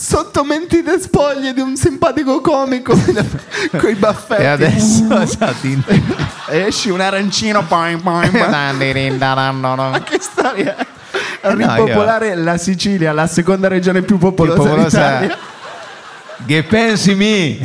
Sotto 0.00 0.44
mentite 0.44 1.00
spoglie 1.00 1.52
di 1.52 1.60
un 1.60 1.76
simpatico 1.76 2.40
comico 2.40 2.94
con 3.76 3.90
i 3.90 3.94
baffetti. 3.94 4.42
E 4.42 4.46
adesso 4.46 5.20
esatto, 5.20 5.66
in- 5.66 5.82
esci 6.50 6.90
un 6.90 7.00
arancino. 7.00 7.64
Ma 9.90 10.02
che 10.02 10.18
storia 10.20 10.76
è? 10.76 10.86
Eh, 11.40 11.52
no, 11.54 11.74
Ripopolare 11.74 12.36
la 12.36 12.56
Sicilia, 12.58 13.12
la 13.12 13.26
seconda 13.26 13.66
regione 13.66 14.02
più 14.02 14.18
popolosa, 14.18 14.56
popolosa- 14.58 14.98
d'Italia. 15.18 15.38
Che 16.46 16.62
pensi 16.62 17.14
mi? 17.16 17.60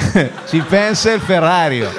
Ci 0.50 0.60
pensa 0.68 1.12
il 1.12 1.22
Ferrario. 1.22 1.92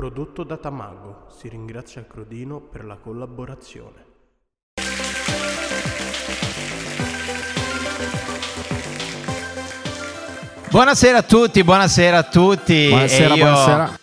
Prodotto 0.00 0.44
da 0.44 0.56
Tamago, 0.56 1.26
si 1.28 1.46
ringrazia 1.46 2.06
Crodino 2.06 2.58
per 2.58 2.86
la 2.86 2.96
collaborazione. 2.96 4.06
Buonasera 10.70 11.18
a 11.18 11.22
tutti, 11.22 11.62
buonasera 11.62 12.16
a 12.16 12.22
tutti. 12.22 12.88
Buonasera, 12.88 13.34
E 13.34 13.36
io 13.36 13.44
buonasera. 13.44 13.98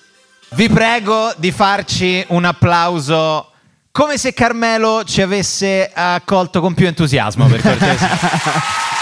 Vi 0.50 0.70
prego 0.70 1.34
di 1.36 1.52
farci 1.52 2.24
un 2.28 2.46
applauso 2.46 3.54
come 3.90 4.20
se 4.20 4.34
Carmelo 4.34 5.04
ci 5.04 5.24
avesse 5.24 5.90
accolto 5.92 6.62
con 6.62 6.76
più 6.76 6.86
entusiasmo, 6.86 7.48
per 7.48 7.60
cortesia. 7.64 8.10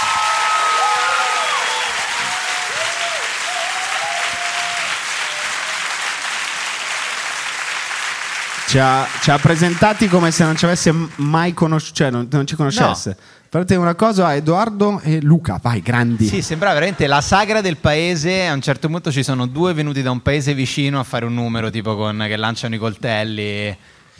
Ci 8.68 8.80
ha, 8.80 9.06
ci 9.22 9.30
ha 9.30 9.38
presentati 9.38 10.08
come 10.08 10.32
se 10.32 10.44
non 10.44 10.56
ci 10.56 10.66
avesse 10.66 10.94
mai 11.18 11.54
conosciuto, 11.54 11.94
cioè 11.96 12.10
non, 12.10 12.28
non 12.30 12.48
ci 12.48 12.56
conoscesse. 12.56 13.16
Fate 13.48 13.76
una 13.76 13.96
cosa 13.96 14.28
a 14.28 14.34
Edoardo 14.34 15.00
e 15.02 15.22
Luca, 15.22 15.60
vai, 15.62 15.82
grandi. 15.82 16.28
Sì, 16.28 16.42
sembra 16.42 16.74
veramente 16.74 17.08
la 17.08 17.22
sagra 17.22 17.62
del 17.62 17.78
paese. 17.78 18.48
A 18.48 18.54
un 18.54 18.62
certo 18.62 18.90
punto 18.90 19.12
ci 19.12 19.24
sono 19.24 19.46
due 19.46 19.74
venuti 19.74 20.02
da 20.02 20.12
un 20.12 20.22
paese 20.22 20.54
vicino 20.54 21.00
a 21.00 21.04
fare 21.04 21.24
un 21.26 21.34
numero, 21.36 21.70
tipo 21.70 21.96
con 21.96 22.26
che 22.28 22.36
lanciano 22.36 22.76
i 22.76 22.78
coltelli. 22.78 23.78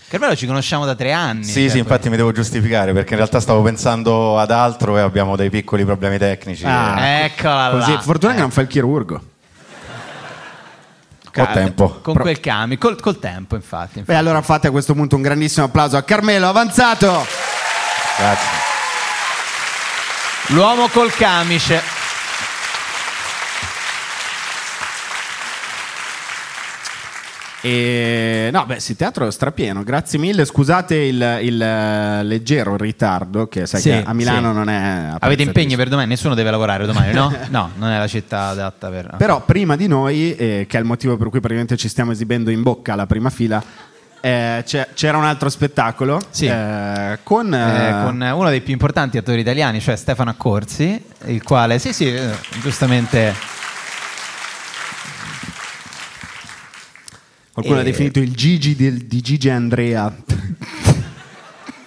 Carmelo 0.08 0.36
ci 0.36 0.46
conosciamo 0.46 0.86
da 0.86 0.96
tre 0.96 1.12
anni. 1.12 1.44
Sì, 1.44 1.62
cioè, 1.62 1.70
sì, 1.72 1.78
infatti 1.80 2.10
mi 2.10 2.16
devo 2.16 2.32
giustificare 2.32 2.94
perché 2.94 3.12
in 3.12 3.18
realtà 3.18 3.40
stavo 3.40 3.62
pensando 3.64 4.38
ad 4.40 4.52
altro 4.52 4.98
e 4.98 5.02
abbiamo 5.02 5.36
dei 5.36 5.50
piccoli 5.50 5.84
problemi 5.84 6.18
tecnici. 6.18 6.64
Ah. 6.66 6.96
Eh, 7.06 7.24
Eccola 7.26 7.70
Così, 7.72 7.92
là. 7.92 8.00
fortuna 8.00 8.34
che 8.36 8.40
non 8.40 8.52
fa 8.52 8.62
il 8.62 8.68
chirurgo. 8.68 9.22
Ho 11.42 11.48
tempo. 11.52 12.00
Con 12.02 12.16
quel 12.16 12.40
cami, 12.40 12.78
col, 12.78 13.00
col 13.00 13.20
tempo, 13.20 13.56
infatti. 13.56 14.02
Beh, 14.02 14.16
allora 14.16 14.42
fate 14.42 14.68
a 14.68 14.72
questo 14.72 14.94
punto 14.94 15.16
un 15.16 15.22
grandissimo 15.22 15.66
applauso 15.66 15.98
a 15.98 16.04
Carmelo 16.04 16.48
Avanzato. 16.48 17.26
Grazie. 18.18 18.50
L'uomo 20.48 20.88
col 20.90 21.12
camice. 21.14 21.95
E 27.68 28.50
no, 28.52 28.64
beh, 28.68 28.80
sì, 28.80 28.96
teatro 28.96 29.32
strapieno, 29.32 29.82
grazie 29.84 30.20
mille. 30.20 30.46
Scusate 30.46 30.94
il, 30.98 31.40
il, 31.42 31.60
eh, 31.60 32.24
leggero 32.24 32.78
ritardo, 32.78 33.48
che 33.48 33.66
sai 33.66 33.82
Sì, 33.82 33.90
che 33.90 34.04
a 34.06 34.14
Milano 34.14 34.52
sì. 34.52 34.56
non 34.58 34.70
è. 34.70 35.14
Avete 35.20 35.42
impegni 35.42 35.76
per 35.76 35.90
domani? 35.90 36.10
Nessuno 36.10 36.36
deve 36.36 36.52
lavorare 36.52 36.86
domani, 36.86 37.12
no? 37.12 37.34
No, 37.50 37.72
non 37.78 37.90
è 37.90 37.98
la 37.98 38.06
città 38.08 38.50
adatta 38.50 38.90
per. 38.90 39.16
Però 39.18 39.42
prima 39.44 39.76
di 39.76 39.88
noi, 39.88 40.36
eh, 40.36 40.66
che 40.70 40.78
è 40.78 40.80
il 40.80 40.86
motivo 40.86 41.18
per 41.18 41.30
cui 41.30 41.40
praticamente 41.40 41.76
ci 41.76 41.90
stiamo 41.90 42.12
esibendo 42.12 42.52
in 42.52 42.62
bocca 42.62 42.94
alla 42.94 43.08
prima 43.08 43.32
fila, 43.32 43.64
eh, 44.22 44.64
c'era 44.94 45.18
un 45.18 45.26
altro 45.26 45.50
spettacolo 45.50 46.22
Sì. 46.30 46.46
eh, 46.46 47.18
con, 47.24 47.52
Eh, 47.52 47.88
eh, 47.88 47.92
con 48.04 48.22
uno 48.22 48.50
dei 48.50 48.62
più 48.62 48.74
importanti 48.74 49.18
attori 49.18 49.40
italiani, 49.40 49.80
cioè 49.82 49.96
Stefano 49.96 50.30
Accorsi, 50.30 51.04
il 51.26 51.42
quale, 51.42 51.80
sì, 51.80 51.94
sì, 51.94 52.14
giustamente. 52.62 53.55
Qualcuno 57.56 57.78
ha 57.80 57.82
eh, 57.82 57.86
definito 57.86 58.20
il 58.20 58.34
Gigi 58.36 58.76
del- 58.76 59.06
di 59.06 59.22
Gigi 59.22 59.50
Andrea. 59.50 60.14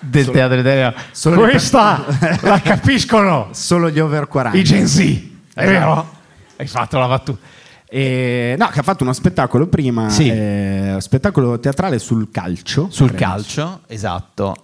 Del 0.00 0.30
teatro 0.30 0.58
italiano. 0.58 0.94
Solo 1.10 1.40
Questa 1.42 2.04
la 2.42 2.60
capiscono 2.62 3.48
Solo 3.52 3.90
gli 3.90 3.98
over 3.98 4.26
40. 4.28 4.56
i 4.58 4.64
Gen 4.64 4.86
Z, 4.86 4.98
è 5.00 5.02
Esatto. 5.02 5.66
vero? 5.66 6.16
Hai 6.56 6.66
fatto 6.66 6.98
la 6.98 7.06
battuta. 7.06 7.38
E- 7.90 8.54
no, 8.58 8.68
che 8.68 8.78
ha 8.78 8.82
fatto 8.82 9.02
uno 9.02 9.12
spettacolo 9.12 9.66
prima, 9.66 10.08
Sì. 10.08 10.28
eh, 10.30 10.96
spettacolo 11.00 11.58
teatrale 11.60 11.98
sul 11.98 12.30
calcio. 12.30 12.88
Sul 12.90 13.08
credo. 13.08 13.22
calcio, 13.22 13.80
esatto. 13.88 14.56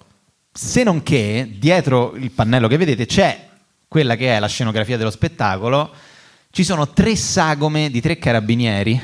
Se 0.51 0.83
non 0.85 1.03
che 1.03 1.57
dietro 1.59 2.15
il 2.17 2.31
pannello 2.31 2.69
che 2.69 2.77
vedete 2.79 3.05
c'è 3.07 3.49
quella 3.89 4.17
che 4.17 4.35
è 4.37 4.39
la 4.41 4.47
scenografia 4.47 4.97
dello 4.97 5.11
spettacolo. 5.11 5.91
Ci 6.51 6.63
sono 6.65 6.89
tre 6.91 7.17
sagome 7.17 7.91
di 7.91 8.01
tre 8.01 8.17
carabinieri. 8.19 9.01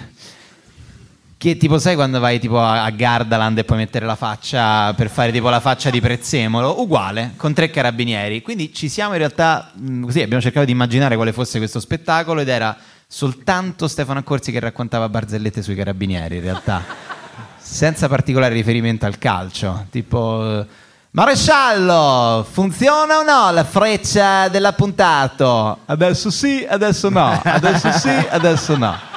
Che 1.40 1.56
tipo, 1.56 1.78
sai 1.78 1.94
quando 1.94 2.20
vai 2.20 2.38
tipo 2.38 2.60
a 2.60 2.84
a 2.84 2.90
Gardaland 2.90 3.56
e 3.56 3.64
puoi 3.64 3.78
mettere 3.78 4.04
la 4.04 4.14
faccia 4.14 4.92
per 4.92 5.08
fare 5.08 5.32
tipo 5.32 5.48
la 5.48 5.58
faccia 5.58 5.88
di 5.88 5.98
Prezzemolo? 5.98 6.82
Uguale, 6.82 7.32
con 7.38 7.54
tre 7.54 7.70
carabinieri. 7.70 8.42
Quindi 8.42 8.74
ci 8.74 8.90
siamo 8.90 9.12
in 9.12 9.20
realtà, 9.20 9.70
mh, 9.74 10.02
così 10.02 10.20
abbiamo 10.20 10.42
cercato 10.42 10.66
di 10.66 10.72
immaginare 10.72 11.16
quale 11.16 11.32
fosse 11.32 11.56
questo 11.56 11.80
spettacolo 11.80 12.42
ed 12.42 12.48
era 12.48 12.76
soltanto 13.06 13.88
Stefano 13.88 14.18
Accorsi 14.18 14.52
che 14.52 14.60
raccontava 14.60 15.08
barzellette 15.08 15.62
sui 15.62 15.74
carabinieri 15.74 16.36
in 16.36 16.42
realtà 16.42 16.84
senza 17.56 18.06
particolare 18.06 18.52
riferimento 18.52 19.06
al 19.06 19.16
calcio, 19.16 19.86
tipo 19.88 20.60
eh, 20.60 20.66
Maresciallo, 21.12 22.46
funziona 22.50 23.16
o 23.16 23.22
no 23.22 23.50
la 23.50 23.64
freccia 23.64 24.48
dell'appuntato? 24.48 25.78
Adesso 25.86 26.30
sì, 26.30 26.66
adesso 26.68 27.08
no, 27.08 27.40
adesso 27.42 27.90
sì, 27.92 28.10
adesso 28.28 28.76
no. 28.76 29.09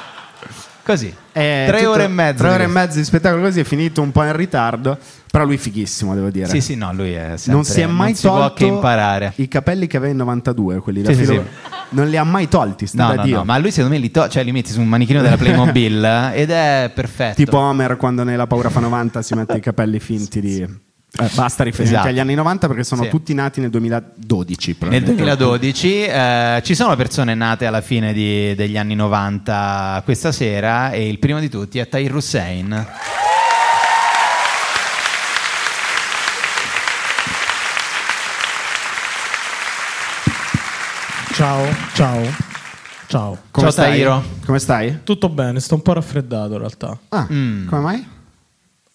Così, 0.84 1.14
Eh, 1.32 1.64
tre 1.66 1.78
tutto- 1.78 1.90
ore 1.92 2.04
e 2.04 2.08
mezza. 2.08 2.44
Tre 2.44 2.52
ore 2.54 2.64
e 2.64 2.66
mezza 2.66 2.98
di 2.98 3.04
spettacolo 3.04 3.42
così 3.42 3.60
è 3.60 3.64
finito 3.64 4.02
un 4.02 4.12
po' 4.12 4.22
in 4.24 4.36
ritardo. 4.36 4.98
Però 5.30 5.44
lui 5.44 5.56
fighissimo, 5.56 6.14
devo 6.14 6.30
dire. 6.30 6.46
Sì, 6.46 6.60
sì, 6.60 6.76
no, 6.76 6.92
lui 6.92 7.12
è 7.12 7.32
sempre, 7.36 7.52
non 7.54 7.64
si 7.64 7.80
è 7.80 7.86
mai 7.86 8.12
non 8.12 8.20
tolto 8.20 8.54
che 8.54 8.66
imparare. 8.66 9.32
i 9.36 9.48
capelli 9.48 9.86
che 9.88 9.96
aveva 9.96 10.12
in 10.12 10.18
92, 10.18 10.78
quelli 10.80 11.02
da 11.02 11.08
Sì, 11.12 11.16
sì, 11.16 11.24
filo- 11.24 11.42
sì. 11.42 11.72
Non 11.88 12.08
li 12.08 12.16
ha 12.16 12.22
mai 12.24 12.48
tolti, 12.48 12.86
sta 12.86 13.08
No, 13.08 13.14
no, 13.14 13.22
Dio. 13.24 13.36
no, 13.38 13.44
ma 13.44 13.56
lui 13.58 13.70
secondo 13.70 13.94
me 13.96 14.00
li, 14.00 14.10
to- 14.10 14.28
cioè, 14.28 14.44
li 14.44 14.52
metti 14.52 14.70
su 14.70 14.80
un 14.80 14.86
manichino 14.88 15.22
della 15.22 15.36
Playmobil 15.36 16.04
ed 16.34 16.50
è 16.50 16.90
perfetto. 16.94 17.34
Tipo 17.36 17.58
Homer 17.58 17.96
quando 17.96 18.22
nella 18.22 18.46
Paura 18.46 18.68
fa 18.70 18.80
90 18.80 19.22
si 19.22 19.34
mette 19.34 19.56
i 19.56 19.60
capelli 19.60 19.98
finti 19.98 20.40
di... 20.40 20.82
Eh, 21.16 21.30
basta 21.34 21.62
riferimenti 21.62 21.94
Esatto. 21.94 22.08
agli 22.08 22.18
anni 22.18 22.34
90 22.34 22.66
perché 22.66 22.82
sono 22.82 23.04
Sì. 23.04 23.08
tutti 23.08 23.34
nati 23.34 23.60
nel 23.60 23.70
2012. 23.70 24.70
Nel 24.70 24.76
probabilmente. 24.78 25.14
2012 25.22 26.02
eh, 26.02 26.60
ci 26.64 26.74
sono 26.74 26.96
persone 26.96 27.34
nate 27.34 27.66
alla 27.66 27.80
fine 27.82 28.12
di- 28.12 28.52
degli 28.56 28.76
anni 28.76 28.96
90 28.96 30.00
questa 30.04 30.32
sera 30.32 30.90
e 30.90 31.08
il 31.08 31.20
primo 31.20 31.38
di 31.38 31.48
tutti 31.48 31.78
è 31.78 31.88
Tahir 31.88 32.12
Hussein. 32.16 32.86
Ciao, 41.32 41.64
ciao, 41.94 42.20
ciao. 43.08 43.38
Come 43.50 43.66
Ciao, 43.66 43.70
stai? 43.70 43.90
Tahiro. 43.90 44.22
Come 44.46 44.58
stai? 44.58 45.00
Tutto 45.02 45.28
bene, 45.28 45.58
sto 45.60 45.74
un 45.74 45.82
po' 45.82 45.92
raffreddato 45.94 46.52
in 46.52 46.58
realtà. 46.58 46.96
Ah, 47.08 47.26
Mm. 47.30 47.66
come 47.68 47.80
mai? 47.80 48.06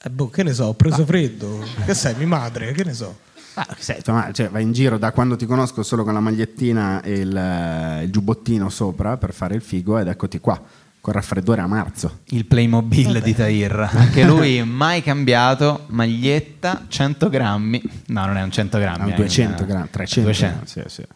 Eh, 0.01 0.09
boh, 0.09 0.29
che 0.29 0.43
ne 0.43 0.53
so, 0.53 0.65
ho 0.65 0.73
preso 0.75 1.05
freddo. 1.05 1.61
Che 1.85 1.93
sei, 1.93 2.15
mia 2.15 2.27
madre? 2.27 2.71
Che 2.71 2.83
ne 2.85 2.93
so. 2.93 3.17
Ah, 3.55 3.67
sei, 3.77 3.99
ma- 4.07 4.31
cioè, 4.31 4.47
vai 4.49 4.63
in 4.63 4.71
giro 4.71 4.97
da 4.97 5.11
quando 5.11 5.35
ti 5.35 5.45
conosco 5.45 5.83
solo 5.83 6.05
con 6.05 6.13
la 6.13 6.21
magliettina 6.21 7.01
e 7.01 7.19
il, 7.19 7.35
eh, 7.35 8.03
il 8.03 8.09
giubbottino 8.09 8.69
sopra 8.69 9.17
per 9.17 9.33
fare 9.33 9.55
il 9.55 9.61
figo 9.61 9.97
ed 9.97 10.07
eccoti 10.07 10.39
qua, 10.39 10.61
con 11.01 11.11
raffreddore 11.11 11.59
a 11.59 11.67
marzo. 11.67 12.19
Il 12.29 12.45
Playmobil 12.45 13.19
di 13.21 13.35
Tahir. 13.35 13.89
Anche 13.91 14.23
lui 14.23 14.63
mai 14.63 15.03
cambiato, 15.03 15.83
maglietta, 15.87 16.85
100 16.87 17.27
grammi. 17.27 17.81
No, 18.07 18.25
non 18.25 18.37
è 18.37 18.41
un 18.41 18.51
100 18.51 18.77
grammi. 18.77 19.11
Ah, 19.11 19.13
è 19.13 19.17
200 19.17 19.63
un- 19.63 19.67
grammi, 19.67 19.89
300 19.89 20.21
200. 20.29 20.55
grammi, 20.65 20.67
sì, 20.87 20.95
sì. 20.95 21.07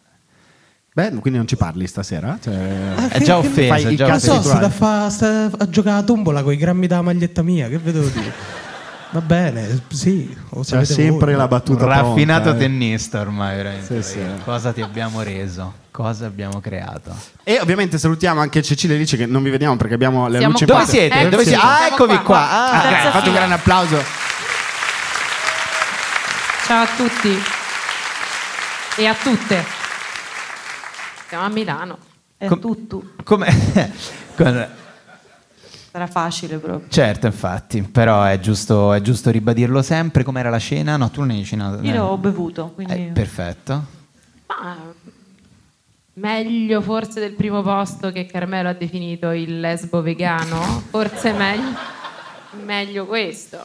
Beh, 0.92 1.08
quindi 1.20 1.38
non 1.38 1.48
ci 1.48 1.56
parli 1.56 1.86
stasera? 1.86 2.38
Cioè, 2.40 2.94
È 3.08 3.20
già 3.22 3.38
offesa, 3.38 3.88
i 3.88 3.96
già 3.96 4.08
Non 4.08 4.20
so, 4.20 4.40
state 4.42 5.50
a, 5.56 5.68
giocare 5.70 5.98
a 6.00 6.02
tombola 6.02 6.42
con 6.42 6.52
i 6.52 6.56
grammi 6.56 6.86
della 6.86 7.02
maglietta 7.02 7.42
mia, 7.42 7.68
che 7.68 7.78
vedevo 7.78 8.06
dire? 8.08 8.62
Va 9.14 9.20
bene, 9.20 9.80
sì. 9.92 10.36
C'è 10.60 10.84
sempre 10.84 11.26
voi. 11.26 11.34
la 11.36 11.42
Un 11.44 11.48
battuta 11.48 11.84
raffinato 11.86 12.42
pronta, 12.50 12.58
eh. 12.58 12.66
tennista 12.66 13.20
ormai, 13.20 13.54
veramente. 13.54 14.02
Sì, 14.02 14.10
sì. 14.14 14.20
Cosa 14.44 14.72
ti 14.72 14.82
abbiamo 14.82 15.22
reso? 15.22 15.72
Cosa 15.92 16.26
abbiamo 16.26 16.58
creato? 16.60 17.14
E 17.44 17.60
ovviamente 17.60 17.96
salutiamo 17.96 18.40
anche 18.40 18.60
Cecilia 18.60 18.96
e 18.96 18.98
Alice 18.98 19.16
che 19.16 19.26
non 19.26 19.44
vi 19.44 19.50
vediamo 19.50 19.76
perché 19.76 19.94
abbiamo 19.94 20.26
le 20.26 20.38
Siamo 20.38 20.54
luci 20.54 20.64
qua. 20.64 20.74
Dove 20.78 20.86
siete? 20.90 21.14
Eccoci, 21.14 21.30
Dove 21.30 21.44
siete? 21.44 21.60
Ah, 21.62 21.76
siamo 21.76 21.86
eccovi 21.94 22.14
qua. 22.16 22.24
qua. 22.24 22.50
Ah, 22.50 22.72
Ah, 22.72 22.88
Terza 22.88 23.10
fate 23.12 23.28
un 23.28 23.34
grande 23.36 23.54
applauso. 23.54 24.02
Ciao 26.66 26.82
a 26.82 26.88
tutti 26.96 27.42
e 28.96 29.06
a 29.06 29.14
tutte. 29.14 29.64
Siamo 31.28 31.44
a 31.44 31.48
Milano. 31.50 31.98
È 32.36 32.46
Com- 32.46 32.58
tutto. 32.58 33.02
come... 33.22 33.46
Sarà 35.94 36.08
facile 36.08 36.58
proprio. 36.58 36.88
Certo, 36.88 37.26
infatti, 37.26 37.82
però 37.82 38.24
è 38.24 38.40
giusto, 38.40 38.92
è 38.92 39.00
giusto 39.00 39.30
ribadirlo 39.30 39.80
sempre. 39.80 40.24
Com'era 40.24 40.50
la 40.50 40.58
cena? 40.58 40.96
No, 40.96 41.08
tu 41.08 41.20
non 41.20 41.30
hai 41.30 41.44
cenato. 41.44 41.80
Io 41.84 41.92
eh. 41.92 41.96
l'ho 41.96 42.16
bevuto, 42.16 42.72
quindi... 42.74 42.94
Eh, 42.94 43.10
perfetto. 43.12 43.84
Ma 44.48 44.76
meglio 46.14 46.80
forse 46.80 47.20
del 47.20 47.34
primo 47.34 47.62
posto 47.62 48.10
che 48.10 48.26
Carmelo 48.26 48.70
ha 48.70 48.72
definito 48.72 49.30
il 49.30 49.60
lesbo 49.60 50.02
vegano. 50.02 50.60
Forse 50.90 51.30
meglio, 51.32 51.78
meglio 52.64 53.06
questo. 53.06 53.64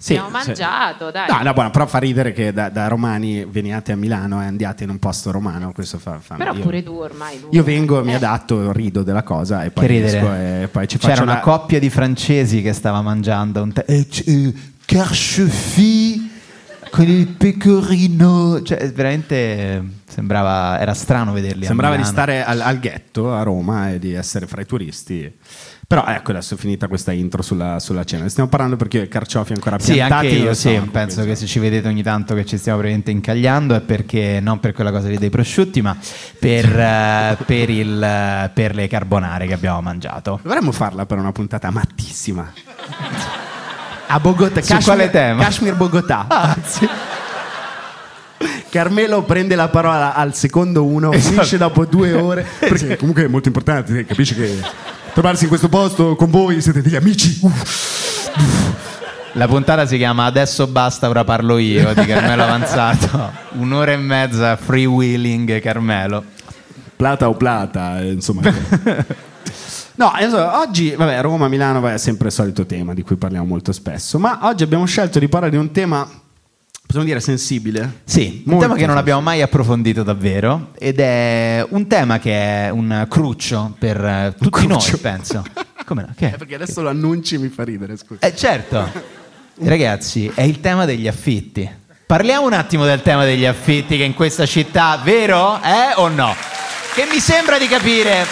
Sì, 0.00 0.14
Abbiamo 0.16 0.38
sì. 0.40 0.46
mangiato, 0.46 1.10
dai. 1.10 1.26
No, 1.28 1.42
no, 1.42 1.52
buono, 1.52 1.70
però 1.70 1.84
fa 1.88 1.98
ridere 1.98 2.32
che 2.32 2.52
da, 2.52 2.68
da 2.68 2.86
romani 2.86 3.44
veniate 3.44 3.90
a 3.90 3.96
Milano 3.96 4.40
e 4.40 4.44
andiate 4.46 4.84
in 4.84 4.90
un 4.90 5.00
posto 5.00 5.32
romano. 5.32 5.72
Questo 5.72 5.98
fa, 5.98 6.20
fa 6.20 6.36
Però 6.36 6.52
io, 6.54 6.60
pure 6.60 6.84
tu 6.84 6.92
ormai. 6.92 7.40
Lu. 7.40 7.48
io 7.50 7.64
vengo, 7.64 8.04
mi 8.04 8.12
Eh, 8.12 8.14
adatto, 8.14 8.70
rido 8.70 9.02
della 9.02 9.24
cosa 9.24 9.64
e 9.64 9.70
poi 9.72 9.86
e 9.88 10.68
poi 10.70 10.86
ci 10.86 10.98
C'era 10.98 11.14
faccio 11.14 11.22
una 11.24 11.34
la- 11.34 11.40
coppia 11.40 11.80
di 11.80 11.90
francesi 11.90 12.62
che 12.62 12.72
stava 12.72 13.02
mangiando 13.02 13.60
un 13.60 13.72
te- 13.72 13.84
eh, 13.88 14.06
eh, 14.26 14.54
carchefie 14.84 16.28
con 16.90 17.04
il 17.08 17.26
pecorino. 17.28 18.62
Cioè, 18.62 18.92
veramente 18.92 19.34
eh, 19.34 19.82
sembrava. 20.08 20.78
Era 20.78 20.94
strano 20.94 21.32
vederli. 21.32 21.64
a 21.64 21.66
Sembrava 21.66 21.96
di 21.96 22.04
stare 22.04 22.44
al, 22.44 22.60
al 22.60 22.78
ghetto 22.78 23.32
a 23.34 23.42
Roma 23.42 23.90
e 23.90 23.98
di 23.98 24.12
essere 24.12 24.46
fra 24.46 24.60
i 24.60 24.66
turisti. 24.66 25.32
Però 25.90 26.04
ecco, 26.04 26.32
adesso 26.32 26.52
è 26.52 26.58
finita 26.58 26.86
questa 26.86 27.12
intro 27.12 27.40
sulla, 27.40 27.78
sulla 27.80 28.04
cena. 28.04 28.28
Stiamo 28.28 28.50
parlando 28.50 28.76
perché 28.76 29.00
e 29.00 29.08
carciofi 29.08 29.54
ancora 29.54 29.78
Sì, 29.78 29.94
piantati. 29.94 30.26
anche 30.26 30.36
non 30.36 30.46
io 30.48 30.52
sì, 30.52 30.68
penso 30.92 31.22
questo. 31.22 31.24
che 31.24 31.34
se 31.34 31.46
ci 31.46 31.58
vedete 31.60 31.88
ogni 31.88 32.02
tanto 32.02 32.34
che 32.34 32.44
ci 32.44 32.58
stiamo 32.58 32.76
praticamente 32.76 33.10
incagliando 33.10 33.74
è 33.74 33.80
perché 33.80 34.38
non 34.42 34.60
per 34.60 34.74
quella 34.74 34.90
cosa 34.90 35.08
lì 35.08 35.16
dei 35.16 35.30
prosciutti, 35.30 35.80
ma 35.80 35.96
per, 36.38 36.78
eh, 36.78 37.38
per 37.42 37.70
il, 37.70 38.02
eh, 38.02 38.50
per 38.52 38.74
le 38.74 38.86
carbonare 38.86 39.46
che 39.46 39.54
abbiamo 39.54 39.80
mangiato. 39.80 40.38
Dovremmo 40.42 40.72
farla 40.72 41.06
per 41.06 41.16
una 41.16 41.32
puntata 41.32 41.70
mattissima. 41.70 42.52
A 44.08 44.20
Bogotà. 44.20 44.60
Su 44.60 44.76
quale 44.84 45.08
tema? 45.08 45.42
Kashmir 45.42 45.74
Bogotà. 45.74 46.26
Pazzi. 46.28 46.86
Carmelo 48.68 49.22
prende 49.22 49.54
la 49.54 49.68
parola 49.68 50.14
al 50.14 50.34
secondo 50.34 50.84
uno, 50.84 51.12
Esatto. 51.12 51.32
finisce 51.32 51.56
dopo 51.56 51.86
due 51.86 52.12
ore. 52.12 52.46
Perché 52.60 52.96
comunque 52.98 53.24
è 53.24 53.26
molto 53.28 53.48
importante, 53.48 54.04
capisci 54.04 54.34
che 54.34 54.60
trovarsi 55.18 55.42
in 55.42 55.48
questo 55.48 55.68
posto 55.68 56.14
con 56.14 56.30
voi 56.30 56.62
siete 56.62 56.80
degli 56.80 56.94
amici. 56.94 57.40
Uff. 57.42 58.30
La 59.32 59.48
puntata 59.48 59.84
si 59.84 59.96
chiama 59.96 60.26
Adesso 60.26 60.68
basta, 60.68 61.08
ora 61.08 61.24
parlo 61.24 61.58
io 61.58 61.92
di 61.92 62.04
Carmelo 62.04 62.44
Avanzato. 62.44 63.32
Un'ora 63.54 63.90
e 63.90 63.96
mezza 63.96 64.54
freewheeling 64.54 65.60
Carmelo. 65.60 66.22
Plata 66.94 67.28
o 67.28 67.34
plata, 67.34 68.00
eh, 68.00 68.12
insomma. 68.12 68.42
No, 69.98 70.12
oggi, 70.60 70.94
vabbè, 70.94 71.20
Roma, 71.22 71.48
Milano 71.48 71.80
vabbè, 71.80 71.94
è 71.94 71.98
sempre 71.98 72.28
il 72.28 72.32
solito 72.32 72.64
tema 72.64 72.94
di 72.94 73.02
cui 73.02 73.16
parliamo 73.16 73.44
molto 73.44 73.72
spesso, 73.72 74.20
ma 74.20 74.38
oggi 74.42 74.62
abbiamo 74.62 74.84
scelto 74.84 75.18
di 75.18 75.26
parlare 75.26 75.50
di 75.50 75.58
un 75.58 75.72
tema, 75.72 76.08
possiamo 76.88 77.04
dire, 77.04 77.20
sensibile. 77.20 78.00
Sì, 78.04 78.42
un 78.46 78.52
Molto 78.52 78.62
tema 78.62 78.74
che 78.78 78.86
non 78.86 78.96
abbiamo 78.96 79.20
mai 79.20 79.42
approfondito 79.42 80.02
davvero 80.02 80.70
ed 80.78 81.00
è 81.00 81.64
un 81.68 81.86
tema 81.86 82.18
che 82.18 82.32
è 82.64 82.70
un 82.70 83.06
cruccio 83.10 83.76
per 83.78 84.02
eh, 84.02 84.34
tutti 84.38 84.48
cruccio. 84.66 84.92
noi, 84.92 85.00
penso. 85.00 85.44
Come 85.84 86.02
no? 86.02 86.14
Che? 86.16 86.28
Eh, 86.28 86.36
perché 86.38 86.54
adesso 86.54 86.80
lo 86.80 86.88
annunci 86.88 87.36
mi 87.36 87.48
fa 87.48 87.64
ridere, 87.64 87.94
scusa. 87.98 88.26
Eh 88.26 88.34
certo. 88.34 88.90
Ragazzi, 89.60 90.30
è 90.34 90.42
il 90.42 90.60
tema 90.60 90.86
degli 90.86 91.06
affitti. 91.06 91.68
Parliamo 92.06 92.46
un 92.46 92.54
attimo 92.54 92.86
del 92.86 93.02
tema 93.02 93.26
degli 93.26 93.44
affitti 93.44 93.98
che 93.98 94.04
in 94.04 94.14
questa 94.14 94.46
città, 94.46 94.98
vero? 95.04 95.60
Eh 95.62 95.92
o 95.96 96.08
no? 96.08 96.34
Che 96.94 97.06
mi 97.12 97.20
sembra 97.20 97.58
di 97.58 97.66
capire 97.66 98.24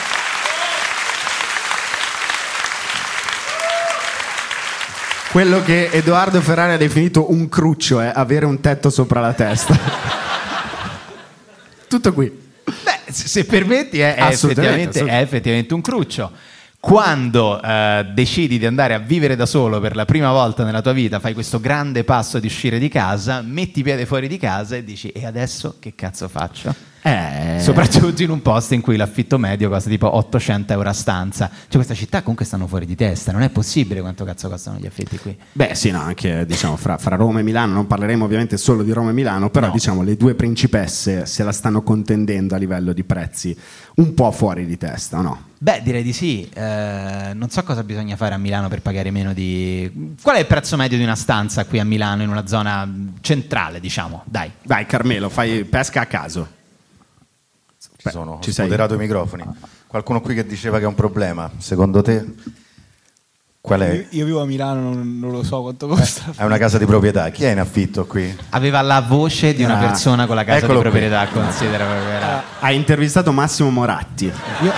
Quello 5.36 5.62
che 5.62 5.90
Edoardo 5.92 6.40
Ferrari 6.40 6.72
ha 6.72 6.76
definito 6.78 7.30
un 7.30 7.50
cruccio 7.50 8.00
è 8.00 8.10
avere 8.14 8.46
un 8.46 8.58
tetto 8.60 8.88
sopra 8.88 9.20
la 9.20 9.34
testa. 9.34 9.76
Tutto 11.86 12.14
qui. 12.14 12.32
Beh, 12.64 13.12
se 13.12 13.28
se 13.28 13.44
permetti, 13.44 14.00
è, 14.00 14.14
è 14.14 14.28
effettivamente, 14.28 15.04
è 15.04 15.20
effettivamente 15.20 15.74
un 15.74 15.82
cruccio. 15.82 16.32
Quando 16.80 17.60
eh, 17.60 18.06
decidi 18.14 18.58
di 18.58 18.64
andare 18.64 18.94
a 18.94 18.98
vivere 18.98 19.36
da 19.36 19.44
solo 19.44 19.78
per 19.78 19.94
la 19.94 20.06
prima 20.06 20.32
volta 20.32 20.64
nella 20.64 20.80
tua 20.80 20.92
vita, 20.92 21.20
fai 21.20 21.34
questo 21.34 21.60
grande 21.60 22.02
passo 22.02 22.38
di 22.38 22.46
uscire 22.46 22.78
di 22.78 22.88
casa, 22.88 23.42
metti 23.42 23.82
piede 23.82 24.06
fuori 24.06 24.28
di 24.28 24.38
casa 24.38 24.76
e 24.76 24.84
dici: 24.84 25.10
E 25.10 25.26
adesso 25.26 25.76
che 25.78 25.94
cazzo 25.94 26.28
faccio? 26.28 26.74
Eh, 27.06 27.60
Soprattutto 27.60 28.22
in 28.24 28.30
un 28.30 28.42
posto 28.42 28.74
in 28.74 28.80
cui 28.80 28.96
l'affitto 28.96 29.38
medio 29.38 29.68
costa 29.68 29.88
tipo 29.88 30.16
800 30.16 30.72
euro 30.72 30.88
a 30.88 30.92
stanza. 30.92 31.48
Cioè, 31.48 31.68
questa 31.70 31.94
città 31.94 32.20
comunque 32.20 32.44
stanno 32.44 32.66
fuori 32.66 32.84
di 32.84 32.96
testa. 32.96 33.30
Non 33.30 33.42
è 33.42 33.48
possibile 33.50 34.00
quanto 34.00 34.24
cazzo 34.24 34.48
costano 34.48 34.78
gli 34.78 34.86
affitti 34.86 35.16
qui. 35.18 35.36
Beh, 35.52 35.74
sì, 35.76 35.90
no, 35.90 36.00
anche 36.00 36.44
diciamo 36.46 36.76
fra, 36.76 36.98
fra 36.98 37.14
Roma 37.14 37.38
e 37.40 37.42
Milano, 37.44 37.74
non 37.74 37.86
parleremo 37.86 38.24
ovviamente 38.24 38.56
solo 38.56 38.82
di 38.82 38.90
Roma 38.90 39.10
e 39.10 39.12
Milano, 39.12 39.50
però 39.50 39.66
No. 39.68 39.72
diciamo 39.72 40.02
le 40.02 40.16
due 40.16 40.34
principesse 40.34 41.26
se 41.26 41.42
la 41.44 41.52
stanno 41.52 41.82
contendendo 41.82 42.54
a 42.54 42.58
livello 42.58 42.92
di 42.92 43.04
prezzi 43.04 43.56
un 43.96 44.12
po' 44.14 44.30
fuori 44.32 44.66
di 44.66 44.76
testa, 44.76 45.20
no? 45.20 45.44
Beh, 45.58 45.80
direi 45.84 46.02
di 46.02 46.12
sì. 46.12 46.48
Eh, 46.52 47.30
non 47.34 47.48
so 47.50 47.62
cosa 47.62 47.82
bisogna 47.84 48.16
fare 48.16 48.34
a 48.34 48.38
Milano 48.38 48.68
per 48.68 48.82
pagare 48.82 49.10
meno 49.12 49.32
di. 49.32 50.14
Qual 50.20 50.36
è 50.36 50.40
il 50.40 50.46
prezzo 50.46 50.76
medio 50.76 50.98
di 50.98 51.04
una 51.04 51.14
stanza 51.16 51.64
qui 51.66 51.78
a 51.78 51.84
Milano, 51.84 52.22
in 52.22 52.28
una 52.28 52.46
zona 52.46 52.88
centrale, 53.20 53.78
diciamo? 53.80 54.22
Dai. 54.26 54.50
Dai, 54.62 54.86
Carmelo, 54.86 55.28
fai 55.28 55.64
pesca 55.64 56.00
a 56.02 56.06
caso. 56.06 56.48
Ci 58.10 58.16
sono, 58.16 58.38
ci 58.42 58.54
moderato 58.60 58.94
i 58.94 58.98
microfoni. 58.98 59.44
Qualcuno 59.86 60.20
qui 60.20 60.34
che 60.34 60.46
diceva 60.46 60.78
che 60.78 60.84
è 60.84 60.86
un 60.86 60.94
problema, 60.94 61.50
secondo 61.58 62.02
te 62.02 62.24
qual 63.60 63.80
Io, 63.80 63.86
è? 63.86 64.06
io 64.10 64.24
vivo 64.24 64.40
a 64.40 64.44
Milano, 64.46 64.80
non, 64.80 65.18
non 65.18 65.30
lo 65.32 65.42
so 65.42 65.60
quanto 65.62 65.88
costa. 65.88 66.32
È 66.36 66.44
una 66.44 66.56
casa 66.58 66.78
di 66.78 66.84
proprietà, 66.86 67.30
chi 67.30 67.44
è 67.44 67.50
in 67.50 67.58
affitto 67.58 68.06
qui? 68.06 68.36
Aveva 68.50 68.80
la 68.80 69.00
voce 69.00 69.54
di 69.54 69.64
una 69.64 69.78
Ah, 69.78 69.86
persona 69.86 70.26
con 70.26 70.36
la 70.36 70.44
casa 70.44 70.66
di 70.66 70.72
qui. 70.72 70.80
proprietà, 70.80 71.26
considera 71.28 71.84
proprio 71.84 72.08
era. 72.10 72.42
Ha 72.60 72.70
intervistato 72.70 73.32
Massimo 73.32 73.70
Moratti. 73.70 74.26
Io... 74.62 74.72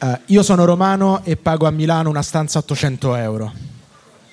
Eh, 0.00 0.20
io 0.26 0.42
sono 0.42 0.64
romano 0.64 1.22
e 1.24 1.36
pago 1.36 1.66
a 1.66 1.70
Milano 1.70 2.10
una 2.10 2.22
stanza 2.22 2.58
800 2.58 3.14
euro. 3.16 3.52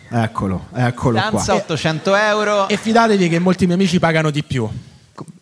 Eccolo, 0.08 0.67
eccolo 0.74 1.17
Stanza 1.17 1.53
qua. 1.53 1.62
800 1.63 2.15
euro. 2.15 2.67
E 2.67 2.77
fidatevi 2.77 3.27
che 3.29 3.39
molti 3.39 3.65
miei 3.65 3.77
amici 3.77 3.98
pagano 4.00 4.29
di 4.29 4.44
più. 4.44 4.70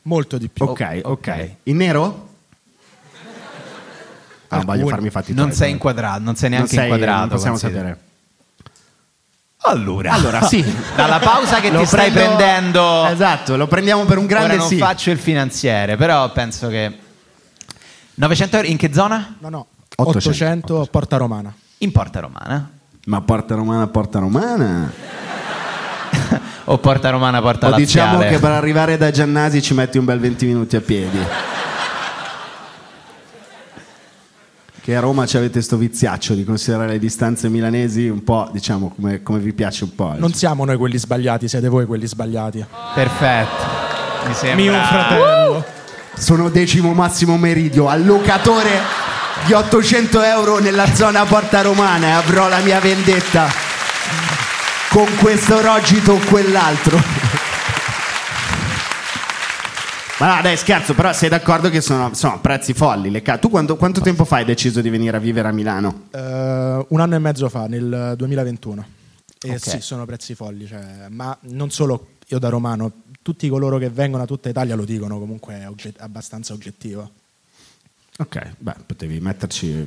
Molto 0.04 0.38
di 0.38 0.48
più. 0.50 0.66
Ok, 0.66 1.02
ok. 1.04 1.50
In 1.64 1.78
nero? 1.78 2.30
Ah, 4.50 4.58
non 4.58 4.66
voglio 4.66 4.72
Alcuni. 4.82 4.90
farmi 4.92 5.10
fatti 5.10 5.34
Non 5.34 5.52
sei 5.52 5.72
inquadrato, 5.72 6.20
non 6.22 6.36
sei 6.36 6.50
Non 6.50 6.58
neanche 6.60 6.76
sei- 6.76 6.84
inquadrato. 6.86 7.20
Non 7.20 7.30
possiamo 7.30 7.58
considera. 7.58 7.88
sapere. 7.90 8.02
Allora, 9.66 10.12
Allora, 10.12 10.42
sì. 10.42 10.62
dalla 10.96 11.20
pausa 11.20 11.60
che 11.62 11.72
Lo 11.72 11.80
ti 11.80 11.86
stai 11.86 12.12
prendo- 12.12 12.36
prendendo. 12.36 13.06
Esatto, 13.08 13.56
lo 13.56 13.68
prendiamo 13.68 14.04
per 14.06 14.18
un 14.18 14.26
grande 14.26 14.50
Ora 14.54 14.58
non 14.58 14.68
sì. 14.68 14.78
faccio 14.78 15.10
il 15.10 15.18
finanziere, 15.18 15.96
però 15.96 16.30
penso 16.34 16.68
che 16.68 16.98
900 18.16 18.56
euro 18.58 18.68
in 18.68 18.78
che 18.78 18.94
zona? 18.94 19.36
No, 19.40 19.50
no. 19.50 19.68
800. 19.96 20.18
800 20.30 20.82
a 20.82 20.86
Porta 20.88 21.18
Romana. 21.18 21.54
In 21.80 21.92
Porta 21.92 22.20
Romana. 22.20 22.70
Ma 23.06 23.20
porta 23.22 23.56
romana, 23.56 23.86
porta 23.88 24.20
romana. 24.20 24.92
O 26.66 26.78
Porta 26.78 27.10
Romana, 27.10 27.42
Porta 27.42 27.68
O 27.68 27.70
Laziale. 27.72 27.86
diciamo 27.86 28.20
che 28.20 28.40
per 28.40 28.52
arrivare 28.52 28.98
da 28.98 29.12
Giannasi 29.12 29.62
ci 29.62 29.74
metti 29.74 29.98
un 29.98 30.06
bel 30.06 30.20
20 30.20 30.46
minuti 30.46 30.76
a 30.76 30.82
piedi. 30.82 31.20
Che 34.82 34.96
a 34.96 35.00
Roma 35.00 35.26
ci 35.26 35.38
avete 35.38 35.62
sto 35.62 35.78
viziaccio 35.78 36.34
di 36.34 36.44
considerare 36.44 36.92
le 36.92 37.00
distanze 37.00 37.48
milanesi 37.48 38.08
un 38.08 38.24
po', 38.24 38.50
diciamo, 38.52 38.94
come, 38.96 39.24
come 39.24 39.40
vi 39.40 39.54
piace 39.54 39.86
un 39.86 39.96
po'. 39.96 40.14
Non 40.18 40.34
siamo 40.34 40.66
noi 40.66 40.78
quelli 40.78 40.98
sbagliati, 40.98 41.48
siete 41.48 41.70
voi 41.70 41.86
quelli 41.86 42.06
sbagliati. 42.06 42.66
Perfetto. 42.94 43.64
Mi 44.28 44.34
sembra 44.34 44.56
Mio 44.56 44.74
fratello. 44.74 45.66
Sono 46.16 46.50
decimo 46.50 46.94
massimo 46.94 47.38
meridio, 47.38 47.88
allocatore 47.88 48.70
di 49.46 49.54
800 49.54 50.22
euro 50.22 50.60
nella 50.60 50.94
zona 50.94 51.24
Porta 51.26 51.62
Romana 51.62 52.08
e 52.08 52.12
avrò 52.12 52.48
la 52.48 52.60
mia 52.60 52.80
vendetta 52.80 53.73
con 54.94 55.08
questo 55.20 55.60
rogito 55.60 56.14
o 56.14 56.20
quell'altro. 56.30 56.98
Ma 60.20 60.36
no, 60.36 60.42
dai, 60.44 60.56
scherzo, 60.56 60.94
però 60.94 61.12
sei 61.12 61.28
d'accordo 61.28 61.70
che 61.70 61.82
sono, 61.82 62.14
sono 62.14 62.40
prezzi 62.40 62.74
folli. 62.74 63.10
Le 63.10 63.22
ca- 63.24 63.40
tu 63.40 63.50
quanto, 63.50 63.76
quanto 63.76 64.00
tempo 64.00 64.24
fa 64.24 64.38
hai 64.38 64.46
deciso 64.46 64.80
di 64.80 64.90
venire 64.90 65.18
a 65.18 65.20
vivere 65.20 65.48
a 65.48 65.52
Milano? 65.52 66.04
Eh, 66.12 66.86
un 66.88 67.00
anno 67.00 67.16
e 67.16 67.20
mezzo 67.20 67.50
fa, 67.50 67.66
nel 67.66 68.14
2021. 68.16 68.86
Eh, 69.42 69.54
Ok. 69.56 69.60
Sì, 69.60 69.82
sono 69.82 70.06
prezzi 70.06 70.36
folli, 70.36 70.66
cioè, 70.68 71.08
ma 71.10 71.36
non 71.50 71.70
solo 71.72 72.12
io 72.28 72.40
da 72.40 72.48
romano, 72.48 72.92
tutti 73.22 73.50
coloro 73.50 73.78
che 73.78 73.90
vengono 73.90 74.24
a 74.24 74.26
tutta 74.26 74.48
Italia 74.48 74.76
lo 74.76 74.86
dicono, 74.86 75.20
comunque 75.20 75.60
è 75.60 75.68
ogge- 75.68 75.94
abbastanza 75.98 76.54
oggettivo. 76.54 77.12
Ok, 78.20 78.52
beh, 78.60 78.76
potevi 78.86 79.20
metterci 79.20 79.86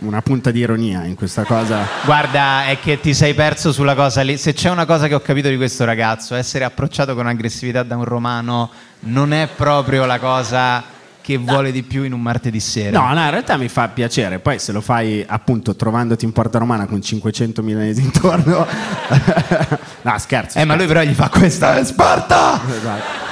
una 0.00 0.22
punta 0.22 0.50
di 0.50 0.60
ironia 0.60 1.04
in 1.04 1.14
questa 1.14 1.44
cosa. 1.44 1.86
Guarda, 2.04 2.66
è 2.66 2.78
che 2.80 3.00
ti 3.00 3.14
sei 3.14 3.34
perso 3.34 3.72
sulla 3.72 3.94
cosa 3.94 4.22
lì. 4.22 4.36
Se 4.36 4.52
c'è 4.52 4.70
una 4.70 4.84
cosa 4.86 5.08
che 5.08 5.14
ho 5.14 5.20
capito 5.20 5.48
di 5.48 5.56
questo 5.56 5.84
ragazzo, 5.84 6.34
essere 6.34 6.64
approcciato 6.64 7.14
con 7.14 7.26
aggressività 7.26 7.82
da 7.82 7.96
un 7.96 8.04
romano 8.04 8.70
non 9.00 9.32
è 9.32 9.48
proprio 9.54 10.04
la 10.04 10.18
cosa 10.18 10.96
che 11.20 11.36
vuole 11.36 11.72
di 11.72 11.82
più 11.82 12.04
in 12.04 12.12
un 12.12 12.22
martedì 12.22 12.58
sera. 12.58 12.98
No, 12.98 13.12
no, 13.12 13.22
in 13.22 13.30
realtà 13.30 13.56
mi 13.56 13.68
fa 13.68 13.88
piacere. 13.88 14.38
Poi 14.38 14.58
se 14.58 14.72
lo 14.72 14.80
fai 14.80 15.22
appunto 15.26 15.76
trovandoti 15.76 16.24
in 16.24 16.32
Porta 16.32 16.58
Romana 16.58 16.86
con 16.86 17.02
500 17.02 17.62
milanesi 17.62 18.00
intorno. 18.00 18.66
no, 20.02 20.18
scherzo. 20.18 20.58
Eh, 20.58 20.64
ma 20.64 20.74
lui 20.74 20.86
però 20.86 21.02
gli 21.02 21.12
fa 21.12 21.28
questa 21.28 21.76
è 21.76 21.84
Sparta! 21.84 22.60
Esatto. 22.66 23.26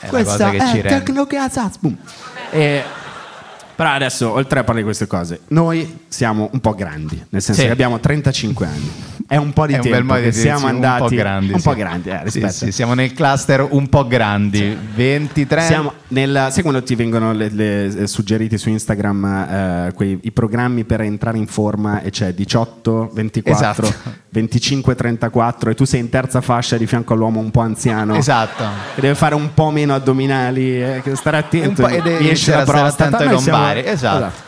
È 0.00 0.06
Questa 0.08 0.32
cosa 0.32 0.50
che 0.50 0.58
ci 0.58 0.78
è 0.78 0.82
rende. 0.82 1.02
Tecnocazaz, 1.04 1.76
boom. 1.78 1.96
E- 2.50 2.84
Però 3.78 3.90
adesso, 3.90 4.32
oltre 4.32 4.58
a 4.58 4.62
parlare 4.64 4.78
di 4.80 4.84
queste 4.84 5.06
cose, 5.06 5.42
noi 5.50 6.00
siamo 6.08 6.50
un 6.52 6.58
po' 6.58 6.74
grandi, 6.74 7.14
nel 7.28 7.40
senso 7.40 7.60
Sì. 7.60 7.66
che 7.68 7.72
abbiamo 7.72 8.00
35 8.00 8.66
anni. 8.66 8.90
È 9.28 9.36
un 9.36 9.52
po' 9.52 9.66
di 9.66 9.74
È 9.74 9.78
tempo 9.78 10.14
che 10.14 10.32
siamo 10.32 10.66
andati 10.66 11.02
un 11.02 11.08
po' 11.10 11.14
grandi. 11.14 11.52
un 11.52 11.58
sì. 11.60 11.68
po' 11.68 11.74
grandi, 11.74 12.08
eh, 12.08 12.16
Sì, 12.16 12.22
rispetto. 12.40 12.52
sì, 12.52 12.72
siamo 12.72 12.94
nel 12.94 13.12
cluster 13.12 13.64
un 13.70 13.88
po' 13.88 14.04
grandi, 14.08 14.76
23. 14.94 15.60
Siamo 15.62 15.92
nel, 16.08 16.48
sai 16.50 16.62
quando 16.62 16.82
ti 16.82 16.94
vengono 16.96 17.32
le, 17.32 17.50
le- 17.50 17.84
eh, 17.84 18.06
suggeriti 18.08 18.58
su 18.58 18.68
Instagram 18.68 19.24
eh, 19.86 19.92
quei, 19.94 20.18
i 20.22 20.32
programmi 20.32 20.82
per 20.84 21.02
entrare 21.02 21.38
in 21.38 21.46
forma 21.46 22.00
e 22.00 22.10
c'è 22.10 22.32
18, 22.32 23.10
24, 23.12 23.86
Esatto. 23.86 24.16
25, 24.30 24.94
34 24.94 25.70
e 25.70 25.74
tu 25.74 25.84
sei 25.84 26.00
in 26.00 26.08
terza 26.08 26.40
fascia 26.40 26.76
di 26.78 26.86
fianco 26.86 27.12
all'uomo 27.12 27.38
un 27.40 27.50
po' 27.50 27.60
anziano 27.60 28.14
Esatto. 28.16 28.64
che 28.94 29.00
deve 29.02 29.14
fare 29.14 29.34
un 29.34 29.52
po' 29.54 29.70
meno 29.70 29.94
addominali, 29.94 30.82
eh, 30.82 31.02
stare 31.14 31.36
attento, 31.36 31.82
Un 31.84 31.88
po' 31.90 31.94
ed 31.94 32.06
è- 32.06 32.10
gli 32.20 32.28
esce 32.28 32.50
inizia 32.52 32.56
la 32.56 32.64
prostata. 32.64 33.16
ai 33.18 33.26
Noi 33.28 33.38
siamo- 33.40 33.58
lombari, 33.74 33.88
esatto. 33.88 34.46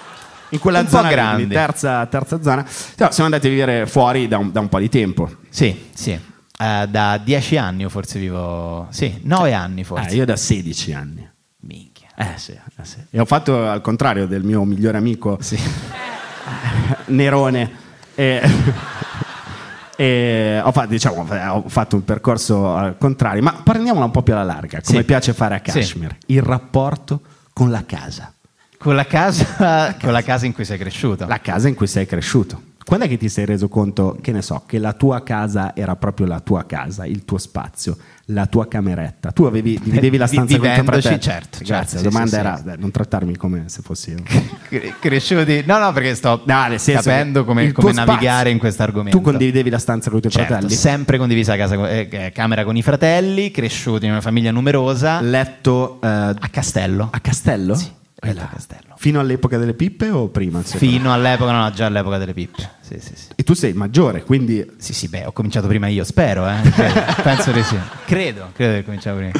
In 0.53 0.59
quella 0.59 0.81
Un 0.81 0.89
zona 0.89 1.09
lì, 1.09 1.15
grandi. 1.15 1.35
quindi 1.37 1.55
terza, 1.55 2.07
terza 2.07 2.43
zona. 2.43 2.63
No, 2.97 3.09
siamo 3.11 3.25
andati 3.25 3.47
a 3.47 3.51
vivere 3.51 3.87
fuori 3.87 4.27
da 4.27 4.39
un, 4.39 4.51
da 4.51 4.61
un 4.61 4.69
po' 4.69 4.79
di 4.81 4.89
tempo. 4.89 5.31
Sì, 5.49 5.89
sì. 5.95 6.11
Eh, 6.11 6.87
da 6.89 7.19
10 7.23 7.57
anni 7.57 7.89
forse 7.89 8.19
vivo... 8.19 8.87
Sì, 8.91 9.21
9 9.23 9.53
anni 9.53 9.85
forse. 9.85 10.11
Eh, 10.11 10.17
io 10.17 10.25
da 10.25 10.35
16 10.37 10.93
anni. 10.93 11.29
Minchia. 11.61 12.09
Eh 12.17 12.33
sì, 12.37 12.51
eh 12.53 12.85
sì. 12.85 12.97
E 13.11 13.21
ho 13.21 13.25
fatto 13.25 13.69
al 13.69 13.81
contrario 13.81 14.27
del 14.27 14.43
mio 14.43 14.65
migliore 14.65 14.99
amico 14.99 15.39
Nerone. 17.07 17.71
E, 18.15 18.43
e 19.97 20.61
ho, 20.63 20.73
fatto, 20.73 20.89
diciamo, 20.89 21.27
ho 21.53 21.69
fatto 21.69 21.97
un 21.97 22.05
percorso 22.05 22.75
al 22.75 22.97
contrario, 22.99 23.43
ma 23.43 23.61
prendiamola 23.63 24.05
un 24.05 24.11
po' 24.11 24.23
più 24.23 24.33
alla 24.33 24.43
larga, 24.45 24.81
come 24.85 24.99
Sì. 24.99 25.05
piace 25.05 25.33
fare 25.33 25.55
a 25.55 25.61
Sì. 25.65 25.79
Kashmir. 25.79 26.17
Il 26.27 26.43
rapporto 26.43 27.21
con 27.53 27.71
la 27.71 27.85
casa. 27.87 28.33
Con 28.83 28.95
la 28.95 29.05
casa, 29.05 29.95
con 30.01 30.11
la 30.11 30.23
casa 30.23 30.47
in 30.47 30.55
cui 30.55 30.65
sei 30.65 30.79
cresciuto. 30.79 31.27
La 31.27 31.39
casa 31.41 31.69
in 31.69 31.75
cui 31.75 31.87
sei 31.87 32.07
cresciuto. 32.07 32.63
Quando 32.83 33.05
è 33.05 33.09
che 33.11 33.19
ti 33.19 33.29
sei 33.29 33.45
reso 33.45 33.69
conto, 33.69 34.17
che 34.23 34.33
ne 34.33 34.41
so, 34.41 34.63
che 34.67 34.79
la 34.79 34.95
tua 34.95 35.23
casa 35.23 35.77
era 35.77 35.97
proprio 35.97 36.27
la 36.27 36.41
tua 36.41 36.65
casa, 36.65 37.05
il 37.05 37.27
tuo 37.27 37.37
spazio, 37.37 37.95
la 38.27 38.47
tua 38.47 38.67
cameretta? 38.69 39.33
Tu 39.33 39.45
avevi, 39.45 39.79
dividevi 39.85 40.17
la 40.17 40.27
stanza 40.27 40.57
con 40.59 40.73
tuo 40.75 40.83
fratello? 40.85 41.19
certo, 41.19 41.59
Grazie, 41.63 41.67
certo, 41.67 41.97
la 41.97 42.03
domanda 42.03 42.31
sì, 42.31 42.37
era 42.37 42.57
sì. 42.57 42.81
non 42.81 42.91
trattarmi 42.91 43.37
come 43.37 43.65
se 43.67 43.83
fossi 43.83 44.11
io. 44.13 44.23
Cre- 44.67 44.95
cresciuti. 44.99 45.63
No, 45.67 45.79
no, 45.79 45.93
perché 45.93 46.15
sto 46.15 46.41
No, 46.47 46.67
capendo 46.85 47.45
come, 47.45 47.71
come 47.73 47.93
navigare 47.93 48.19
spazio. 48.35 48.51
in 48.53 48.59
questo 48.59 48.83
argomento. 48.83 49.19
Tu 49.19 49.23
condividevi 49.23 49.69
la 49.69 49.79
stanza 49.79 50.09
con 50.09 50.19
i 50.19 50.23
tuoi 50.23 50.33
Certo, 50.33 50.53
fratelli? 50.53 50.73
sempre 50.75 51.19
condivisa 51.19 51.55
la 51.55 51.59
casa, 51.59 51.91
eh, 51.91 52.09
eh, 52.11 52.33
camera 52.33 52.65
con 52.65 52.77
i 52.79 52.83
fratelli, 52.83 53.51
cresciuti 53.51 54.07
in 54.07 54.13
una 54.13 54.23
famiglia 54.23 54.51
numerosa. 54.53 55.21
Letto 55.21 56.01
eh, 56.03 56.07
a 56.09 56.49
Castello. 56.51 57.11
a 57.13 57.21
Castello? 57.21 57.75
Sì, 57.75 57.89
letto 58.21 58.41
a 58.43 58.47
Castello. 58.47 58.95
Fino 58.97 59.21
all'epoca 59.21 59.57
delle 59.59 59.75
pippe 59.75 60.11
o 60.11 60.29
prima? 60.29 60.61
Fino 60.63 61.13
all'epoca, 61.13 61.53
no, 61.53 61.71
già 61.73 61.87
all'epoca 61.87 62.19
delle 62.19 62.35
pippe. 62.35 62.69
Sì, 62.81 62.99
sì, 62.99 63.13
sì. 63.15 63.27
E 63.37 63.43
tu 63.43 63.55
sei 63.55 63.73
maggiore, 63.73 64.25
quindi 64.25 64.69
Sì, 64.79 64.93
sì, 64.93 65.09
beh, 65.09 65.27
ho 65.27 65.33
cominciato 65.33 65.67
prima 65.67 65.87
io, 65.87 66.05
spero, 66.05 66.49
eh. 66.49 66.61
Credo, 66.71 67.01
penso 67.23 67.53
di 67.53 67.63
sì. 67.63 67.77
Credo, 68.05 68.51
credo 68.53 68.75
che 68.75 68.85
cominciavo 68.85 69.19
prima. 69.19 69.33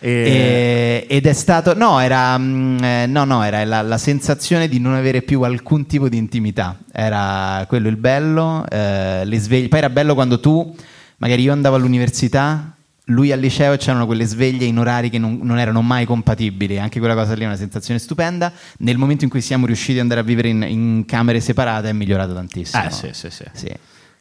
E- 0.00 1.06
ed 1.08 1.26
è 1.26 1.32
stato, 1.32 1.74
no, 1.74 2.00
era, 2.00 2.36
mm, 2.38 2.82
eh, 2.82 3.06
no, 3.06 3.24
no, 3.24 3.42
era 3.42 3.64
la, 3.64 3.82
la 3.82 3.98
sensazione 3.98 4.68
di 4.68 4.78
non 4.80 4.94
avere 4.94 5.22
più 5.22 5.42
alcun 5.42 5.86
tipo 5.86 6.08
di 6.08 6.16
intimità. 6.16 6.78
Era 6.92 7.64
quello 7.68 7.88
il 7.88 7.96
bello, 7.96 8.64
eh, 8.68 9.22
le 9.24 9.38
sveglie. 9.38 9.68
Poi 9.68 9.78
era 9.78 9.90
bello 9.90 10.14
quando 10.14 10.40
tu, 10.40 10.74
magari 11.18 11.42
io 11.42 11.52
andavo 11.52 11.76
all'università, 11.76 12.73
lui 13.08 13.32
al 13.32 13.40
liceo 13.40 13.76
c'erano 13.76 14.06
quelle 14.06 14.24
sveglie 14.24 14.64
in 14.64 14.78
orari 14.78 15.10
che 15.10 15.18
non, 15.18 15.40
non 15.42 15.58
erano 15.58 15.82
mai 15.82 16.06
compatibili. 16.06 16.78
Anche 16.78 16.98
quella 16.98 17.14
cosa 17.14 17.34
lì 17.34 17.42
è 17.42 17.46
una 17.46 17.56
sensazione 17.56 18.00
stupenda. 18.00 18.52
Nel 18.78 18.96
momento 18.96 19.24
in 19.24 19.30
cui 19.30 19.40
siamo 19.40 19.66
riusciti 19.66 19.94
ad 19.94 20.02
andare 20.02 20.20
a 20.20 20.24
vivere 20.24 20.48
in, 20.48 20.62
in 20.62 21.04
camere 21.06 21.40
separate 21.40 21.90
è 21.90 21.92
migliorato 21.92 22.32
tantissimo. 22.32 22.84
Eh, 22.84 22.90
sì, 22.90 23.08
sì, 23.12 23.28
sì. 23.30 23.44
Sì. 23.52 23.72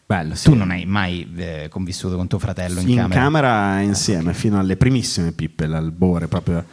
bello. 0.05 0.35
sì. 0.35 0.49
Tu 0.49 0.55
non 0.55 0.71
hai 0.71 0.85
mai 0.85 1.31
eh, 1.37 1.67
convissuto 1.69 2.17
con 2.17 2.27
tuo 2.27 2.39
fratello 2.39 2.81
in, 2.81 2.89
in 2.89 3.07
camera? 3.09 3.79
insieme 3.79 4.33
fino 4.33 4.59
alle 4.59 4.75
primissime 4.75 5.31
pippe, 5.31 5.65
l'albore, 5.65 6.27
proprio 6.27 6.65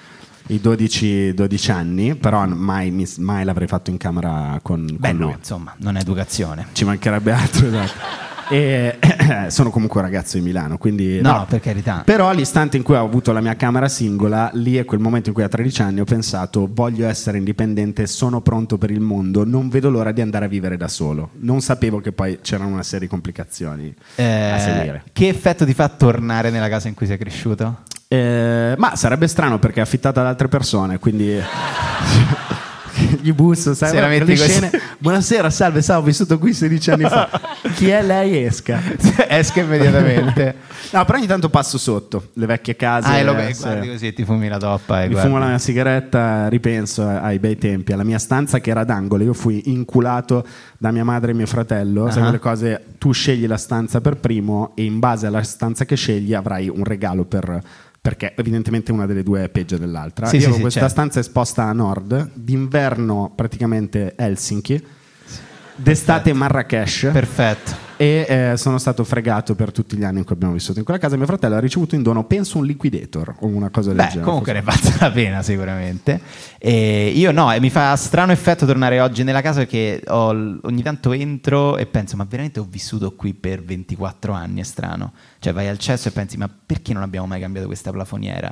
i 0.49 0.61
12, 0.61 1.33
12 1.35 1.71
anni, 1.71 2.15
però 2.17 2.45
mai, 2.47 3.07
mai 3.19 3.45
l'avrei 3.45 3.69
fatto 3.69 3.91
in 3.91 3.99
camera 3.99 4.59
con, 4.63 4.85
Beh, 4.85 5.11
con 5.11 5.17
no, 5.17 5.25
lui. 5.27 5.35
insomma, 5.35 5.75
non 5.79 5.97
è 5.97 6.01
educazione. 6.01 6.67
Ci 6.73 6.85
mancherebbe 6.85 7.31
altro, 7.31 7.69
esatto. 7.69 8.29
E, 8.51 8.99
sono 9.49 9.71
comunque 9.71 10.01
un 10.01 10.07
ragazzo 10.07 10.37
di 10.37 10.43
Milano, 10.43 10.77
quindi 10.77 11.21
No, 11.21 11.47
per 11.49 11.61
carità. 11.61 12.03
Però 12.05 12.29
all'istante 12.29 12.77
in 12.77 12.83
cui 12.83 12.95
ho 12.97 13.05
avuto 13.05 13.33
la 13.33 13.41
mia 13.41 13.55
camera 13.57 13.89
singola, 13.89 14.51
lì 14.55 14.77
è 14.77 14.85
quel 14.85 15.01
momento 15.01 15.29
in 15.29 15.35
cui 15.35 15.45
a 15.45 15.49
13 15.49 15.83
anni 15.83 16.01
ho 16.01 16.05
pensato 16.05 16.69
voglio 16.73 17.07
essere 17.07 17.39
indipendente, 17.39 18.07
sono 18.07 18.41
pronto 18.41 18.77
per 18.79 18.91
il 18.91 19.01
mondo, 19.01 19.45
non 19.45 19.69
vedo 19.69 19.89
l'ora 19.91 20.13
di 20.13 20.21
andare 20.21 20.47
a 20.47 20.49
vivere 20.49 20.77
da 20.77 20.89
solo. 20.89 21.31
Non 21.41 21.61
sapevo 21.61 22.01
che 22.01 22.13
poi 22.13 22.39
c'erano 22.43 22.71
una 22.73 22.83
serie 22.83 23.01
di 23.01 23.07
complicazioni 23.09 23.95
a 24.17 24.23
Eh, 24.23 24.59
seguire. 24.59 25.03
che 25.13 25.29
effetto 25.29 25.65
ti 25.65 25.75
fa 25.75 25.89
tornare 25.89 26.51
nella 26.51 26.69
casa 26.69 26.89
in 26.89 26.95
cui 26.95 27.07
sei 27.07 27.19
cresciuto? 27.19 27.83
Eh, 28.09 28.75
ma 28.77 28.97
sarebbe 28.97 29.29
strano 29.29 29.61
perché 29.61 29.79
è 29.79 29.83
affittata 29.83 30.23
da 30.23 30.29
altre 30.29 30.49
persone, 30.49 30.99
quindi 30.99 31.39
gli 33.23 33.33
busso, 33.33 33.75
sai, 33.75 33.93
così. 34.37 34.37
scene. 34.37 34.71
Buonasera, 35.03 35.49
salve, 35.49 35.81
sa, 35.81 35.97
ho 35.97 36.03
vissuto 36.03 36.39
qui 36.39 36.53
16 36.53 36.91
anni 36.91 37.05
fa. 37.05 37.27
Chi 37.75 37.89
è 37.89 38.03
lei? 38.03 38.45
Esca. 38.45 38.79
Esca 39.29 39.61
immediatamente. 39.61 40.55
No, 40.93 41.05
però 41.05 41.19
ogni 41.19 41.29
tanto 41.29 41.49
passo 41.51 41.79
sotto 41.79 42.31
le 42.33 42.47
vecchie 42.47 42.75
case. 42.75 43.07
ah, 43.07 43.23
lo 43.23 43.31
eh, 43.31 43.35
guardi 43.55 43.55
sì. 43.55 43.91
così, 43.93 44.13
ti 44.13 44.25
fumi 44.25 44.49
la 44.49 44.59
toppa 44.59 45.03
e 45.03 45.07
Mi 45.07 45.13
guardi. 45.13 45.29
fumo 45.29 45.39
la 45.41 45.47
mia 45.47 45.59
sigaretta, 45.59 46.49
ripenso 46.49 47.07
ai 47.07 47.39
bei 47.39 47.57
tempi, 47.59 47.93
alla 47.93 48.03
mia 48.03 48.19
stanza 48.19 48.59
che 48.59 48.71
era 48.71 48.83
d'angolo. 48.83 49.23
Io 49.23 49.33
fui 49.33 49.71
inculato 49.71 50.45
da 50.79 50.91
mia 50.91 51.05
madre 51.05 51.31
e 51.31 51.35
mio 51.35 51.47
fratello. 51.47 52.11
Sai 52.11 52.23
Ah. 52.23 52.25
quelle 52.25 52.39
cose, 52.41 52.85
tu 52.99 53.13
scegli 53.13 53.47
la 53.47 53.57
stanza 53.57 54.01
per 54.01 54.17
primo 54.17 54.73
e 54.75 54.83
in 54.83 54.99
base 54.99 55.29
alla 55.29 55.45
stanza 55.45 55.85
che 55.85 55.95
scegli 55.95 56.35
avrai 56.35 56.69
un 56.69 56.83
regalo 56.83 57.25
per. 57.25 57.61
Perché 58.03 58.35
evidentemente 58.37 58.93
una 58.93 59.05
delle 59.07 59.23
due 59.23 59.45
è 59.45 59.49
peggio 59.51 59.77
dell'altra. 59.77 60.27
Sì, 60.27 60.37
Io 60.37 60.41
sì, 60.41 60.47
avevo 60.47 60.57
sì, 60.57 60.63
questa 60.63 60.81
certo. 60.81 60.95
stanza 60.95 61.21
esposta 61.21 61.65
a 61.65 61.73
nord, 61.73 62.31
d'inverno 62.33 63.33
praticamente 63.35 64.15
Helsinki, 64.17 64.83
d'estate 65.77 66.33
Marrakesh. 66.33 67.11
Perfetto. 67.13 67.90
E 68.01 68.25
eh, 68.27 68.57
sono 68.57 68.79
stato 68.79 69.05
fregato 69.05 69.55
per 69.55 69.73
tutti 69.73 69.95
gli 69.95 70.05
anni 70.05 70.21
in 70.21 70.25
cui 70.25 70.35
abbiamo 70.35 70.55
vissuto 70.55 70.79
in 70.79 70.87
quella 70.87 70.99
casa. 70.99 71.19
Mio 71.19 71.27
fratello 71.27 71.57
ha 71.57 71.61
ricevuto 71.61 71.97
in 71.97 72.03
dono, 72.03 72.25
penso, 72.25 72.57
un 72.57 72.65
liquidator 72.65 73.35
o 73.41 73.47
una 73.47 73.69
cosa 73.69 73.89
del 73.89 73.99
Beh, 73.99 74.07
genere. 74.09 74.25
comunque 74.25 74.55
ne 74.55 74.59
è 74.61 74.63
valsa 74.63 74.95
la 75.01 75.11
pena 75.11 75.43
sicuramente. 75.43 76.19
E 76.59 77.13
io 77.15 77.31
no, 77.31 77.53
e 77.53 77.61
mi 77.61 77.69
fa 77.69 77.95
strano 77.97 78.33
effetto 78.33 78.65
tornare 78.65 79.01
oggi 79.01 79.23
nella 79.23 79.43
casa 79.43 79.59
perché 79.59 80.01
ho 80.09 80.29
ogni 80.63 80.83
tanto 80.83 81.13
entro 81.13 81.77
e 81.77 81.85
penso, 81.85 82.17
ma 82.17 82.25
veramente 82.27 82.59
ho 82.59 82.67
vissuto 82.67 83.13
qui 83.15 83.35
per 83.35 83.63
24 83.63 84.33
anni, 84.33 84.61
è 84.63 84.65
strano. 84.65 85.13
Cioè 85.39 85.53
vai 85.53 85.69
al 85.69 85.77
cesso 85.77 86.09
e 86.09 86.13
pensi, 86.13 86.39
ma 86.39 86.49
perché 86.49 86.95
non 86.95 87.03
abbiamo 87.03 87.27
mai 87.27 87.39
cambiato 87.41 87.67
questa 87.67 87.91
plafoniera? 87.91 88.51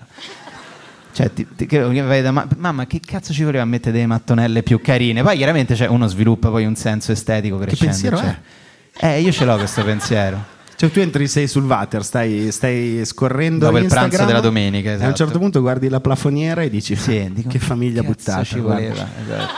Cioè, 1.13 1.33
ti- 1.33 1.47
ti- 1.57 1.65
che- 1.65 1.89
che 1.91 2.03
vai 2.03 2.21
da 2.21 2.33
ma- 2.33 2.47
mamma, 2.59 2.87
che 2.87 3.01
cazzo 3.03 3.33
ci 3.33 3.45
voleva 3.45 3.65
mettere 3.65 3.93
delle 3.93 4.07
mattonelle 4.07 4.63
più 4.63 4.79
carine? 4.83 5.23
Poi 5.23 5.39
chiaramente 5.39 5.75
cioè, 5.75 5.89
uno 5.89 6.07
sviluppa 6.07 6.51
poi 6.51 6.67
un 6.67 6.77
senso 6.77 7.13
estetico 7.13 7.57
crescendo. 7.57 7.85
pensiero 7.93 8.17
cioè. 8.19 8.27
è? 8.27 8.39
Eh, 9.01 9.21
io 9.21 9.33
ce 9.33 9.45
l'ho 9.45 9.57
questo 9.57 9.83
pensiero. 9.85 10.57
Cioè, 10.77 10.91
tu 10.91 11.01
entri, 11.01 11.27
sei 11.27 11.49
sul 11.49 11.65
water, 11.65 12.05
stai, 12.05 12.53
stai 12.53 13.01
scorrendo 13.05 13.67
Dopo 13.67 13.79
il 13.79 13.87
pranzo 13.89 14.25
della 14.25 14.39
domenica, 14.41 14.91
E 14.91 14.93
a 14.93 14.97
un 14.97 15.01
esatto. 15.03 15.17
certo 15.17 15.39
punto 15.41 15.61
guardi 15.61 15.89
la 15.89 15.99
plafoniera 16.01 16.63
e 16.63 16.71
dici: 16.71 16.95
Sì, 16.95 17.29
dico, 17.33 17.49
Che 17.49 17.59
famiglia 17.59 18.03
buttata. 18.03 18.45
ci 18.45 18.61
guarda." 18.61 18.87
voleva, 18.89 19.09
esatto. 19.25 19.53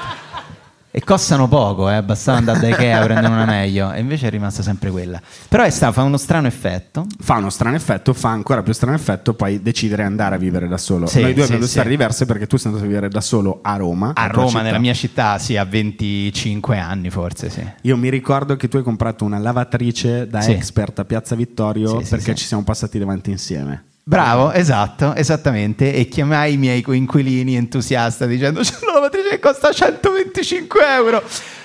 E 0.92 1.04
costano 1.04 1.47
poco, 1.47 1.88
eh, 1.88 2.02
bastava 2.02 2.38
andare 2.38 2.59
da 2.59 2.68
Ikea 2.68 3.00
a 3.00 3.04
prendere 3.04 3.32
una 3.32 3.44
meglio, 3.44 3.92
e 3.92 4.00
invece 4.00 4.26
è 4.26 4.30
rimasta 4.30 4.61
sempre 4.61 4.90
quella. 4.90 5.20
Però 5.49 5.62
è 5.62 5.70
sta, 5.70 5.92
fa 5.92 6.02
uno 6.02 6.16
strano 6.16 6.49
effetto. 6.49 7.06
Fa 7.20 7.37
uno 7.37 7.49
strano 7.49 7.76
effetto, 7.76 8.12
fa 8.12 8.30
ancora 8.30 8.64
più 8.64 8.73
strano 8.73 8.97
effetto 8.97 9.35
poi 9.35 9.62
decidere 9.62 10.02
di 10.02 10.09
andare 10.09 10.35
a 10.35 10.38
vivere 10.38 10.66
da 10.66 10.78
solo. 10.78 11.06
Sì, 11.06 11.20
Noi 11.20 11.32
due 11.32 11.42
sì, 11.44 11.52
abbiamo 11.52 11.59
due 11.59 11.66
sì. 11.66 11.73
storie 11.73 11.90
diverse 11.90 12.26
perché 12.26 12.49
tu 12.49 12.56
sei 12.56 12.66
andato 12.66 12.85
a 12.85 12.88
vivere 12.88 13.09
da 13.09 13.20
solo 13.20 13.61
a 13.62 13.76
Roma. 13.76 14.12
A 14.16 14.26
Roma, 14.26 14.49
città. 14.49 14.62
nella 14.62 14.78
mia 14.80 14.94
città, 14.94 15.38
sì, 15.38 15.56
a 15.56 15.64
25 15.64 16.78
anni 16.78 17.09
forse, 17.09 17.50
sì. 17.50 17.64
Io 17.82 17.97
mi 17.97 18.09
ricordo 18.09 18.56
che 18.56 18.66
tu 18.66 18.76
hai 18.76 18.82
comprato 18.82 19.25
una 19.25 19.38
lavatrice 19.38 20.26
da 20.26 20.44
expert 20.44 20.99
a 20.99 21.04
Piazza 21.04 21.37
Vittorio 21.37 22.02
perché 22.09 22.35
ci 22.35 22.47
siamo 22.47 22.64
passati 22.64 22.99
davanti 22.99 23.30
insieme. 23.30 23.85
Bravo, 24.02 24.50
esatto, 24.50 25.14
esattamente. 25.14 25.94
E 25.94 26.09
chiamai 26.09 26.54
i 26.54 26.56
miei 26.56 26.82
coinquilini 26.82 27.54
entusiasta 27.54 28.26
dicendo 28.26 28.61
c'è 28.61 28.75
una 29.00 29.09
lavatrice 29.09 29.28
che 29.30 29.38
costa 29.40 29.73
125 29.73 30.80
euro. 30.87 31.23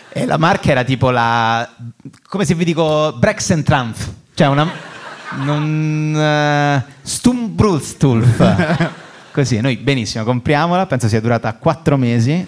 E 0.09 0.25
la 0.25 0.37
marca 0.37 0.71
era 0.71 0.83
tipo 0.83 1.09
la... 1.09 1.69
come 2.27 2.45
se 2.45 2.55
vi 2.55 2.63
dico 2.63 3.13
Brexen 3.17 3.63
Trump. 3.63 3.95
Cioè 4.33 4.47
una... 4.47 4.71
Non... 5.37 6.83
Uh, 6.85 6.91
Stumbrulstulf. 7.01 8.93
Così, 9.31 9.59
noi 9.59 9.75
benissimo, 9.75 10.23
compriamola, 10.23 10.85
penso 10.85 11.09
sia 11.09 11.19
durata 11.19 11.53
4 11.53 11.97
mesi. 11.97 12.47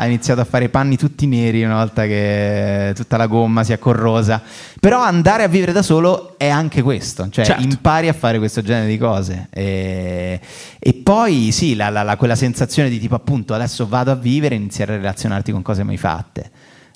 Ha 0.00 0.06
iniziato 0.06 0.40
a 0.40 0.44
fare 0.44 0.64
i 0.64 0.68
panni 0.70 0.96
tutti 0.96 1.26
neri 1.26 1.62
una 1.62 1.74
volta 1.76 2.04
che 2.06 2.92
tutta 2.96 3.18
la 3.18 3.26
gomma 3.26 3.64
si 3.64 3.72
è 3.72 3.78
corrosa. 3.78 4.40
Però 4.80 4.98
andare 5.02 5.42
a 5.42 5.46
vivere 5.46 5.72
da 5.72 5.82
solo 5.82 6.36
è 6.38 6.48
anche 6.48 6.80
questo, 6.80 7.28
cioè 7.28 7.44
Certo. 7.44 7.62
impari 7.62 8.08
a 8.08 8.14
fare 8.14 8.38
questo 8.38 8.62
genere 8.62 8.86
di 8.86 8.96
cose. 8.96 9.48
E, 9.50 10.40
e 10.78 10.94
poi 10.94 11.50
sì, 11.52 11.74
la- 11.76 11.90
la- 11.90 12.02
la- 12.02 12.16
quella 12.16 12.34
sensazione 12.34 12.88
di 12.88 12.98
tipo 12.98 13.14
appunto 13.14 13.52
adesso 13.52 13.86
vado 13.86 14.10
a 14.10 14.14
vivere 14.14 14.54
e 14.54 14.58
iniziare 14.58 14.94
a 14.94 14.96
relazionarti 14.96 15.52
con 15.52 15.60
cose 15.60 15.82
mai 15.82 15.98
fatte. 15.98 16.50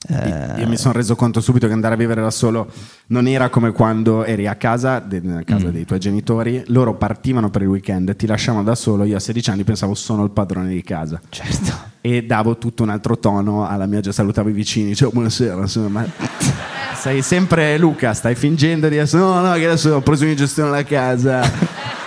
Eh, 0.06 0.60
Io 0.60 0.68
mi 0.68 0.76
sono 0.76 0.92
reso 0.92 1.16
conto 1.16 1.40
subito 1.40 1.66
che 1.66 1.72
andare 1.72 1.94
a 1.94 1.96
vivere 1.96 2.20
da 2.20 2.30
solo 2.30 2.70
non 3.06 3.26
era 3.26 3.48
come 3.48 3.72
quando 3.72 4.24
eri 4.24 4.46
a 4.46 4.54
casa, 4.54 4.98
de- 4.98 5.20
nella 5.22 5.38
Mm. 5.38 5.44
casa 5.44 5.70
dei 5.70 5.84
tuoi 5.86 5.98
genitori, 5.98 6.62
loro 6.66 6.94
partivano 6.94 7.48
per 7.50 7.62
il 7.62 7.68
weekend, 7.68 8.14
ti 8.16 8.26
lasciavano 8.26 8.62
da 8.64 8.74
solo, 8.74 9.04
io 9.04 9.16
a 9.16 9.20
16 9.20 9.50
anni 9.50 9.64
pensavo 9.64 9.94
sono 9.94 10.22
il 10.24 10.30
padrone 10.30 10.68
di 10.68 10.82
casa. 10.82 11.20
certo. 11.30 11.92
E 12.02 12.22
davo 12.26 12.58
tutto 12.58 12.82
un 12.82 12.90
altro 12.90 13.18
tono 13.18 13.66
alla 13.66 13.86
mia, 13.86 14.00
già 14.00 14.12
salutavo 14.12 14.50
i 14.50 14.52
vicini, 14.52 14.94
ciao 14.94 15.08
buonasera, 15.10 15.58
insomma, 15.62 15.88
ma 16.00 16.06
sei 17.00 17.22
sempre 17.22 17.78
Luca, 17.78 18.12
stai 18.12 18.34
fingendo 18.34 18.88
di 18.88 18.96
essere, 18.96 19.22
no 19.22 19.40
no 19.40 19.52
che 19.54 19.64
adesso 19.64 19.94
ho 19.94 20.00
preso 20.02 20.26
in 20.26 20.36
gestione 20.36 20.70
la 20.70 20.84
casa, 20.84 21.40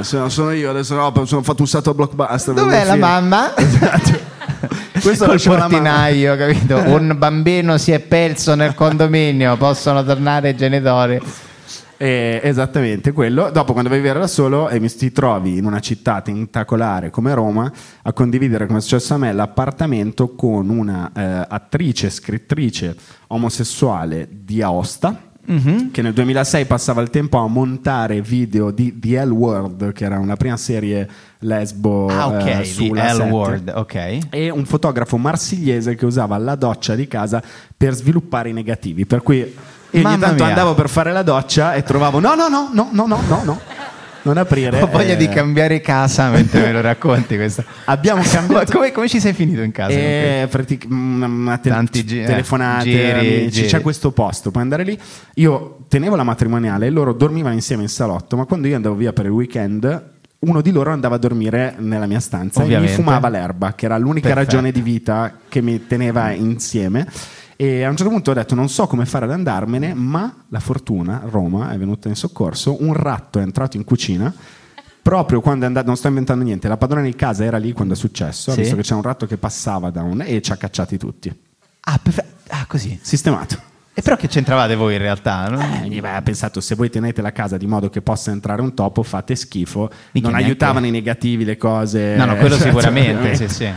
Eh, 0.00 0.02
sono, 0.02 0.50
io, 0.50 0.70
adesso 0.70 0.94
no, 0.96 1.24
sono 1.24 1.42
fatto 1.42 1.62
un 1.62 1.68
salto 1.68 1.90
a 1.90 1.94
blockbuster. 1.94 2.52
Dov'è 2.52 2.84
la 2.84 2.96
mamma? 2.96 3.54
Questo 5.00 5.26
Col 5.26 5.40
portinaio, 5.42 6.36
capito? 6.36 6.76
Un 6.92 7.14
bambino 7.16 7.78
si 7.78 7.92
è 7.92 8.00
perso 8.00 8.54
nel 8.54 8.74
condominio, 8.74 9.56
possono 9.56 10.04
tornare 10.04 10.50
i 10.50 10.56
genitori. 10.56 11.20
Eh, 11.96 12.40
esattamente 12.42 13.12
quello. 13.12 13.50
Dopo, 13.50 13.72
quando 13.72 13.88
vai 13.88 13.98
a 13.98 14.02
vivere 14.02 14.18
da 14.18 14.26
solo 14.26 14.68
e 14.68 14.80
mi 14.80 14.88
ti 14.88 15.12
trovi 15.12 15.58
in 15.58 15.64
una 15.64 15.78
città 15.78 16.20
tentacolare 16.20 17.10
come 17.10 17.32
Roma 17.32 17.70
a 18.02 18.12
condividere, 18.12 18.66
come 18.66 18.78
è 18.78 18.82
successo 18.82 19.14
a 19.14 19.18
me, 19.18 19.32
l'appartamento 19.32 20.34
con 20.34 20.68
una 20.68 21.12
eh, 21.14 21.46
attrice, 21.48 22.10
scrittrice 22.10 22.96
omosessuale 23.28 24.28
di 24.30 24.62
Aosta. 24.62 25.30
Mhm. 25.44 25.90
Che 25.90 26.02
nel 26.02 26.12
2006 26.12 26.64
passava 26.66 27.00
il 27.02 27.10
tempo 27.10 27.38
a 27.38 27.48
montare 27.48 28.20
video 28.20 28.70
di 28.70 28.98
The 28.98 29.24
L 29.24 29.30
World, 29.30 29.92
che 29.92 30.04
era 30.04 30.18
una 30.18 30.36
prima 30.36 30.56
serie 30.56 31.08
lesbo 31.40 32.06
Ah, 32.06 32.48
eh, 32.48 32.58
di 32.62 32.64
sulla 32.68 33.12
L 33.12 33.16
7 33.16 33.30
Word, 33.30 33.72
ok. 33.74 34.18
e 34.30 34.50
un 34.50 34.64
fotografo 34.64 35.16
marsigliese 35.16 35.96
che 35.96 36.06
usava 36.06 36.38
la 36.38 36.54
doccia 36.54 36.94
di 36.94 37.08
casa 37.08 37.42
per 37.76 37.94
sviluppare 37.94 38.50
i 38.50 38.52
negativi. 38.52 39.04
Per 39.04 39.22
cui 39.22 39.38
io 39.38 40.08
ogni 40.08 40.18
tanto 40.18 40.34
mia. 40.44 40.46
andavo 40.46 40.74
per 40.74 40.88
fare 40.88 41.12
la 41.12 41.22
doccia 41.22 41.74
e 41.74 41.82
trovavo 41.82 42.20
no, 42.20 42.34
no, 42.34 42.48
no, 42.48 42.70
no, 42.72 42.88
no, 42.92 43.06
no, 43.06 43.18
no, 43.28 43.42
no. 43.44 43.60
Non 44.22 44.36
aprire. 44.36 44.80
Ho 44.80 44.86
voglia 44.86 45.12
eh, 45.14 45.16
di 45.16 45.28
cambiare 45.28 45.80
casa 45.80 46.30
mentre 46.30 46.60
me 46.60 46.72
lo 46.72 46.80
racconti 46.80 47.36
questo. 47.36 47.64
Abbiamo 47.86 48.22
cambiato 48.22 48.72
come, 48.72 48.92
come 48.92 49.08
ci 49.08 49.18
sei 49.20 49.32
finito 49.32 49.62
in 49.62 49.72
casa? 49.72 49.90
eh, 49.92 50.46
pratic- 50.48 50.86
una, 50.88 51.26
una 51.26 51.58
tele- 51.58 51.74
Tanti 51.74 52.04
gi- 52.04 52.22
eh, 52.22 52.26
telefonate, 52.26 52.84
giri, 52.84 53.10
amici, 53.10 53.50
giri. 53.50 53.66
c'è 53.68 53.80
questo 53.80 54.12
posto, 54.12 54.50
puoi 54.50 54.62
andare 54.62 54.84
lì. 54.84 54.98
Io 55.34 55.78
tenevo 55.88 56.14
la 56.16 56.22
matrimoniale 56.22 56.86
e 56.86 56.90
loro 56.90 57.12
dormivano 57.12 57.54
insieme 57.54 57.82
in 57.82 57.88
salotto, 57.88 58.36
ma 58.36 58.44
quando 58.44 58.68
io 58.68 58.76
andavo 58.76 58.94
via 58.94 59.12
per 59.12 59.24
il 59.24 59.32
weekend, 59.32 60.10
uno 60.40 60.60
di 60.60 60.70
loro 60.72 60.90
andava 60.92 61.16
a 61.16 61.18
dormire 61.18 61.74
nella 61.78 62.06
mia 62.06 62.20
stanza 62.20 62.62
Ovviamente. 62.62 62.92
e 62.92 62.96
mi 62.96 63.02
fumava 63.02 63.28
l'erba, 63.28 63.74
che 63.74 63.84
era 63.86 63.96
l'unica 63.98 64.28
Perfetto. 64.28 64.44
ragione 64.56 64.72
di 64.72 64.80
vita 64.80 65.36
che 65.48 65.60
mi 65.60 65.86
teneva 65.86 66.30
insieme. 66.32 67.06
E 67.62 67.84
a 67.84 67.90
un 67.90 67.96
certo 67.96 68.10
punto 68.12 68.32
ho 68.32 68.34
detto: 68.34 68.54
Non 68.56 68.68
so 68.68 68.88
come 68.88 69.06
fare 69.06 69.24
ad 69.26 69.30
andarmene, 69.30 69.94
ma 69.94 70.34
la 70.48 70.58
fortuna, 70.58 71.22
Roma, 71.30 71.70
è 71.72 71.78
venuta 71.78 72.08
in 72.08 72.16
soccorso. 72.16 72.82
Un 72.82 72.92
ratto 72.92 73.38
è 73.38 73.42
entrato 73.42 73.76
in 73.76 73.84
cucina. 73.84 74.34
Proprio 75.00 75.40
quando 75.40 75.64
è 75.64 75.68
andato, 75.68 75.86
non 75.86 75.96
sto 75.96 76.08
inventando 76.08 76.42
niente, 76.44 76.66
la 76.68 76.76
padrona 76.76 77.04
di 77.04 77.14
casa 77.14 77.44
era 77.44 77.58
lì 77.58 77.72
quando 77.72 77.94
è 77.94 77.96
successo. 77.96 78.50
Ha 78.50 78.54
Sì. 78.54 78.60
visto 78.60 78.74
che 78.76 78.82
c'è 78.82 78.94
un 78.94 79.02
ratto 79.02 79.26
che 79.26 79.36
passava 79.36 79.90
da 79.90 80.02
un. 80.02 80.22
e 80.26 80.40
ci 80.42 80.50
ha 80.50 80.56
cacciati 80.56 80.96
tutti. 80.96 81.32
Ah, 81.82 81.98
perfe- 82.02 82.24
ah, 82.48 82.64
così. 82.66 82.98
Sistemato. 83.00 83.56
E 83.94 84.00
però 84.02 84.16
che 84.16 84.26
c'entravate 84.26 84.74
voi 84.74 84.94
in 84.94 85.00
realtà? 85.00 85.48
no? 85.48 85.60
Eh, 85.84 86.00
beh, 86.00 86.14
ha 86.14 86.22
pensato 86.22 86.60
se 86.60 86.74
voi 86.74 86.88
tenete 86.90 87.20
la 87.22 87.30
casa 87.32 87.56
di 87.58 87.66
modo 87.66 87.90
che 87.90 88.00
possa 88.02 88.30
entrare 88.32 88.60
un 88.62 88.74
topo, 88.74 89.02
fate 89.04 89.36
schifo. 89.36 89.88
Mica 90.12 90.26
non 90.28 90.36
neanche- 90.36 90.44
aiutavano 90.44 90.86
i 90.86 90.90
negativi 90.90 91.44
le 91.44 91.56
cose. 91.56 92.16
No, 92.16 92.24
no, 92.24 92.36
quello 92.36 92.56
Cioè, 92.58 92.68
sicuramente, 92.68 93.36
cioè, 93.36 93.48
sì, 93.48 93.54
sì. 93.54 93.72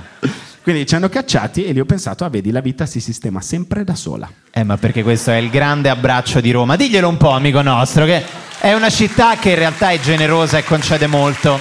Quindi 0.65 0.87
ci 0.87 0.95
hanno 0.95 1.09
cacciati 1.09 1.63
e 1.63 1.73
lì 1.73 1.79
ho 1.79 1.85
pensato, 1.85 2.25
ah, 2.25 2.29
vedi, 2.29 2.49
la 2.49 2.59
vita 2.59 2.87
si 2.87 2.99
sistema 2.99 3.39
sempre 3.39 3.83
da 3.83 3.93
sola. 3.93 4.27
Eh, 4.49 4.63
ma 4.63 4.77
perché 4.77 5.03
questo 5.03 5.29
è 5.29 5.35
il 5.35 5.51
grande 5.51 5.89
abbraccio 5.89 6.41
di 6.41 6.49
Roma. 6.49 6.75
Diglielo 6.75 7.07
un 7.07 7.17
po', 7.17 7.29
amico 7.29 7.61
nostro, 7.61 8.03
che 8.05 8.23
è 8.57 8.73
una 8.73 8.89
città 8.89 9.35
che 9.35 9.49
in 9.51 9.57
realtà 9.57 9.89
è 9.91 9.99
generosa 9.99 10.57
e 10.57 10.63
concede 10.63 11.05
molto. 11.05 11.59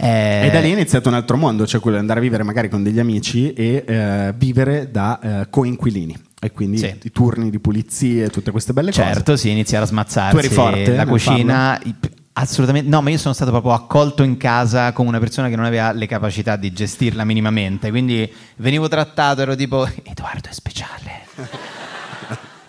Eh, 0.00 0.46
E 0.46 0.50
da 0.52 0.60
lì 0.60 0.68
è 0.68 0.72
iniziato 0.74 1.08
un 1.08 1.14
altro 1.14 1.38
mondo, 1.38 1.66
cioè 1.66 1.80
quello 1.80 1.96
di 1.96 2.02
andare 2.02 2.20
a 2.20 2.22
vivere 2.22 2.42
magari 2.42 2.68
con 2.68 2.82
degli 2.82 2.98
amici 3.00 3.54
e 3.54 3.84
eh, 3.86 4.34
vivere 4.36 4.90
da 4.90 5.18
eh, 5.20 5.46
coinquilini. 5.48 6.14
E 6.40 6.52
quindi 6.52 6.76
Sì. 6.76 6.94
i 7.04 7.10
turni 7.10 7.48
di 7.48 7.58
pulizie, 7.58 8.28
tutte 8.28 8.50
queste 8.50 8.74
belle 8.74 8.90
cose. 8.90 9.02
Certo, 9.02 9.34
sì, 9.36 9.48
iniziare 9.48 9.84
a 9.84 9.88
smazzarsi. 9.88 10.36
Tu 10.36 10.44
eri 10.44 10.54
forte 10.54 10.90
La 10.90 10.96
nel 10.98 11.06
cucina, 11.08 11.80
i- 11.84 11.94
assolutamente. 12.40 12.88
No, 12.88 13.02
ma 13.02 13.10
io 13.10 13.18
sono 13.18 13.34
stato 13.34 13.50
proprio 13.50 13.72
accolto 13.72 14.22
in 14.22 14.36
casa 14.36 14.92
come 14.92 15.08
una 15.08 15.18
persona 15.18 15.48
che 15.48 15.56
non 15.56 15.64
aveva 15.64 15.92
le 15.92 16.06
capacità 16.06 16.56
di 16.56 16.72
gestirla 16.72 17.24
minimamente. 17.24 17.90
Quindi 17.90 18.32
venivo 18.56 18.88
trattato, 18.88 19.42
ero 19.42 19.54
tipo: 19.54 19.88
Edoardo 20.02 20.48
è 20.48 20.52
speciale. 20.52 21.26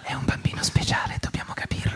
È 0.02 0.14
un 0.14 0.26
bambino 0.26 0.64
speciale, 0.64 1.18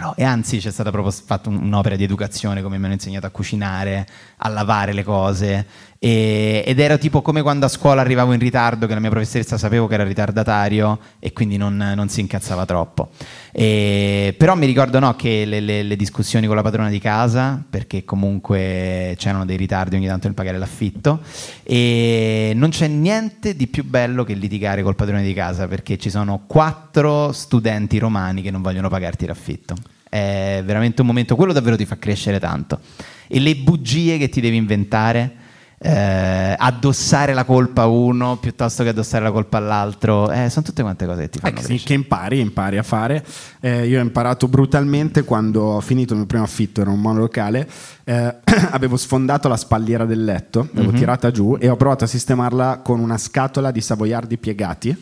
capirlo. 0.04 0.16
E 0.16 0.24
anzi, 0.24 0.58
c'è 0.60 0.72
stata 0.72 0.92
proprio 0.92 1.12
fatta 1.12 1.50
un- 1.50 1.64
un'opera 1.64 1.96
di 1.96 2.04
educazione, 2.04 2.62
come 2.62 2.78
mi 2.78 2.86
hanno 2.86 2.94
insegnato 2.94 3.26
a 3.26 3.30
cucinare, 3.30 4.08
a 4.38 4.50
lavare 4.50 4.94
le 4.94 5.04
cose. 5.04 5.66
E- 6.00 6.64
ed 6.66 6.80
era 6.80 6.98
tipo 6.98 7.22
come 7.22 7.42
quando 7.42 7.66
a 7.66 7.70
scuola 7.70 8.02
arrivavo 8.02 8.34
in 8.34 8.40
ritardo, 8.40 8.88
che 8.88 8.94
la 8.94 9.00
mia 9.00 9.10
professoressa 9.10 9.58
sapevo 9.58 9.88
che 9.88 9.94
era 9.94 10.04
ritardatario 10.04 11.00
e 11.20 11.32
quindi 11.32 11.56
non, 11.56 11.78
non 11.78 12.10
si 12.10 12.20
incazzava 12.20 12.66
troppo. 12.66 13.12
E- 13.54 14.36
però 14.38 14.56
mi 14.56 14.66
ricordo 14.66 15.00
no, 15.00 15.16
che 15.16 15.46
le, 15.46 15.62
le- 15.62 15.84
le 15.84 15.96
discussioni 15.96 16.46
con 16.46 16.58
la 16.58 16.62
padrona 16.62 16.90
di 16.90 17.00
casa, 17.00 17.64
perché 17.70 18.04
comunque 18.04 19.16
c'erano 19.18 19.46
dei 19.46 19.56
ritardi 19.56 19.96
ogni 19.96 20.08
tanto 20.08 20.28
nel 20.28 20.36
pagare 20.36 20.58
l'affitto, 20.58 21.22
e 21.64 22.52
non 22.54 22.70
c'è 22.70 22.88
niente 22.88 23.56
di 23.56 23.68
più 23.68 23.86
bello 23.86 24.26
che 24.26 24.34
litigare 24.34 24.84
col 24.84 24.96
padrone 24.96 25.24
di 25.24 25.34
casa, 25.34 25.68
perché 25.68 25.98
ci 25.98 26.10
sono 26.10 26.44
quattro 26.46 27.32
studenti 27.32 27.98
romani 27.98 28.42
che 28.42 28.52
non 28.52 28.62
vogliono 28.62 28.90
pagarti 28.90 29.26
l'affitto. 29.26 29.76
È 30.14 30.62
veramente 30.64 31.02
un 31.02 31.08
momento, 31.08 31.36
quello 31.36 31.54
davvero 31.54 31.76
ti 31.76 31.86
fa 31.88 31.98
crescere 31.98 32.40
tanto. 32.40 32.80
E 33.28 33.40
le 33.40 33.56
bugie 33.56 34.20
che 34.20 34.30
ti 34.30 34.42
devi 34.42 34.58
inventare, 34.58 35.32
eh, 35.80 36.56
addossare 36.56 37.34
la 37.34 37.46
colpa 37.46 37.82
a 37.82 37.88
uno 37.88 38.38
piuttosto 38.38 38.84
che 38.84 38.90
addossare 38.90 39.24
la 39.24 39.32
colpa 39.32 39.58
all'altro, 39.58 40.30
eh, 40.32 40.52
sono 40.52 40.64
tutte 40.64 40.84
quante 40.84 41.08
cose 41.08 41.22
che 41.22 41.30
ti 41.30 41.38
Eh, 41.40 41.42
fanno 41.42 41.54
che, 41.56 41.62
crescere. 41.64 41.88
che 41.88 41.94
impari, 41.96 42.40
impari 42.42 42.78
a 42.78 42.84
fare. 42.84 43.26
Eh, 43.60 43.88
io 43.88 43.98
ho 43.98 44.04
imparato 44.04 44.48
brutalmente 44.48 45.24
quando 45.24 45.62
ho 45.64 45.80
finito 45.82 46.14
il 46.14 46.20
mio 46.20 46.28
primo 46.28 46.44
affitto, 46.44 46.82
era 46.82 46.92
un 46.92 47.02
monolocale, 47.02 47.68
eh, 48.04 48.36
avevo 48.70 48.98
sfondato 48.98 49.48
la 49.48 49.58
spalliera 49.58 50.06
del 50.06 50.24
letto, 50.24 50.68
l'avevo 50.74 50.92
Mhm. 50.92 50.98
tirata 50.98 51.32
giù 51.32 51.58
e 51.60 51.70
ho 51.70 51.76
provato 51.76 52.04
a 52.04 52.08
sistemarla 52.08 52.82
con 52.84 53.00
una 53.00 53.18
scatola 53.18 53.72
di 53.72 53.82
savoiardi 53.82 54.38
piegati. 54.38 54.96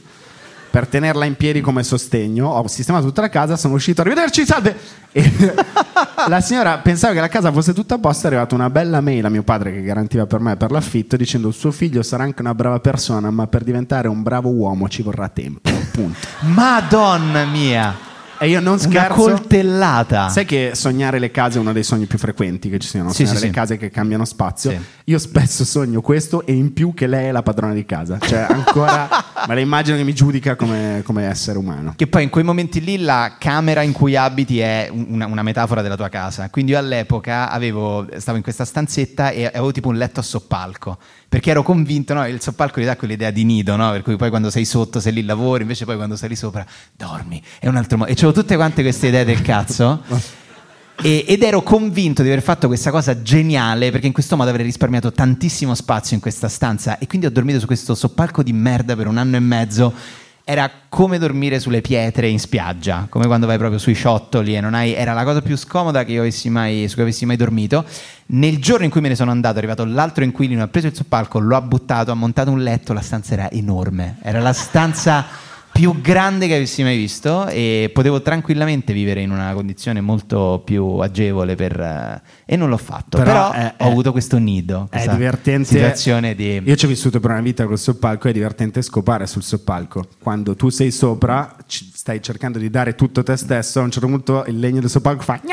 Per 0.71 0.87
tenerla 0.87 1.25
in 1.25 1.35
piedi 1.35 1.59
come 1.59 1.83
sostegno, 1.83 2.47
ho 2.47 2.65
sistemato 2.67 3.05
tutta 3.05 3.19
la 3.19 3.29
casa, 3.29 3.57
sono 3.57 3.73
uscito, 3.73 3.99
arrivederci, 3.99 4.45
salve! 4.45 4.75
E 5.11 5.29
la 6.27 6.39
signora 6.39 6.77
pensava 6.77 7.13
che 7.13 7.19
la 7.19 7.27
casa 7.27 7.51
fosse 7.51 7.73
tutta 7.73 7.95
a 7.95 7.97
posto, 7.99 8.23
è 8.23 8.27
arrivata 8.27 8.55
una 8.55 8.69
bella 8.69 9.01
mail 9.01 9.25
a 9.25 9.29
mio 9.29 9.43
padre 9.43 9.73
che 9.73 9.81
garantiva 9.81 10.25
per 10.25 10.39
me 10.39 10.55
per 10.55 10.71
l'affitto 10.71 11.17
dicendo 11.17 11.51
suo 11.51 11.71
figlio 11.71 12.01
sarà 12.03 12.23
anche 12.23 12.41
una 12.41 12.55
brava 12.55 12.79
persona, 12.79 13.29
ma 13.31 13.47
per 13.47 13.65
diventare 13.65 14.07
un 14.07 14.23
bravo 14.23 14.49
uomo 14.49 14.87
ci 14.87 15.01
vorrà 15.01 15.27
tempo. 15.27 15.69
Punto. 15.91 16.27
Madonna 16.39 17.43
mia! 17.43 18.10
E 18.41 18.47
io 18.47 18.59
non 18.59 18.73
Una 18.79 18.81
scherzo. 18.81 19.13
coltellata. 19.21 20.29
Sai 20.29 20.45
che 20.45 20.71
sognare 20.73 21.19
le 21.19 21.29
case 21.29 21.57
è 21.57 21.61
uno 21.61 21.73
dei 21.73 21.83
sogni 21.83 22.07
più 22.07 22.17
frequenti 22.17 22.69
che 22.69 22.79
ci 22.79 22.87
siano, 22.87 23.09
Sì, 23.09 23.17
sognare 23.17 23.37
sì, 23.37 23.43
le 23.43 23.49
sì. 23.51 23.55
case 23.55 23.77
che 23.77 23.91
cambiano 23.91 24.25
spazio. 24.25 24.81
Io 25.05 25.19
spesso 25.19 25.63
sogno 25.63 26.01
questo 26.01 26.43
e 26.45 26.53
in 26.53 26.73
più 26.73 26.93
che 26.95 27.05
lei 27.05 27.27
è 27.27 27.31
la 27.31 27.43
padrona 27.43 27.73
di 27.73 27.85
casa. 27.85 28.17
Cioè, 28.19 28.47
ancora 28.49 29.07
me 29.47 29.53
la 29.53 29.59
immagino 29.59 29.95
che 29.95 30.03
mi 30.03 30.13
giudica 30.13 30.55
come, 30.55 31.01
come 31.05 31.25
essere 31.27 31.59
umano. 31.59 31.93
Che 31.95 32.07
poi 32.07 32.23
in 32.23 32.29
quei 32.29 32.43
momenti 32.43 32.81
lì 32.83 32.97
la 32.97 33.35
camera 33.37 33.83
in 33.83 33.91
cui 33.91 34.15
abiti 34.15 34.59
è 34.59 34.89
un- 34.91 35.05
una, 35.09 35.27
una 35.27 35.43
metafora 35.43 35.83
della 35.83 35.95
tua 35.95 36.09
casa. 36.09 36.49
Quindi 36.49 36.71
io 36.71 36.79
all'epoca 36.79 37.49
avevo, 37.51 38.07
stavo 38.17 38.37
in 38.37 38.43
questa 38.43 38.65
stanzetta 38.65 39.29
e 39.29 39.45
avevo 39.45 39.71
tipo 39.71 39.89
un 39.89 39.97
letto 39.97 40.19
a 40.19 40.23
soppalco. 40.23 40.97
Perché 41.31 41.51
ero 41.51 41.63
convinto, 41.63 42.13
no? 42.13 42.27
Il 42.27 42.41
soppalco 42.41 42.81
ti 42.81 42.85
dà 42.85 42.97
quell'idea 42.97 43.31
di 43.31 43.45
nido, 43.45 43.77
no? 43.77 43.89
Per 43.91 44.01
cui 44.01 44.17
poi 44.17 44.29
quando 44.29 44.49
sei 44.49 44.65
sotto 44.65 44.99
sei 44.99 45.13
lì 45.13 45.23
lavori, 45.23 45.61
invece 45.61 45.85
poi 45.85 45.95
quando 45.95 46.17
sei 46.17 46.27
lì 46.27 46.35
sopra 46.35 46.65
dormi. 46.93 47.41
È 47.57 47.69
un 47.69 47.77
altro 47.77 47.99
modo. 47.99 48.11
E 48.11 48.15
c'avevo 48.15 48.33
tutte 48.33 48.57
quante 48.57 48.81
queste 48.81 49.07
idee 49.07 49.23
del 49.23 49.41
cazzo. 49.41 50.01
E- 51.03 51.23
ed 51.25 51.41
ero 51.41 51.63
convinto 51.63 52.21
di 52.21 52.27
aver 52.27 52.43
fatto 52.43 52.67
questa 52.67 52.91
cosa 52.91 53.23
geniale 53.23 53.89
perché 53.89 54.05
in 54.05 54.13
questo 54.13 54.35
modo 54.35 54.51
avrei 54.51 54.65
risparmiato 54.65 55.11
tantissimo 55.11 55.73
spazio 55.73 56.15
in 56.15 56.21
questa 56.21 56.47
stanza 56.47 56.99
e 56.99 57.07
quindi 57.07 57.25
ho 57.25 57.31
dormito 57.31 57.59
su 57.59 57.65
questo 57.65 57.95
soppalco 57.95 58.43
di 58.43 58.53
merda 58.53 58.95
per 58.95 59.07
un 59.07 59.17
anno 59.17 59.37
e 59.37 59.39
mezzo. 59.39 59.91
Era 60.43 60.69
come 60.89 61.17
dormire 61.17 61.59
sulle 61.59 61.81
pietre 61.81 62.27
in 62.27 62.39
spiaggia, 62.39 63.07
come 63.09 63.27
quando 63.27 63.45
vai 63.45 63.57
proprio 63.57 63.79
sui 63.79 63.95
ciottoli 63.95 64.55
e 64.55 64.61
non 64.61 64.73
hai. 64.73 64.93
Era 64.93 65.13
la 65.13 65.23
cosa 65.23 65.41
più 65.41 65.55
scomoda 65.55 66.03
che 66.03 66.13
io 66.13 66.21
avessi 66.21 66.49
mai, 66.49 66.87
su 66.87 66.95
cui 66.95 67.03
avessi 67.03 67.25
mai 67.25 67.35
dormito. 67.35 67.85
Nel 68.27 68.57
giorno 68.59 68.85
in 68.85 68.91
cui 68.91 69.01
me 69.01 69.09
ne 69.09 69.15
sono 69.15 69.31
andato, 69.31 69.55
è 69.55 69.57
arrivato 69.59 69.85
l'altro 69.85 70.23
inquilino, 70.23 70.63
ha 70.63 70.67
preso 70.67 70.87
il 70.87 70.95
soppalco, 70.95 71.39
lo 71.39 71.55
ha 71.55 71.61
buttato, 71.61 72.11
ha 72.11 72.15
montato 72.15 72.49
un 72.51 72.61
letto, 72.61 72.93
la 72.93 73.01
stanza 73.01 73.33
era 73.33 73.51
enorme. 73.51 74.17
Era 74.21 74.39
la 74.39 74.53
stanza 74.53 75.25
più 75.71 75.99
grande 76.01 76.47
che 76.47 76.55
avessi 76.55 76.83
mai 76.83 76.97
visto 76.97 77.47
e 77.47 77.89
potevo 77.93 78.21
tranquillamente 78.21 78.91
vivere 78.93 79.21
in 79.21 79.31
una 79.31 79.53
condizione 79.53 80.01
molto 80.01 80.61
più 80.65 80.85
agevole 80.97 81.55
per, 81.55 81.79
eh, 81.79 82.21
e 82.45 82.55
non 82.55 82.69
l'ho 82.69 82.77
fatto. 82.77 83.17
Però, 83.17 83.49
Però 83.49 83.51
è- 83.51 83.73
ho 83.77 83.85
è- 83.85 83.89
avuto 83.89 84.11
questo 84.11 84.37
nido, 84.37 84.87
È 84.91 85.07
divertente. 85.07 85.67
situazione 85.69 86.35
di... 86.35 86.61
Io 86.63 86.75
ci 86.75 86.85
ho 86.85 86.87
vissuto 86.87 87.19
per 87.19 87.31
una 87.31 87.41
vita 87.41 87.65
col 87.65 87.79
soppalco, 87.79 88.27
è 88.27 88.31
divertente 88.33 88.81
scopare 88.81 89.25
sul 89.27 89.43
soppalco. 89.43 90.05
Quando 90.21 90.55
tu 90.55 90.69
sei 90.69 90.91
sopra, 90.91 91.55
stai 91.67 92.21
cercando 92.21 92.59
di 92.59 92.69
dare 92.69 92.93
tutto 92.95 93.23
te 93.23 93.35
stesso, 93.37 93.79
a 93.79 93.83
un 93.83 93.91
certo 93.91 94.07
punto 94.07 94.43
il 94.47 94.59
legno 94.59 94.81
del 94.81 94.89
soppalco 94.89 95.23
fa 95.23 95.39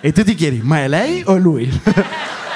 e 0.00 0.12
tu 0.12 0.22
ti 0.22 0.34
chiedi, 0.34 0.60
ma 0.62 0.80
è 0.80 0.88
lei 0.88 1.22
o 1.26 1.36
lui? 1.36 1.68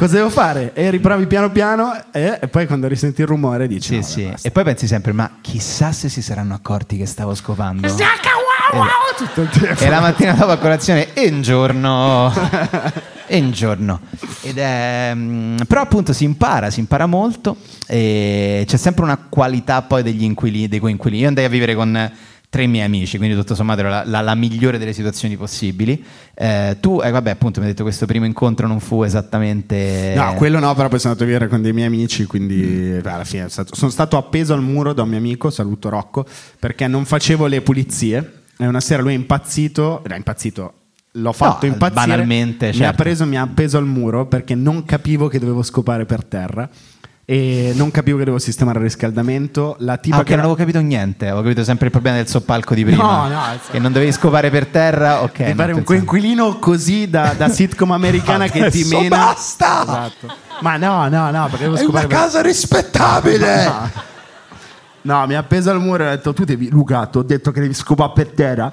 Cosa 0.00 0.16
devo 0.16 0.30
fare? 0.30 0.72
E 0.72 0.88
riprovi 0.88 1.26
piano 1.26 1.50
piano 1.50 1.92
e, 2.10 2.38
e 2.40 2.48
poi 2.48 2.66
quando 2.66 2.88
risenti 2.88 3.20
il 3.20 3.26
rumore 3.26 3.68
dici 3.68 4.02
Sì, 4.02 4.24
no, 4.28 4.34
sì. 4.34 4.46
E 4.46 4.50
poi 4.50 4.64
pensi 4.64 4.86
sempre, 4.86 5.12
ma 5.12 5.30
chissà 5.42 5.92
se 5.92 6.08
si 6.08 6.22
saranno 6.22 6.54
accorti 6.54 6.96
che 6.96 7.04
stavo 7.04 7.34
scopando. 7.34 7.86
tutto 9.14 9.42
il 9.42 9.50
tempo. 9.50 9.84
E 9.84 9.88
la 9.90 10.00
mattina 10.00 10.32
dopo 10.32 10.52
a 10.52 10.56
colazione, 10.56 11.12
e 11.12 11.28
un 11.28 11.42
giorno. 11.42 12.32
e 13.26 13.40
un 13.40 13.50
giorno. 13.50 14.00
Ed 14.40 14.56
è, 14.56 15.12
mm, 15.14 15.56
però 15.68 15.82
appunto 15.82 16.14
si 16.14 16.24
impara, 16.24 16.70
si 16.70 16.80
impara 16.80 17.04
molto 17.04 17.58
e 17.86 18.64
c'è 18.66 18.78
sempre 18.78 19.04
una 19.04 19.18
qualità 19.28 19.82
poi 19.82 20.02
degli 20.02 20.22
inquilini, 20.22 20.68
dei 20.68 20.78
coinquilini. 20.78 21.20
Io 21.20 21.28
andai 21.28 21.44
a 21.44 21.50
vivere 21.50 21.74
con 21.74 22.10
tre 22.50 22.66
miei 22.66 22.84
amici, 22.84 23.16
quindi 23.16 23.36
tutto 23.36 23.54
sommato 23.54 23.78
era 23.80 23.88
la, 23.90 24.02
la- 24.04 24.20
la 24.22 24.34
migliore 24.34 24.76
delle 24.76 24.92
situazioni 24.92 25.36
possibili. 25.36 26.02
Eh, 26.34 26.76
tu, 26.80 27.00
eh, 27.00 27.10
vabbè, 27.10 27.30
appunto 27.30 27.60
mi 27.60 27.66
hai 27.66 27.72
detto 27.72 27.84
questo 27.84 28.06
primo 28.06 28.24
incontro 28.26 28.66
non 28.66 28.80
fu 28.80 29.04
esattamente... 29.04 30.14
No, 30.16 30.34
quello 30.34 30.58
no, 30.58 30.74
però 30.74 30.88
poi 30.88 30.98
sono 30.98 31.12
andato 31.12 31.22
a 31.30 31.32
vivere 31.32 31.48
con 31.48 31.62
dei 31.62 31.72
miei 31.72 31.86
amici, 31.86 32.26
quindi 32.26 32.56
Mm. 32.60 33.06
alla 33.06 33.24
fine 33.24 33.48
stato- 33.48 33.74
sono 33.76 33.90
stato 33.90 34.16
appeso 34.16 34.52
al 34.52 34.62
muro 34.62 34.92
da 34.92 35.02
un 35.02 35.08
mio 35.10 35.18
amico, 35.18 35.48
saluto 35.50 35.88
Rocco, 35.88 36.26
perché 36.58 36.86
non 36.88 37.04
facevo 37.04 37.46
le 37.46 37.60
pulizie 37.62 38.32
e 38.58 38.66
una 38.66 38.80
sera 38.80 39.00
lui 39.02 39.12
è 39.12 39.16
impazzito, 39.16 40.02
era 40.04 40.16
impazzito, 40.16 40.72
l'ho 41.12 41.32
fatto 41.32 41.66
No, 41.66 41.72
impazzire, 41.72 42.06
banalmente, 42.06 42.66
mi 42.66 42.72
ha 42.72 42.74
certo. 42.78 43.02
preso, 43.02 43.26
mi 43.26 43.36
ha 43.38 43.42
appeso 43.42 43.78
al 43.78 43.86
muro 43.86 44.26
perché 44.26 44.54
non 44.56 44.84
capivo 44.84 45.28
che 45.28 45.38
dovevo 45.38 45.62
scopare 45.62 46.04
per 46.04 46.24
terra 46.24 46.68
e 47.24 47.72
non 47.76 47.90
capivo 47.92 48.16
che 48.18 48.24
dovevo 48.24 48.42
sistemare 48.42 48.78
il 48.78 48.84
riscaldamento, 48.84 49.76
la 49.80 49.96
tipa 49.98 50.16
Ah, 50.16 50.20
ok, 50.20 50.24
che 50.24 50.30
non 50.32 50.40
avevo 50.40 50.56
capito 50.56 50.80
niente, 50.80 51.26
avevo 51.26 51.42
capito 51.42 51.62
sempre 51.62 51.86
il 51.86 51.92
problema 51.92 52.16
del 52.16 52.26
soppalco 52.26 52.74
di 52.74 52.84
prima. 52.84 53.02
No, 53.02 53.28
no, 53.28 53.42
che 53.70 53.78
non 53.78 53.92
dovevi 53.92 54.10
scopare 54.10 54.50
per 54.50 54.66
terra, 54.66 55.22
ok. 55.22 55.38
no, 55.38 55.54
fare 55.54 55.72
un 55.72 55.84
coinquilino 55.84 56.58
così 56.58 57.08
da, 57.08 57.34
da 57.36 57.48
sitcom 57.48 57.92
americana 57.92 58.48
che 58.48 58.68
ti 58.70 58.84
mena. 58.84 59.16
basta! 59.16 59.82
Esatto. 59.82 60.34
Ma 60.60 60.76
no, 60.76 61.08
no, 61.08 61.30
no, 61.30 61.46
perché 61.48 61.64
devo 61.64 61.76
È 61.76 61.84
una 61.84 62.00
per- 62.00 62.08
casa 62.08 62.42
rispettabile! 62.42 63.64
No. 63.64 63.90
No, 65.02 65.26
mi 65.26 65.34
ha 65.34 65.38
appeso 65.38 65.70
al 65.70 65.80
muro 65.80 66.02
e 66.04 66.06
ha 66.08 66.10
detto: 66.10 66.34
Tu 66.34 66.44
devi, 66.44 66.68
Luca, 66.68 67.06
ti 67.06 67.16
ho 67.18 67.22
detto 67.22 67.52
che 67.52 67.60
devi 67.60 67.72
scopare 67.74 68.12
per 68.14 68.26
terra. 68.28 68.70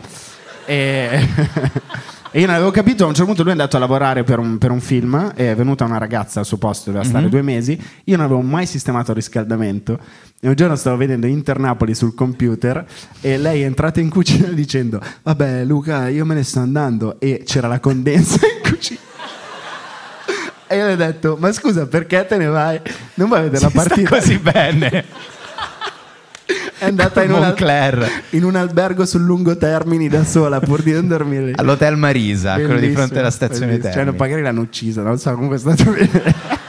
E... 0.66 1.26
e 2.38 2.42
io 2.42 2.46
non 2.46 2.54
avevo 2.54 2.70
capito. 2.70 3.04
A 3.04 3.08
un 3.08 3.14
certo 3.16 3.26
punto 3.26 3.42
lui 3.42 3.50
è 3.50 3.56
andato 3.56 3.78
a 3.78 3.80
lavorare 3.80 4.24
per 4.24 4.38
un, 4.38 4.60
per 4.60 4.70
un 4.70 4.80
film. 4.80 5.32
È 5.34 5.56
venuta 5.56 5.86
una 5.86 5.98
ragazza 5.98 6.40
al 6.40 6.46
suo 6.46 6.58
posto, 6.58 6.92
doveva 6.92 7.04
stare 7.04 7.30
due 7.30 7.42
mesi. 7.42 7.76
Io 8.04 8.16
non 8.16 8.26
avevo 8.26 8.42
mai 8.42 8.68
sistemato 8.68 9.10
il 9.10 9.18
riscaldamento. 9.18 9.98
E 10.40 10.48
un 10.48 10.54
giorno 10.54 10.76
stavo 10.76 10.98
vedendo 10.98 11.26
Internapoli 11.26 11.96
sul 11.96 12.14
computer. 12.14 12.86
E 13.22 13.40
lei 13.40 13.64
è 13.64 13.66
entrata 13.66 14.02
in 14.02 14.12
cucina 14.12 14.50
dicendo: 14.54 15.02
Vabbè, 15.24 15.64
Luca, 15.66 16.10
io 16.10 16.26
me 16.26 16.36
ne 16.36 16.44
sto 16.44 16.60
andando. 16.60 17.20
E 17.20 17.42
c'era 17.44 17.68
la 17.68 17.80
condensa 17.80 18.36
in 18.46 18.70
cucina. 18.72 19.00
E 20.70 20.76
io 20.78 20.86
le 20.86 20.94
ho 20.94 20.96
detto: 20.96 21.38
Ma 21.40 21.52
scusa, 21.52 21.88
perché 21.88 22.24
te 22.28 22.38
ne 22.38 22.46
vai? 22.46 22.80
Non 23.16 23.30
vai 23.30 23.40
a 23.40 23.44
vedere 23.44 23.64
la 23.64 23.70
Sta 23.70 23.80
partita? 23.84 24.10
così 24.10 24.38
bene. 24.38 25.06
È 26.80 26.86
andata 26.86 27.24
in 27.24 27.32
un, 27.32 27.38
al- 27.38 27.42
Moncler. 27.48 28.12
in 28.32 28.44
un 28.44 28.56
albergo 28.56 29.06
sul 29.06 29.22
lungo 29.22 29.58
termini 29.58 30.08
da 30.08 30.24
sola 30.24 30.60
pur 30.60 30.82
di 30.84 30.92
non 30.92 31.08
dormire. 31.08 31.54
All'hotel 31.56 31.98
Marisa, 31.98 32.54
quello 32.54 32.68
di 32.68 32.74
Bellissimo, 32.74 32.98
fronte 32.98 33.20
alla 33.20 33.32
stazione 33.32 33.66
bellissimo. 33.66 33.94
Cioè, 33.94 34.04
Termini. 34.04 34.18
magari 34.18 34.42
l'hanno 34.44 34.62
uccisa, 34.62 35.02
non 35.02 35.18
so, 35.18 35.32
comunque 35.34 35.58
è 35.58 35.60
stato 35.60 35.84
bene. 35.92 36.66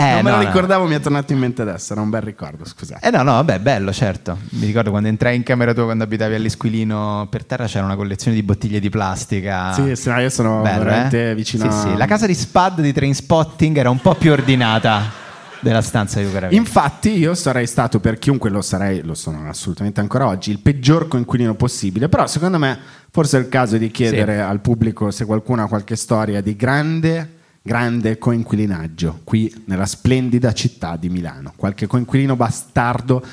Eh, 0.00 0.04
non 0.12 0.22
me 0.22 0.30
no, 0.30 0.36
lo 0.36 0.42
no. 0.42 0.48
ricordavo, 0.48 0.86
mi 0.86 0.94
è 0.94 1.00
tornato 1.00 1.32
in 1.32 1.40
mente 1.40 1.62
adesso, 1.62 1.92
era 1.92 2.02
un 2.02 2.10
bel 2.10 2.20
ricordo, 2.20 2.64
scusate. 2.64 3.04
Eh 3.04 3.10
no, 3.10 3.22
no, 3.24 3.32
vabbè, 3.32 3.58
bello, 3.58 3.92
certo. 3.92 4.38
Mi 4.50 4.66
ricordo 4.66 4.90
quando 4.90 5.08
entrai 5.08 5.34
in 5.34 5.42
camera 5.42 5.74
tua 5.74 5.84
quando 5.84 6.04
abitavi 6.04 6.34
all'Esquilino 6.36 7.26
per 7.28 7.44
terra 7.44 7.66
c'era 7.66 7.84
una 7.84 7.96
collezione 7.96 8.36
di 8.36 8.44
bottiglie 8.44 8.78
di 8.78 8.90
plastica. 8.90 9.72
Sì, 9.72 9.96
sì, 9.96 10.08
no, 10.08 10.20
io 10.20 10.28
sono 10.30 10.60
Bello, 10.62 10.84
veramente 10.84 11.30
eh? 11.30 11.34
vicino 11.34 11.68
Sì, 11.68 11.78
sì. 11.88 11.96
La 11.96 12.06
casa 12.06 12.26
di 12.26 12.34
Spud 12.34 12.80
di 12.80 12.92
Trainspotting 12.92 13.76
era 13.76 13.90
un 13.90 13.98
po' 14.00 14.14
più 14.14 14.30
ordinata 14.30 15.26
della 15.60 15.82
stanza 15.82 16.18
di 16.18 16.26
Luca 16.26 16.40
Ravenna. 16.40 16.60
Infatti 16.60 17.10
io 17.10 17.34
sarei 17.34 17.66
stato, 17.66 18.00
per 18.00 18.18
chiunque 18.18 18.50
lo 18.50 18.62
sarei, 18.62 19.02
lo 19.02 19.14
sono 19.14 19.48
assolutamente 19.48 20.00
ancora 20.00 20.26
oggi, 20.26 20.50
il 20.50 20.60
peggior 20.60 21.08
coinquilino 21.08 21.54
possibile, 21.54 22.08
però 22.08 22.26
secondo 22.26 22.58
me 22.58 22.78
forse 23.10 23.38
è 23.38 23.40
il 23.40 23.48
caso 23.48 23.76
di 23.76 23.90
chiedere 23.90 24.36
Sì. 24.36 24.40
al 24.40 24.60
pubblico 24.60 25.10
se 25.10 25.24
qualcuno 25.24 25.62
ha 25.64 25.68
qualche 25.68 25.96
storia 25.96 26.40
di 26.40 26.54
grande, 26.56 27.36
grande 27.62 28.18
coinquilinaggio 28.18 29.20
qui 29.24 29.52
nella 29.66 29.86
splendida 29.86 30.52
città 30.52 30.96
di 30.96 31.08
Milano, 31.08 31.52
qualche 31.56 31.86
coinquilino 31.86 32.36
bastardo 32.36 33.24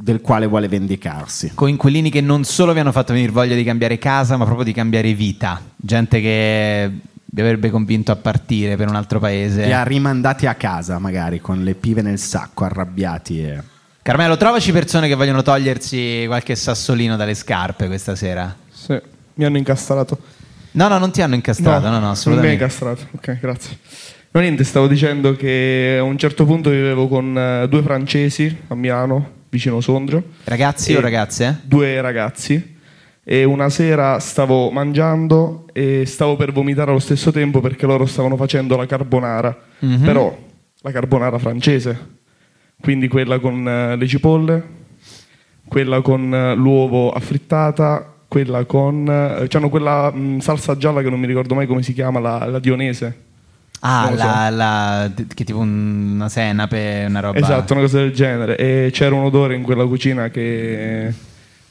del 0.00 0.20
quale 0.20 0.46
vuole 0.46 0.68
vendicarsi. 0.68 1.50
Coinquilini 1.54 2.08
che 2.08 2.20
non 2.20 2.44
solo 2.44 2.72
vi 2.72 2.78
hanno 2.78 2.92
fatto 2.92 3.12
venire 3.12 3.32
voglia 3.32 3.56
di 3.56 3.64
cambiare 3.64 3.98
casa, 3.98 4.36
ma 4.36 4.44
proprio 4.44 4.64
di 4.64 4.72
cambiare 4.72 5.12
vita. 5.12 5.60
Gente 5.74 6.20
che 6.20 6.90
vi 7.30 7.40
avrebbe 7.42 7.70
convinto 7.70 8.10
a 8.10 8.16
partire 8.16 8.76
per 8.76 8.88
un 8.88 8.94
altro 8.96 9.18
paese. 9.20 9.64
Li 9.66 9.72
ha 9.72 9.82
rimandati 9.82 10.46
a 10.46 10.54
casa 10.54 10.98
magari 10.98 11.40
con 11.40 11.62
le 11.62 11.74
pive 11.74 12.02
nel 12.02 12.18
sacco, 12.18 12.64
arrabbiati 12.64 13.42
e... 13.42 13.58
Carmelo, 14.02 14.38
trovaci 14.38 14.72
persone 14.72 15.06
che 15.06 15.14
vogliono 15.14 15.42
togliersi 15.42 16.24
qualche 16.26 16.56
sassolino 16.56 17.16
dalle 17.16 17.34
scarpe 17.34 17.86
questa 17.88 18.14
sera. 18.14 18.54
Sì, 18.72 18.98
mi 19.34 19.44
hanno 19.44 19.58
incastrato. 19.58 20.18
No, 20.70 20.88
no, 20.88 20.96
non 20.96 21.10
ti 21.10 21.20
hanno 21.20 21.34
incastrato, 21.34 21.88
no, 21.88 21.92
no, 21.92 21.92
Non 21.92 22.00
mi 22.00 22.06
ha 22.06 22.10
assolutamente. 22.10 22.54
incastrato, 22.54 23.06
ok, 23.16 23.38
grazie. 23.38 23.76
No, 24.30 24.40
niente, 24.40 24.64
stavo 24.64 24.86
dicendo 24.86 25.36
che 25.36 25.96
a 25.98 26.02
un 26.02 26.16
certo 26.16 26.46
punto 26.46 26.70
vivevo 26.70 27.08
con 27.08 27.36
eh, 27.36 27.66
due 27.68 27.82
francesi 27.82 28.56
a 28.68 28.74
Milano, 28.74 29.30
vicino 29.50 29.80
Sondrio. 29.82 30.22
Ragazzi 30.44 30.92
E- 30.92 30.96
o 30.96 31.00
ragazze? 31.00 31.60
Due 31.64 32.00
ragazzi. 32.00 32.76
E 33.30 33.44
una 33.44 33.68
sera 33.68 34.18
stavo 34.20 34.70
mangiando 34.70 35.66
e 35.74 36.06
stavo 36.06 36.34
per 36.36 36.50
vomitare 36.50 36.88
allo 36.92 36.98
stesso 36.98 37.30
tempo 37.30 37.60
perché 37.60 37.84
loro 37.84 38.06
stavano 38.06 38.36
facendo 38.36 38.74
la 38.74 38.86
carbonara. 38.86 39.54
Mhm. 39.80 40.02
Però 40.02 40.34
la 40.80 40.90
carbonara 40.90 41.36
francese. 41.38 42.16
Quindi 42.80 43.06
quella 43.08 43.38
con 43.38 43.68
eh, 43.68 43.96
le 43.96 44.06
cipolle, 44.06 44.62
quella 45.68 46.00
con 46.00 46.32
eh, 46.32 46.54
l'uovo 46.54 47.10
affrittata, 47.10 48.14
quella 48.26 48.64
con... 48.64 49.04
c'hanno 49.46 49.68
quella 49.68 50.10
mh, 50.10 50.38
salsa 50.38 50.78
gialla 50.78 51.02
che 51.02 51.10
non 51.10 51.20
mi 51.20 51.26
ricordo 51.26 51.54
mai 51.54 51.66
come 51.66 51.82
si 51.82 51.92
chiama, 51.92 52.20
la, 52.20 52.46
la 52.46 52.58
dionese. 52.58 53.24
Ah, 53.80 54.08
lo 54.10 54.16
so. 54.16 54.24
la, 54.24 54.48
la- 54.50 55.12
che 55.34 55.44
tipo 55.44 55.58
un- 55.58 56.12
una 56.14 56.28
senape, 56.30 57.04
una 57.06 57.20
roba. 57.20 57.38
Esatto, 57.38 57.74
una 57.74 57.82
cosa 57.82 57.98
del 57.98 58.12
genere. 58.12 58.56
E 58.56 58.88
c'era 58.90 59.14
un 59.14 59.24
odore 59.24 59.54
in 59.54 59.62
quella 59.62 59.84
cucina 59.84 60.30
che 60.30 61.12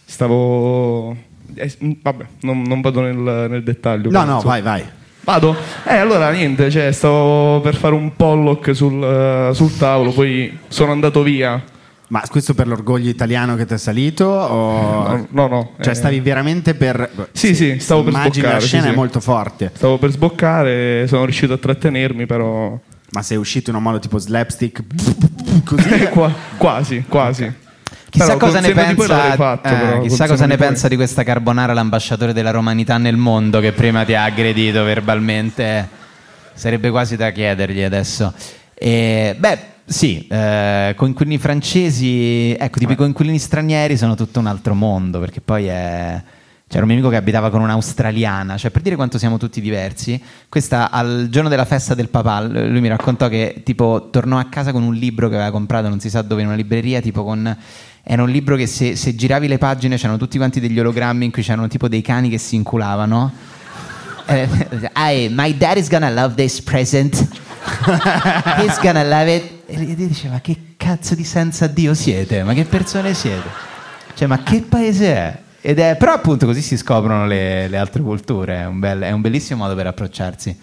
stavo... 0.05 1.25
eh, 1.55 1.69
s- 1.69 1.77
vabbè, 1.79 2.25
non, 2.41 2.61
non 2.61 2.81
vado 2.81 3.01
nel, 3.01 3.47
nel 3.49 3.63
dettaglio. 3.63 4.09
No, 4.09 4.19
però, 4.19 4.33
no, 4.33 4.39
vai, 4.41 4.61
vai. 4.61 4.83
Vado? 5.23 5.55
Eh, 5.85 5.97
allora 5.97 6.29
niente, 6.31 6.71
cioè, 6.71 6.91
stavo 6.93 7.59
per 7.59 7.75
fare 7.75 7.93
un 7.93 8.15
pollock 8.15 8.73
sul, 8.73 9.03
eh, 9.03 9.49
sul 9.53 9.75
tavolo, 9.75 10.11
poi 10.13 10.57
sono 10.69 10.93
andato 10.93 11.21
via 11.21 11.61
Ma 12.07 12.23
questo 12.29 12.53
per 12.53 12.65
l'orgoglio 12.67 13.09
italiano 13.09 13.57
che 13.57 13.65
ti 13.65 13.73
è 13.73 13.77
salito? 13.77 14.23
O... 14.25 15.07
No, 15.07 15.27
no, 15.31 15.47
no, 15.47 15.71
Cioè 15.81 15.91
eh. 15.91 15.95
stavi 15.95 16.21
veramente 16.21 16.75
per... 16.75 17.27
Sì, 17.33 17.53
sì, 17.55 17.77
stavo 17.79 18.03
per 18.03 18.13
sboccare. 18.13 18.53
la 18.53 18.59
sì, 18.61 18.67
scena 18.67 18.83
sì. 18.83 18.89
è 18.89 18.95
molto 18.95 19.19
forte. 19.19 19.71
Stavo 19.75 19.97
per 19.97 20.11
sboccare, 20.11 21.05
sono 21.07 21.25
riuscito 21.25 21.51
a 21.53 21.57
trattenermi, 21.57 22.25
però. 22.25 22.79
Ma 23.09 23.21
sei 23.21 23.35
uscito 23.35 23.69
in 23.69 23.75
un 23.75 23.83
modo 23.83 23.99
tipo 23.99 24.17
slapstick? 24.17 24.81
Così? 25.65 25.89
Eh, 25.91 26.09
qua- 26.09 26.33
quasi, 26.55 27.03
quasi. 27.05 27.53
Chissà 28.09 28.25
Però 28.25 28.37
cosa 28.37 28.59
ne 28.61 28.71
pensa, 28.71 29.35
fatto, 29.35 29.67
eh, 29.67 29.71
però, 29.71 30.01
chissà 30.01 30.27
cosa 30.27 30.45
di 30.45 30.51
ne 30.51 30.57
poi. 30.57 30.67
pensa 30.67 30.87
di 30.87 30.95
questa 30.95 31.23
carbonara 31.23 31.73
l'ambasciatore 31.73 32.31
della 32.31 32.51
romanità 32.51 32.97
nel 32.97 33.17
mondo 33.17 33.59
che 33.59 33.73
prima 33.73 34.05
ti 34.05 34.13
ha 34.13 34.23
aggredito 34.23 34.83
verbalmente. 34.83 35.89
Sarebbe 36.53 36.89
quasi 36.89 37.17
da 37.17 37.31
chiedergli 37.31 37.81
adesso. 37.81 38.33
E, 38.73 39.35
beh, 39.37 39.59
sì, 39.85 40.25
eh, 40.27 40.93
coinquilini 40.95 41.37
francesi, 41.37 42.53
ecco, 42.53 42.79
tipo 42.79 42.91
i 42.91 42.95
coinquilini 42.95 43.39
stranieri 43.39 43.97
sono 43.97 44.15
tutto 44.15 44.39
un 44.39 44.47
altro 44.47 44.73
mondo, 44.73 45.19
perché 45.19 45.41
poi 45.41 45.67
è... 45.67 46.21
C'era 46.69 46.81
un 46.81 46.89
mio 46.89 46.97
amico 46.97 47.09
che 47.09 47.15
abitava 47.15 47.49
con 47.49 47.61
un'australiana, 47.61 48.57
cioè 48.57 48.71
per 48.71 48.81
dire 48.81 48.97
quanto 48.97 49.17
siamo 49.17 49.37
tutti 49.37 49.61
diversi, 49.61 50.21
questa 50.49 50.91
al 50.91 51.27
giorno 51.29 51.47
della 51.47 51.63
festa 51.63 51.95
del 51.95 52.09
papà, 52.09 52.41
lui 52.41 52.81
mi 52.81 52.89
raccontò 52.89 53.29
che 53.29 53.61
tipo 53.63 54.09
tornò 54.11 54.37
a 54.37 54.47
casa 54.49 54.73
con 54.73 54.83
un 54.83 54.93
libro 54.93 55.29
che 55.29 55.35
aveva 55.35 55.51
comprato 55.51 55.87
non 55.87 56.01
si 56.01 56.09
sa 56.09 56.21
dove 56.23 56.41
in 56.41 56.47
una 56.47 56.57
libreria, 56.57 56.99
tipo 56.99 57.23
con 57.23 57.55
era 58.09 58.23
un 58.23 58.29
libro 58.29 58.55
che 58.55 58.67
se, 58.67 58.95
se 58.95 59.15
giravi 59.15 59.49
le 59.49 59.57
pagine 59.57 59.97
c'erano 59.97 60.17
tutti 60.17 60.37
quanti 60.37 60.61
degli 60.61 60.79
ologrammi 60.79 61.25
in 61.25 61.31
cui 61.31 61.41
c'erano 61.43 61.67
tipo 61.67 61.89
dei 61.89 62.01
cani 62.01 62.29
che 62.29 62.37
si 62.37 62.55
inculavano. 62.55 63.33
Eh, 64.27 64.47
"Hey, 64.93 65.27
my 65.29 65.57
dad 65.57 65.75
is 65.75 65.89
gonna 65.89 66.09
love 66.09 66.33
this 66.35 66.61
present. 66.61 67.15
He's 68.59 68.79
gonna 68.79 69.03
love 69.03 69.35
it. 69.35 69.51
E 69.65 69.75
lui 69.77 69.93
diceva: 69.95 70.35
Ma 70.35 70.41
che 70.41 70.57
cazzo 70.77 71.15
di 71.15 71.25
senza 71.25 71.67
Dio 71.67 71.93
siete? 71.93 72.43
Ma 72.43 72.53
che 72.53 72.63
persone 72.63 73.13
siete? 73.13 73.49
Cioè, 74.13 74.25
ma 74.27 74.41
che 74.41 74.61
paese 74.61 75.13
è? 75.13 75.39
Ed 75.59 75.79
è 75.79 75.97
però 75.97 76.13
appunto 76.13 76.45
così 76.45 76.61
si 76.61 76.77
scoprono 76.77 77.25
le, 77.27 77.67
le 77.67 77.77
altre 77.77 78.01
culture, 78.01 78.61
è 78.61 78.65
un, 78.65 78.79
bel- 78.79 79.01
è 79.01 79.11
un 79.11 79.19
bellissimo 79.19 79.63
modo 79.63 79.75
per 79.75 79.87
approcciarsi. 79.87 80.57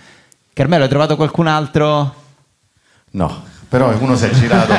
Carmelo, 0.54 0.84
hai 0.84 0.88
trovato 0.88 1.14
qualcun 1.16 1.46
altro? 1.46 2.14
No, 3.10 3.44
però 3.74 3.92
uno 3.98 4.14
si 4.14 4.26
è 4.26 4.30
girato. 4.30 4.72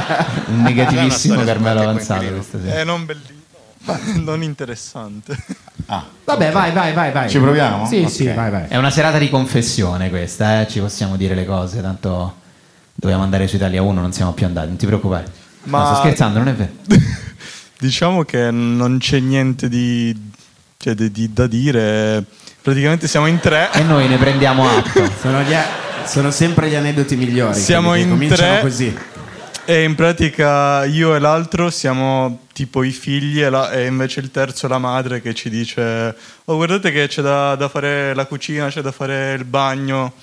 Un 0.48 0.62
negativissimo 0.62 1.44
Carmelo 1.44 1.82
avanzato 1.82 2.24
questa 2.28 2.58
sera. 2.58 2.80
Eh, 2.80 2.84
non 2.84 3.04
bellino, 3.04 4.24
non 4.24 4.42
interessante. 4.42 5.36
Vabbè, 6.24 6.50
vai, 6.50 6.72
vai, 6.72 6.94
vai, 6.94 7.12
vai. 7.12 7.28
Ci 7.28 7.38
proviamo? 7.40 7.86
Sì, 7.86 7.98
Ok. 8.04 8.10
sì, 8.10 8.24
vai, 8.32 8.50
vai. 8.50 8.64
È 8.68 8.78
una 8.78 8.88
serata 8.90 9.18
di 9.18 9.28
confessione 9.28 10.08
questa, 10.08 10.62
eh? 10.62 10.68
ci 10.68 10.80
possiamo 10.80 11.16
dire 11.16 11.34
le 11.34 11.44
cose, 11.44 11.82
tanto 11.82 12.36
dovevamo 12.94 13.24
andare 13.24 13.46
su 13.48 13.56
Italia 13.56 13.82
1, 13.82 14.00
non 14.00 14.12
siamo 14.14 14.32
più 14.32 14.46
andati, 14.46 14.68
non 14.68 14.76
ti 14.76 14.86
preoccupare. 14.86 15.30
Ma- 15.64 15.80
No, 15.80 15.86
sto 15.86 15.94
scherzando, 15.96 16.38
non 16.38 16.48
è 16.48 16.54
vero. 16.54 16.70
Diciamo 17.78 18.22
che 18.22 18.50
non 18.50 18.96
c'è 18.98 19.20
niente 19.20 19.68
di, 19.68 20.16
cioè, 20.78 20.94
di- 20.94 21.10
di- 21.12 21.30
da 21.34 21.46
dire. 21.46 22.24
Praticamente 22.62 23.06
siamo 23.08 23.26
in 23.26 23.40
tre. 23.40 23.70
E 23.72 23.82
noi 23.82 24.08
ne 24.08 24.16
prendiamo 24.16 24.66
atto. 24.74 25.10
Sono, 25.20 25.42
gli- 25.42 25.54
sono 26.08 26.30
sempre 26.30 26.68
gli 26.68 26.74
aneddoti 26.74 27.16
migliori. 27.16 27.54
Siamo 27.58 27.94
in 27.94 28.26
tre. 28.28 28.58
così. 28.60 28.96
E 29.64 29.82
in 29.82 29.94
pratica 29.94 30.84
io 30.86 31.14
e 31.14 31.18
l'altro 31.18 31.68
siamo 31.68 32.40
tipo 32.54 32.82
i 32.82 32.90
figli 32.90 33.42
e, 33.42 33.50
la- 33.50 33.70
e 33.70 33.84
invece 33.84 34.20
il 34.20 34.30
terzo 34.30 34.64
è 34.64 34.68
la 34.70 34.78
madre 34.78 35.20
che 35.20 35.34
ci 35.34 35.50
dice 35.50 36.14
oh 36.46 36.56
guardate 36.56 36.90
che 36.90 37.06
c'è 37.06 37.20
da, 37.20 37.54
da 37.54 37.68
fare 37.68 38.14
la 38.14 38.24
cucina, 38.24 38.68
c'è 38.68 38.80
da 38.80 38.92
fare 38.92 39.34
il 39.34 39.44
bagno 39.44 40.14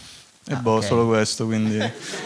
e 0.50 0.56
boh, 0.56 0.78
ok. 0.78 0.84
solo 0.84 1.06
questo, 1.08 1.46
quindi 1.46 1.80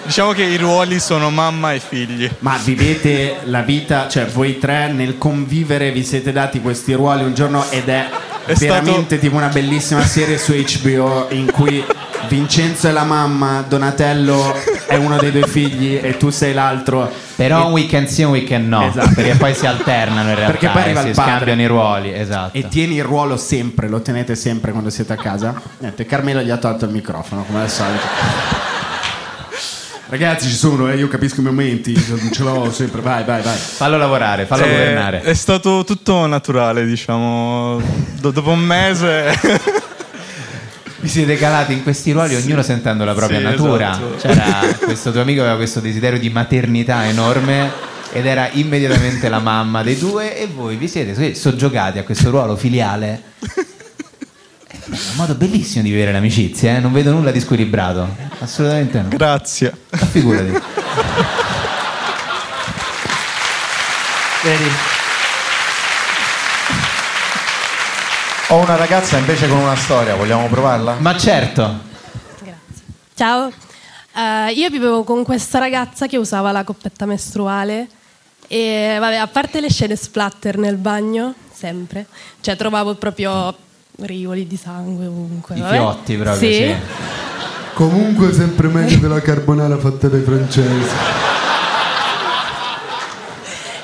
diciamo 0.05 0.31
che 0.31 0.43
i 0.43 0.55
ruoli 0.55 0.99
sono 1.01 1.29
mamma 1.29 1.73
e 1.73 1.79
figli. 1.81 2.29
Ma 2.39 2.57
vivete 2.63 3.39
la 3.45 3.61
vita, 3.63 4.07
cioè 4.07 4.25
voi 4.25 4.57
tre 4.57 4.89
nel 4.91 5.17
convivere 5.17 5.91
vi 5.91 6.05
siete 6.05 6.31
dati 6.31 6.61
questi 6.61 6.93
ruoli 6.93 7.23
un 7.25 7.33
giorno 7.33 7.69
ed 7.69 7.89
è, 7.89 8.07
È 8.45 8.53
veramente 8.53 9.01
stato- 9.15 9.19
tipo 9.21 9.35
una 9.35 9.47
bellissima 9.49 10.05
serie 10.05 10.37
su 10.37 10.53
HBO 10.53 11.27
in 11.31 11.51
cui 11.51 11.83
Vincenzo 12.29 12.87
è 12.87 12.91
la 12.91 13.03
mamma, 13.03 13.65
Donatello 13.67 14.55
è 14.87 14.95
uno 14.95 15.17
dei 15.17 15.31
due 15.31 15.47
figli 15.47 15.99
e 16.01 16.15
tu 16.17 16.29
sei 16.29 16.53
l'altro. 16.53 17.11
Però 17.35 17.61
E- 17.61 17.65
un 17.65 17.71
weekend 17.71 18.07
sì, 18.07 18.23
un 18.23 18.31
weekend 18.31 18.67
no, 18.67 18.87
Esatto. 18.87 19.11
perché 19.15 19.35
poi 19.35 19.53
si 19.55 19.65
alternano 19.65 20.29
in 20.29 20.35
realtà, 20.35 20.51
Perché 20.51 20.67
poi 20.69 20.81
arriva 20.83 21.01
e 21.01 21.07
si 21.07 21.13
scambiano 21.13 21.61
i 21.61 21.65
ruoli, 21.67 22.13
esatto. 22.13 22.57
E 22.57 22.67
tieni 22.67 22.95
il 22.95 23.03
ruolo 23.03 23.35
sempre, 23.37 23.87
lo 23.87 24.01
tenete 24.01 24.35
sempre 24.35 24.71
quando 24.71 24.89
siete 24.89 25.13
a 25.13 25.17
casa? 25.17 25.59
Niente, 25.79 26.05
Carmelo 26.05 26.41
gli 26.41 26.49
ha 26.51 26.57
tolto 26.57 26.85
il 26.85 26.91
microfono, 26.91 27.43
come 27.43 27.61
al 27.61 27.69
solito. 27.69 28.05
Ragazzi, 30.09 30.47
ci 30.49 30.55
sono, 30.55 30.89
eh, 30.89 30.95
io 30.97 31.07
capisco 31.07 31.39
i 31.39 31.43
momenti, 31.43 31.93
non 32.09 32.31
ce 32.31 32.41
l'ho 32.41 32.71
sempre, 32.71 32.99
vai, 32.99 33.23
vai, 33.23 33.43
vai. 33.43 33.55
Fallo 33.55 33.95
lavorare, 33.97 34.45
fallo 34.47 34.63
Eh, 34.65 34.69
governare. 34.69 35.21
È 35.21 35.35
stato 35.35 35.83
tutto 35.85 36.25
naturale, 36.25 36.83
diciamo. 36.85 37.79
Do- 38.19 38.31
dopo 38.31 38.49
un 38.49 38.59
mese. 38.59 39.25
Vi 41.09 41.15
siete 41.15 41.37
calati 41.37 41.73
in 41.73 41.81
questi 41.81 42.11
ruoli, 42.11 42.35
ognuno 42.35 42.61
sentendo 42.61 43.03
la 43.03 43.15
propria 43.15 43.39
Sì, 43.39 43.43
natura. 43.43 43.89
esatto. 43.93 44.15
C'era 44.27 44.75
questo 44.77 45.11
tuo 45.11 45.21
amico 45.21 45.41
aveva 45.41 45.55
questo 45.55 45.79
desiderio 45.79 46.19
di 46.19 46.29
maternità 46.29 47.07
enorme 47.07 47.71
ed 48.11 48.27
era 48.27 48.47
immediatamente 48.51 49.27
la 49.27 49.39
mamma 49.39 49.81
dei 49.81 49.97
due 49.97 50.37
e 50.37 50.45
voi 50.45 50.75
vi 50.75 50.87
siete 50.87 51.33
soggiogati 51.33 51.97
a 51.97 52.03
questo 52.03 52.29
ruolo 52.29 52.55
filiale. 52.55 53.23
È 54.67 54.77
un 54.87 54.97
modo 55.15 55.33
bellissimo 55.33 55.81
di 55.81 55.89
vivere 55.89 56.11
l'amicizia, 56.11 56.75
eh? 56.75 56.79
non 56.79 56.93
vedo 56.93 57.09
nulla 57.09 57.31
di 57.31 57.39
squilibrato, 57.39 58.07
assolutamente 58.41 59.01
no. 59.01 59.07
Grazie. 59.09 59.73
Ma 59.89 59.97
figurati. 59.97 60.61
Vedi? 64.43 64.69
Ho 68.51 68.57
una 68.57 68.75
ragazza 68.75 69.17
invece 69.17 69.47
con 69.47 69.59
una 69.59 69.75
storia, 69.75 70.15
vogliamo 70.15 70.47
provarla? 70.47 70.95
Ma 70.97 71.15
certo. 71.15 71.87
Ciao, 73.13 73.51
Eh, 74.15 74.53
io 74.53 74.69
vivevo 74.71 75.03
con 75.03 75.23
questa 75.23 75.59
ragazza 75.59 76.07
che 76.07 76.17
usava 76.17 76.51
la 76.51 76.63
coppetta 76.63 77.05
mestruale 77.05 77.87
e 78.47 78.97
vabbè, 78.99 79.17
a 79.17 79.27
parte 79.27 79.61
le 79.61 79.69
scene 79.69 79.95
splatter 79.95 80.57
nel 80.57 80.77
bagno, 80.77 81.35
sempre, 81.53 82.07
cioè 82.41 82.55
trovavo 82.55 82.95
proprio 82.95 83.55
rivoli 83.99 84.47
di 84.47 84.57
sangue 84.57 85.05
ovunque. 85.05 85.55
I 85.55 85.61
vabbè. 85.61 85.75
fiotti 85.75 86.15
proprio, 86.15 86.51
sì. 86.51 86.75
Comunque 87.75 88.33
sempre 88.33 88.67
meglio 88.67 88.97
della 88.97 89.21
carbonara 89.21 89.77
fatta 89.77 90.07
dai 90.07 90.21
francesi. 90.21 91.28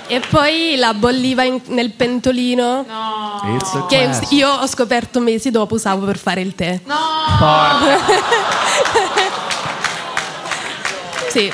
E 0.08 0.20
poi 0.30 0.76
la 0.78 0.94
bolliva 0.94 1.44
in- 1.44 1.60
nel 1.68 1.92
pentolino 1.92 2.86
che 3.88 4.06
us- 4.06 4.32
io 4.32 4.50
ho 4.50 4.68
scoperto 4.68 5.20
mesi 5.20 5.50
dopo 5.50 5.74
usavo 5.76 6.06
per 6.06 6.18
fare 6.20 6.42
il 6.42 6.54
tè. 6.54 6.80
sì. 11.32 11.52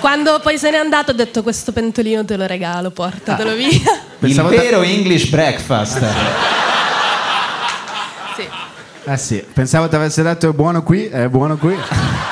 Quando 0.00 0.40
poi 0.40 0.58
se 0.58 0.70
n'è 0.70 0.78
andato 0.78 1.12
ho 1.12 1.14
detto 1.14 1.44
questo 1.44 1.70
pentolino 1.70 2.24
te 2.24 2.36
lo 2.36 2.44
regalo, 2.46 2.90
portatelo 2.90 3.54
via. 3.54 3.68
Il 4.18 4.34
vero 4.42 4.82
English 4.82 5.28
breakfast. 5.28 6.04
Sì. 8.36 8.48
Eh 9.04 9.16
sì, 9.16 9.44
pensavo 9.52 9.88
ti 9.88 9.94
avesse 9.94 10.22
detto 10.22 10.48
è 10.48 10.52
buono 10.52 10.82
qui, 10.82 11.06
è 11.06 11.28
buono 11.28 11.56
qui. 11.56 11.76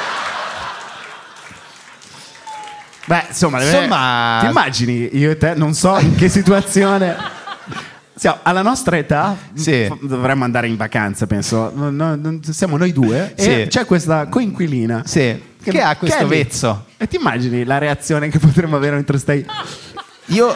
Beh, 3.11 3.25
insomma, 3.27 3.61
Insomma- 3.61 4.38
ti 4.40 4.46
immagini 4.46 5.16
io 5.16 5.33
e 5.33 5.37
te, 5.37 5.55
non 5.55 5.75
so 5.75 5.99
in 5.99 6.14
che 6.14 6.29
situazione. 6.29 7.16
Siamo, 8.14 8.38
alla 8.42 8.62
nostra 8.62 8.96
età 8.99 9.37
Sì. 9.53 9.92
dovremmo 10.03 10.44
andare 10.44 10.68
in 10.68 10.77
vacanza, 10.77 11.27
penso. 11.27 11.73
No, 11.75 11.90
no, 11.90 12.38
siamo 12.49 12.77
noi 12.77 12.92
due 12.92 13.33
e 13.35 13.42
Sì. 13.42 13.66
c'è 13.68 13.85
questa 13.85 14.27
coinquilina 14.29 15.03
Sì, 15.07 15.42
che 15.61 15.81
ha 15.83 15.96
questo 15.96 16.23
lì. 16.23 16.29
vezzo. 16.29 16.85
E 16.99 17.09
ti 17.09 17.16
immagini 17.16 17.64
la 17.64 17.79
reazione 17.79 18.29
che 18.29 18.38
potremmo 18.38 18.77
avere 18.77 18.94
mentre 18.94 19.18
stai 19.18 19.44
Io 20.27 20.55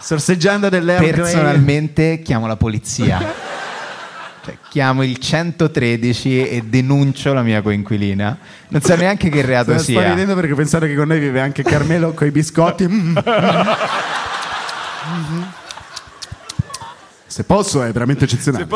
sorseggiando 0.00 0.70
dell'Earl 0.70 1.04
Grey? 1.04 1.14
personalmente 1.20 2.22
chiamo 2.22 2.46
la 2.46 2.56
polizia. 2.56 3.18
Cioè, 4.42 4.56
chiamo 4.70 5.02
il 5.02 5.18
113 5.18 6.48
e 6.48 6.62
denuncio 6.64 7.34
la 7.34 7.42
mia 7.42 7.60
coinquilina. 7.60 8.38
Non 8.68 8.80
so 8.80 8.96
neanche 8.96 9.28
che 9.28 9.42
reato 9.42 9.72
Sto 9.74 9.82
sia. 9.82 10.08
ridendo 10.08 10.34
perché 10.34 10.54
pensate 10.54 10.86
che 10.88 10.94
con 10.94 11.08
noi 11.08 11.18
vive 11.18 11.40
anche 11.40 11.62
Carmelo 11.62 12.12
con 12.12 12.26
i 12.26 12.30
biscotti. 12.30 12.88
Mm. 12.88 13.16
Mhm. 13.16 15.46
Se 17.26 17.44
posso, 17.44 17.82
è 17.82 17.92
veramente 17.92 18.24
eccezionale. 18.24 18.66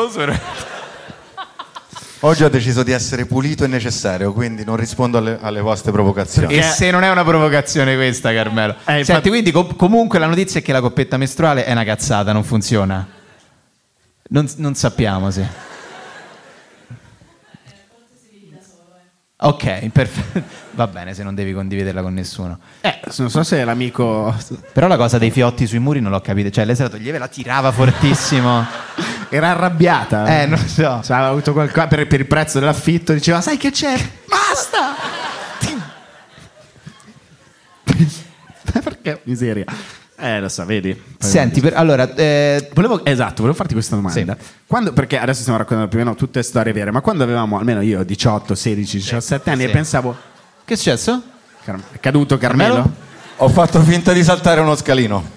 Oggi 2.21 2.43
ho 2.43 2.49
deciso 2.49 2.81
di 2.83 2.91
essere 2.91 3.25
pulito 3.25 3.65
e 3.65 3.67
necessario, 3.67 4.31
quindi 4.33 4.63
non 4.63 4.77
rispondo 4.77 5.17
alle, 5.17 5.37
alle 5.41 5.61
vostre 5.61 5.91
provocazioni. 5.91 6.55
E 6.55 6.61
se 6.63 6.89
non 6.89 7.03
è 7.03 7.11
una 7.11 7.23
provocazione 7.23 7.95
questa, 7.95 8.33
Carmelo. 8.33 8.73
Eh, 8.73 8.77
Senti, 8.85 8.99
infatti- 9.11 9.29
quindi 9.29 9.51
com- 9.51 9.75
comunque 9.75 10.17
la 10.17 10.25
notizia 10.25 10.61
è 10.61 10.63
che 10.63 10.71
la 10.71 10.81
coppetta 10.81 11.17
mestruale 11.17 11.65
è 11.65 11.71
una 11.71 11.83
cazzata, 11.83 12.31
non 12.31 12.43
funziona. 12.43 13.05
Non, 14.27 14.49
non 14.57 14.73
sappiamo 14.73 15.29
se. 15.29 15.73
Ok, 19.37 19.89
perfetto. 19.89 20.41
Va 20.75 20.87
bene 20.87 21.13
se 21.13 21.21
non 21.23 21.35
devi 21.35 21.53
condividerla 21.53 22.01
con 22.01 22.13
nessuno. 22.13 22.59
Eh, 22.81 22.99
non 23.17 23.29
so 23.29 23.43
se 23.43 23.57
è 23.59 23.63
l'amico. 23.63 24.35
Però 24.73 24.87
la 24.87 24.97
cosa 24.97 25.17
dei 25.17 25.29
fiotti 25.29 25.67
sui 25.67 25.79
muri 25.79 25.99
non 25.99 26.11
l'ho 26.11 26.21
capita. 26.21 26.49
Cioè, 26.49 26.65
lei 26.65 26.75
se 26.75 26.83
la 26.83 26.89
toglieva 26.89 27.17
e 27.17 27.19
la 27.19 27.27
tirava 27.27 27.71
fortissimo. 27.71 28.65
Era 29.29 29.51
arrabbiata. 29.51 30.41
Eh, 30.41 30.45
non 30.47 30.57
so. 30.57 31.01
Cioè, 31.03 31.17
aveva 31.17 31.27
avuto 31.29 31.53
qualcosa 31.53 31.87
per, 31.87 32.07
per 32.07 32.21
il 32.21 32.25
prezzo 32.25 32.59
dell'affitto. 32.59 33.13
Diceva, 33.13 33.41
sai 33.41 33.57
che 33.57 33.71
c'è? 33.71 33.95
Basta! 34.27 34.95
Perché? 38.81 39.21
Miseria. 39.23 39.65
Eh, 40.17 40.39
lo 40.39 40.47
so, 40.47 40.65
vedi. 40.65 40.99
Senti, 41.17 41.59
per- 41.59 41.73
allora, 41.75 42.13
eh, 42.15 42.69
Volevo, 42.73 43.03
esatto, 43.03 43.35
volevo 43.41 43.53
farti 43.53 43.73
questa 43.73 43.95
domanda. 43.95 44.37
Quando- 44.65 44.93
perché 44.93 45.19
adesso 45.19 45.41
stiamo 45.41 45.57
raccontando 45.57 45.89
più 45.89 45.99
o 45.99 46.03
meno 46.03 46.15
tutte 46.15 46.41
storie 46.41 46.71
vere, 46.71 46.91
ma 46.91 47.01
quando 47.01 47.23
avevamo, 47.23 47.57
almeno 47.57 47.81
io, 47.81 48.03
18, 48.03 48.55
16, 48.55 48.97
17 48.97 49.49
anni, 49.49 49.63
Sì. 49.63 49.67
e 49.67 49.71
pensavo... 49.71 50.15
Che 50.63 50.73
è 50.73 50.77
successo? 50.77 51.21
Car- 51.65 51.79
è 51.91 51.99
caduto 51.99 52.37
Carmelo? 52.37 52.89
Ho 53.37 53.49
fatto 53.49 53.81
finta 53.81 54.13
di 54.13 54.23
saltare 54.23 54.61
uno 54.61 54.75
scalino. 54.75 55.33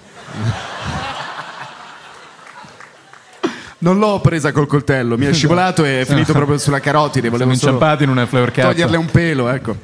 Non 3.81 3.97
l'ho 3.97 4.19
presa 4.19 4.51
col 4.51 4.67
coltello, 4.67 5.17
mi 5.17 5.25
è 5.25 5.33
scivolato 5.33 5.83
e 5.85 6.01
è 6.01 6.05
finito 6.07 6.33
proprio 6.33 6.57
sulla 6.57 6.79
carotide. 6.79 7.29
Volevo 7.29 7.53
Siamo 7.53 7.71
inciampati 7.73 8.03
in 8.03 8.09
una 8.09 8.25
flower 8.25 8.51
cap. 8.51 8.65
toglierle 8.71 8.97
un 8.97 9.05
pelo, 9.07 9.49
ecco. 9.49 9.75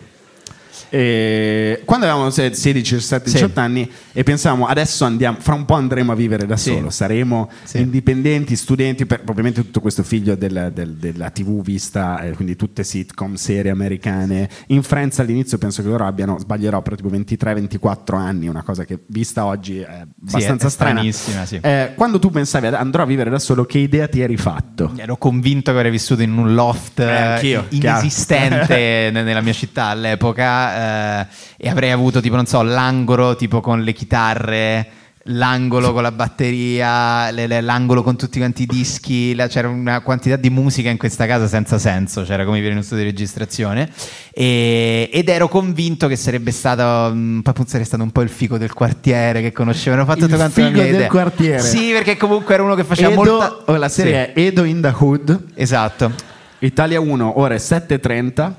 E 0.89 1.81
quando 1.85 2.05
avevamo 2.05 2.29
se- 2.29 2.53
16, 2.53 2.95
17, 2.95 3.29
18 3.31 3.59
anni 3.59 3.89
e 4.13 4.23
pensavamo 4.23 4.65
adesso 4.67 5.03
andiamo, 5.05 5.37
fra 5.39 5.53
un 5.53 5.65
po' 5.65 5.73
andremo 5.75 6.11
a 6.11 6.15
vivere 6.15 6.45
da 6.45 6.55
Sì. 6.57 6.71
solo, 6.71 6.89
saremo 6.89 7.49
indipendenti, 7.73 8.55
studenti, 8.55 9.05
per, 9.05 9.21
ovviamente 9.27 9.61
tutto 9.61 9.81
questo 9.81 10.03
figlio 10.03 10.35
del- 10.35 10.71
del- 10.73 10.93
della 10.95 11.29
TV 11.29 11.61
vista, 11.61 12.21
eh, 12.21 12.31
quindi 12.31 12.55
tutte 12.55 12.83
sitcom, 12.83 13.35
serie 13.35 13.71
americane. 13.71 14.49
In 14.67 14.83
Friends 14.83 15.19
all'inizio 15.19 15.57
penso 15.57 15.81
che 15.81 15.87
loro 15.89 16.05
abbiano, 16.05 16.37
sbaglierò, 16.39 16.81
però 16.81 16.95
tipo 16.95 17.09
23-24 17.09 18.15
anni, 18.15 18.47
una 18.47 18.63
cosa 18.63 18.83
che 18.85 18.99
vista 19.07 19.45
oggi 19.45 19.79
è 19.79 20.05
abbastanza 20.21 20.67
è 20.67 20.69
strana. 20.69 20.91
stranissima, 20.99 21.45
sì. 21.45 21.59
Eh, 21.61 21.91
quando 21.95 22.19
tu 22.19 22.29
pensavi 22.29 22.67
"Ad- 22.67 22.73
andrò 22.75 23.03
a 23.03 23.05
vivere 23.05 23.29
da 23.29 23.39
solo, 23.39 23.65
che 23.65 23.79
idea 23.79 24.07
ti 24.07 24.21
eri 24.21 24.37
fatto? 24.37 24.91
Ero 24.95 25.17
convinto 25.17 25.71
che 25.71 25.77
avrei 25.77 25.91
vissuto 25.91 26.21
in 26.21 26.37
un 26.37 26.53
loft 26.53 26.99
Eh, 26.99 27.39
eh, 27.51 27.63
inesistente 27.69 29.09
ne- 29.11 29.23
nella 29.23 29.41
mia 29.41 29.53
città 29.53 29.85
all'epoca 29.85 30.74
eh, 30.75 31.27
e 31.57 31.69
avrei 31.69 31.91
avuto 31.91 32.19
tipo 32.21 32.35
non 32.35 32.45
so 32.45 32.61
l'angolo 32.61 33.35
tipo 33.35 33.61
con 33.61 33.81
le 33.83 33.93
chitarre 33.93 34.87
l'angolo 35.29 35.91
con 35.91 36.03
la 36.03 36.11
batteria 36.11 37.31
le- 37.31 37.47
le- 37.47 37.61
l'angolo 37.61 38.03
con 38.03 38.15
tutti 38.15 38.37
quanti 38.37 38.61
i 38.61 38.65
dischi 38.67 39.33
la- 39.33 39.47
c'era 39.47 39.67
una 39.67 40.01
quantità 40.01 40.35
di 40.35 40.51
musica 40.51 40.91
in 40.91 40.97
questa 40.97 41.25
casa 41.25 41.47
senza 41.47 41.79
senso 41.79 42.21
c'era 42.21 42.43
come 42.43 42.57
vivere 42.57 42.73
in 42.73 42.77
uno 42.77 42.85
studio 42.85 43.03
di 43.05 43.09
registrazione 43.09 43.89
e- 44.31 45.09
ed 45.11 45.27
ero 45.29 45.47
convinto 45.47 46.07
che 46.07 46.15
sarebbe 46.15 46.51
stato 46.51 47.11
mm, 47.11 47.39
proprio 47.39 47.65
sarei 47.67 47.87
stato 47.87 48.03
un 48.03 48.11
po' 48.11 48.21
il 48.21 48.29
figo 48.29 48.59
del 48.59 48.73
quartiere 48.73 49.41
che 49.41 49.51
conoscevano 49.51 50.05
fatto 50.05 50.19
Il 50.19 50.25
tutto 50.25 50.35
quanto 50.37 50.61
figo 50.61 50.77
del 50.79 50.93
idea. 50.93 51.07
quartiere. 51.07 51.59
sì 51.59 51.91
perché 51.91 52.17
comunque 52.17 52.53
era 52.53 52.61
uno 52.61 52.75
che 52.75 52.83
faceva 52.83 53.09
Edo- 53.09 53.23
molta 53.23 53.57
oh, 53.65 53.75
la 53.77 53.89
serie 53.89 54.31
Sì. 54.35 54.39
è 54.41 54.45
Edo 54.45 54.63
in 54.63 54.79
the 54.81 54.93
Hood. 54.95 55.39
Esatto. 55.55 56.11
Italia 56.59 56.99
1, 56.99 57.39
ore 57.39 57.57
7.30. 57.57 58.53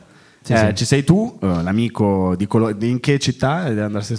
Sì, 0.46 0.52
Eh, 0.52 0.66
sì. 0.68 0.74
Ci 0.76 0.84
sei 0.84 1.02
tu, 1.02 1.36
eh, 1.42 1.46
l'amico 1.62 2.34
di, 2.36 2.46
Colo- 2.46 2.72
di 2.72 2.88
in 2.88 3.00
che 3.00 3.18
città? 3.18 3.64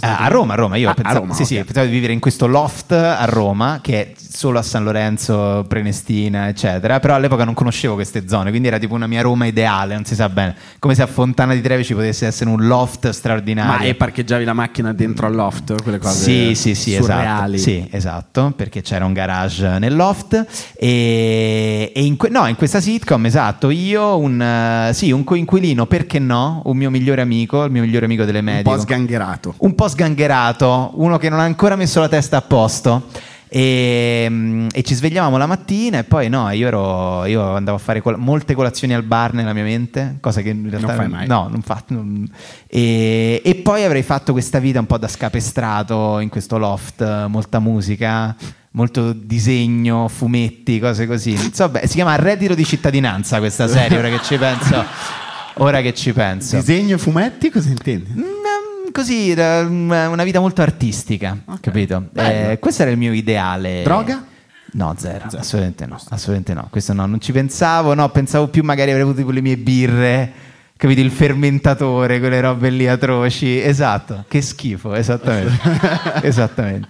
Ah, 0.00 0.18
a 0.18 0.28
Roma, 0.28 0.52
a 0.52 0.56
Roma, 0.56 0.76
io 0.76 0.90
Ah, 0.90 0.94
pensavo, 0.94 1.20
Roma, 1.20 1.32
sì, 1.32 1.46
sì, 1.46 1.56
ok. 1.56 1.64
pensavo 1.64 1.86
di 1.86 1.92
vivere 1.92 2.12
in 2.12 2.18
questo 2.20 2.46
loft 2.46 2.92
a 2.92 3.24
Roma, 3.24 3.78
che 3.82 4.00
è 4.02 4.12
solo 4.14 4.58
a 4.58 4.62
San 4.62 4.84
Lorenzo, 4.84 5.64
Prenestina, 5.66 6.48
eccetera, 6.48 7.00
però 7.00 7.14
all'epoca 7.14 7.44
non 7.44 7.54
conoscevo 7.54 7.94
queste 7.94 8.28
zone, 8.28 8.50
quindi 8.50 8.68
era 8.68 8.76
tipo 8.78 8.92
una 8.94 9.06
mia 9.06 9.22
Roma 9.22 9.46
ideale, 9.46 9.94
non 9.94 10.04
si 10.04 10.14
sa 10.14 10.28
bene, 10.28 10.54
come 10.78 10.94
se 10.94 11.00
a 11.00 11.06
Fontana 11.06 11.54
di 11.54 11.62
Trevi 11.62 11.82
ci 11.82 11.94
potesse 11.94 12.26
essere 12.26 12.50
un 12.50 12.66
loft 12.66 13.08
straordinario. 13.08 13.78
Ma 13.78 13.82
e 13.84 13.94
parcheggiavi 13.94 14.44
la 14.44 14.52
macchina 14.52 14.92
dentro 14.92 15.26
al 15.26 15.34
loft? 15.34 15.82
Quelle 15.82 15.96
cose 15.98 16.22
Sì, 16.24 16.54
sì, 16.54 16.74
sì, 16.74 16.90
esatto. 16.94 17.04
surreali. 17.06 17.58
Sì, 17.58 17.88
esatto, 17.90 18.52
perché 18.54 18.82
c'era 18.82 19.06
un 19.06 19.14
garage 19.14 19.78
nel 19.78 19.96
loft 19.96 20.44
e, 20.76 21.90
e 21.94 22.04
in, 22.04 22.16
que- 22.16 22.28
no, 22.28 22.46
in 22.46 22.56
questa 22.56 22.80
sitcom, 22.80 23.24
esatto, 23.24 23.70
io 23.70 24.18
un, 24.18 24.40
eh, 24.40 24.90
sì, 24.92 25.10
un 25.10 25.24
coinquilino, 25.24 25.86
perché 25.86 26.17
no? 26.18 26.62
Un 26.64 26.76
mio 26.76 26.90
migliore 26.90 27.20
amico, 27.20 27.64
il 27.64 27.70
mio 27.70 27.82
migliore 27.82 28.04
amico 28.06 28.24
delle 28.24 28.38
Un 28.40 28.44
medie. 28.44 28.62
po' 28.62 28.78
sgangherato. 28.78 29.54
un 29.58 29.74
po' 29.74 29.88
sgangherato, 29.88 30.90
uno 30.94 31.18
che 31.18 31.28
non 31.28 31.38
ha 31.40 31.44
ancora 31.44 31.76
messo 31.76 32.00
la 32.00 32.08
testa 32.08 32.36
a 32.38 32.42
posto. 32.42 33.06
E, 33.50 34.26
mm, 34.28 34.66
e 34.74 34.82
ci 34.82 34.94
svegliavamo 34.94 35.38
la 35.38 35.46
mattina 35.46 35.96
e 36.00 36.04
poi 36.04 36.28
no, 36.28 36.50
io, 36.50 36.66
ero, 36.66 37.24
io 37.24 37.54
andavo 37.54 37.78
a 37.78 37.80
fare 37.80 38.02
col- 38.02 38.18
molte 38.18 38.52
colazioni 38.54 38.92
al 38.92 39.04
bar 39.04 39.32
nella 39.32 39.54
mia 39.54 39.62
mente, 39.62 40.18
cosa 40.20 40.42
che 40.42 40.50
in 40.50 40.68
realtà 40.68 40.92
fai 40.94 41.08
mai. 41.08 41.26
No, 41.26 41.48
non 41.50 41.62
fa, 41.62 41.82
non- 41.86 42.28
e, 42.66 43.40
e 43.42 43.54
poi 43.54 43.84
avrei 43.84 44.02
fatto 44.02 44.32
questa 44.32 44.58
vita 44.58 44.80
un 44.80 44.86
po' 44.86 44.98
da 44.98 45.08
scapestrato 45.08 46.18
in 46.18 46.28
questo 46.28 46.58
loft, 46.58 47.26
molta 47.28 47.58
musica, 47.58 48.36
molto 48.72 49.14
disegno, 49.14 50.08
fumetti, 50.08 50.78
cose 50.78 51.06
così. 51.06 51.30
Insomma, 51.30 51.80
si 51.84 51.94
chiama 51.94 52.16
Reddito 52.16 52.54
di 52.54 52.66
cittadinanza 52.66 53.38
questa 53.38 53.66
serie, 53.66 53.96
ora 53.96 54.10
che 54.10 54.20
ci 54.22 54.36
penso. 54.36 54.84
Ora 55.58 55.80
che 55.80 55.94
ci 55.94 56.12
penso. 56.12 56.56
Disegno 56.56 56.98
fumetti, 56.98 57.50
cosa 57.50 57.68
intendi? 57.68 58.10
Mm, 58.16 58.90
Così, 58.92 59.32
da- 59.34 59.60
una 59.68 60.24
vita 60.24 60.40
molto 60.40 60.62
artistica, 60.62 61.36
capito? 61.60 62.08
Bello. 62.10 62.50
Eh, 62.52 62.58
questo 62.58 62.82
era 62.82 62.90
il 62.90 62.96
mio 62.96 63.12
ideale. 63.12 63.82
Droga? 63.84 64.24
No, 64.72 64.94
zero, 64.98 65.24
assolutamente 65.26 65.86
no, 65.86 65.94
assolutamente 66.10 66.54
no. 66.54 66.66
Questo 66.70 66.92
no, 66.94 67.06
non 67.06 67.20
ci 67.20 67.32
pensavo, 67.32 67.94
no, 67.94 68.08
pensavo 68.10 68.48
più 68.48 68.62
magari 68.64 68.90
avrei 68.90 69.06
avuto 69.08 69.28
le 69.30 69.40
mie 69.40 69.56
birre, 69.56 70.32
capito? 70.76 71.00
Il 71.00 71.10
fermentatore, 71.10 72.18
quelle 72.18 72.40
robe 72.40 72.70
lì 72.70 72.86
atroci. 72.88 73.60
Esatto, 73.62 74.24
che 74.26 74.40
schifo, 74.42 74.94
esattamente. 74.94 75.58
esattamente. 76.22 76.88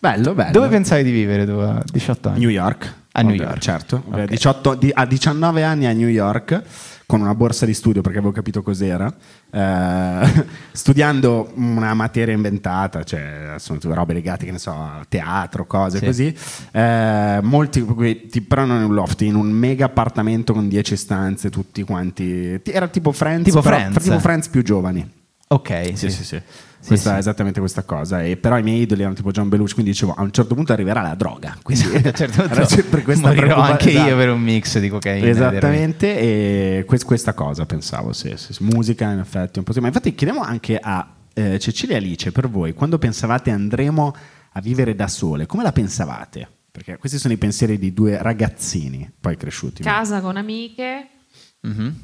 Bello, 0.00 0.32
bello. 0.34 0.52
Dove 0.52 0.68
pensavi 0.68 1.02
di 1.02 1.10
vivere 1.10 1.44
tu 1.44 1.52
a 1.52 1.82
18 1.84 2.28
anni? 2.30 2.38
New 2.40 2.48
York. 2.50 2.94
A 3.12 3.22
New 3.22 3.34
York. 3.34 3.58
Certo. 3.58 4.02
Ok. 4.08 4.18
Eh, 4.18 4.26
18 4.26 4.74
di- 4.74 4.90
a 4.94 5.04
19 5.06 5.62
anni 5.64 5.86
a 5.86 5.92
New 5.92 6.08
York 6.08 6.62
con 7.06 7.20
una 7.20 7.34
borsa 7.36 7.64
di 7.66 7.72
studio 7.74 8.02
perché 8.02 8.18
avevo 8.18 8.32
capito 8.32 8.62
cos'era, 8.62 9.14
eh, 9.52 10.44
studiando 10.72 11.52
una 11.54 11.94
materia 11.94 12.34
inventata, 12.34 13.04
cioè 13.04 13.54
sono 13.58 13.78
tutte 13.78 13.94
robe 13.94 14.12
legate, 14.12 14.44
che 14.44 14.50
ne 14.50 14.58
so, 14.58 14.72
a 14.72 15.04
teatro, 15.08 15.66
cose 15.66 15.98
Sì. 15.98 16.04
così. 16.04 16.36
Eh, 16.72 17.38
molti, 17.42 17.82
però 18.46 18.64
non 18.64 18.78
in 18.78 18.84
un 18.88 18.94
loft, 18.94 19.20
in 19.22 19.36
un 19.36 19.46
mega 19.50 19.84
appartamento 19.86 20.52
con 20.52 20.68
10 20.68 20.96
stanze, 20.96 21.48
tutti 21.50 21.82
quanti. 21.84 22.60
ti- 22.62 22.72
Era 22.72 22.88
tipo 22.88 23.12
Friends, 23.12 23.44
Tipo 23.44 23.60
però- 23.62 23.76
Friends. 23.76 24.02
tipo 24.02 24.18
Friends 24.18 24.48
più 24.48 24.62
giovani. 24.62 25.08
Ok, 25.48 25.90
Sì, 25.94 25.96
sì, 25.96 26.10
sì, 26.10 26.24
sì. 26.24 26.42
Questa 26.86 27.14
è 27.16 27.18
esattamente 27.18 27.60
questa 27.60 27.82
cosa. 27.84 28.22
E 28.22 28.36
però 28.36 28.58
i 28.58 28.62
miei 28.62 28.80
idoli 28.82 29.00
erano 29.00 29.14
tipo 29.16 29.30
John 29.30 29.48
Belushi, 29.48 29.74
quindi 29.74 29.90
dicevo 29.92 30.14
a 30.14 30.22
un 30.22 30.30
certo 30.30 30.54
punto 30.54 30.72
arriverà 30.72 31.02
la 31.02 31.14
droga. 31.14 31.56
Quindi 31.62 31.84
A 31.84 31.88
un 31.96 32.12
certo 32.14 32.42
punto 32.42 32.52
era 32.54 32.64
sempre 32.66 33.02
questa 33.02 33.26
morirò 33.28 33.44
preoccupa- 33.46 33.70
anche 33.70 33.90
io 33.90 33.98
esatto. 34.00 34.16
per 34.16 34.30
un 34.30 34.40
mix 34.42 34.78
di 34.78 34.88
cocaina. 34.88 35.26
Esattamente, 35.26 36.18
e 36.18 36.84
quest- 36.86 37.04
questa 37.04 37.34
cosa 37.34 37.66
pensavo, 37.66 38.12
sì, 38.12 38.32
sì, 38.36 38.52
sì. 38.52 38.62
musica 38.64 39.10
in 39.10 39.18
effetti 39.18 39.58
un 39.58 39.64
po' 39.64 39.72
sì. 39.72 39.80
Ma 39.80 39.88
infatti 39.88 40.14
chiediamo 40.14 40.42
anche 40.42 40.78
a 40.78 41.14
eh, 41.34 41.58
Cecilia 41.58 41.94
e 41.96 41.98
Alice, 41.98 42.32
per 42.32 42.48
voi, 42.48 42.72
quando 42.74 42.98
pensavate 42.98 43.50
andremo 43.50 44.14
a 44.52 44.60
vivere 44.60 44.94
da 44.94 45.08
sole, 45.08 45.46
come 45.46 45.62
la 45.62 45.72
pensavate? 45.72 46.48
Perché 46.72 46.96
questi 46.98 47.18
sono 47.18 47.32
i 47.32 47.38
pensieri 47.38 47.78
di 47.78 47.92
due 47.92 48.22
ragazzini, 48.22 49.10
poi 49.20 49.36
cresciuti. 49.36 49.82
Casa 49.82 50.20
con 50.20 50.36
amiche, 50.36 51.08
Mhm. 51.62 51.94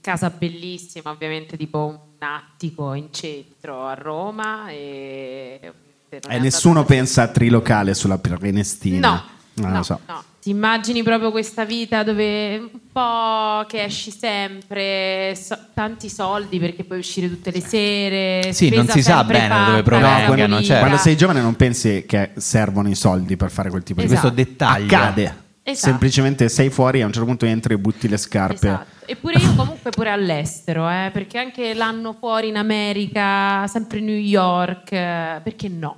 casa 0.00 0.30
bellissima, 0.30 1.10
ovviamente 1.10 1.56
tipo 1.56 1.86
un 1.86 1.98
attico 2.20 2.94
in 2.94 3.08
centro 3.10 3.86
a 3.86 3.94
Roma. 3.94 4.68
E, 4.70 5.60
E 6.08 6.18
è 6.26 6.38
nessuno 6.38 6.84
pensa 6.84 7.22
a 7.22 7.28
trilocale 7.28 7.94
sulla 7.94 8.18
Prenestina. 8.18 9.08
No, 9.10 9.22
Non 9.54 9.70
no, 9.70 9.76
lo 9.78 9.82
so. 9.82 10.00
no. 10.06 10.24
Ti 10.40 10.48
immagini 10.48 11.02
proprio 11.02 11.30
questa 11.30 11.66
vita 11.66 12.02
dove 12.02 12.56
un 12.56 12.70
po' 12.90 13.66
che 13.68 13.82
esci 13.84 14.10
sempre, 14.10 15.36
so- 15.36 15.58
tanti 15.74 16.08
soldi 16.08 16.58
perché 16.58 16.82
puoi 16.84 16.98
uscire 16.98 17.28
tutte 17.28 17.50
le 17.50 17.60
sere. 17.60 18.52
Sì, 18.54 18.70
non 18.74 18.88
si 18.88 19.02
sa 19.02 19.22
bene 19.22 19.48
fatta, 19.48 19.70
dove 19.70 19.82
provengano, 19.82 20.34
pulita. 20.56 20.62
cioè. 20.62 20.78
Quando 20.78 20.96
sei 20.96 21.14
giovane 21.16 21.42
non 21.42 21.56
pensi 21.56 22.04
che 22.08 22.30
servono 22.36 22.88
i 22.88 22.94
soldi 22.94 23.36
per 23.36 23.50
fare 23.50 23.68
quel 23.68 23.82
tipo 23.82 24.00
Esatto. 24.00 24.30
di 24.30 24.34
Questo 24.34 24.50
dettaglio. 24.54 24.86
Accade. 24.96 25.48
Esatto. 25.70 25.88
Semplicemente 25.90 26.48
sei 26.48 26.70
fuori 26.70 26.98
e 26.98 27.02
a 27.02 27.06
un 27.06 27.12
certo 27.12 27.26
punto 27.26 27.46
entri 27.46 27.74
e 27.74 27.78
butti 27.78 28.08
le 28.08 28.16
scarpe. 28.16 28.54
Esatto. 28.54 28.86
Eppure 29.06 29.38
io 29.38 29.54
comunque 29.54 29.90
pure 29.90 30.10
all'estero, 30.10 30.88
eh, 30.88 31.10
perché 31.12 31.38
anche 31.38 31.74
l'anno 31.74 32.14
fuori 32.18 32.48
in 32.48 32.56
America, 32.56 33.66
sempre 33.66 34.00
New 34.00 34.16
York, 34.16 34.92
eh, 34.92 35.40
perché 35.42 35.68
no? 35.68 35.96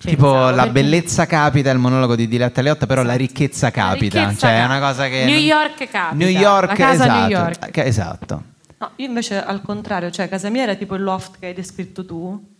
Tipo 0.00 0.24
Pensavo, 0.32 0.50
la 0.50 0.56
perché- 0.64 0.70
bellezza 0.72 1.26
capita, 1.26 1.70
il 1.70 1.78
monologo 1.78 2.14
di 2.14 2.28
Diletta 2.28 2.60
Leotta, 2.60 2.86
però 2.86 3.02
la 3.02 3.14
ricchezza 3.14 3.70
capita. 3.70 4.20
ricchezza 4.20 4.46
cioè, 4.48 4.56
è 4.56 4.60
capita. 4.60 4.76
una 4.78 4.86
cosa 4.86 5.08
che. 5.08 5.24
New 5.24 5.38
York 5.38 5.76
capita. 5.88 6.10
New 6.12 6.28
York, 6.28 6.68
La 6.68 6.74
casa 6.74 7.04
esatto. 7.04 7.20
New 7.20 7.28
York. 7.30 7.76
Esatto. 7.78 8.42
No, 8.78 8.90
io 8.96 9.06
invece 9.06 9.42
al 9.42 9.62
contrario, 9.62 10.10
cioè 10.10 10.28
casa 10.28 10.50
mia 10.50 10.62
era 10.64 10.74
tipo 10.74 10.94
il 10.94 11.02
loft 11.02 11.38
che 11.38 11.46
hai 11.46 11.54
descritto 11.54 12.04
tu 12.04 12.52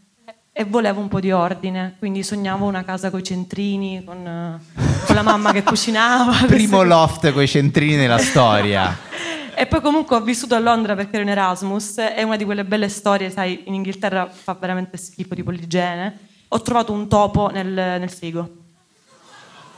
e 0.57 0.63
volevo 0.63 1.01
un 1.01 1.09
po' 1.09 1.19
di 1.19 1.33
ordine, 1.33 1.97
quindi 1.99 2.23
sognavo 2.23 2.65
una 2.65 2.85
casa 2.85 3.11
con 3.11 3.19
i 3.19 3.25
centrini, 3.25 4.05
con, 4.05 4.25
eh, 4.25 4.61
con 5.05 5.17
la 5.17 5.23
mamma 5.23 5.51
che 5.51 5.65
cucinava. 5.65 6.33
Primo 6.47 6.85
loft 6.85 7.33
con 7.33 7.43
i 7.43 7.49
centrini 7.49 7.97
nella 7.97 8.19
storia. 8.19 8.97
E 9.57 9.67
poi 9.67 9.81
comunque 9.81 10.17
ho 10.17 10.21
vissuto 10.21 10.57
a 10.57 10.59
Londra 10.59 10.97
perché 10.97 11.15
ero 11.15 11.23
in 11.23 11.29
Erasmus, 11.29 11.99
è 11.99 12.25
una 12.25 12.35
di 12.35 12.45
quelle 12.45 12.65
belle 12.65 12.89
storie, 12.89 13.31
sai, 13.31 13.63
in 13.67 13.75
Inghilterra 13.75 14.29
fa 14.29 14.57
veramente 14.59 14.97
schifo 14.97 15.37
tipo 15.37 15.53
l'igiene. 15.53 16.19
Ho 16.49 16.61
trovato 16.61 16.91
un 16.93 17.07
topo 17.07 17.51
nel, 17.53 17.69
nel 17.69 18.11
frigo. 18.11 18.51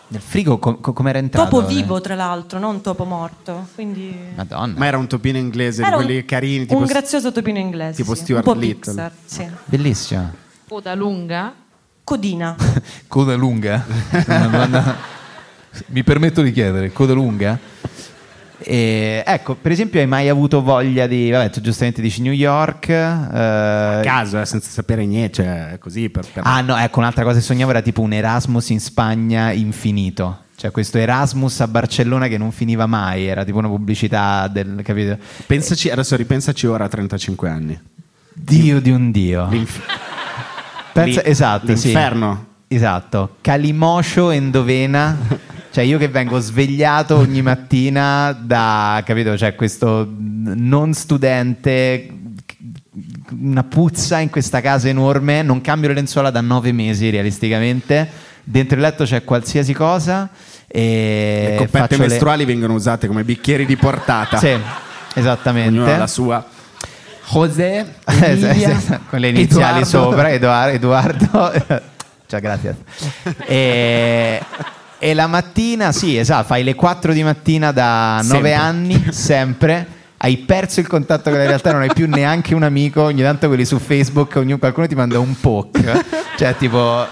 Nel 0.09 0.22
frigo 0.22 0.57
com- 0.57 1.07
era 1.07 1.18
entrato? 1.18 1.51
Topo 1.51 1.66
vivo, 1.66 2.01
tra 2.01 2.14
l'altro, 2.14 2.59
non 2.59 2.81
topo 2.81 3.05
morto. 3.05 3.68
Quindi... 3.74 4.16
Madonna. 4.35 4.72
Ma 4.79 4.87
era 4.87 4.97
un 4.97 5.07
topino 5.09 5.37
inglese 5.37 5.83
Era 5.83 5.91
di 5.91 5.97
un- 5.97 6.05
quelli 6.07 6.24
carini, 6.24 6.64
tipo, 6.64 6.79
un 6.79 6.87
grazioso 6.87 7.31
topino 7.31 7.59
inglese. 7.59 7.97
tipo 8.03 8.14
sì. 8.14 8.22
Stuart 8.22 8.47
un 8.47 8.53
po' 8.55 8.59
Little. 8.59 8.93
Pixar, 8.95 9.12
sì. 9.27 9.47
Bellissimo. 9.66 10.45
Coda 10.69 10.95
lunga. 10.95 11.55
Codina. 12.05 12.55
Coda 13.07 13.35
lunga? 13.35 13.85
Domanda- 14.27 14.97
Mi 15.89 16.03
permetto 16.03 16.43
di 16.43 16.53
chiedere, 16.53 16.91
coda 16.93 17.12
lunga? 17.12 17.59
E, 18.59 19.23
ecco, 19.27 19.55
per 19.55 19.71
esempio, 19.73 20.01
hai 20.01 20.07
mai 20.07 20.29
avuto 20.29 20.62
voglia 20.62 21.07
di. 21.07 21.31
Vabbè, 21.31 21.51
tu 21.51 21.61
giustamente 21.61 22.01
dici 22.01 22.23
New 22.23 22.33
York. 22.33 22.89
a 22.89 24.01
caso, 24.03 24.41
eh, 24.41 24.47
senza 24.47 24.71
sapere 24.71 25.05
niente, 25.05 25.35
cioè 25.43 25.77
così 25.79 26.09
per, 26.09 26.25
per- 26.33 26.43
Ah, 26.47 26.62
no, 26.62 26.77
ecco, 26.77 26.99
un'altra 27.01 27.23
cosa 27.25 27.39
che 27.39 27.45
sognavo 27.45 27.71
era 27.71 27.83
tipo 27.83 28.01
un 28.01 28.12
Erasmus 28.14 28.71
in 28.71 28.81
Spagna 28.81 29.53
infinito. 29.53 30.45
Cioè, 30.57 30.71
questo 30.71 30.97
Erasmus 30.97 31.61
a 31.61 31.69
Barcellona 31.69 32.29
che 32.29 32.39
non 32.39 32.51
finiva 32.51 32.87
mai, 32.87 33.27
era 33.27 33.45
tipo 33.45 33.59
una 33.59 33.69
pubblicità 33.69 34.49
del. 34.49 34.81
capito? 34.83 35.19
Pensaci, 35.47 35.91
adesso 35.91 36.17
ripensaci 36.17 36.67
ora 36.67 36.85
a 36.85 36.89
35 36.89 37.49
anni. 37.51 37.79
Dio 38.33 38.81
di 38.81 38.91
un 38.91 39.11
dio. 39.11 39.49
Pensa- 41.03 41.23
Lì- 41.23 41.29
esatto, 41.31 41.77
sì. 41.77 41.85
l'inferno. 41.87 42.45
Esatto, 42.69 43.37
Calimoscio 43.41 44.31
Endovena. 44.31 45.45
Cioè 45.77 45.85
io 45.85 45.99
che 45.99 46.09
vengo 46.09 46.39
svegliato 46.39 47.17
ogni 47.17 47.43
mattina 47.43 48.33
da, 48.33 49.03
capito, 49.05 49.37
cioè 49.37 49.55
questo 49.55 50.11
non 50.19 50.95
studente, 50.95 52.09
una 53.43 53.63
puzza 53.63 54.19
in 54.21 54.31
questa 54.31 54.63
casa 54.63 54.89
enorme, 54.89 55.43
non 55.43 55.61
cambio 55.61 55.89
le 55.91 55.95
lenzuola 55.97 56.31
da 56.31 56.41
nove 56.41 56.73
mesi 56.73 57.11
realisticamente, 57.11 58.09
dentro 58.43 58.77
il 58.77 58.81
letto 58.83 59.05
c'è 59.05 59.23
qualsiasi 59.23 59.75
cosa 59.75 60.31
e 60.67 61.49
Le 61.51 61.57
coppette 61.57 61.79
faccio 61.79 62.01
le- 62.03 62.09
mestruali 62.09 62.45
vengono 62.47 62.73
usate 62.73 63.07
come 63.07 63.23
bicchieri 63.23 63.67
di 63.67 63.77
portata. 63.77 64.39
Sì, 64.39 64.57
esattamente. 65.15 65.69
Ognuno 65.79 65.93
ha 65.93 65.99
la 65.99 66.07
sua. 66.07 66.47
José, 67.29 67.85
Eh, 68.07 68.31
Emilia, 68.33 68.81
con 69.11 69.18
le 69.18 69.29
iniziali 69.29 69.83
Edoardo. 69.83 69.85
sopra, 70.11 70.31
Edoar- 70.31 70.72
Edoardo. 70.74 71.53
Ciao, 72.29 72.41
grazie. 72.41 72.77
E, 73.47 74.41
e 74.99 75.14
la 75.14 75.27
mattina, 75.27 75.93
sì, 75.93 76.16
esatto, 76.16 76.47
fai 76.47 76.64
le 76.64 76.74
4 76.74 77.12
di 77.12 77.22
mattina 77.22 77.70
da 77.72 78.16
9 78.22 78.24
Sempre. 78.29 78.55
anni, 78.55 79.07
sempre. 79.11 79.87
Hai 80.18 80.39
perso 80.39 80.81
il 80.81 80.87
contatto 80.87 81.29
con 81.31 81.39
la 81.39 81.45
realtà, 81.47 81.72
non 81.72 81.83
hai 81.83 81.93
più 81.93 82.09
neanche 82.09 82.55
un 82.55 82.62
amico. 82.62 83.03
Ogni 83.03 83.20
tanto 83.22 83.49
quelli 83.49 83.64
su 83.64 83.79
Facebook, 83.79 84.35
ognuno- 84.37 84.59
qualcuno 84.59 84.87
ti 84.87 84.95
manda 84.95 85.18
un 85.18 85.39
poke. 85.39 86.05
Cioè, 86.39 86.57
tipo, 86.57 87.07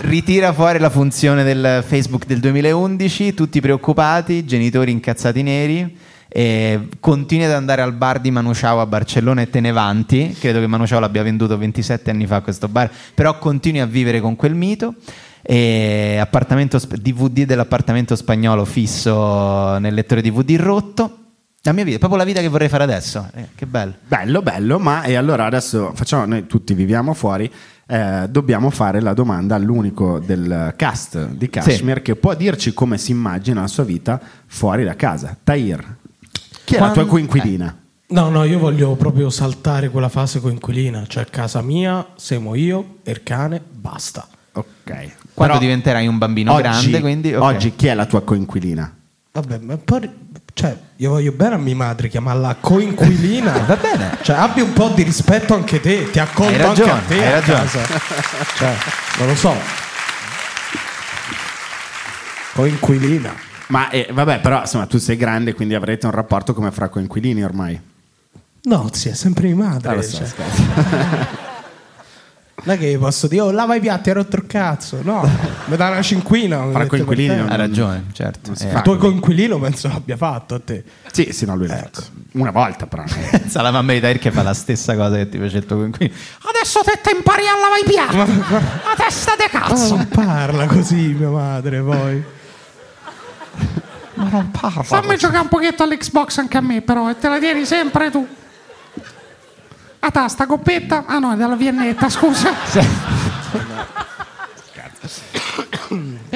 ritira 0.00 0.52
fuori 0.52 0.78
la 0.78 0.90
funzione 0.90 1.44
del 1.44 1.84
Facebook 1.86 2.26
del 2.26 2.40
2011, 2.40 3.34
tutti 3.34 3.60
preoccupati, 3.60 4.44
genitori 4.44 4.90
incazzati 4.90 5.42
neri. 5.42 5.96
E 6.32 6.88
continui 7.00 7.44
ad 7.44 7.50
andare 7.50 7.82
al 7.82 7.92
bar 7.92 8.20
di 8.20 8.30
Manu 8.30 8.52
Chao 8.52 8.80
a 8.80 8.86
Barcellona 8.86 9.42
e 9.42 9.50
te 9.50 9.58
ne 9.58 9.72
vanti. 9.72 10.36
Credo 10.38 10.60
che 10.60 10.68
Manu 10.68 10.84
Chao 10.84 11.00
l'abbia 11.00 11.24
venduto 11.24 11.58
27 11.58 12.08
anni 12.10 12.26
fa 12.26 12.40
questo 12.40 12.68
bar, 12.68 12.88
però 13.14 13.36
continui 13.38 13.80
a 13.80 13.86
vivere 13.86 14.20
con 14.20 14.36
quel 14.36 14.54
mito. 14.54 14.94
E 15.42 16.18
appartamento 16.20 16.78
sp- 16.78 16.96
DVD 16.96 17.44
dell'appartamento 17.44 18.14
spagnolo 18.14 18.64
fisso 18.64 19.78
nel 19.78 19.92
lettore 19.92 20.22
DVD 20.22 20.56
rotto. 20.56 21.16
La 21.62 21.72
mia 21.72 21.84
vita, 21.84 21.98
proprio 21.98 22.18
la 22.18 22.24
vita 22.24 22.40
che 22.40 22.48
vorrei 22.48 22.68
fare 22.68 22.84
adesso. 22.84 23.28
Eh, 23.34 23.48
che 23.54 23.66
bello. 23.66 23.94
Bello, 24.06 24.40
bello, 24.40 24.78
ma 24.78 25.02
e 25.02 25.16
allora 25.16 25.46
adesso 25.46 25.90
facciamo, 25.94 26.24
noi 26.26 26.46
tutti 26.46 26.72
viviamo 26.72 27.12
fuori, 27.12 27.50
eh, 27.86 28.26
dobbiamo 28.30 28.70
fare 28.70 29.00
la 29.00 29.12
domanda 29.14 29.56
all'unico 29.56 30.20
del 30.20 30.74
cast 30.76 31.26
di 31.30 31.50
Kashmir 31.50 32.02
che 32.02 32.14
può 32.14 32.34
dirci 32.34 32.72
come 32.72 32.96
si 32.96 33.10
immagina 33.10 33.62
la 33.62 33.66
sua 33.66 33.84
vita 33.84 34.18
fuori 34.46 34.84
da 34.84 34.94
casa. 34.94 35.36
Tahir, 35.42 35.96
chi 36.70 36.76
è 36.76 36.78
la 36.78 36.92
tua 36.92 37.04
Quando- 37.04 37.10
coinquilina? 37.10 37.76
No, 38.10 38.28
no, 38.28 38.44
io 38.44 38.58
voglio 38.58 38.94
proprio 38.94 39.28
saltare 39.30 39.88
quella 39.88 40.08
fase 40.08 40.40
coinquilina, 40.40 41.04
cioè 41.08 41.26
casa 41.26 41.60
mia, 41.62 42.04
siamo 42.16 42.54
io 42.54 42.96
e 43.04 43.10
il 43.12 43.22
cane, 43.24 43.60
basta. 43.68 44.26
Ok. 44.52 44.66
Quando 44.84 45.12
Però 45.34 45.58
diventerai 45.58 46.06
un 46.06 46.18
bambino 46.18 46.52
oggi- 46.52 46.62
grande, 46.62 47.00
quindi 47.00 47.34
ok. 47.34 47.42
Oggi 47.42 47.74
chi 47.76 47.86
è 47.88 47.94
la 47.94 48.06
tua 48.06 48.22
coinquilina? 48.22 48.94
Vabbè, 49.32 49.58
ma 49.58 49.76
poi, 49.76 50.10
cioè, 50.54 50.76
io 50.96 51.10
voglio 51.10 51.30
bene 51.32 51.54
a 51.54 51.58
mia 51.58 51.74
madre 51.76 52.08
chiamarla 52.08 52.56
coinquilina. 52.60 53.52
Va 53.66 53.76
bene. 53.76 54.18
Cioè, 54.22 54.36
abbi 54.36 54.60
un 54.60 54.72
po' 54.72 54.88
di 54.88 55.02
rispetto 55.04 55.54
anche 55.54 55.80
te, 55.80 56.10
ti 56.10 56.18
accolgo 56.18 56.50
Hai 56.52 56.56
ragione, 56.58 56.90
anche 56.90 57.04
a 57.04 57.08
te 57.16 57.22
hai 57.24 57.26
a 57.26 57.30
ragione. 57.38 57.58
casa. 57.60 58.00
Cioè, 58.56 58.76
non 59.18 59.26
lo 59.28 59.34
so. 59.36 59.54
Coinquilina. 62.54 63.48
Ma 63.70 63.88
eh, 63.90 64.08
vabbè, 64.12 64.40
però 64.40 64.60
insomma, 64.60 64.86
tu 64.86 64.98
sei 64.98 65.16
grande, 65.16 65.54
quindi 65.54 65.74
avrete 65.74 66.06
un 66.06 66.12
rapporto 66.12 66.54
come 66.54 66.70
fra 66.70 66.88
coinquilini 66.88 67.42
ormai. 67.44 67.80
No, 68.62 68.90
è 68.92 69.12
sempre 69.14 69.46
mia 69.52 69.68
madre. 69.68 69.88
Ah, 69.88 69.94
lo 69.94 70.02
so, 70.02 70.16
cioè. 70.26 70.46
è 72.64 72.76
che 72.78 72.98
posso 72.98 73.26
dire, 73.28 73.42
oh, 73.42 73.50
lava 73.52 73.76
i 73.76 73.80
piatti, 73.80 74.08
hai 74.10 74.16
rotto 74.16 74.36
il 74.36 74.46
cazzo. 74.46 74.98
No, 75.02 75.26
mi 75.66 75.76
dà 75.76 75.88
una 75.88 76.02
cinquina. 76.02 76.68
Fra 76.70 76.86
coinquilini 76.86 77.28
non- 77.28 77.44
terra. 77.46 77.54
Ha 77.54 77.56
ragione, 77.56 78.04
certo. 78.12 78.52
Eh. 78.60 78.66
Il 78.72 78.82
tuo 78.82 78.96
coinquilino 78.96 79.58
penso 79.60 79.88
l'abbia 79.88 80.16
fatto 80.16 80.56
a 80.56 80.60
te. 80.60 80.84
Sì, 81.10 81.28
sì, 81.32 81.46
no, 81.46 81.56
lui 81.56 81.68
l'ha 81.68 81.78
Ecco. 81.78 82.00
fatto. 82.02 82.18
Una 82.32 82.50
volta 82.50 82.86
però. 82.86 83.04
Pensa 83.30 83.60
alla 83.60 83.70
mamma 83.70 83.92
di 83.92 84.00
Tahir 84.00 84.18
che 84.18 84.30
fa 84.32 84.42
la 84.42 84.54
stessa 84.54 84.94
cosa 84.96 85.16
che 85.16 85.28
ti 85.28 85.38
fece 85.38 85.58
il 85.58 85.66
tuo 85.66 85.76
coinquilino. 85.76 86.14
Adesso 86.54 86.80
te 86.80 86.98
te 87.02 87.10
impari 87.16 87.42
a 87.46 87.54
lavare 87.54 87.80
i 87.80 87.84
piatti. 87.86 88.52
A 88.52 88.94
testa 88.96 89.36
de 89.36 89.48
cazzo. 89.48 89.94
non 89.94 90.08
parla 90.08 90.66
così 90.66 91.14
mia 91.16 91.30
madre 91.30 91.80
poi. 91.80 92.38
Ma 94.14 94.28
non 94.28 94.50
parla. 94.50 94.82
Fammi 94.82 95.16
giocare 95.16 95.40
un 95.42 95.48
pochetto 95.48 95.82
all'Xbox 95.82 96.38
anche 96.38 96.56
a 96.56 96.60
me, 96.60 96.80
però, 96.82 97.08
e 97.10 97.18
te 97.18 97.28
la 97.28 97.38
tieni 97.38 97.64
sempre 97.64 98.10
tu. 98.10 98.26
A 100.02 100.10
tasta, 100.10 100.46
coppetta? 100.46 101.04
Ah 101.06 101.18
no, 101.18 101.32
è 101.32 101.36
della 101.36 101.56
Viennetta, 101.56 102.08
scusa. 102.08 102.52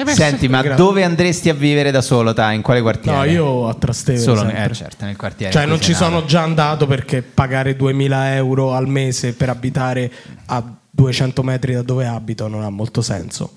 Senti, 0.07 0.39
se- 0.41 0.47
ma 0.49 0.61
dove 0.61 1.03
andresti 1.03 1.49
a 1.49 1.53
vivere 1.53 1.89
da 1.91 2.01
solo, 2.01 2.33
ta? 2.33 2.51
In 2.51 2.61
quale 2.61 2.81
quartiere? 2.81 3.17
No, 3.17 3.23
io 3.23 3.67
a 3.67 3.73
Trastevere 3.73 4.23
Solo 4.23 4.41
sempre. 4.41 4.65
eh, 4.65 4.73
certo, 4.73 5.05
nel 5.05 5.15
quartiere. 5.15 5.51
Cioè 5.53 5.65
non 5.65 5.79
ci 5.79 5.93
sono 5.93 6.25
già 6.25 6.41
andato 6.41 6.85
perché 6.87 7.21
pagare 7.21 7.75
2000 7.75 8.35
euro 8.35 8.73
al 8.73 8.87
mese 8.87 9.33
per 9.33 9.49
abitare 9.49 10.11
a 10.47 10.63
200 10.89 11.43
metri 11.43 11.73
da 11.73 11.81
dove 11.81 12.05
abito 12.05 12.47
non 12.47 12.63
ha 12.63 12.69
molto 12.69 13.01
senso. 13.01 13.55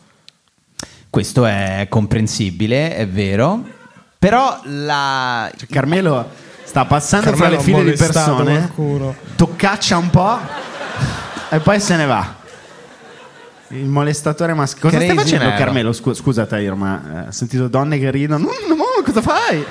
Questo 1.11 1.45
è 1.47 1.87
comprensibile, 1.89 2.95
è 2.95 3.07
vero. 3.09 3.77
Però 4.19 4.61
la... 4.65 5.51
Cioè, 5.57 5.69
Carmelo 5.69 6.29
sta 6.65 6.85
passando 6.85 7.31
Carmelo 7.31 7.49
fra 7.49 7.57
le 7.57 7.63
file 7.63 7.91
di 7.93 7.97
persone, 7.97 8.55
qualcuno. 8.75 9.15
toccaccia 9.37 9.97
un 9.97 10.11
po' 10.11 10.39
e 11.51 11.61
poi 11.61 11.81
se 11.81 11.97
ne 11.97 12.07
va. 12.07 12.35
Il 13.69 13.87
molestatore 13.87 14.55
maschile. 14.55 14.81
Cosa 14.81 14.97
Crazy 14.97 15.13
stai 15.13 15.25
facendo, 15.25 15.45
Nero. 15.45 15.57
Carmelo? 15.59 15.93
Scu- 15.93 16.15
scusa, 16.15 16.47
Tahir, 16.47 16.75
ma 16.75 17.25
eh, 17.25 17.29
ho 17.29 17.33
sentito 17.33 17.69
donne 17.69 17.99
che 17.99 18.11
ridono. 18.11 18.45
No, 18.45 18.75
no, 18.75 19.03
cosa 19.05 19.21
fai? 19.23 19.65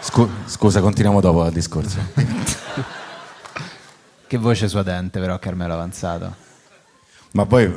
Scu- 0.00 0.30
scusa, 0.46 0.80
continuiamo 0.80 1.20
dopo 1.20 1.44
il 1.46 1.52
discorso. 1.52 1.98
Che 4.26 4.38
voce 4.38 4.66
suadente 4.66 5.20
però, 5.20 5.38
Carmelo 5.38 5.74
Avanzato. 5.74 6.34
Ma 7.32 7.44
poi 7.44 7.70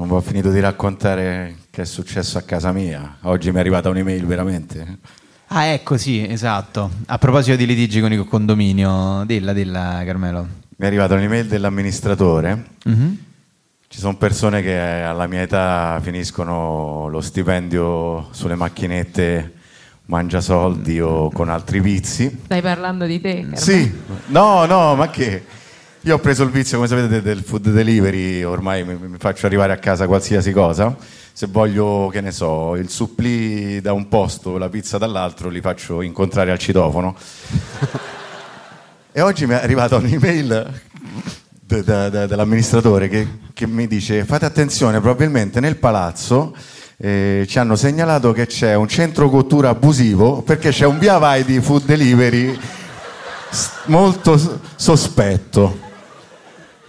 non 0.00 0.10
ho 0.12 0.20
finito 0.22 0.50
di 0.50 0.60
raccontare 0.60 1.56
che 1.68 1.82
è 1.82 1.84
successo 1.84 2.38
a 2.38 2.40
casa 2.40 2.72
mia. 2.72 3.18
Oggi 3.22 3.50
mi 3.50 3.58
è 3.58 3.60
arrivata 3.60 3.90
un'email 3.90 4.24
veramente. 4.24 4.98
Ah, 5.48 5.66
ecco, 5.66 5.98
sì, 5.98 6.26
esatto. 6.26 6.90
A 7.06 7.18
proposito 7.18 7.54
di 7.54 7.66
litigi 7.66 8.00
con 8.00 8.10
il 8.10 8.24
condominio, 8.24 9.24
dilla, 9.26 9.52
dilla, 9.52 10.00
Carmelo. 10.06 10.40
Mi 10.42 10.84
è 10.84 10.86
arrivata 10.86 11.16
un'email 11.16 11.46
dell'amministratore. 11.46 12.64
Mhm. 12.84 13.18
Ci 13.88 13.98
sono 13.98 14.16
persone 14.16 14.62
che 14.62 14.74
alla 14.78 15.26
mia 15.26 15.42
età 15.42 15.98
finiscono 16.00 17.08
lo 17.08 17.20
stipendio 17.20 18.28
sulle 18.30 18.54
macchinette 18.54 19.52
mangia 20.06 20.40
soldi 20.40 20.98
o 20.98 21.30
con 21.30 21.50
altri 21.50 21.80
vizi. 21.80 22.40
Stai 22.44 22.62
parlando 22.62 23.04
di 23.04 23.20
te, 23.20 23.34
Carmelo. 23.40 23.56
Sì, 23.56 23.92
no, 24.28 24.64
no, 24.64 24.94
ma 24.94 25.10
che? 25.10 25.44
Io 26.04 26.14
ho 26.14 26.18
preso 26.18 26.44
il 26.44 26.50
vizio, 26.50 26.78
come 26.78 26.88
sapete, 26.88 27.08
de- 27.08 27.20
del 27.20 27.42
food 27.42 27.68
delivery, 27.68 28.42
ormai 28.42 28.84
mi, 28.84 29.16
faccio 29.18 29.44
arrivare 29.44 29.74
a 29.74 29.76
casa 29.76 30.06
qualsiasi 30.06 30.50
cosa. 30.50 30.96
Se 31.30 31.46
voglio, 31.46 32.08
che 32.10 32.22
ne 32.22 32.30
so, 32.30 32.74
il 32.76 32.88
supplì 32.88 33.82
da 33.82 33.92
un 33.92 34.08
posto, 34.08 34.56
la 34.56 34.70
pizza 34.70 34.96
dall'altro, 34.96 35.50
li 35.50 35.60
faccio 35.60 36.00
incontrare 36.00 36.52
al 36.52 36.58
citofono. 36.58 37.14
e 39.12 39.20
oggi 39.20 39.44
mi 39.44 39.52
è 39.52 39.56
arrivata 39.56 39.96
un'email 39.96 40.80
de- 41.60 41.84
da- 41.84 42.08
da- 42.08 42.26
dell'amministratore 42.26 43.10
che, 43.10 43.28
che 43.52 43.66
mi 43.66 43.86
dice 43.86 44.24
fate 44.24 44.46
attenzione, 44.46 45.00
probabilmente 45.00 45.60
nel 45.60 45.76
palazzo 45.76 46.56
eh, 46.96 47.44
ci 47.46 47.58
hanno 47.58 47.76
segnalato 47.76 48.32
che 48.32 48.46
c'è 48.46 48.74
un 48.74 48.88
centro 48.88 49.28
cottura 49.28 49.68
abusivo 49.68 50.40
perché 50.40 50.70
c'è 50.70 50.86
un 50.86 50.98
via 50.98 51.18
vai 51.18 51.44
di 51.44 51.60
food 51.60 51.84
delivery 51.84 52.58
molto 53.86 54.40
sospetto. 54.76 55.88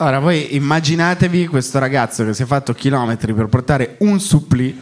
Ora, 0.02 0.18
voi 0.18 0.56
immaginatevi 0.56 1.46
questo 1.46 1.78
ragazzo 1.78 2.26
che 2.26 2.34
si 2.34 2.42
è 2.42 2.46
fatto 2.48 2.74
chilometri 2.74 3.36
per 3.36 3.46
portare 3.46 3.98
un 4.00 4.20
supplì 4.20 4.82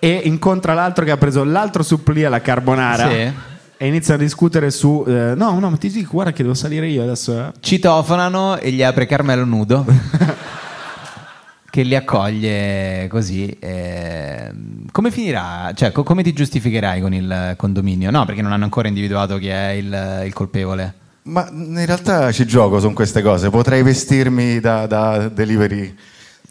e 0.00 0.20
incontra 0.24 0.74
l'altro 0.74 1.04
che 1.04 1.12
ha 1.12 1.16
preso 1.16 1.44
l'altro 1.44 1.84
supplì 1.84 2.24
alla 2.24 2.40
carbonara 2.40 3.08
Sì. 3.08 3.32
e 3.76 3.86
inizia 3.86 4.14
a 4.14 4.16
discutere 4.16 4.72
su 4.72 5.04
eh, 5.06 5.34
no, 5.36 5.56
no, 5.60 5.70
ma 5.70 5.76
ti 5.76 5.88
dico, 5.88 6.10
guarda 6.14 6.32
che 6.32 6.42
devo 6.42 6.54
salire 6.54 6.88
io 6.88 7.04
adesso. 7.04 7.32
eh." 7.38 7.52
Citofonano 7.60 8.56
e 8.58 8.72
gli 8.72 8.82
apre 8.82 9.06
Carmelo 9.06 9.44
nudo. 9.44 9.86
che 11.70 11.82
li 11.82 11.94
accoglie 11.94 13.06
così. 13.08 13.48
eh, 13.60 14.50
come 14.90 15.12
finirà? 15.12 15.70
Cioè, 15.76 15.92
co- 15.92 16.02
come 16.02 16.24
ti 16.24 16.32
giustificherai 16.32 17.00
con 17.00 17.14
il 17.14 17.54
condominio? 17.56 18.10
No, 18.10 18.24
perché 18.24 18.42
non 18.42 18.50
hanno 18.50 18.64
ancora 18.64 18.88
individuato 18.88 19.38
chi 19.38 19.46
è 19.46 19.68
il, 19.68 20.22
il 20.26 20.32
colpevole. 20.32 20.94
Ma 21.22 21.46
in 21.50 21.84
realtà 21.86 22.32
ci 22.32 22.46
gioco 22.46 22.80
su 22.80 22.92
queste 22.92 23.22
cose. 23.22 23.50
Potrei 23.50 23.82
vestirmi 23.82 24.58
da, 24.60 24.86
da 24.86 25.28
delivery, 25.28 25.94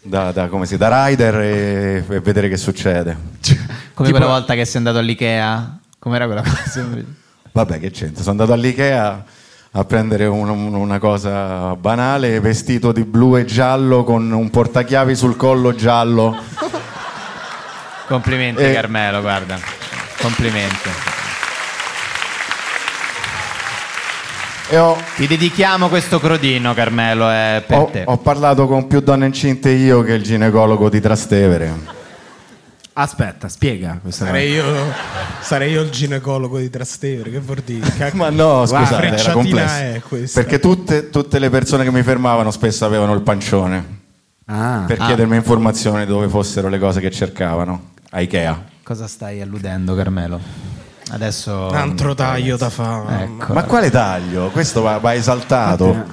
da, 0.02 0.30
da- 0.32 0.46
come 0.48 0.64
si, 0.66 0.76
da 0.76 1.06
rider 1.06 1.34
e, 1.40 2.04
e 2.08 2.20
vedere 2.20 2.48
che 2.48 2.56
succede. 2.56 3.16
Come 3.94 4.08
Tipo- 4.08 4.10
quella 4.10 4.26
volta 4.26 4.54
che 4.54 4.64
sei 4.64 4.76
andato 4.76 4.98
all'Ikea. 4.98 5.78
Com'era 5.98 6.26
quella 6.26 6.42
cosa? 6.42 6.86
Vabbè, 7.52 7.80
che 7.80 7.90
c'entra? 7.90 8.20
Sono 8.22 8.30
andato 8.30 8.52
all'Ikea 8.52 9.24
a 9.72 9.84
prendere 9.84 10.26
un- 10.26 10.48
un- 10.48 10.74
una 10.74 10.98
cosa 10.98 11.74
banale, 11.76 12.40
vestito 12.40 12.92
di 12.92 13.02
blu 13.04 13.36
e 13.36 13.44
giallo 13.44 14.04
con 14.04 14.30
un 14.30 14.50
portachiavi 14.50 15.14
sul 15.16 15.36
collo 15.36 15.74
giallo. 15.74 16.36
Complimenti, 18.06 18.62
Eh. 18.62 18.72
Carmelo, 18.72 19.20
guarda. 19.20 19.58
Complimenti. 20.20 20.88
Ho, 24.78 24.96
Ti 25.16 25.26
dedichiamo 25.26 25.88
questo 25.88 26.18
crodino, 26.20 26.74
Carmelo, 26.74 27.28
è 27.28 27.62
per 27.66 27.78
ho- 27.78 27.88
te. 27.90 28.02
ho 28.06 28.18
parlato 28.18 28.66
con 28.66 28.86
più 28.86 29.00
donne 29.00 29.26
incinte 29.26 29.70
io 29.70 30.02
che 30.02 30.12
il 30.14 30.22
ginecologo 30.22 30.88
di 30.88 31.00
Trastevere. 31.00 31.98
Aspetta, 32.92 33.48
spiega 33.48 33.98
questa 34.02 34.26
Sarei 34.26 34.50
io, 34.50 34.64
sarei 35.40 35.72
io 35.72 35.80
il 35.82 35.90
ginecologo 35.90 36.58
di 36.58 36.68
Trastevere, 36.68 37.30
che 37.30 37.40
vuol 37.40 37.62
dire? 37.64 37.90
Che- 37.96 38.10
Ma 38.14 38.28
no, 38.30 38.66
scusate, 38.66 39.06
era 39.06 39.32
complesso. 39.32 40.00
Perché 40.34 40.58
tutte, 40.58 41.08
tutte 41.08 41.38
le 41.38 41.48
persone 41.50 41.84
che 41.84 41.90
mi 41.90 42.02
fermavano 42.02 42.50
spesso 42.50 42.84
avevano 42.84 43.14
il 43.14 43.22
pancione. 43.22 43.98
Ah. 44.52 44.82
per 44.84 45.00
Ah. 45.00 45.06
chiedermi 45.06 45.36
informazioni 45.36 46.04
dove 46.06 46.28
fossero 46.28 46.68
le 46.68 46.80
cose 46.80 46.98
che 47.00 47.12
cercavano 47.12 47.90
a 48.10 48.20
Ikea. 48.20 48.64
Cosa 48.82 49.06
stai 49.06 49.40
alludendo, 49.40 49.94
Carmelo? 49.94 50.40
Adesso. 51.10 51.68
Un 51.70 51.76
altro 51.76 52.14
taglio 52.14 52.56
da 52.56 52.70
fare. 52.70 53.24
Ecco. 53.24 53.52
Ma 53.52 53.64
quale 53.64 53.90
taglio? 53.90 54.48
Questo 54.50 54.80
va, 54.80 54.98
va 54.98 55.14
esaltato. 55.14 56.04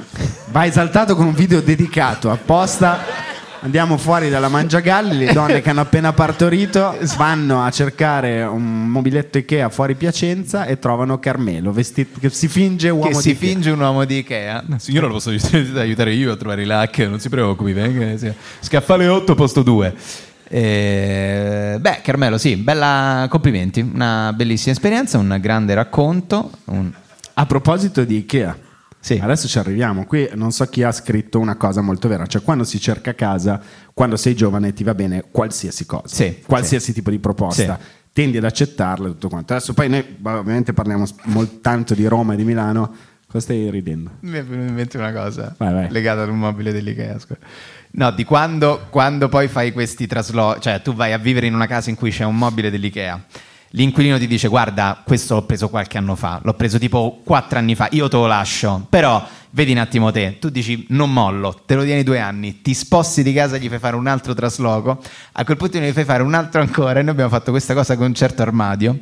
Va 0.52 0.66
esaltato 0.66 1.16
con 1.16 1.28
un 1.28 1.34
video 1.34 1.62
dedicato 1.62 2.32
apposta. 2.32 3.26
Andiamo 3.60 3.98
fuori 3.98 4.30
dalla 4.30 4.50
mangiagalli, 4.50 5.18
le 5.26 5.34
donne 5.34 5.62
che 5.62 5.72
hanno 5.72 5.82
appena 5.82 6.14
partorito 6.14 6.95
vanno 7.18 7.64
a 7.64 7.72
cercare 7.72 8.43
un 8.43 8.88
mobiletto 8.88 9.39
Ikea 9.39 9.70
fuori 9.70 9.95
Piacenza 9.95 10.66
e 10.66 10.78
trovano 10.78 11.20
Carmelo 11.20 11.72
vestito, 11.72 12.20
che 12.20 12.30
si 12.30 12.48
finge 12.48 12.89
uomo 12.89 13.08
che 13.08 13.16
si 13.16 13.30
di 13.30 13.32
Ikea. 13.32 13.50
finge 13.50 13.70
un 13.72 13.80
uomo 13.80 14.06
di 14.06 14.18
Ikea. 14.20 14.64
Signora, 14.78 15.08
lo 15.08 15.14
posso 15.14 15.32
aiutare, 15.76 16.14
io 16.14 16.32
a 16.32 16.36
trovare 16.36 16.62
i 16.62 16.66
lac, 16.66 17.00
non 17.00 17.20
si 17.20 17.30
preoccupi, 17.30 17.74
venga. 17.74 18.16
Scaffale 18.60 19.08
8, 19.08 19.34
posto 19.34 19.64
2. 19.64 19.95
Beh, 20.50 22.00
Carmelo, 22.04 22.38
sì, 22.38 22.56
bella, 22.56 23.28
complimenti, 23.30 23.82
una 23.82 24.32
bellissima 24.34 24.74
esperienza, 24.74 25.18
un 25.18 25.38
grande 25.41 25.74
racconto. 25.74 26.52
un- 26.66 26.91
A 27.39 27.45
proposito 27.45 28.04
di 28.04 28.18
Ikea, 28.18 28.58
Sì. 29.00 29.20
adesso 29.22 29.48
ci 29.48 29.60
arriviamo. 29.60 30.06
Qui 30.06 30.30
non 30.34 30.52
so 30.52 30.66
chi 30.66 30.82
ha 30.84 30.91
scritto 30.91 31.39
una 31.39 31.56
cosa 31.56 31.82
molto 31.82 32.08
vera, 32.08 32.26
cioè 32.26 32.41
quando 32.41 32.64
si 32.64 32.80
cerca 32.80 33.14
casa, 33.14 33.62
quando 33.93 34.16
sei 34.18 34.34
giovane 34.36 34.74
ti 34.74 34.84
va 34.84 34.95
bene 34.95 35.26
qualsiasi 35.30 35.86
cosa, 35.86 36.08
Sì, 36.08 36.41
qualsiasi 36.45 36.93
tipo 36.93 37.10
di 37.12 37.20
proposta. 37.20 37.78
Tendi 38.12 38.38
ad 38.38 38.45
accettarla 38.45 39.06
e 39.08 39.12
tutto 39.12 39.30
quanto. 39.30 39.54
Adesso 39.54 39.74
poi 39.76 39.89
noi 39.89 40.04
ovviamente 40.24 40.74
parliamo 40.74 41.06
s- 41.06 41.14
mol- 41.26 41.62
tanto 41.62 41.93
di 41.93 42.08
Roma 42.08 42.34
e 42.34 42.38
di 42.38 42.43
Milano. 42.43 42.91
Cosa 43.28 43.39
stai 43.43 43.70
ridendo? 43.70 44.10
Mi 44.22 44.38
è 44.39 44.43
venuta 44.43 44.70
in 44.70 44.74
mente 44.74 44.98
una 44.98 45.12
cosa 45.12 45.54
Vai, 45.58 45.74
vai. 45.74 45.91
legata 45.91 46.24
ad 46.24 46.30
un 46.30 46.39
mobile 46.39 46.72
dell'Ikea. 46.72 47.20
scusa. 47.20 47.38
No, 47.98 48.12
di 48.12 48.26
quando, 48.26 48.86
quando 48.91 49.28
poi 49.28 49.48
fai 49.48 49.72
questi 49.72 50.06
traslochi, 50.06 50.62
cioè 50.62 50.84
tu 50.84 50.93
vai 50.93 51.14
a 51.14 51.18
vivere 51.18 51.48
in 51.48 51.56
una 51.56 51.66
casa 51.66 51.89
in 51.89 51.95
cui 51.95 52.12
c'è 52.12 52.26
un 52.26 52.36
mobile 52.36 52.70
dell'Ikea. 52.70 53.20
L'inquilino 53.72 54.20
ti 54.20 54.28
dice: 54.28 54.48
Guarda, 54.48 55.02
questo 55.04 55.34
l'ho 55.34 55.41
preso 55.41 55.68
qualche 55.68 55.98
anno 55.98 56.14
fa, 56.14 56.39
l'ho 56.43 56.54
preso 56.54 56.78
tipo 56.78 57.22
quattro 57.24 57.58
anni 57.58 57.74
fa, 57.74 57.88
io 57.89 58.08
te 58.08 58.16
lo 58.16 58.28
lascio. 58.28 58.86
Però 58.88 59.28
vedi 59.50 59.72
un 59.72 59.80
attimo 59.80 60.12
te, 60.12 60.38
tu 60.39 60.50
dici: 60.50 60.86
Non 60.89 61.12
mollo, 61.12 61.64
te 61.66 61.74
lo 61.74 61.84
tieni 61.84 62.04
due 62.04 62.20
anni, 62.20 62.62
ti 62.62 62.76
sposti 62.76 63.24
di 63.24 63.34
casa, 63.34 63.58
gli 63.58 63.68
fai 63.68 63.80
fare 63.80 63.95
un 63.95 64.06
altro 64.06 64.36
trasloco. 64.36 65.02
A 65.32 65.43
quel 65.43 65.58
punto 65.58 65.80
ne 65.80 65.91
fai 65.91 66.06
fare 66.06 66.22
un 66.22 66.36
altro 66.36 66.62
ancora. 66.62 67.00
E 67.00 67.02
noi 67.02 67.14
abbiamo 67.14 67.32
fatto 67.32 67.50
questa 67.50 67.74
cosa 67.74 67.98
con 67.98 68.06
un 68.06 68.14
certo 68.14 68.43
armadio. 68.43 69.00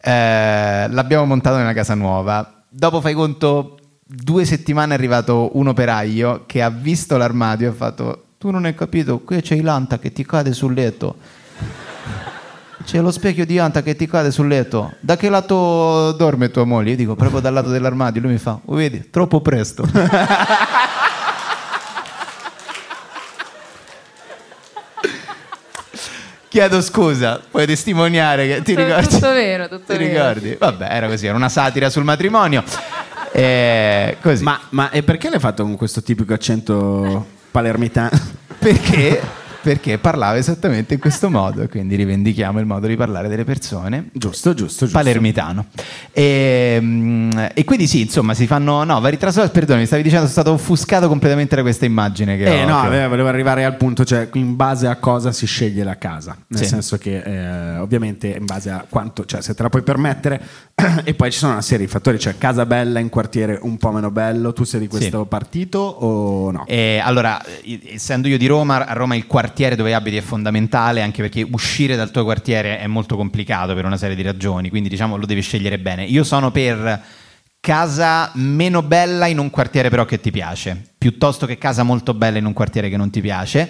Eh, 0.00 0.86
l'abbiamo 0.88 1.24
montato 1.24 1.56
nella 1.56 1.72
casa 1.72 1.94
nuova. 1.94 2.62
Dopo 2.68 3.00
fai 3.00 3.14
conto, 3.14 3.76
due 4.04 4.44
settimane 4.44 4.92
è 4.92 4.96
arrivato 4.96 5.50
un 5.54 5.66
operaio 5.66 6.44
che 6.46 6.62
ha 6.62 6.70
visto 6.70 7.16
l'armadio 7.16 7.66
e 7.66 7.70
ha 7.70 7.74
fatto: 7.74 8.20
Tu 8.38 8.50
non 8.50 8.64
hai 8.66 8.74
capito, 8.74 9.20
qui 9.20 9.40
c'è 9.40 9.60
l'anta 9.62 9.98
che 9.98 10.12
ti 10.12 10.24
cade 10.24 10.52
sul 10.52 10.74
letto. 10.74 11.16
C'è 12.84 13.00
lo 13.00 13.10
specchio 13.10 13.46
di 13.46 13.58
anta 13.58 13.82
che 13.82 13.96
ti 13.96 14.06
cade 14.06 14.30
sul 14.30 14.46
letto. 14.46 14.92
Da 15.00 15.16
che 15.16 15.28
lato 15.30 16.12
dorme 16.12 16.50
tua 16.50 16.64
moglie? 16.64 16.90
Io 16.90 16.96
dico 16.96 17.14
proprio 17.16 17.40
dal 17.40 17.54
lato 17.54 17.70
dell'armadio. 17.70 18.20
Lui 18.20 18.32
mi 18.32 18.38
fa: 18.38 18.60
"Oh, 18.64 18.74
Vedi, 18.74 19.08
troppo 19.10 19.40
presto. 19.40 19.84
Chiedo 26.48 26.80
scusa, 26.80 27.40
puoi 27.50 27.66
testimoniare 27.66 28.46
che 28.46 28.62
ti 28.62 28.72
Tutto- 28.74 28.84
ricordi? 28.86 29.08
tutto 29.08 29.32
vero, 29.32 29.68
tutto 29.68 29.92
ti 29.92 29.98
vero. 29.98 30.28
ricordi? 30.32 30.56
Vabbè, 30.58 30.86
era 30.90 31.06
così, 31.08 31.26
era 31.26 31.36
una 31.36 31.48
satira 31.50 31.90
sul 31.90 32.04
matrimonio. 32.04 32.62
Eh, 33.32 34.16
così. 34.22 34.42
Ma, 34.42 34.58
ma 34.70 34.90
e 34.90 35.02
perché 35.02 35.28
l'hai 35.28 35.40
fatto 35.40 35.64
con 35.64 35.76
questo 35.76 36.02
tipico 36.02 36.32
accento 36.32 37.26
palermitano? 37.56 38.10
Perché? 38.58 39.45
Perché 39.66 39.98
parlava 39.98 40.36
esattamente 40.36 40.94
in 40.94 41.00
questo 41.00 41.28
modo, 41.28 41.66
quindi 41.66 41.96
rivendichiamo 41.96 42.60
il 42.60 42.66
modo 42.66 42.86
di 42.86 42.94
parlare 42.94 43.26
delle 43.26 43.42
persone. 43.42 44.10
Giusto, 44.12 44.54
giusto, 44.54 44.84
giusto. 44.84 44.96
Palermitano. 44.96 45.66
E, 46.12 46.78
mm, 46.80 47.30
e 47.52 47.64
quindi 47.64 47.88
sì, 47.88 48.02
insomma, 48.02 48.32
si 48.34 48.46
fanno 48.46 48.84
no, 48.84 49.00
vari 49.00 49.18
traslochi. 49.18 49.50
Perdone, 49.50 49.80
mi 49.80 49.86
stavi 49.86 50.04
dicendo, 50.04 50.28
sono 50.28 50.40
stato 50.40 50.54
offuscato 50.54 51.08
completamente 51.08 51.56
da 51.56 51.62
questa 51.62 51.84
immagine. 51.84 52.36
Che 52.36 52.44
Eh 52.44 52.62
ho, 52.62 52.68
no, 52.68 52.88
che 52.88 53.08
volevo 53.08 53.26
arrivare 53.26 53.64
al 53.64 53.76
punto, 53.76 54.04
cioè 54.04 54.28
in 54.34 54.54
base 54.54 54.86
a 54.86 54.94
cosa 54.98 55.32
si 55.32 55.46
sceglie 55.46 55.82
la 55.82 55.98
casa. 55.98 56.36
Nel 56.46 56.60
Sì. 56.62 56.68
senso 56.68 56.96
che 56.96 57.22
eh, 57.24 57.78
ovviamente 57.78 58.28
in 58.28 58.44
base 58.44 58.70
a 58.70 58.86
quanto, 58.88 59.24
cioè 59.24 59.40
se 59.40 59.52
te 59.56 59.64
la 59.64 59.68
puoi 59.68 59.82
permettere, 59.82 60.40
e 61.02 61.12
poi 61.14 61.32
ci 61.32 61.38
sono 61.38 61.54
una 61.54 61.62
serie 61.62 61.86
di 61.86 61.90
fattori, 61.90 62.20
cioè 62.20 62.38
casa 62.38 62.64
bella 62.66 63.00
in 63.00 63.08
quartiere 63.08 63.58
un 63.62 63.78
po' 63.78 63.90
meno 63.90 64.12
bello, 64.12 64.52
tu 64.52 64.62
sei 64.62 64.78
di 64.78 64.86
questo 64.86 65.24
partito 65.24 65.80
o 65.80 66.52
no? 66.52 66.64
E 66.68 67.00
allora, 67.02 67.42
eh, 67.64 67.80
essendo 67.94 68.28
io 68.28 68.38
di 68.38 68.46
Roma, 68.46 68.86
a 68.86 68.92
Roma 68.92 69.16
il 69.16 69.26
quartiere 69.26 69.54
dove 69.76 69.94
abiti 69.94 70.16
è 70.16 70.20
fondamentale, 70.20 71.02
anche 71.02 71.22
perché 71.22 71.46
uscire 71.50 71.96
dal 71.96 72.10
tuo 72.10 72.24
quartiere 72.24 72.78
è 72.78 72.86
molto 72.86 73.16
complicato 73.16 73.74
per 73.74 73.84
una 73.84 73.96
serie 73.96 74.14
di 74.14 74.22
ragioni, 74.22 74.68
quindi 74.68 74.88
diciamo 74.88 75.16
lo 75.16 75.26
devi 75.26 75.40
scegliere 75.40 75.78
bene. 75.78 76.04
Io 76.04 76.24
sono 76.24 76.50
per 76.50 77.02
casa 77.60 78.30
meno 78.34 78.82
bella 78.82 79.26
in 79.26 79.38
un 79.38 79.50
quartiere 79.50 79.88
però 79.88 80.04
che 80.04 80.20
ti 80.20 80.30
piace, 80.30 80.92
piuttosto 80.96 81.46
che 81.46 81.58
casa 81.58 81.82
molto 81.82 82.14
bella 82.14 82.38
in 82.38 82.44
un 82.44 82.52
quartiere 82.52 82.88
che 82.88 82.96
non 82.96 83.10
ti 83.10 83.20
piace. 83.20 83.68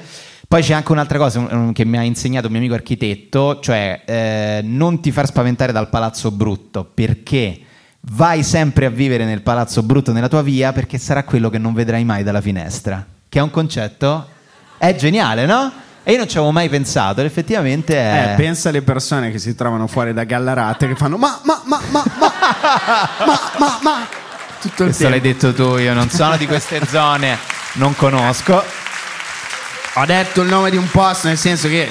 Poi 0.48 0.62
c'è 0.62 0.74
anche 0.74 0.92
un'altra 0.92 1.18
cosa 1.18 1.72
che 1.72 1.84
mi 1.84 1.96
ha 1.96 2.02
insegnato 2.02 2.46
un 2.46 2.52
mio 2.52 2.60
amico 2.60 2.74
architetto, 2.74 3.58
cioè 3.60 4.02
eh, 4.04 4.60
non 4.62 5.00
ti 5.00 5.10
far 5.10 5.26
spaventare 5.26 5.72
dal 5.72 5.88
palazzo 5.88 6.30
brutto, 6.30 6.84
perché 6.84 7.60
vai 8.12 8.42
sempre 8.42 8.86
a 8.86 8.90
vivere 8.90 9.24
nel 9.24 9.42
palazzo 9.42 9.82
brutto 9.82 10.12
nella 10.12 10.28
tua 10.28 10.42
via 10.42 10.72
perché 10.72 10.98
sarà 10.98 11.24
quello 11.24 11.50
che 11.50 11.58
non 11.58 11.72
vedrai 11.74 12.04
mai 12.04 12.22
dalla 12.22 12.40
finestra. 12.40 13.04
Che 13.28 13.38
è 13.38 13.42
un 13.42 13.50
concetto? 13.50 14.28
È 14.78 14.94
geniale, 14.94 15.46
no? 15.46 15.72
E 16.02 16.12
io 16.12 16.18
non 16.18 16.28
ci 16.28 16.36
avevo 16.36 16.52
mai 16.52 16.68
pensato, 16.68 17.20
ed 17.20 17.26
effettivamente 17.26 17.96
è... 17.96 18.32
Eh, 18.32 18.34
pensa 18.36 18.68
alle 18.68 18.82
persone 18.82 19.32
che 19.32 19.38
si 19.38 19.56
trovano 19.56 19.88
fuori 19.88 20.12
da 20.12 20.22
Gallarate 20.22 20.86
che 20.86 20.94
fanno 20.94 21.16
ma, 21.16 21.40
ma, 21.42 21.60
ma, 21.64 21.80
ma, 21.90 22.04
ma, 22.18 22.32
ma, 23.26 23.40
ma, 23.58 23.78
ma, 23.82 24.06
tutto 24.60 24.84
il 24.84 24.90
Questo 24.90 25.08
l'hai 25.08 25.20
tempo. 25.20 25.46
detto 25.46 25.52
tu, 25.52 25.78
io 25.78 25.94
non 25.94 26.08
sono 26.08 26.36
di 26.36 26.46
queste 26.46 26.80
zone, 26.86 27.36
non 27.72 27.96
conosco. 27.96 28.62
Ho 29.94 30.04
detto 30.04 30.42
il 30.42 30.48
nome 30.48 30.70
di 30.70 30.76
un 30.76 30.88
posto 30.90 31.26
nel 31.26 31.38
senso 31.38 31.66
che 31.68 31.90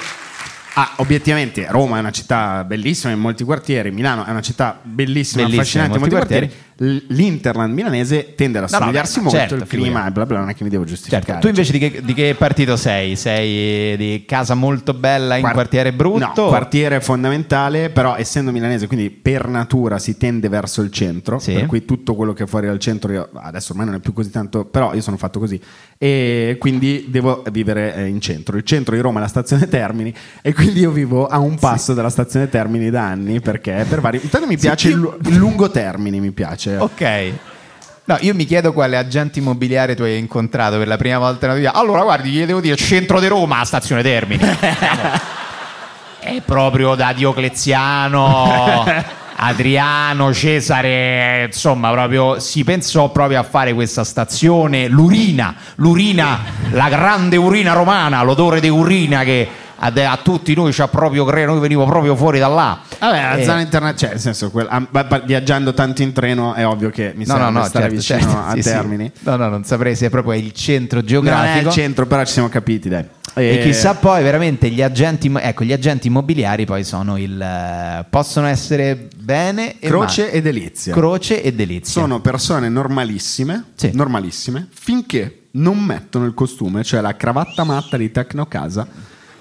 ah, 0.76 0.92
obiettivamente 0.98 1.66
Roma 1.70 1.98
è 1.98 2.00
una 2.00 2.12
città 2.12 2.64
bellissima 2.64 3.12
in 3.12 3.20
molti 3.20 3.44
quartieri, 3.44 3.92
Milano 3.92 4.26
è 4.26 4.30
una 4.30 4.42
città 4.42 4.80
bellissima, 4.82 5.44
Bellissima 5.44 5.62
affascinante 5.62 5.98
in 5.98 6.04
in 6.04 6.10
molti 6.10 6.16
molti 6.16 6.34
quartieri. 6.38 6.64
l'Interland 6.78 7.74
milanese 7.74 8.36
tende 8.36 8.58
ad 8.60 8.66
No, 8.66 8.70
no, 8.72 8.76
assomigliarsi 8.78 9.16
beh, 9.18 9.24
molto, 9.24 9.38
certo, 9.40 9.56
il 9.56 9.64
clima 9.68 10.12
bla 10.12 10.26
bla, 10.26 10.40
non 10.40 10.50
è 10.50 10.56
che 10.56 10.64
mi 10.64 10.70
devo 10.70 10.84
giustificare. 10.84 11.24
Certo, 11.26 11.40
tu 11.42 11.48
invece 11.48 11.72
di 11.72 11.80
che, 11.80 12.02
di 12.04 12.14
che 12.14 12.36
partito 12.38 12.76
sei? 12.76 13.16
Sei 13.16 13.96
di 13.96 14.24
casa 14.28 14.56
molto 14.56 14.94
bella 14.94 15.36
in 15.36 15.42
Quar- 15.42 15.54
quartiere 15.54 15.94
brutto? 15.94 16.42
No, 16.42 16.48
quartiere 16.48 17.00
fondamentale, 17.02 17.90
però 17.90 18.16
essendo 18.18 18.52
milanese, 18.52 18.88
quindi 18.88 19.10
per 19.10 19.48
natura 19.48 20.00
si 20.00 20.18
tende 20.18 20.50
verso 20.50 20.82
il 20.82 20.92
centro, 20.92 21.40
Sì. 21.40 21.54
per 21.54 21.66
cui 21.66 21.86
tutto 21.86 22.14
quello 22.16 22.34
che 22.34 22.44
è 22.44 22.48
fuori 22.48 22.68
dal 22.68 22.80
centro, 22.80 23.12
io- 23.14 23.30
adesso 23.36 23.72
ormai 23.72 23.86
non 23.88 23.96
è 23.96 24.00
più 24.00 24.12
così 24.14 24.30
tanto, 24.30 24.66
però 24.66 24.94
io 24.94 25.02
sono 25.02 25.16
fatto 25.18 25.40
così 25.40 25.60
e 25.98 26.58
quindi 26.60 27.06
devo 27.08 27.44
vivere 27.52 27.96
eh, 27.96 28.08
in 28.08 28.20
centro. 28.20 28.58
Il 28.58 28.64
centro 28.64 28.96
di 28.96 29.02
Roma 29.02 29.20
è 29.20 29.22
la 29.22 29.28
stazione 29.30 29.68
Termini 29.70 30.14
e 30.42 30.54
quindi 30.54 30.82
io 30.82 30.92
vivo 30.92 31.26
a 31.28 31.40
un 31.40 31.56
passo 31.58 31.94
dalla 31.94 32.10
stazione 32.10 32.50
Termini 32.50 32.90
da 32.90 33.04
anni 33.08 33.40
perché 33.40 33.86
per 33.88 34.02
vari... 34.02 34.20
Intanto 34.22 34.46
mi 34.48 34.56
Sì, 34.56 34.62
piace 34.68 34.90
io- 34.90 34.96
il, 34.96 35.00
lu- 35.02 35.18
il 35.24 35.36
lungo 35.36 35.72
Termini, 35.72 36.20
mi 36.20 36.32
piace. 36.32 36.64
Ok. 36.70 37.34
No, 38.08 38.18
io 38.20 38.36
mi 38.36 38.46
chiedo 38.46 38.72
quale 38.72 38.98
agente 38.98 39.40
immobiliare 39.40 39.96
tu 39.96 40.04
hai 40.04 40.20
incontrato 40.20 40.78
per 40.78 40.88
la 40.88 40.96
prima 40.96 41.18
volta 41.18 41.48
nella 41.48 41.58
vita. 41.60 41.74
Allora, 41.74 42.04
guardi, 42.04 42.30
gli 42.30 42.46
devo 42.46 42.62
dire 42.62 42.76
centro 42.76 43.20
di 43.20 43.28
Roma, 43.28 43.66
stazione 43.66 44.04
Termini. 44.04 44.44
È 46.20 46.42
proprio 46.46 46.94
da 46.94 47.14
Diocleziano, 47.14 48.86
Adriano, 49.38 50.34
Cesare, 50.34 51.46
insomma, 51.46 51.92
proprio 51.92 52.40
si 52.40 52.64
pensò 52.64 53.10
proprio 53.10 53.40
a 53.40 53.44
fare 53.44 53.74
questa 53.74 54.04
stazione, 54.04 54.88
l'urina, 54.88 55.56
l'urina, 55.76 56.40
la 56.72 56.90
grande 56.90 57.38
urina 57.38 57.74
romana, 57.74 58.22
l'odore 58.22 58.60
di 58.60 58.70
urina 58.70 59.24
che 59.24 59.48
a, 59.78 59.92
a 60.12 60.18
tutti 60.18 60.54
noi 60.56 60.72
ci 60.74 60.82
ha 60.82 60.88
proprio 60.88 61.26
creato, 61.26 61.52
noi 61.52 61.60
venivo 61.62 61.86
proprio 61.86 62.16
fuori 62.16 62.40
da 62.40 62.48
là. 62.48 62.80
Vabbè, 63.00 63.22
la 63.22 63.36
Eh, 63.38 63.44
zona 63.44 63.60
internazionale, 63.62 63.98
cioè, 63.98 64.10
nel 64.12 64.20
senso, 64.20 64.52
quel- 64.52 64.88
ba- 64.90 65.04
ba- 65.04 65.20
viaggiando 65.20 65.74
tanto 65.74 66.02
in 66.02 66.14
treno 66.14 66.54
è 66.54 66.66
ovvio 66.66 66.90
che 66.90 67.14
mi 67.16 67.26
No, 67.26 67.38
no, 67.38 67.50
no, 67.50 67.64
stare 67.66 67.86
certo, 67.90 67.96
vicino 67.98 68.20
certo, 68.20 68.38
a 68.38 68.52
sì, 68.56 68.62
sì. 68.62 68.70
Termini. 68.70 69.12
No, 69.20 69.36
no, 69.36 69.50
non 69.50 69.64
saprei 69.64 69.96
se 69.96 70.06
è 70.08 70.10
proprio 70.10 70.34
il 70.40 70.52
centro 70.54 70.98
Non 71.00 71.06
è 71.06 71.10
geografico. 71.10 71.68
il 71.68 71.74
centro, 71.74 72.06
però 72.06 72.24
ci 72.26 72.34
siamo 72.34 72.50
capiti, 72.50 72.90
dai. 72.90 73.06
E 73.38 73.56
Eh, 73.56 73.60
chissà 73.64 73.96
poi 73.96 74.24
veramente 74.24 74.70
gli 74.70 74.82
agenti, 74.82 75.30
ecco, 75.38 75.66
gli 75.66 75.74
agenti 75.74 76.08
immobiliari 76.08 76.64
poi 76.66 76.86
sono 76.86 77.18
il 77.18 78.06
possono 78.10 78.48
essere 78.48 79.08
bene 79.18 79.78
e 79.80 79.88
Croce 79.90 80.22
male. 80.22 80.34
e 80.34 80.42
delizia. 80.42 80.94
Croce 80.94 81.44
e 81.44 81.54
delizia. 81.54 82.00
Sono 82.02 82.22
persone 82.22 82.70
normalissime, 82.70 83.66
normalissime, 83.92 84.68
finché 84.72 85.48
non 85.52 85.80
mettono 85.80 86.26
il 86.26 86.34
costume, 86.34 86.84
cioè 86.84 87.02
la 87.02 87.16
cravatta 87.16 87.64
matta 87.66 87.98
di 87.98 88.10
Tecnocasa. 88.10 88.88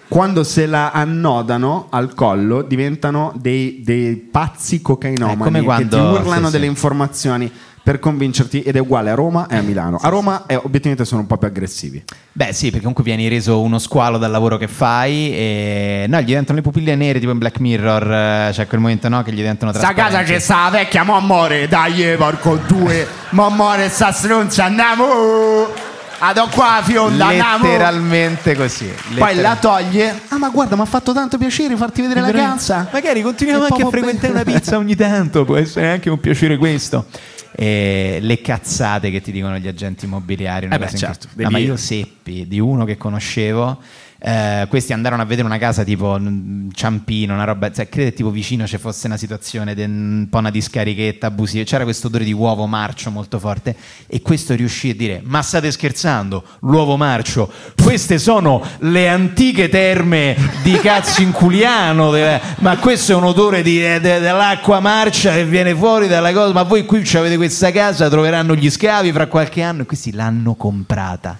Quando 0.08 0.44
se 0.44 0.66
la 0.66 0.90
annodano 0.90 1.86
al 1.90 2.14
collo 2.14 2.62
diventano 2.62 3.32
dei, 3.36 3.80
dei 3.84 4.14
pazzi 4.16 4.80
cocainomani 4.82 5.40
È 5.40 5.44
come 5.44 5.58
che 5.60 5.64
quando- 5.64 5.96
ti 5.96 6.02
urlano 6.02 6.46
sì, 6.46 6.52
delle 6.52 6.64
sì. 6.64 6.70
informazioni 6.70 7.50
per 7.84 7.98
convincerti 7.98 8.62
ed 8.62 8.76
è 8.76 8.78
uguale 8.78 9.10
a 9.10 9.14
Roma 9.14 9.46
e 9.46 9.56
a 9.56 9.60
Milano. 9.60 9.98
A 10.00 10.08
Roma 10.08 10.44
eh, 10.46 10.56
obiettivamente 10.56 11.04
sono 11.04 11.20
un 11.20 11.26
po' 11.26 11.36
più 11.36 11.48
aggressivi. 11.48 12.02
Beh, 12.32 12.54
sì, 12.54 12.66
perché 12.66 12.78
comunque 12.78 13.04
vieni 13.04 13.28
reso 13.28 13.60
uno 13.60 13.78
squalo 13.78 14.16
dal 14.16 14.30
lavoro 14.30 14.56
che 14.56 14.68
fai 14.68 15.30
e 15.34 16.06
no, 16.08 16.18
gli 16.20 16.24
diventano 16.24 16.56
le 16.56 16.62
pupille 16.62 16.94
nere, 16.96 17.18
tipo 17.18 17.32
in 17.32 17.38
Black 17.38 17.58
Mirror, 17.60 18.10
eh, 18.10 18.48
c'è 18.52 18.66
quel 18.66 18.80
momento 18.80 19.10
no 19.10 19.22
che 19.22 19.32
gli 19.32 19.36
diventano 19.36 19.70
Sta 19.70 19.80
casa 19.92 19.94
trasparenti. 19.94 20.32
c'è 20.32 20.38
sta 20.38 20.62
la 20.64 20.70
vecchia, 20.70 21.02
mo' 21.04 21.20
muore, 21.20 21.68
dai, 21.68 22.16
porco 22.16 22.56
due, 22.66 23.06
mo' 23.30 23.50
muore 23.50 23.90
sta 23.90 24.12
stronza, 24.12 24.64
andiamo! 24.64 25.63
Adò 26.26 26.48
qua 26.48 26.80
fionda, 26.82 27.26
andiamo! 27.26 27.64
Letteralmente 27.66 28.54
così. 28.54 28.86
Poi 28.86 29.34
letteral- 29.34 29.42
la 29.42 29.56
toglie. 29.56 30.20
Ah, 30.28 30.38
ma 30.38 30.48
guarda, 30.48 30.74
mi 30.74 30.80
ha 30.80 30.86
fatto 30.86 31.12
tanto 31.12 31.36
piacere 31.36 31.76
farti 31.76 32.00
vedere 32.00 32.20
la 32.20 32.30
casa. 32.30 32.88
Magari 32.90 33.20
continuiamo 33.20 33.64
anche 33.64 33.82
a 33.82 33.88
frequentare 33.88 34.32
bello. 34.32 34.48
una 34.48 34.58
pizza 34.58 34.78
ogni 34.78 34.96
tanto, 34.96 35.44
può 35.44 35.56
essere 35.56 35.90
anche 35.90 36.08
un 36.08 36.18
piacere 36.18 36.56
questo. 36.56 37.06
E 37.56 38.18
le 38.22 38.40
cazzate 38.40 39.10
che 39.10 39.20
ti 39.20 39.30
dicono 39.32 39.58
gli 39.58 39.68
agenti 39.68 40.06
immobiliari. 40.06 40.64
una 40.66 40.76
Eh 40.76 40.78
beh, 40.78 40.84
cosa 40.86 40.96
certo. 40.96 41.28
No, 41.34 41.50
ma 41.50 41.58
devi- 41.58 41.64
io 41.70 41.76
seppi 41.76 42.48
di 42.48 42.58
uno 42.58 42.84
che 42.86 42.96
conoscevo. 42.96 43.78
Eh, 44.26 44.64
questi 44.70 44.94
andarono 44.94 45.20
a 45.20 45.26
vedere 45.26 45.46
una 45.46 45.58
casa 45.58 45.84
tipo 45.84 46.16
mm, 46.18 46.70
Ciampino, 46.72 47.34
una 47.34 47.44
roba, 47.44 47.70
cioè, 47.70 47.90
credo 47.90 48.08
che 48.08 48.16
tipo 48.16 48.30
vicino 48.30 48.66
ci 48.66 48.78
fosse 48.78 49.06
una 49.06 49.18
situazione 49.18 49.74
di 49.74 49.82
un 49.82 50.28
po' 50.30 50.38
una 50.38 50.50
discarichetta 50.50 51.26
abusiva, 51.26 51.62
c'era 51.64 51.84
questo 51.84 52.06
odore 52.06 52.24
di 52.24 52.32
uovo 52.32 52.64
marcio 52.66 53.10
molto 53.10 53.38
forte 53.38 53.76
e 54.06 54.22
questo 54.22 54.54
riuscì 54.54 54.90
a 54.90 54.94
dire 54.94 55.20
ma 55.24 55.42
state 55.42 55.70
scherzando, 55.70 56.42
l'uovo 56.60 56.96
marcio, 56.96 57.52
queste 57.82 58.18
sono 58.18 58.62
le 58.78 59.10
antiche 59.10 59.68
terme 59.68 60.34
di 60.62 60.72
Cazzinculiano, 60.72 62.10
de- 62.10 62.40
ma 62.60 62.78
questo 62.78 63.12
è 63.12 63.14
un 63.14 63.24
odore 63.24 63.60
di- 63.62 63.84
eh, 63.84 64.00
de- 64.00 64.20
dell'acqua 64.20 64.80
marcia 64.80 65.34
che 65.34 65.44
viene 65.44 65.74
fuori 65.74 66.08
dalla 66.08 66.32
cosa, 66.32 66.54
ma 66.54 66.62
voi 66.62 66.86
qui 66.86 67.06
avete 67.12 67.36
questa 67.36 67.70
casa, 67.70 68.08
troveranno 68.08 68.54
gli 68.54 68.70
scavi 68.70 69.12
fra 69.12 69.26
qualche 69.26 69.60
anno 69.60 69.82
e 69.82 69.84
questi 69.84 70.12
l'hanno 70.12 70.54
comprata. 70.54 71.38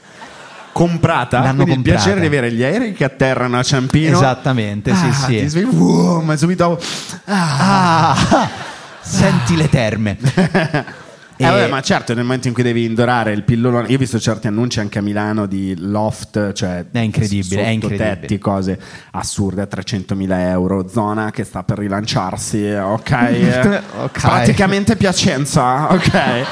Comprata? 0.75 1.39
L'hanno 1.39 1.63
Quindi 1.63 1.73
comprata. 1.91 1.99
il 1.99 2.03
piacere 2.03 2.21
di 2.21 2.27
avere 2.27 2.53
gli 2.53 2.63
aerei 2.65 2.93
che 2.93 3.05
atterrano 3.05 3.59
a 3.59 3.63
Ciampino. 3.63 4.17
Esattamente, 4.17 4.93
sì, 4.95 5.07
Ah, 5.07 5.13
sì. 5.13 5.39
Ti 5.39 5.49
svegli, 5.49 5.65
wow, 5.67 6.21
ma 6.21 6.37
subito. 6.37 6.79
Ah, 7.27 8.15
senti 9.01 9.57
le 9.57 9.69
terme. 9.69 10.19
Eh, 11.37 11.47
vabbè, 11.47 11.67
ma 11.69 11.81
certo, 11.81 12.15
nel 12.15 12.23
momento 12.23 12.47
in 12.47 12.55
cui 12.55 12.63
devi 12.63 12.85
indorare 12.85 13.33
il 13.33 13.43
pillolone, 13.43 13.89
io 13.89 13.97
ho 13.97 13.99
visto 13.99 14.21
certi 14.21 14.47
annunci 14.47 14.79
anche 14.79 15.01
a 15.01 15.03
Milano 15.03 15.47
di 15.47 15.75
loft, 15.77 16.53
cioè 16.53 16.85
È 16.93 16.99
incredibile, 17.01 17.65
è 17.65 17.69
incredibile. 17.71 18.21
tetti, 18.21 18.39
cose 18.39 18.79
assurde 19.11 19.63
a 19.63 19.69
300.000 19.69 20.31
euro, 20.51 20.87
zona 20.89 21.33
che 21.33 21.43
sta 21.43 21.65
per 21.65 21.79
rilanciarsi, 21.79 22.65
ok? 22.81 23.11
eh. 23.11 23.81
Ok. 24.05 24.21
Praticamente 24.21 24.95
Piacenza, 24.95 25.93
ok? 25.93 26.45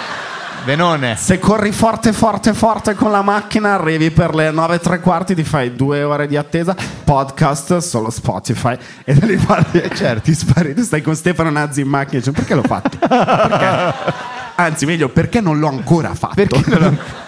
Venone. 0.65 1.17
Se 1.17 1.39
corri 1.41 1.73
forte, 1.73 2.13
forte, 2.13 2.55
forte 2.55 2.95
con 2.95 3.11
la 3.11 3.23
macchina, 3.23 3.75
arrivi 3.75 4.11
per 4.11 4.35
le 4.35 4.51
9 4.51 4.77
e 4.77 4.79
tre 4.79 5.01
quarti, 5.01 5.35
ti 5.35 5.43
fai 5.43 5.75
due 5.75 6.05
ore 6.05 6.29
di 6.29 6.37
attesa, 6.37 6.77
podcast, 7.05 7.79
solo 7.79 8.11
Spotify, 8.11 8.77
e 9.05 9.19
te 9.19 9.27
li 9.27 9.37
parli, 9.37 9.91
certo. 9.95 10.23
ti 10.23 10.35
spari, 10.35 10.75
tu 10.75 10.83
stai 10.83 11.03
con 11.03 11.17
Stefano 11.17 11.51
Nazzi 11.51 11.81
in 11.81 11.89
macchina, 11.89 12.21
dici, 12.21 12.31
perché 12.31 12.55
l'ho 12.55 12.63
fatto? 12.63 12.97
Perché? 12.97 13.95
Anzi, 14.55 14.87
meglio, 14.87 15.09
perché 15.09 15.41
non 15.41 15.59
l'ho 15.59 15.69
ancora 15.69 16.15
fatto? 16.15 17.21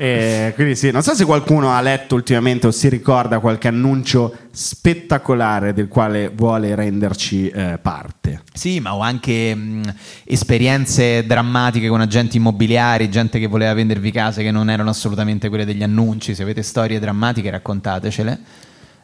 Eh, 0.00 0.52
quindi 0.54 0.76
sì, 0.76 0.92
non 0.92 1.02
so 1.02 1.12
se 1.12 1.24
qualcuno 1.24 1.72
ha 1.72 1.80
letto 1.80 2.14
ultimamente 2.14 2.68
o 2.68 2.70
si 2.70 2.88
ricorda 2.88 3.40
qualche 3.40 3.66
annuncio 3.66 4.32
spettacolare 4.52 5.72
del 5.72 5.88
quale 5.88 6.28
vuole 6.28 6.76
renderci 6.76 7.48
eh, 7.48 7.80
parte. 7.82 8.42
Sì, 8.52 8.78
ma 8.78 8.94
ho 8.94 9.00
anche 9.00 9.52
mh, 9.52 9.94
esperienze 10.22 11.26
drammatiche 11.26 11.88
con 11.88 12.00
agenti 12.00 12.36
immobiliari, 12.36 13.10
gente 13.10 13.40
che 13.40 13.48
voleva 13.48 13.74
vendervi 13.74 14.12
case 14.12 14.44
che 14.44 14.52
non 14.52 14.70
erano 14.70 14.90
assolutamente 14.90 15.48
quelle 15.48 15.64
degli 15.64 15.82
annunci. 15.82 16.32
Se 16.32 16.44
avete 16.44 16.62
storie 16.62 17.00
drammatiche, 17.00 17.50
raccontatecele. 17.50 18.38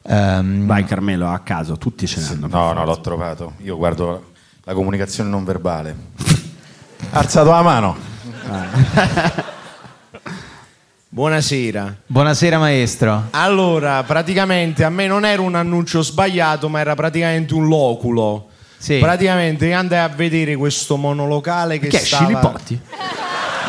Ehm, 0.07 0.65
Vai 0.65 0.85
Carmelo, 0.85 1.27
a 1.27 1.41
caso, 1.41 1.77
tutti 1.77 2.07
ce 2.07 2.21
ne 2.21 2.27
hanno. 2.29 2.47
No, 2.47 2.73
no, 2.73 2.85
l'ho 2.85 3.01
trovato. 3.01 3.55
Io 3.63 3.77
guardo 3.77 4.31
la 4.63 4.75
comunicazione 4.75 5.29
non 5.29 5.43
verbale. 5.43 5.97
Alzato 7.11 7.51
la 7.51 7.63
mano. 7.63 7.97
Buonasera. 11.15 11.95
Buonasera 12.07 12.59
maestro. 12.59 13.29
Allora, 13.31 14.03
praticamente 14.03 14.83
a 14.83 14.91
me 14.91 15.07
non 15.07 15.25
era 15.25 15.43
un 15.43 15.55
annuncio 15.55 16.03
sbagliato, 16.03 16.69
ma 16.69 16.81
era 16.81 16.97
praticamente 16.97 17.55
un 17.55 17.69
loculo. 17.69 18.49
Sì. 18.77 18.99
Praticamente 18.99 19.73
andai 19.73 20.01
a 20.01 20.09
vedere 20.09 20.57
questo 20.57 20.97
monolocale 20.97 21.79
che 21.79 21.87
Che 21.87 21.99
stava... 21.99 22.25
Scilipoti? 22.25 22.81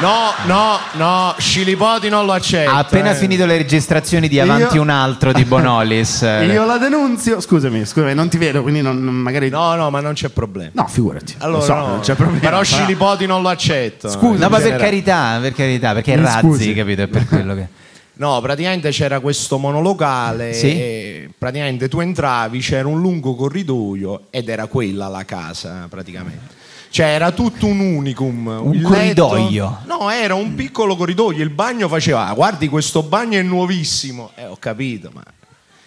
No, 0.02 0.34
no, 0.46 0.78
no, 0.94 1.36
Scilipoti 1.38 2.10
non 2.10 2.26
lo 2.26 2.34
accetto. 2.34 2.70
Ha 2.70 2.78
appena 2.80 3.12
eh. 3.12 3.16
finito 3.16 3.46
le 3.46 3.58
registrazioni 3.58 4.28
di 4.28 4.40
Avanti 4.40 4.76
Io- 4.76 4.82
un 4.82 4.90
altro 4.90 5.32
di 5.32 5.46
Bonolis. 5.46 6.22
eh. 6.24 6.46
Io 6.52 6.66
la 6.66 6.78
denunzio. 6.78 7.40
Scusami, 7.40 7.86
scusami, 7.86 8.14
non 8.14 8.28
ti 8.28 8.38
vedo, 8.38 8.62
quindi 8.62 8.82
non, 8.82 9.02
non- 9.04 9.14
magari. 9.16 9.50
No, 9.50 9.76
no, 9.76 9.90
ma 9.90 10.02
non 10.02 10.14
c'è 10.14 10.30
problema. 10.30 10.72
No, 10.74 10.88
figurati. 10.88 11.36
Allora, 11.40 11.60
Lo 11.60 11.64
so, 11.64 11.74
no. 11.76 11.88
non 11.88 12.00
c'è 12.02 12.14
problema. 12.16 12.40
Però 12.42 12.62
Scilipoti 12.64 13.26
non 13.26 13.42
lo 13.42 13.50
accetto. 13.50 14.10
Scusa, 14.10 14.44
no, 14.44 14.50
ma 14.50 14.58
per 14.58 14.66
generale. 14.66 14.84
carità, 14.84 15.38
per 15.42 15.54
carità, 15.54 15.94
perché 15.94 16.14
è 16.14 16.18
Razzi, 16.20 16.40
scusi. 16.40 16.74
capito? 16.74 17.02
È 17.04 17.08
per 17.08 17.26
quello 17.28 17.56
che. 17.56 17.68
No, 18.18 18.40
praticamente 18.40 18.92
c'era 18.92 19.20
questo 19.20 19.58
monolocale 19.58 20.54
Sì? 20.54 20.68
e 20.68 21.30
praticamente 21.38 21.90
tu 21.90 22.00
entravi, 22.00 22.60
c'era 22.60 22.88
un 22.88 23.02
lungo 23.02 23.36
corridoio 23.36 24.28
ed 24.30 24.48
era 24.48 24.68
quella 24.68 25.10
la 25.10 25.26
casa 25.26 25.88
praticamente. 25.90 26.64
Cioè 26.96 27.08
era 27.08 27.34
tutto 27.34 27.66
un 27.66 27.82
unicum. 27.82 28.48
Un 28.48 28.82
corridoio? 28.82 29.80
letto- 29.86 29.98
no, 29.98 30.10
era 30.10 30.34
un 30.36 30.56
piccolo 30.56 30.96
corridoio, 30.96 31.44
il 31.44 31.50
bagno 31.50 31.90
faceva, 31.90 32.26
"Ah, 32.26 32.34
guardi 32.34 32.70
questo 32.70 33.04
bagno 33.04 33.38
è 33.38 33.42
nuovissimo. 33.42 34.32
Eh, 34.34 34.46
ho 34.46 34.56
capito, 34.56 35.12
ma 35.14 35.22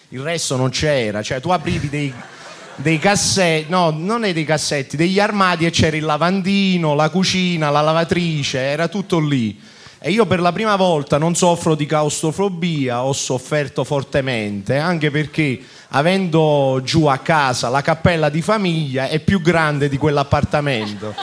il 0.09 0.19
resto 0.19 0.55
non 0.55 0.69
c'era. 0.69 1.23
Cioè 1.23 1.41
tu 1.41 1.49
aprivi 1.49 1.89
dei, 1.89 2.13
dei 2.75 2.99
cassetti, 2.99 3.71
no, 3.71 3.89
non 3.89 4.23
è 4.23 4.33
dei 4.33 4.45
cassetti, 4.45 4.97
degli 4.97 5.19
armadi 5.19 5.65
e 5.65 5.71
c'era 5.71 5.97
il 5.97 6.03
lavandino, 6.03 6.93
la 6.93 7.09
cucina, 7.09 7.71
la 7.71 7.81
lavatrice, 7.81 8.59
era 8.59 8.87
tutto 8.87 9.17
lì. 9.19 9.59
E 10.01 10.11
io 10.11 10.25
per 10.25 10.39
la 10.39 10.53
prima 10.53 10.77
volta 10.77 11.17
non 11.17 11.35
soffro 11.35 11.75
di 11.75 11.85
claustrofobia, 11.85 13.03
ho 13.03 13.11
sofferto 13.11 13.83
fortemente, 13.83 14.77
anche 14.77 15.11
perché 15.11 15.59
avendo 15.89 16.79
giù 16.85 17.07
a 17.07 17.17
casa 17.17 17.67
la 17.67 17.81
cappella 17.81 18.29
di 18.29 18.41
famiglia 18.41 19.09
è 19.09 19.19
più 19.19 19.41
grande 19.41 19.89
di 19.89 19.97
quell'appartamento. 19.97 21.13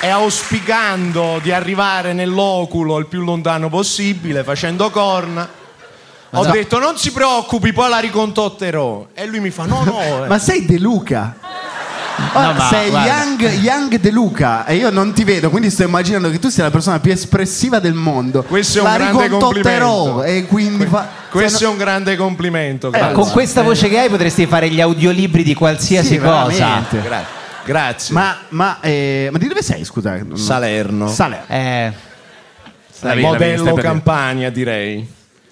E 0.00 0.08
auspicando 0.08 1.40
di 1.42 1.50
arrivare 1.50 2.12
nell'oculo 2.12 2.98
il 2.98 3.06
più 3.06 3.24
lontano 3.24 3.68
possibile, 3.68 4.44
facendo 4.44 4.90
corna, 4.90 5.62
ho 6.38 6.44
no. 6.44 6.50
detto 6.52 6.78
non 6.78 6.96
si 6.98 7.12
preoccupi, 7.12 7.72
poi 7.72 7.88
la 7.88 7.98
ricontotterò. 7.98 9.08
E 9.14 9.26
lui 9.26 9.40
mi 9.40 9.50
fa 9.50 9.64
no, 9.66 9.82
no. 9.84 10.00
eh. 10.24 10.26
Ma 10.28 10.38
sei 10.38 10.64
De 10.66 10.78
Luca? 10.78 11.36
Ora, 12.32 12.52
ma 12.52 12.68
sei 12.68 12.90
young, 12.92 13.40
young 13.60 13.98
De 13.98 14.10
Luca 14.12 14.64
e 14.66 14.76
io 14.76 14.90
non 14.90 15.12
ti 15.12 15.24
vedo, 15.24 15.50
quindi 15.50 15.68
sto 15.68 15.82
immaginando 15.82 16.30
che 16.30 16.38
tu 16.38 16.48
sia 16.48 16.62
la 16.62 16.70
persona 16.70 17.00
più 17.00 17.10
espressiva 17.10 17.80
del 17.80 17.94
mondo. 17.94 18.44
Questo 18.44 18.78
è 18.78 18.82
un 18.82 18.86
la 18.88 18.96
grande 18.96 19.22
ricontotterò 19.24 19.94
complimento. 20.12 20.22
e 20.22 20.46
quindi 20.46 20.86
fa- 20.86 21.08
Questo 21.28 21.64
è 21.64 21.66
un 21.66 21.76
grande 21.76 22.14
complimento. 22.16 22.90
Grazie. 22.90 23.12
con 23.14 23.30
questa 23.30 23.62
voce 23.62 23.88
che 23.88 23.98
hai 23.98 24.08
potresti 24.08 24.46
fare 24.46 24.68
gli 24.68 24.80
audiolibri 24.80 25.42
di 25.42 25.54
qualsiasi 25.54 26.14
Sì, 26.14 26.18
cosa. 26.18 26.84
Gra- 27.02 27.24
grazie. 27.64 28.14
Ma, 28.14 28.36
ma, 28.50 28.78
eh, 28.80 29.28
ma 29.32 29.38
di 29.38 29.48
dove 29.48 29.62
sei, 29.62 29.84
scusa? 29.84 30.16
Salerno. 30.34 31.08
Salerno. 31.08 31.44
Eh, 31.48 31.92
la 33.00 33.14
Modello 33.16 33.74
Campania, 33.74 34.50
direi. 34.50 35.06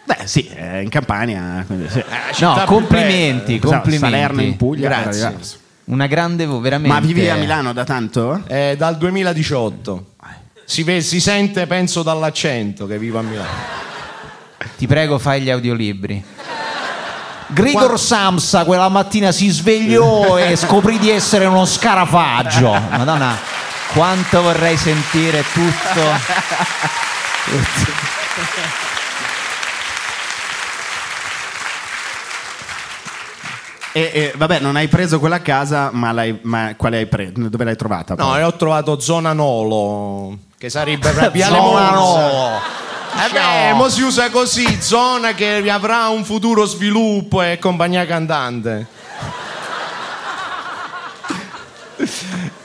Beh, 0.04 0.26
sì, 0.26 0.46
è 0.46 0.78
in 0.78 0.88
Campania. 0.88 1.62
Quindi, 1.66 1.88
sì. 1.88 2.02
no, 2.40 2.62
complimenti, 2.66 3.58
complimenti. 3.58 3.98
Salerno 3.98 4.42
in 4.42 4.56
Puglia. 4.56 4.88
Grazie. 4.88 5.36
Una 5.84 6.06
grande 6.06 6.46
vo- 6.46 6.60
veramente. 6.60 6.94
Ma 6.94 7.00
vivi 7.04 7.28
a 7.28 7.36
Milano 7.36 7.72
da 7.72 7.84
tanto? 7.84 8.42
Eh, 8.46 8.74
dal 8.76 8.96
2018. 8.96 10.06
Si, 10.64 10.82
ve- 10.82 11.00
si 11.00 11.20
sente, 11.20 11.66
penso, 11.66 12.02
dall'accento 12.02 12.86
che 12.86 12.98
vivo 12.98 13.18
a 13.18 13.22
Milano. 13.22 13.48
Ti 14.76 14.86
prego, 14.86 15.18
fai 15.18 15.42
gli 15.42 15.50
audiolibri. 15.50 16.24
Grigor 17.48 18.00
Samsa 18.00 18.64
quella 18.64 18.88
mattina 18.88 19.30
si 19.30 19.50
svegliò 19.50 20.38
e 20.38 20.56
scoprì 20.56 20.98
di 20.98 21.10
essere 21.10 21.44
uno 21.44 21.66
scarafaggio. 21.66 22.70
Madonna, 22.70 23.36
quanto 23.92 24.40
vorrei 24.40 24.76
sentire 24.76 25.44
tutto. 25.52 26.00
tutto. 27.44 27.90
E, 33.94 34.10
e, 34.12 34.32
vabbè, 34.34 34.60
non 34.60 34.76
hai 34.76 34.88
preso 34.88 35.18
quella 35.18 35.42
casa, 35.42 35.90
ma, 35.92 36.12
l'hai, 36.12 36.38
ma 36.42 36.74
quale 36.76 36.96
hai 36.96 37.06
preso? 37.06 37.32
Dove 37.34 37.64
l'hai 37.64 37.76
trovata? 37.76 38.14
No, 38.14 38.30
poi? 38.30 38.40
e 38.40 38.42
ho 38.42 38.56
trovato 38.56 38.98
Zona 38.98 39.34
Nolo, 39.34 40.38
che 40.56 40.70
sarebbe 40.70 41.12
Viale 41.30 41.56
Zona. 41.56 41.90
Nolo. 41.90 42.80
Eh 43.14 43.30
beh, 43.30 43.72
mo 43.74 43.90
si 43.90 44.00
usa 44.00 44.30
così, 44.30 44.80
zona 44.80 45.34
che 45.34 45.62
avrà 45.70 46.08
un 46.08 46.24
futuro 46.24 46.64
sviluppo 46.64 47.42
e 47.42 47.58
compagnia 47.58 48.06
cantante. 48.06 48.86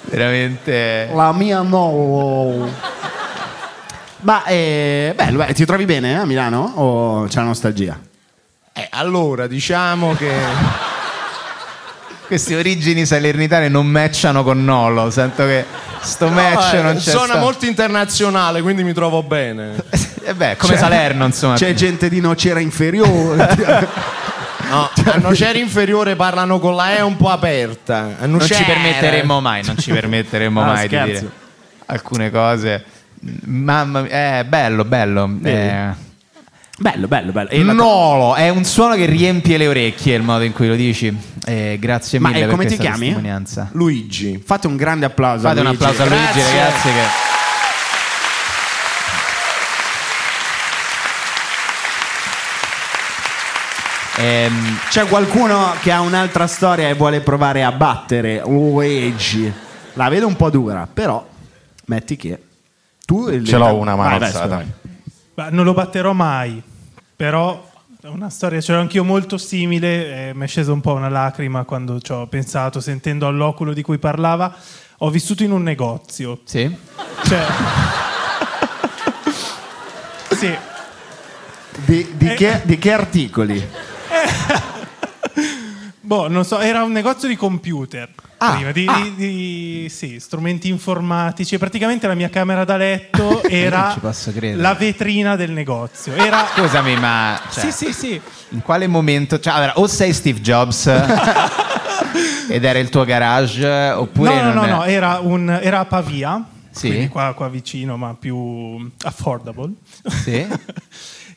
Veramente. 0.04 1.10
La 1.14 1.34
mia 1.34 1.62
no. 1.62 2.70
Ma 4.22 4.46
eh, 4.46 5.14
bello, 5.16 5.38
beh, 5.38 5.54
ti 5.54 5.66
trovi 5.66 5.86
bene 5.86 6.12
eh, 6.12 6.16
a 6.16 6.26
Milano 6.26 6.72
o 6.76 7.26
c'è 7.28 7.40
la 7.40 7.46
nostalgia? 7.46 8.00
Eh, 8.74 8.88
allora, 8.92 9.48
diciamo 9.48 10.14
che... 10.16 10.87
Queste 12.28 12.56
origini 12.58 13.06
salernitane 13.06 13.70
non 13.70 13.88
matchano 13.88 14.44
con 14.44 14.64
Nolo. 14.64 15.10
Sento 15.10 15.46
che 15.46 15.64
sto 16.02 16.28
match 16.30 16.74
No, 16.74 16.80
eh, 16.80 16.82
non 16.84 16.94
c'è. 16.96 17.12
zona 17.12 17.26
sta- 17.26 17.40
molto 17.40 17.66
internazionale, 17.66 18.62
quindi 18.62 18.84
mi 18.84 18.92
trovo 18.94 19.24
bene. 19.24 19.76
Eh 20.26 20.34
beh, 20.34 20.58
come 20.58 20.74
C'è- 20.74 20.80
Salerno, 20.80 21.26
insomma. 21.26 21.56
C'è 21.56 21.74
gente 21.74 22.10
di 22.10 22.20
Nocera 22.20 22.60
inferiore. 22.60 23.96
No, 24.70 24.90
a 25.14 25.18
Nocera 25.20 25.58
inferiore 25.58 26.18
parlano 26.18 26.60
con 26.60 26.76
la 26.76 26.98
E 26.98 27.02
un 27.02 27.16
po' 27.16 27.30
aperta. 27.30 28.16
Non 28.26 28.42
ci 28.42 28.54
permetteremo 28.62 29.40
mai, 29.40 29.64
non 29.64 29.78
ci 29.78 29.92
permetteremo 29.92 30.60
No, 30.60 30.66
mai 30.74 30.82
di 30.90 30.94
scherzo. 30.96 31.20
dire 31.22 31.32
alcune 31.86 32.30
cose. 32.32 32.84
Mamma 33.46 34.02
mia, 34.02 34.40
è 34.40 34.44
bello, 34.46 34.84
bello. 34.84 35.38
eh. 35.44 36.06
Bello, 36.78 37.08
bello, 37.08 37.32
bello. 37.32 37.50
E 37.50 37.62
Nolo 37.64 38.36
è 38.36 38.50
un 38.50 38.64
suono 38.64 38.96
che 38.96 39.06
riempie 39.06 39.58
le 39.58 39.68
orecchie 39.68 40.16
il 40.16 40.24
modo 40.24 40.44
in 40.44 40.54
cui 40.54 40.68
lo 40.68 40.76
dici. 40.76 41.16
Eh, 41.46 41.78
grazie 41.80 42.20
Ma, 42.20 42.30
mille 42.30 42.42
eh, 42.42 42.46
per 42.46 42.52
come 42.52 42.66
ti 42.66 42.78
chiami? 42.78 43.16
Luigi. 43.72 44.42
Fate 44.44 44.68
un 44.68 44.76
grande 44.76 45.06
applauso 45.06 45.48
Fate 45.48 45.60
a 45.60 45.62
un 45.62 45.68
applauso 45.68 46.02
a 46.02 46.06
Luigi, 46.06 46.24
Grazie. 46.34 46.44
ragazzi. 46.44 46.88
Che... 46.88 47.26
Ehm, 54.20 54.80
C'è 54.90 55.06
qualcuno 55.06 55.74
che 55.82 55.92
ha 55.92 56.02
un'altra 56.02 56.48
storia 56.48 56.90
e 56.90 56.96
vuole 56.96 57.22
provare 57.22 57.64
a 57.64 57.72
battere 57.72 58.42
Luigi. 58.44 59.52
La 59.94 60.10
vedo 60.10 60.28
un 60.28 60.36
po' 60.36 60.50
dura, 60.50 60.88
però 60.92 61.26
metti 61.86 62.16
che 62.18 62.42
tu 63.06 63.42
Ce 63.44 63.58
l'ho 63.58 63.76
una 63.76 63.96
mano 63.96 64.16
alzata. 64.16 64.66
Ma 65.38 65.50
non 65.52 65.66
lo 65.66 65.74
batterò 65.76 66.14
mai, 66.14 66.60
però 67.16 67.70
è 68.02 68.08
una 68.08 68.32
storia, 68.32 68.60
ce 68.60 68.74
l'ho 68.74 68.80
anch'io 68.80 69.04
molto 69.04 69.38
simile, 69.38 70.30
e 70.30 70.34
mi 70.34 70.46
è 70.46 70.48
scesa 70.48 70.72
un 70.72 70.82
po' 70.82 70.94
una 70.94 71.10
lacrima 71.10 71.64
quando 71.64 72.02
ci 72.02 72.12
ho 72.12 72.26
pensato, 72.26 72.80
sentendo 72.80 73.28
all'oculo 73.28 73.72
di 73.72 73.84
cui 73.84 74.00
parlava. 74.00 74.52
Ho 74.98 75.12
vissuto 75.12 75.44
in 75.44 75.52
un 75.52 75.62
negozio. 75.62 76.40
Sì. 76.44 76.76
Cioè... 77.26 77.46
sì. 80.32 80.58
Di, 81.86 82.14
di 82.18 82.34
che, 82.34 82.64
di 82.66 82.80
che 82.80 82.92
articoli? 82.92 83.64
Boh, 86.02 86.28
non 86.28 86.46
so, 86.46 86.58
era 86.58 86.82
un 86.82 86.92
negozio 86.92 87.28
di 87.28 87.36
computer. 87.36 88.10
Ah, 88.40 88.54
prima, 88.54 88.72
di, 88.72 88.86
ah. 88.88 89.00
di- 89.02 89.16
di- 89.16 89.90
sì, 89.90 90.20
strumenti 90.20 90.68
informatici. 90.70 91.58
Praticamente 91.58 92.06
la 92.08 92.14
mia 92.14 92.30
camera 92.30 92.64
da 92.66 92.78
letto 92.78 93.42
era 93.50 93.96
la 94.56 94.74
vetrina 94.76 95.36
del 95.36 95.52
negozio. 95.52 96.14
Era... 96.14 96.46
Scusami, 96.56 96.96
ma 96.98 97.40
cioè, 97.52 97.72
Sì, 97.72 97.72
sì, 97.72 97.94
sì. 97.94 98.22
in 98.50 98.62
quale 98.62 98.86
momento? 98.88 99.40
Cioè, 99.40 99.54
allora, 99.54 99.74
o 99.80 99.88
sei 99.88 100.14
Steve 100.14 100.40
Jobs 100.42 100.86
ed 102.50 102.64
era 102.64 102.80
il 102.80 102.90
tuo 102.90 103.04
garage, 103.06 103.68
oppure 103.92 104.36
no, 104.36 104.42
no, 104.42 104.54
non 104.54 104.56
no, 104.56 104.64
è- 104.66 104.70
no, 104.70 104.84
era, 104.86 105.20
un, 105.22 105.60
era 105.62 105.80
a 105.80 105.86
Pavia, 105.86 106.44
Sì. 106.70 106.88
quindi 106.90 107.08
qua, 107.08 107.34
qua 107.34 107.50
vicino, 107.50 107.98
ma 107.98 108.16
più 108.18 108.90
affordable. 109.04 109.72
Sì. 110.24 110.46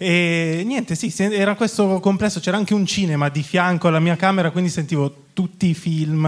E 0.02 0.62
niente, 0.64 0.94
sì, 0.94 1.12
era 1.18 1.54
questo 1.54 2.00
complesso, 2.00 2.40
c'era 2.40 2.56
anche 2.56 2.72
un 2.72 2.86
cinema 2.86 3.28
di 3.28 3.42
fianco 3.42 3.88
alla 3.88 4.00
mia 4.00 4.16
camera, 4.16 4.50
quindi 4.50 4.70
sentivo 4.70 5.24
tutti 5.34 5.68
i 5.68 5.74
film. 5.74 6.24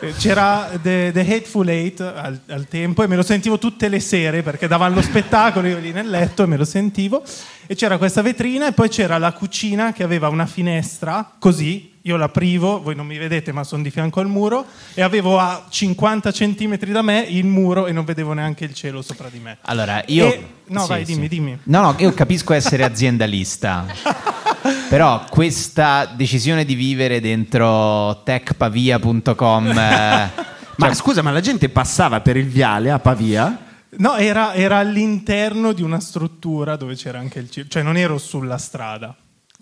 Eh, 0.00 0.12
C'era 0.18 0.70
The, 0.80 1.10
The 1.12 1.20
Hateful 1.20 1.68
Eight 1.68 2.00
al, 2.00 2.38
al 2.46 2.68
tempo 2.68 3.02
e 3.02 3.08
me 3.08 3.16
lo 3.16 3.24
sentivo 3.24 3.58
tutte 3.58 3.88
le 3.88 3.98
sere 3.98 4.42
perché 4.42 4.68
davano 4.68 4.94
lo 4.94 5.02
spettacolo, 5.02 5.66
io 5.66 5.78
lì 5.78 5.90
nel 5.90 6.08
letto 6.08 6.44
e 6.44 6.46
me 6.46 6.56
lo 6.56 6.64
sentivo. 6.64 7.24
E 7.66 7.74
c'era 7.74 7.98
questa 7.98 8.22
vetrina 8.22 8.68
e 8.68 8.72
poi 8.72 8.88
c'era 8.88 9.18
la 9.18 9.32
cucina 9.32 9.92
che 9.92 10.04
aveva 10.04 10.28
una 10.28 10.46
finestra 10.46 11.32
così, 11.38 11.94
io 12.02 12.16
l'aprivo, 12.16 12.80
voi 12.80 12.94
non 12.94 13.06
mi 13.06 13.18
vedete 13.18 13.50
ma 13.50 13.64
sono 13.64 13.82
di 13.82 13.90
fianco 13.90 14.20
al 14.20 14.28
muro 14.28 14.64
e 14.94 15.02
avevo 15.02 15.40
a 15.40 15.66
50 15.68 16.30
centimetri 16.30 16.92
da 16.92 17.02
me 17.02 17.26
il 17.28 17.44
muro 17.44 17.86
e 17.86 17.92
non 17.92 18.04
vedevo 18.04 18.32
neanche 18.32 18.64
il 18.64 18.72
cielo 18.72 19.02
sopra 19.02 19.28
di 19.28 19.40
me. 19.40 19.58
Allora, 19.62 20.00
io... 20.06 20.26
E- 20.32 20.46
no, 20.66 20.82
sì, 20.82 20.88
vai, 20.88 21.04
dimmi, 21.04 21.22
sì. 21.22 21.28
dimmi. 21.28 21.58
No, 21.64 21.80
no, 21.80 21.94
io 21.98 22.12
capisco 22.12 22.52
essere 22.52 22.84
aziendalista. 22.84 23.84
Però 24.88 25.24
questa 25.28 26.08
decisione 26.14 26.64
di 26.64 26.76
vivere 26.76 27.20
dentro 27.20 28.22
techpavia.com... 28.22 29.78
eh, 29.78 30.30
Ma 30.76 30.94
scusa, 30.94 31.22
ma 31.22 31.32
la 31.32 31.40
gente 31.40 31.68
passava 31.68 32.20
per 32.20 32.36
il 32.36 32.46
viale 32.46 32.90
a 32.90 33.00
Pavia? 33.00 33.65
No, 33.98 34.16
era, 34.16 34.54
era 34.54 34.78
all'interno 34.78 35.72
di 35.72 35.82
una 35.82 36.00
struttura 36.00 36.76
dove 36.76 36.94
c'era 36.94 37.18
anche 37.18 37.38
il 37.38 37.50
cielo, 37.50 37.68
cioè 37.68 37.82
non 37.82 37.96
ero 37.96 38.18
sulla 38.18 38.58
strada. 38.58 39.14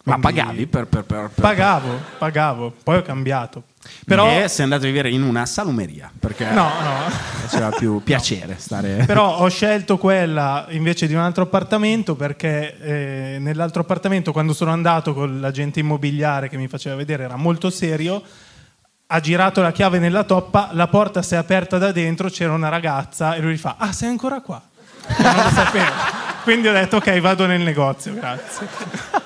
Ma 0.07 0.19
pagavi 0.19 0.67
per... 0.67 0.87
per, 0.87 1.05
per, 1.05 1.31
per- 1.35 1.43
Pagavo, 1.43 1.99
pagavo, 2.19 2.75
poi 2.83 2.99
ho 2.99 3.03
cambiato. 3.03 3.63
Però, 4.07 4.31
E 4.39 4.49
sei 4.49 4.65
andato 4.65 4.85
a 4.85 4.87
vivere 4.87 5.09
in 5.11 5.23
una 5.23 5.47
salumeria 5.47 6.11
perché 6.19 6.45
no, 6.51 6.69
no. 6.83 7.09
faceva 7.47 7.71
più 7.71 8.01
piacere 8.05 8.57
stare. 8.59 9.05
Però 9.07 9.39
ho 9.39 9.49
scelto 9.49 9.97
quella 9.97 10.67
invece 10.71 11.07
di 11.07 11.15
un 11.15 11.21
altro 11.21 11.45
appartamento 11.45 12.17
perché 12.17 12.77
eh, 12.81 13.39
nell'altro 13.39 13.81
appartamento 13.81 14.33
quando 14.33 14.53
sono 14.53 14.73
andato 14.73 15.15
con 15.15 15.41
l'agente 15.41 15.81
immobiliare 15.81 16.51
che 16.51 16.59
mi 16.59 16.69
faceva 16.69 16.97
vedere 16.97 17.25
era 17.25 17.37
molto 17.37 17.71
serio, 17.71 18.23
ha 19.15 19.21
girato 19.21 19.63
la 19.63 19.71
chiave 19.71 20.01
nella 20.01 20.25
toppa, 20.25 20.71
la 20.73 20.89
porta 20.89 21.23
si 21.23 21.35
è 21.35 21.37
aperta 21.37 21.79
da 21.79 21.93
dentro, 21.93 22.29
c'era 22.29 22.53
una 22.53 22.69
ragazza 22.69 23.35
e 23.37 23.41
lui 23.41 23.55
gli 23.55 23.59
fa 23.59 23.77
"Ah, 23.79 23.93
sei 23.93 24.09
ancora 24.09 24.41
qua?". 24.41 24.61
Non 25.19 25.35
lo 25.35 25.51
sapevo. 25.55 25.85
Quindi 26.43 26.67
ho 26.69 26.73
detto 26.73 26.97
"Ok, 26.97 27.21
vado 27.21 27.47
nel 27.47 27.61
negozio, 27.61 28.13
grazie". 28.15 28.67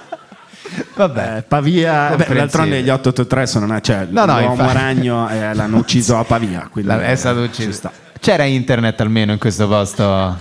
Vabbè, 0.94 1.42
Pavia, 1.48 1.92
beh, 1.92 2.08
Comprensibile. 2.08 2.38
d'altronde 2.40 2.82
gli 2.82 2.90
883 2.90 3.46
sono 3.46 3.80
cioè 3.80 4.06
No, 4.10 4.24
no, 4.26 4.38
l'uomo 4.38 4.52
infatti. 4.62 4.74
ragno 4.76 5.28
eh, 5.30 5.54
l'hanno 5.54 5.78
ucciso 5.78 6.18
a 6.18 6.24
Pavia. 6.24 6.68
è 6.74 7.14
stato 7.14 7.40
eh, 7.42 7.44
ucciso. 7.44 7.90
C'era 8.20 8.44
internet 8.44 9.00
almeno 9.00 9.32
in 9.32 9.38
questo 9.38 9.66
posto? 9.68 10.36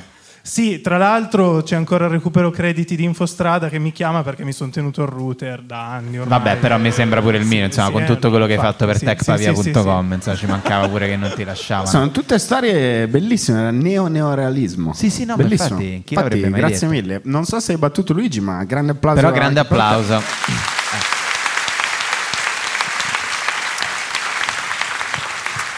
Sì, 0.48 0.80
tra 0.80 0.98
l'altro 0.98 1.62
c'è 1.62 1.76
ancora 1.76 2.06
il 2.06 2.12
recupero 2.12 2.50
crediti 2.52 2.95
di 2.95 3.04
Infostrada 3.04 3.68
che 3.68 3.80
mi 3.80 3.91
chiama 3.91 4.24
perché 4.24 4.45
mi 4.45 4.54
sono 4.54 4.70
tenuto 4.70 5.02
il 5.02 5.10
router 5.10 5.62
da 5.62 5.91
anni 5.91 6.18
ormai. 6.18 6.39
Vabbè, 6.39 6.58
però 6.60 6.78
mi 6.78 6.89
sembra 6.89 7.22
pure 7.22 7.38
il 7.38 7.45
mio, 7.45 7.66
insomma, 7.66 7.88
sì, 7.88 7.91
con 7.91 8.04
eh, 8.04 8.06
tutto 8.06 8.30
quello 8.30 8.45
che 8.45 8.54
hai 8.54 8.60
fatto 8.60 8.86
per 8.86 8.98
sì, 8.98 9.00
sì, 9.00 9.06
techpavia.com, 9.08 10.14
insomma, 10.14 10.38
ci 10.38 10.45
mancava 10.45 10.88
pure 10.88 11.10
che 11.10 11.18
non 11.18 11.34
ti 11.36 11.43
lasciavano. 11.43 11.88
Sono 11.88 12.12
tutte 12.12 12.39
storie 12.39 13.10
bellissime, 13.10 13.60
era 13.60 13.72
neo-neorealismo. 13.72 14.93
Sì, 14.93 15.10
sì, 15.10 15.26
no, 15.26 15.36
Bellissimo. 15.36 15.82
infatti, 15.82 16.39
mai 16.39 16.52
grazie 16.52 16.88
detto? 16.88 17.02
mille. 17.02 17.22
Non 17.26 17.43
so 17.43 17.60
se 17.60 17.74
hai 17.74 17.78
battuto 17.78 18.14
Luigi, 18.14 18.39
ma 18.39 18.64
grande 18.64 18.93
applauso. 18.93 19.20
Però 19.20 19.34
grande 19.34 19.60
applauso. 19.60 20.76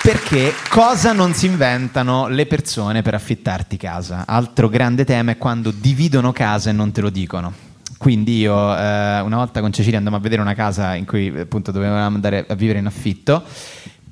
Perché 0.09 0.53
cosa 0.71 1.13
non 1.13 1.35
si 1.35 1.45
inventano 1.45 2.29
le 2.29 2.47
persone 2.47 3.03
per 3.03 3.13
affittarti 3.13 3.77
casa? 3.77 4.23
Altro 4.25 4.67
grande 4.67 5.05
tema 5.05 5.29
è 5.29 5.37
quando 5.37 5.69
dividono 5.69 6.31
casa 6.31 6.71
e 6.71 6.73
non 6.73 6.91
te 6.91 7.01
lo 7.01 7.11
dicono. 7.11 7.53
Quindi 7.99 8.39
io 8.39 8.75
eh, 8.75 9.19
una 9.19 9.35
volta 9.35 9.61
con 9.61 9.71
Cecilia 9.71 9.99
andammo 9.99 10.15
a 10.15 10.19
vedere 10.19 10.41
una 10.41 10.55
casa 10.55 10.95
in 10.95 11.05
cui 11.05 11.27
appunto 11.27 11.69
dovevamo 11.69 12.15
andare 12.15 12.43
a 12.47 12.55
vivere 12.55 12.79
in 12.79 12.87
affitto. 12.87 13.43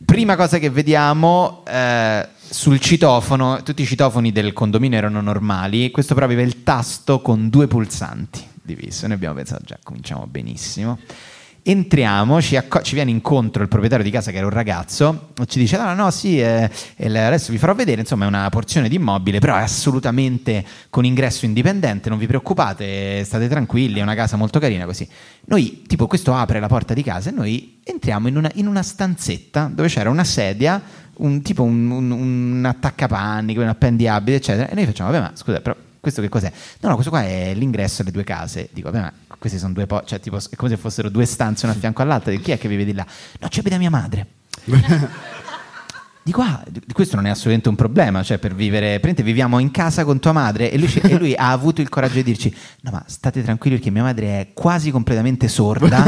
Prima 0.05 0.35
cosa 0.35 0.59
che 0.59 0.69
vediamo 0.69 1.63
eh, 1.67 2.27
sul 2.47 2.79
citofono, 2.79 3.63
tutti 3.63 3.81
i 3.81 3.85
citofoni 3.87 4.31
del 4.31 4.53
condominio 4.53 4.99
erano 4.99 5.19
normali, 5.19 5.89
questo 5.89 6.13
però 6.13 6.27
aveva 6.27 6.43
il 6.43 6.61
tasto 6.61 7.21
con 7.21 7.49
due 7.49 7.65
pulsanti 7.65 8.45
diviso. 8.61 9.07
Noi 9.07 9.15
abbiamo 9.15 9.33
pensato 9.33 9.63
già 9.65 9.79
cominciamo 9.81 10.27
benissimo. 10.27 10.99
Entriamo, 11.69 12.41
ci, 12.41 12.55
acco- 12.55 12.81
ci 12.81 12.95
viene 12.95 13.11
incontro 13.11 13.61
il 13.61 13.67
proprietario 13.67 14.05
di 14.05 14.09
casa 14.09 14.31
che 14.31 14.37
era 14.37 14.45
un 14.45 14.53
ragazzo, 14.53 15.31
ci 15.47 15.59
dice: 15.59 15.75
No, 15.75 15.93
no, 15.95 16.11
sì, 16.11 16.39
eh, 16.39 16.71
adesso 16.95 17.51
vi 17.51 17.57
farò 17.57 17.75
vedere. 17.75 17.99
Insomma, 17.99 18.23
è 18.23 18.27
una 18.29 18.47
porzione 18.47 18.87
di 18.87 18.95
immobile, 18.95 19.39
però 19.39 19.57
è 19.57 19.63
assolutamente 19.63 20.63
con 20.89 21.03
ingresso 21.03 21.43
indipendente. 21.43 22.07
Non 22.07 22.19
vi 22.19 22.25
preoccupate, 22.25 23.21
state 23.25 23.49
tranquilli. 23.49 23.99
È 23.99 24.01
una 24.01 24.15
casa 24.15 24.37
molto 24.37 24.59
carina. 24.59 24.85
Così 24.85 25.05
noi, 25.47 25.81
tipo, 25.85 26.07
questo 26.07 26.33
apre 26.33 26.61
la 26.61 26.67
porta 26.67 26.93
di 26.93 27.03
casa 27.03 27.31
e 27.31 27.33
noi 27.33 27.81
entriamo 27.83 28.29
in 28.29 28.37
una, 28.37 28.51
in 28.53 28.67
una 28.67 28.81
stanzetta 28.81 29.69
dove 29.69 29.89
c'era 29.89 30.09
una 30.09 30.23
sedia, 30.23 30.81
un 31.17 31.41
tipo 31.41 31.63
un, 31.63 31.91
un, 31.91 32.11
un 32.11 32.63
attaccapanni, 32.65 33.57
un 33.57 33.67
appendiabile, 33.67 34.37
eccetera. 34.37 34.69
E 34.69 34.73
noi 34.73 34.85
facciamo: 34.85 35.11
Vabbè, 35.11 35.21
ma 35.21 35.31
scusa, 35.33 35.59
però 35.59 35.75
questo 35.99 36.21
che 36.21 36.29
cos'è? 36.29 36.49
No, 36.79 36.87
no, 36.87 36.93
questo 36.93 37.11
qua 37.11 37.23
è 37.23 37.53
l'ingresso 37.53 38.03
alle 38.03 38.11
due 38.11 38.23
case. 38.23 38.69
Dico, 38.71 38.89
vabbè, 38.89 39.03
ma 39.03 39.11
queste 39.37 39.57
sono 39.57 39.73
due 39.73 39.85
po', 39.85 40.03
cioè 40.05 40.19
tipo 40.19 40.37
è 40.37 40.55
come 40.55 40.69
se 40.69 40.77
fossero 40.77 41.09
due 41.09 41.25
stanze 41.25 41.65
una 41.65 41.75
a 41.75 41.77
fianco 41.77 42.01
all'altra. 42.01 42.33
Chi 42.35 42.51
è 42.51 42.57
che 42.57 42.67
vive 42.67 42.85
di 42.85 42.93
là? 42.93 43.05
No, 43.39 43.47
ci 43.49 43.59
abita 43.59 43.77
mia 43.77 43.89
madre. 43.89 44.27
Di 46.27 46.33
qua, 46.33 46.61
questo 46.91 47.15
non 47.15 47.25
è 47.25 47.29
assolutamente 47.29 47.69
un 47.69 47.75
problema, 47.75 48.21
cioè 48.21 48.37
per 48.37 48.53
vivere, 48.53 48.99
praticamente 48.99 49.23
viviamo 49.23 49.59
in 49.59 49.71
casa 49.71 50.03
con 50.03 50.19
tua 50.19 50.33
madre 50.33 50.69
e 50.69 50.77
lui, 50.77 50.93
e 51.01 51.17
lui 51.17 51.33
ha 51.33 51.51
avuto 51.51 51.79
il 51.79 51.87
coraggio 51.87 52.15
di 52.15 52.23
dirci, 52.23 52.53
no 52.81 52.91
ma 52.91 53.01
state 53.07 53.41
tranquilli 53.41 53.77
perché 53.77 53.91
mia 53.91 54.03
madre 54.03 54.41
è 54.41 54.47
quasi 54.53 54.91
completamente 54.91 55.47
sorda, 55.47 56.03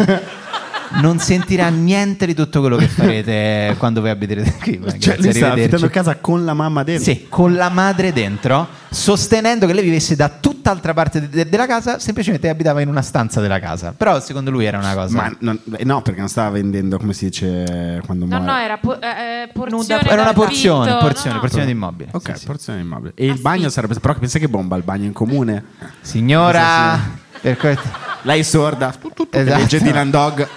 non 1.02 1.20
sentirà 1.20 1.70
niente 1.70 2.26
di 2.26 2.34
tutto 2.34 2.60
quello 2.62 2.76
che 2.78 2.88
farete 2.88 3.76
quando 3.78 4.02
voi 4.02 4.10
abiterete 4.10 4.56
qui. 4.62 4.80
Cioè, 5.00 5.18
lui 5.18 5.28
arrivederci. 5.28 5.44
affittando 5.44 5.90
casa 5.90 6.16
con 6.18 6.46
la 6.46 6.54
mamma 6.54 6.84
dentro. 6.84 7.04
Sì, 7.04 7.26
con 7.30 7.54
la 7.54 7.70
madre 7.70 8.12
dentro, 8.12 8.68
sostenendo 8.90 9.66
che 9.68 9.74
lei 9.74 9.84
vivesse 9.84 10.16
da 10.16 10.30
tutt'altra 10.30 10.94
parte 10.94 11.20
de- 11.22 11.30
de- 11.30 11.50
della 11.50 11.68
casa, 11.68 12.00
semplicemente 12.00 12.50
abitava 12.50 12.82
in 12.82 12.88
una 12.88 13.02
stanza 13.02 13.40
della 13.40 13.60
casa. 13.60 13.94
Però 13.96 14.20
secondo 14.20 14.50
lui 14.52 14.66
era 14.66 14.78
una 14.80 14.94
cosa... 14.94 15.16
Ma 15.16 15.36
non- 15.40 15.60
eh, 15.78 15.84
no, 15.86 16.02
perché 16.02 16.20
non 16.20 16.30
stava 16.30 16.50
vendendo, 16.50 16.98
come 16.98 17.14
si 17.14 17.26
dice 17.26 18.02
quando 18.06 18.26
No, 18.26 18.40
muore. 18.40 18.52
no, 18.52 18.58
era 18.60 18.78
po- 18.78 19.00
eh, 19.00 19.08
eh, 19.44 19.50
porzione 19.54 20.02
Era 20.10 20.22
una 20.24 20.34
porzione, 20.34 20.92
no, 20.92 20.98
porzione, 20.98 21.34
no. 21.36 21.40
porzione 21.40 21.66
di 21.66 21.72
immobile. 21.72 22.10
Ok, 22.14 22.44
porzione 22.46 22.80
di 22.80 22.86
immobile. 22.86 23.12
E 23.16 23.26
il 23.28 23.40
bagno 23.40 23.70
sarebbe. 23.70 23.94
Però 24.00 24.14
pensa 24.16 24.40
che 24.40 24.48
bomba 24.50 24.76
il 24.76 24.84
bagno 24.84 25.06
in 25.06 25.14
comune. 25.14 25.64
Signora, 26.02 27.00
per 27.42 27.58
que- 27.58 27.78
lei 28.24 28.40
è 28.40 28.44
sorda. 28.44 28.94
Esatto. 29.32 29.58
Legge 29.58 29.80
Dylan 29.82 30.10
Dog. 30.10 30.48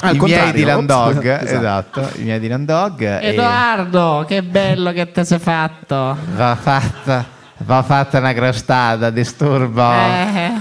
Al 0.00 0.14
I 0.14 0.18
miei 0.20 0.52
Dylan. 0.52 0.86
Dog, 0.86 1.24
Esatto. 1.24 1.44
esatto, 1.56 2.10
i 2.20 2.22
miei 2.22 2.38
Dylan 2.38 2.64
Dog. 2.64 3.00
e 3.00 3.28
Edoardo, 3.28 4.24
che 4.26 4.42
bello 4.42 4.92
che 4.92 5.10
te 5.10 5.24
sei 5.24 5.38
fatto. 5.40 6.16
Va 6.36 6.56
fatta, 6.60 7.24
va 7.58 7.82
fatta 7.82 8.18
una 8.18 8.32
crostata, 8.32 9.10
disturbo. 9.10 9.90
Eh. 9.92 10.52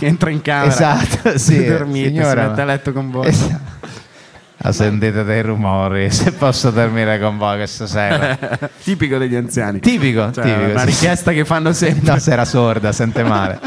Entra 0.00 0.30
in 0.30 0.40
camera. 0.42 0.72
Esatto, 0.72 1.38
sì. 1.38 1.64
Dormite, 1.66 2.08
si 2.08 2.14
signora. 2.14 2.48
mette 2.48 2.60
a 2.60 2.64
letto 2.64 2.92
con 2.92 3.10
voi. 3.10 3.28
Esatto. 3.28 3.81
Ho 4.64 4.70
sentito 4.72 5.22
dei 5.24 5.42
rumori, 5.42 6.08
se 6.12 6.32
posso 6.32 6.70
dormire 6.70 7.18
con 7.18 7.36
voi 7.38 7.56
questa 7.56 7.86
sera. 7.86 8.38
Tipico 8.82 9.18
degli 9.18 9.34
anziani. 9.34 9.80
Tipico, 9.80 10.30
Cioè, 10.30 10.44
tipico. 10.44 10.70
Una 10.70 10.84
richiesta 10.84 11.32
che 11.32 11.44
fanno 11.44 11.72
sempre. 11.72 12.12
No, 12.12 12.18
se 12.18 12.30
era 12.32 12.44
sorda, 12.44 12.92
sente 12.92 13.22
male. 13.22 13.60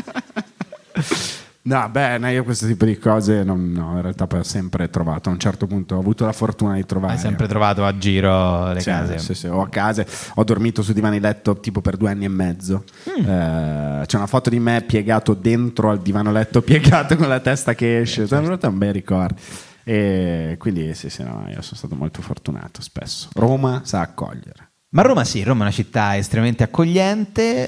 No, 1.65 1.89
beh, 1.89 2.19
no, 2.19 2.29
io 2.29 2.43
questo 2.43 2.67
tipo 2.67 2.85
di 2.85 2.99
cose 2.99 3.43
non, 3.43 3.71
no, 3.71 3.93
in 3.95 4.01
realtà 4.03 4.27
poi 4.27 4.41
ho 4.41 4.43
sempre 4.43 4.87
trovato. 4.91 5.29
A 5.29 5.31
un 5.31 5.39
certo 5.39 5.65
punto 5.65 5.95
ho 5.95 5.99
avuto 5.99 6.23
la 6.23 6.31
fortuna 6.31 6.75
di 6.75 6.85
trovare. 6.85 7.13
Hai 7.13 7.19
sempre 7.19 7.47
trovato 7.47 7.83
a 7.83 7.97
giro 7.97 8.71
le 8.71 8.81
Sì, 8.81 8.91
case. 8.91 9.17
sì, 9.17 9.33
sì, 9.33 9.47
o 9.47 9.61
a 9.61 9.67
case. 9.67 10.05
Ho 10.35 10.43
dormito 10.43 10.83
su 10.83 10.93
divani 10.93 11.19
letto 11.19 11.59
tipo 11.59 11.81
per 11.81 11.97
due 11.97 12.11
anni 12.11 12.25
e 12.25 12.29
mezzo. 12.29 12.83
Mm. 13.09 13.27
Eh, 13.27 14.03
c'è 14.05 14.15
una 14.17 14.27
foto 14.27 14.51
di 14.51 14.59
me 14.59 14.83
piegato 14.85 15.33
dentro 15.33 15.89
al 15.89 16.03
divano 16.03 16.31
letto, 16.31 16.61
piegato 16.61 17.15
con 17.15 17.27
la 17.27 17.39
testa 17.39 17.73
che 17.73 18.01
esce. 18.01 18.27
Sono 18.27 18.41
venuti 18.41 18.67
un 18.67 18.77
bei 18.77 18.91
ricordi. 18.91 19.41
E 19.87 20.55
quindi 20.57 20.93
sì, 20.95 21.09
sì, 21.09 21.21
no, 21.23 21.45
io 21.47 21.61
sono 21.61 21.75
stato 21.77 21.95
molto 21.95 22.21
fortunato 22.21 22.81
spesso. 22.81 23.29
Roma 23.35 23.81
sa 23.85 24.01
accogliere. 24.01 24.71
Ma 24.95 25.01
Roma 25.01 25.25
sì, 25.25 25.43
Roma 25.43 25.59
è 25.59 25.61
una 25.63 25.71
città 25.75 26.15
estremamente 26.15 26.63
accogliente. 26.63 27.67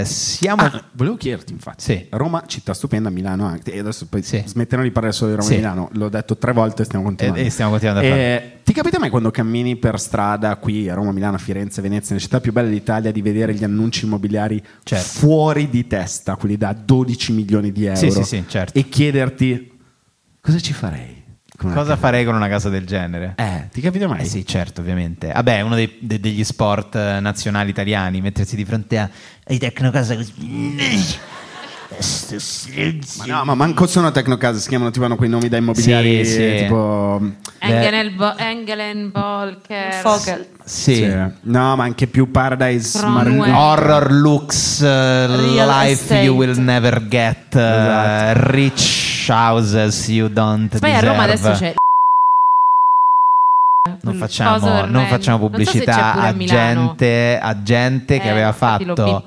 eh, 0.00 0.04
siamo... 0.04 0.62
Ah, 0.62 0.84
volevo 0.92 1.16
chiederti, 1.16 1.52
infatti. 1.52 1.82
Sì. 1.82 2.06
Roma, 2.10 2.44
città 2.46 2.74
stupenda, 2.74 3.10
Milano 3.10 3.44
anche. 3.44 3.72
E 3.72 3.80
adesso 3.80 4.06
poi 4.06 4.22
Sì. 4.22 4.40
smetterò 4.46 4.80
di 4.82 4.92
parlare 4.92 5.12
solo 5.12 5.30
di 5.32 5.36
Roma 5.36 5.48
Sì. 5.48 5.54
e 5.54 5.56
Milano. 5.58 5.88
L'ho 5.94 6.08
detto 6.08 6.36
tre 6.38 6.52
volte 6.52 6.82
e 6.82 6.84
stiamo 6.84 7.04
continuando. 7.04 7.42
E- 7.42 7.46
e 7.46 7.50
stiamo 7.50 7.70
continuando 7.72 8.00
a 8.00 8.04
Eh, 8.16 8.60
Ti 8.62 8.72
capita 8.72 9.00
mai 9.00 9.10
quando 9.10 9.32
cammini 9.32 9.74
per 9.76 9.98
strada 9.98 10.54
qui 10.56 10.88
a 10.88 10.94
Roma, 10.94 11.10
Milano, 11.10 11.38
Firenze, 11.38 11.82
Venezia, 11.82 12.10
nelle 12.14 12.20
città 12.24 12.40
più 12.40 12.52
belle 12.52 12.70
d'Italia, 12.70 13.10
di 13.10 13.20
vedere 13.20 13.52
gli 13.52 13.64
annunci 13.64 14.04
immobiliari 14.04 14.62
Certo. 14.84 15.04
fuori 15.26 15.68
di 15.68 15.88
testa, 15.88 16.36
quelli 16.36 16.56
da 16.56 16.72
12 16.72 17.32
milioni 17.32 17.72
di 17.72 17.86
euro? 17.86 17.98
Sì, 17.98 18.12
sì, 18.12 18.22
sì, 18.22 18.44
certo. 18.46 18.78
E 18.78 18.88
chiederti 18.88 19.76
cosa 20.40 20.60
ci 20.60 20.72
farei? 20.72 21.19
Cosa 21.68 21.96
farei 21.96 22.24
con 22.24 22.34
una 22.34 22.48
casa 22.48 22.68
del 22.70 22.86
genere? 22.86 23.34
Eh, 23.36 23.68
ti 23.70 23.80
capita 23.80 24.06
mai? 24.08 24.20
Eh 24.22 24.24
sì, 24.24 24.46
certo, 24.46 24.80
ovviamente. 24.80 25.30
Vabbè, 25.32 25.58
è 25.58 25.60
uno 25.60 25.74
dei- 25.74 25.98
de- 26.00 26.18
degli 26.20 26.42
sport 26.44 26.94
eh, 26.94 27.20
nazionali 27.20 27.68
italiani, 27.70 28.20
mettersi 28.22 28.56
di 28.56 28.64
fronte 28.64 28.98
a, 28.98 29.08
ai 29.46 29.58
tecnocasa 29.58 30.14
così. 30.16 30.32
Ma 33.18 33.24
no, 33.26 33.44
ma 33.44 33.54
manco 33.54 33.86
sono 33.86 34.10
tecnocase, 34.12 34.60
si 34.60 34.68
chiamano 34.68 34.90
tipo 34.90 35.04
hanno 35.04 35.16
quei 35.16 35.28
nomi 35.28 35.48
da 35.48 35.56
immobiliari 35.56 36.24
Sì, 36.24 36.32
sì. 36.32 36.54
tipo 36.60 37.20
Engelen, 37.58 38.14
Bo- 38.16 38.36
Engelen 38.38 39.10
Volker. 39.12 39.92
Fogel. 39.94 40.46
Sì. 40.64 40.94
Sì. 40.94 41.06
No, 41.42 41.74
ma 41.76 41.82
anche 41.84 42.06
più 42.06 42.30
Paradise. 42.30 43.04
Mar- 43.04 43.28
Horror 43.28 44.12
looks, 44.12 44.80
Real 44.82 45.68
life 45.68 45.90
estate. 46.02 46.20
you 46.22 46.36
will 46.36 46.56
never 46.58 47.06
get, 47.08 47.54
eh, 47.56 47.58
Esatto. 47.60 48.50
rich 48.52 49.09
houses 49.30 50.08
you 50.08 50.28
don't 50.28 50.78
Poi 50.78 50.92
a 50.92 51.00
Roma 51.00 51.22
adesso 51.22 51.50
c'è. 51.52 51.74
Non 53.82 53.98
quel 54.02 54.14
facciamo, 54.16 54.84
non 54.84 55.06
facciamo 55.06 55.38
Non 55.38 55.64
so 55.64 55.70
pubblicità 55.70 56.12
a 56.16 56.36
gente, 56.36 57.38
a 57.40 57.62
gente 57.62 58.18
che 58.20 58.26
Eh, 58.26 58.30
aveva 58.30 58.48
infatti 58.48 58.84
lo 58.84 58.94
fatto. 58.94 59.24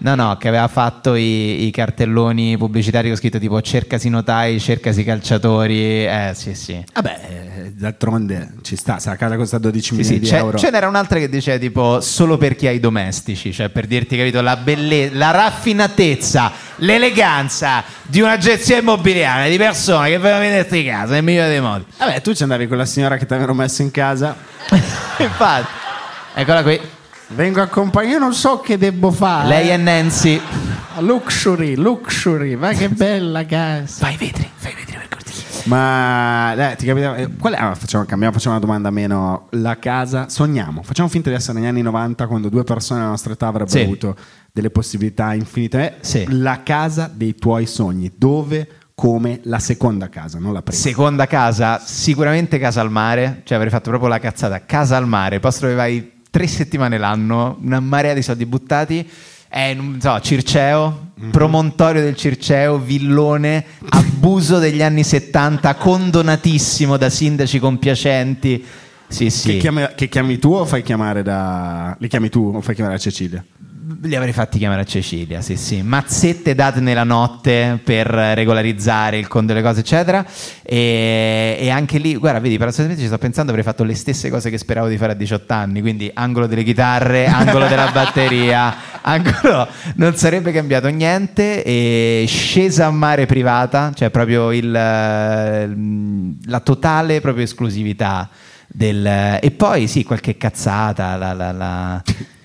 No, 0.00 0.14
no, 0.14 0.36
che 0.38 0.48
aveva 0.48 0.68
fatto 0.68 1.14
i, 1.16 1.66
i 1.66 1.70
cartelloni 1.70 2.56
pubblicitari 2.56 3.08
con 3.08 3.18
scritto 3.18 3.38
tipo 3.38 3.60
cercasi 3.60 4.08
notai, 4.08 4.58
cercasi 4.58 5.04
calciatori. 5.04 6.06
Eh, 6.06 6.30
sì, 6.32 6.54
sì. 6.54 6.82
Vabbè, 6.94 7.20
eh, 7.28 7.72
d'altronde 7.74 8.54
ci 8.62 8.74
sta, 8.74 8.98
se 8.98 9.10
la 9.10 9.16
casa 9.16 9.36
costa 9.36 9.58
12 9.58 9.88
Sì, 9.88 9.94
milioni 9.96 10.14
sì, 10.14 10.20
di 10.22 10.26
c'è- 10.30 10.36
euro. 10.38 10.56
ce 10.56 10.70
n'era 10.70 10.88
un'altra 10.88 11.18
che 11.18 11.28
diceva 11.28 11.58
tipo 11.58 12.00
solo 12.00 12.38
per 12.38 12.56
chi 12.56 12.68
ha 12.68 12.70
i 12.70 12.80
domestici, 12.80 13.52
cioè 13.52 13.68
per 13.68 13.86
dirti, 13.86 14.16
capito, 14.16 14.40
la 14.40 14.56
bellezza, 14.56 15.14
la 15.18 15.30
raffinatezza, 15.30 16.50
l'eleganza 16.76 17.84
di 18.06 18.22
un'agenzia 18.22 18.78
immobiliare 18.78 19.50
di 19.50 19.58
persone 19.58 20.06
che 20.08 20.12
vengono 20.18 20.36
a 20.36 20.38
venderti 20.40 20.84
casa 20.84 21.12
nel 21.12 21.22
migliore 21.22 21.48
dei 21.48 21.60
modi. 21.60 21.84
Vabbè, 21.98 22.22
tu 22.22 22.32
ci 22.32 22.44
andavi 22.44 22.66
con 22.66 22.78
la 22.78 22.86
signora 22.86 23.18
che 23.18 23.26
ti 23.26 23.34
avevano 23.34 23.58
messo 23.58 23.82
in 23.82 23.88
casa. 23.90 24.36
Infatti, 25.18 25.68
eccola 26.34 26.62
qui. 26.62 26.80
Vengo 27.32 27.60
accompagnato, 27.62 28.12
io 28.14 28.18
non 28.18 28.34
so 28.34 28.58
che 28.58 28.76
devo 28.76 29.10
fare. 29.12 29.46
Lei 29.48 29.68
è 29.68 29.76
Nancy. 29.76 30.40
Luxury, 30.98 31.76
luxury, 31.76 32.56
ma 32.56 32.72
che 32.72 32.88
bella 32.88 33.46
casa. 33.46 34.04
Fai 34.04 34.16
vetri, 34.16 34.50
fai 34.56 34.74
vetri 34.74 34.96
per 34.96 35.08
cortesia. 35.08 35.62
Ma 35.66 36.52
dai, 36.56 36.76
ti 36.76 36.86
capita, 36.86 37.14
eh, 37.14 37.28
qual 37.38 37.54
è, 37.54 37.56
ah, 37.60 37.74
facciamo, 37.76 38.04
cambiamo, 38.04 38.32
facciamo 38.32 38.56
una 38.56 38.64
domanda 38.64 38.90
meno. 38.90 39.46
La 39.50 39.78
casa, 39.78 40.28
sogniamo, 40.28 40.82
facciamo 40.82 41.08
finta 41.08 41.30
di 41.30 41.36
essere 41.36 41.60
negli 41.60 41.68
anni 41.68 41.82
90 41.82 42.26
quando 42.26 42.48
due 42.48 42.64
persone 42.64 42.98
della 42.98 43.12
nostra 43.12 43.32
età 43.32 43.46
avrebbero 43.46 43.70
Sì. 43.78 43.84
avuto 43.84 44.16
delle 44.52 44.70
possibilità 44.70 45.32
infinite. 45.32 45.98
Sì. 46.00 46.26
La 46.30 46.62
casa 46.64 47.08
dei 47.12 47.36
tuoi 47.36 47.66
sogni, 47.66 48.10
dove, 48.16 48.66
come 49.00 49.40
la 49.44 49.58
seconda 49.58 50.10
casa, 50.10 50.38
non 50.38 50.52
la 50.52 50.60
prima. 50.60 50.78
Seconda 50.78 51.26
casa, 51.26 51.80
sicuramente 51.82 52.58
casa 52.58 52.82
al 52.82 52.90
mare, 52.90 53.40
cioè 53.44 53.56
avrei 53.56 53.70
fatto 53.70 53.88
proprio 53.88 54.10
la 54.10 54.18
cazzata, 54.18 54.66
casa 54.66 54.98
al 54.98 55.06
mare, 55.08 55.40
posto 55.40 55.62
dove 55.62 55.74
vai 55.74 56.12
tre 56.30 56.46
settimane 56.46 56.98
l'anno, 56.98 57.56
una 57.62 57.80
marea 57.80 58.12
di 58.12 58.20
soldi 58.20 58.44
buttati. 58.44 59.08
È, 59.48 59.72
non 59.72 59.98
so, 60.02 60.20
Circeo, 60.20 61.12
Mhm. 61.14 61.30
promontorio 61.30 62.02
del 62.02 62.14
Circeo, 62.14 62.78
villone, 62.78 63.64
abuso 63.88 64.58
degli 64.58 64.82
anni 64.82 65.02
70, 65.02 65.76
condonatissimo 65.76 66.98
da 66.98 67.08
sindaci 67.08 67.58
compiacenti. 67.58 68.62
Sì, 69.08 69.30
sì. 69.30 69.52
Che, 69.52 69.56
chiami, 69.56 69.88
che 69.96 70.08
chiami 70.10 70.38
tu 70.38 70.52
o 70.52 70.66
fai 70.66 70.82
chiamare 70.82 71.22
da. 71.22 71.96
Li 71.98 72.06
chiami 72.06 72.28
tu 72.28 72.52
o 72.54 72.60
fai 72.60 72.74
chiamare 72.74 72.96
da 72.96 73.02
Cecilia? 73.02 73.42
Li 74.02 74.16
avrei 74.16 74.32
fatti 74.32 74.56
chiamare 74.56 74.80
a 74.80 74.84
Cecilia, 74.84 75.42
sì, 75.42 75.56
sì. 75.56 75.82
Mazzette 75.82 76.54
date 76.54 76.80
nella 76.80 77.04
notte 77.04 77.78
per 77.84 78.06
regolarizzare 78.06 79.18
il 79.18 79.28
conto 79.28 79.52
delle 79.52 79.62
cose, 79.62 79.80
eccetera. 79.80 80.24
E, 80.62 81.58
e 81.60 81.68
anche 81.68 81.98
lì, 81.98 82.14
guarda, 82.16 82.40
vedi, 82.40 82.56
paradossalmente 82.56 82.98
ci 82.98 83.08
sto 83.08 83.18
pensando, 83.18 83.50
avrei 83.50 83.62
fatto 83.62 83.84
le 83.84 83.94
stesse 83.94 84.30
cose 84.30 84.48
che 84.48 84.56
speravo 84.56 84.88
di 84.88 84.96
fare 84.96 85.12
a 85.12 85.14
18 85.14 85.52
anni. 85.52 85.82
Quindi 85.82 86.10
angolo 86.14 86.46
delle 86.46 86.62
chitarre, 86.62 87.26
angolo 87.28 87.66
della 87.66 87.90
batteria, 87.90 88.74
angolo. 89.02 89.68
Non 89.96 90.16
sarebbe 90.16 90.50
cambiato 90.50 90.88
niente. 90.88 91.62
E 91.62 92.24
scesa 92.26 92.86
a 92.86 92.90
mare 92.90 93.26
privata, 93.26 93.92
cioè 93.94 94.08
proprio 94.08 94.50
il, 94.50 94.70
la 94.70 96.60
totale 96.60 97.20
proprio 97.20 97.44
esclusività. 97.44 98.30
Del, 98.72 99.38
e 99.42 99.50
poi 99.50 99.88
sì, 99.88 100.04
qualche 100.04 100.36
cazzata, 100.36 101.16
la, 101.16 101.32
la- 101.34 101.52
la- 101.52 102.02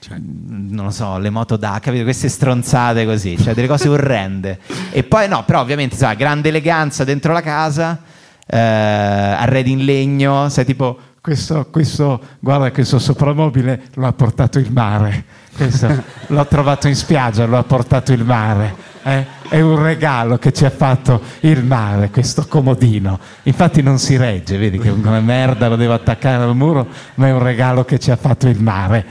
non 0.10 0.86
lo 0.86 0.92
so, 0.92 1.18
le 1.18 1.30
moto 1.30 1.58
da, 1.58 1.80
capito? 1.82 2.04
Queste 2.04 2.30
stronzate 2.30 3.06
così, 3.06 3.38
cioè 3.42 3.54
delle 3.54 3.68
cose 3.68 3.88
orrende. 3.90 4.60
E 4.92 5.04
poi 5.04 5.28
no, 5.28 5.44
però 5.46 5.62
ovviamente, 5.62 5.96
sai, 5.96 6.16
grande 6.16 6.50
eleganza 6.50 7.04
dentro 7.04 7.34
la 7.34 7.42
casa, 7.42 8.02
eh, 8.46 8.58
arredi 8.58 9.72
in 9.72 9.86
legno, 9.86 10.50
sai 10.50 10.66
tipo 10.66 10.98
Questo, 11.26 11.68
questo, 11.72 12.22
guarda, 12.40 12.72
questo 12.72 13.00
soprammobile 13.00 13.86
lo 13.96 14.06
ha 14.06 14.14
portato 14.14 14.60
il 14.60 14.72
mare. 14.72 15.24
Questo 15.56 15.88
l'ho 16.28 16.46
trovato 16.46 16.88
in 16.88 16.96
spiaggia, 16.96 17.46
lo 17.46 17.58
ha 17.58 17.64
portato 17.64 18.14
il 18.14 18.24
mare. 18.24 18.76
eh. 19.04 19.26
È 19.50 19.60
un 19.60 19.82
regalo 19.82 20.38
che 20.38 20.52
ci 20.52 20.66
ha 20.66 20.70
fatto 20.70 21.22
il 21.42 21.64
mare, 21.64 22.12
questo 22.12 22.46
comodino. 22.48 23.18
Infatti 23.44 23.82
non 23.82 23.98
si 23.98 24.18
regge, 24.18 24.58
vedi 24.58 24.78
che 24.78 24.90
una 24.90 25.20
merda 25.20 25.68
lo 25.68 25.76
devo 25.76 25.94
attaccare 25.94 26.44
al 26.44 26.56
muro, 26.56 26.88
ma 27.16 27.28
è 27.28 27.32
un 27.32 27.42
regalo 27.42 27.86
che 27.86 27.98
ci 27.98 28.12
ha 28.12 28.18
fatto 28.18 28.48
il 28.48 28.62
mare. 28.62 29.06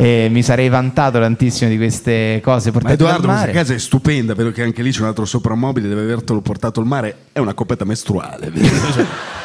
E 0.00 0.28
mi 0.30 0.44
sarei 0.44 0.68
vantato 0.68 1.18
tantissimo 1.18 1.68
di 1.68 1.76
queste 1.76 2.40
cose 2.40 2.66
Ma 2.66 2.74
portate 2.74 2.94
Edoardo, 2.94 3.26
dal 3.26 3.34
questa 3.34 3.52
casa 3.52 3.74
è 3.74 3.78
stupenda, 3.78 4.32
vedo 4.32 4.52
che 4.52 4.62
anche 4.62 4.80
lì 4.80 4.92
c'è 4.92 5.00
un 5.00 5.08
altro 5.08 5.24
soprammobile, 5.24 5.88
deve 5.88 6.02
avertelo 6.02 6.40
portato 6.40 6.78
al 6.78 6.86
mare, 6.86 7.16
è 7.32 7.40
una 7.40 7.52
coppetta 7.52 7.84
mestruale. 7.84 8.52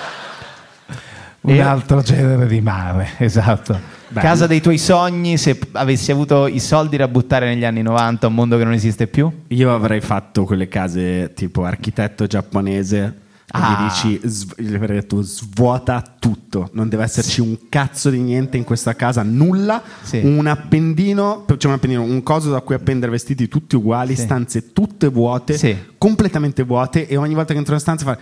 Cioè, 1.46 1.58
Un 1.60 1.60
altro 1.60 2.02
genere 2.02 2.48
di 2.48 2.62
mare, 2.62 3.10
esatto. 3.20 3.78
Casa 4.14 4.48
dei 4.48 4.62
tuoi 4.62 4.78
sogni, 4.78 5.38
se 5.38 5.60
avessi 5.74 6.10
avuto 6.10 6.48
i 6.48 6.60
soldi 6.60 6.96
da 6.96 7.10
buttare 7.10 7.48
negli 7.48 7.66
anni 7.66 7.82
90, 7.82 8.28
un 8.28 8.34
mondo 8.34 8.58
che 8.58 8.64
non 8.64 8.72
esiste 8.72 9.08
più? 9.08 9.30
Io 9.48 9.74
avrei 9.74 10.00
fatto 10.00 10.46
quelle 10.46 10.70
case 10.70 11.34
tipo 11.34 11.66
architetto 11.66 12.28
giapponese. 12.28 13.23
Ah. 13.52 13.60
gli 13.78 13.84
dici, 14.10 14.22
sv- 14.28 14.60
gli 14.60 14.74
avrei 14.74 15.00
detto 15.00 15.22
svuota 15.22 16.02
tutto, 16.18 16.70
non 16.74 16.90
deve 16.90 17.04
esserci 17.04 17.40
un 17.42 17.70
cazzo 17.70 18.10
di 18.10 18.20
niente 18.20 18.58
in 18.58 18.64
questa 18.64 18.96
casa, 18.96 19.22
nulla. 19.22 19.82
Un 20.24 20.48
appendino, 20.48 21.46
c'è 21.46 21.68
un 21.68 21.74
appendino, 21.74 22.02
un 22.02 22.24
coso 22.24 22.50
da 22.50 22.62
cui 22.62 22.74
appendere 22.76 23.12
vestiti 23.12 23.48
tutti 23.48 23.76
uguali, 23.76 24.16
Sì. 24.16 24.22
stanze 24.24 24.72
tutte 24.74 25.08
vuote, 25.08 25.94
completamente 25.98 26.64
vuote, 26.64 27.08
e 27.08 27.16
ogni 27.16 27.34
volta 27.36 27.52
che 27.54 27.60
entro 27.60 27.74
in 27.76 27.80
stanza 27.82 28.06
fa. 28.06 28.18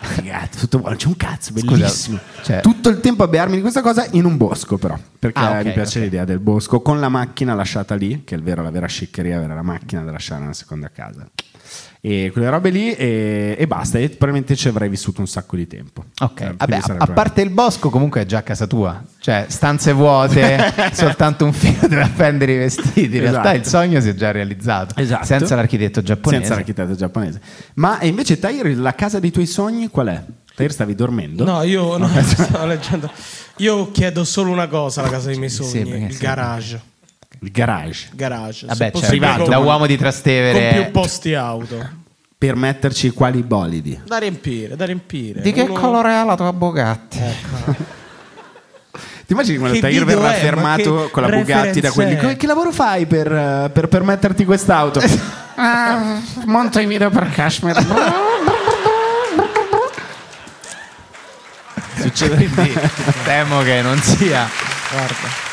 Figata, 0.00 0.58
tutto 0.58 0.78
buono, 0.78 0.96
c'è 0.96 1.06
un 1.06 1.16
cazzo, 1.16 1.52
Scusa, 1.56 1.76
bellissimo. 1.76 2.18
cioè- 2.42 2.60
Tutto 2.60 2.88
il 2.88 3.00
tempo 3.00 3.24
a 3.24 3.28
bearmi 3.28 3.56
di 3.56 3.60
questa 3.60 3.82
cosa 3.82 4.06
in 4.12 4.24
un 4.24 4.36
bosco, 4.36 4.78
però. 4.78 4.96
Perché 5.18 5.38
Ah, 5.40 5.58
ok, 5.58 5.64
mi 5.66 5.72
piace 5.72 5.98
ok. 5.98 6.04
l'idea 6.04 6.24
del 6.24 6.38
bosco 6.38 6.80
con 6.80 7.00
la 7.00 7.08
macchina 7.08 7.54
lasciata 7.54 7.94
lì, 7.94 8.22
che 8.24 8.34
è 8.34 8.38
il 8.38 8.44
vero, 8.44 8.62
la 8.62 8.70
vera 8.70 8.86
sciccheria, 8.86 9.36
avere 9.36 9.54
la 9.54 9.62
macchina 9.62 10.02
da 10.02 10.12
lasciare 10.12 10.40
nella 10.42 10.52
seconda 10.54 10.90
casa. 10.90 11.28
E 12.00 12.30
quelle 12.32 12.48
robe 12.48 12.70
lì 12.70 12.92
e, 12.94 13.56
e 13.58 13.66
basta. 13.66 13.98
E 13.98 14.08
probabilmente 14.08 14.54
ci 14.54 14.68
avrei 14.68 14.88
vissuto 14.88 15.20
un 15.20 15.26
sacco 15.26 15.56
di 15.56 15.66
tempo. 15.66 16.04
Ok, 16.20 16.40
Eh, 16.40 16.54
vabbè, 16.56 16.80
a, 16.98 17.06
parte 17.08 17.40
il 17.42 17.50
bosco, 17.50 17.90
comunque 17.90 18.20
è 18.20 18.24
già 18.26 18.38
a 18.38 18.42
casa 18.42 18.66
tua, 18.68 19.02
cioè 19.18 19.46
stanze 19.48 19.92
vuote, 19.92 20.72
soltanto 20.94 21.44
un 21.44 21.52
filo 21.52 21.88
deve 21.88 22.02
appendere 22.02 22.52
i 22.54 22.58
vestiti. 22.58 23.16
In 23.16 23.20
realtà 23.22 23.40
Esatto. 23.52 23.56
il 23.56 23.64
sogno 23.66 24.00
si 24.00 24.08
è 24.10 24.14
già 24.14 24.30
realizzato, 24.30 24.94
Esatto. 25.00 25.24
senza 25.24 25.56
l'architetto 25.56 26.00
giapponese. 26.02 26.42
Senza 26.42 26.54
l'architetto 26.56 26.94
giapponese. 26.94 27.40
Ma 27.74 27.98
e 27.98 28.06
invece, 28.06 28.38
Tahir, 28.38 28.76
la 28.78 28.94
casa 28.94 29.18
dei 29.18 29.32
tuoi 29.32 29.46
sogni 29.46 29.88
qual 29.88 30.06
è? 30.06 30.22
Tahir, 30.54 30.70
stavi 30.72 30.94
dormendo? 30.94 31.44
No, 31.44 31.62
io 31.62 31.96
no, 31.98 32.08
stavo 32.22 32.66
leggendo. 32.66 33.10
Io 33.56 33.90
chiedo 33.90 34.22
solo 34.24 34.52
una 34.52 34.68
cosa 34.68 35.00
alla 35.00 35.10
casa 35.10 35.28
dei 35.30 35.36
miei 35.38 35.50
Sì, 35.50 35.64
sogni: 35.64 35.90
perché 35.90 36.04
il 36.04 36.14
sì. 36.14 36.18
Garage. 37.40 37.40
Il 37.40 37.50
garage. 37.52 38.08
Garage. 38.14 38.66
Vabbè, 38.66 38.90
possibile, 38.90 39.18
privato, 39.18 39.42
con- 39.42 39.50
da 39.50 39.58
uomo 39.58 39.86
di 39.86 39.96
Trastevere. 39.96 40.70
Con 40.74 40.82
più 40.82 40.90
posti 40.92 41.34
auto. 41.34 41.88
Per 42.38 42.54
metterci 42.54 43.10
quali 43.10 43.42
bolidi? 43.42 44.00
Da 44.06 44.18
riempire, 44.18 44.76
da 44.76 44.84
riempire. 44.84 45.40
Di 45.40 45.52
che 45.52 45.62
Uno- 45.62 45.72
colore 45.74 46.14
ha 46.14 46.24
la 46.24 46.36
tua 46.36 46.52
Bugatti? 46.52 47.18
Ti 49.28 49.34
immagini 49.34 49.58
quando 49.58 49.74
Che 49.74 49.80
Tahir 49.82 50.04
verrà 50.06 50.34
è? 50.34 50.38
fermato 50.38 51.08
con 51.12 51.22
la 51.22 51.28
Bugatti 51.28 51.80
da 51.80 51.90
quelli? 51.90 52.14
è? 52.14 52.18
"Come- 52.18 52.36
Che 52.36 52.46
lavoro 52.46 52.70
fai 52.72 53.04
per, 53.06 53.70
per 53.72 53.88
permetterti 53.88 54.44
quest'auto? 54.44 55.00
Ah, 55.60 56.20
monta 56.44 56.80
i 56.80 56.86
video 56.86 57.10
per 57.10 57.28
Kashmir. 57.32 57.74
Succede 62.00 62.36
quindi 62.48 62.72
temo 63.24 63.60
che 63.62 63.82
non 63.82 64.00
sia. 64.00 64.48
Guarda. 64.92 65.47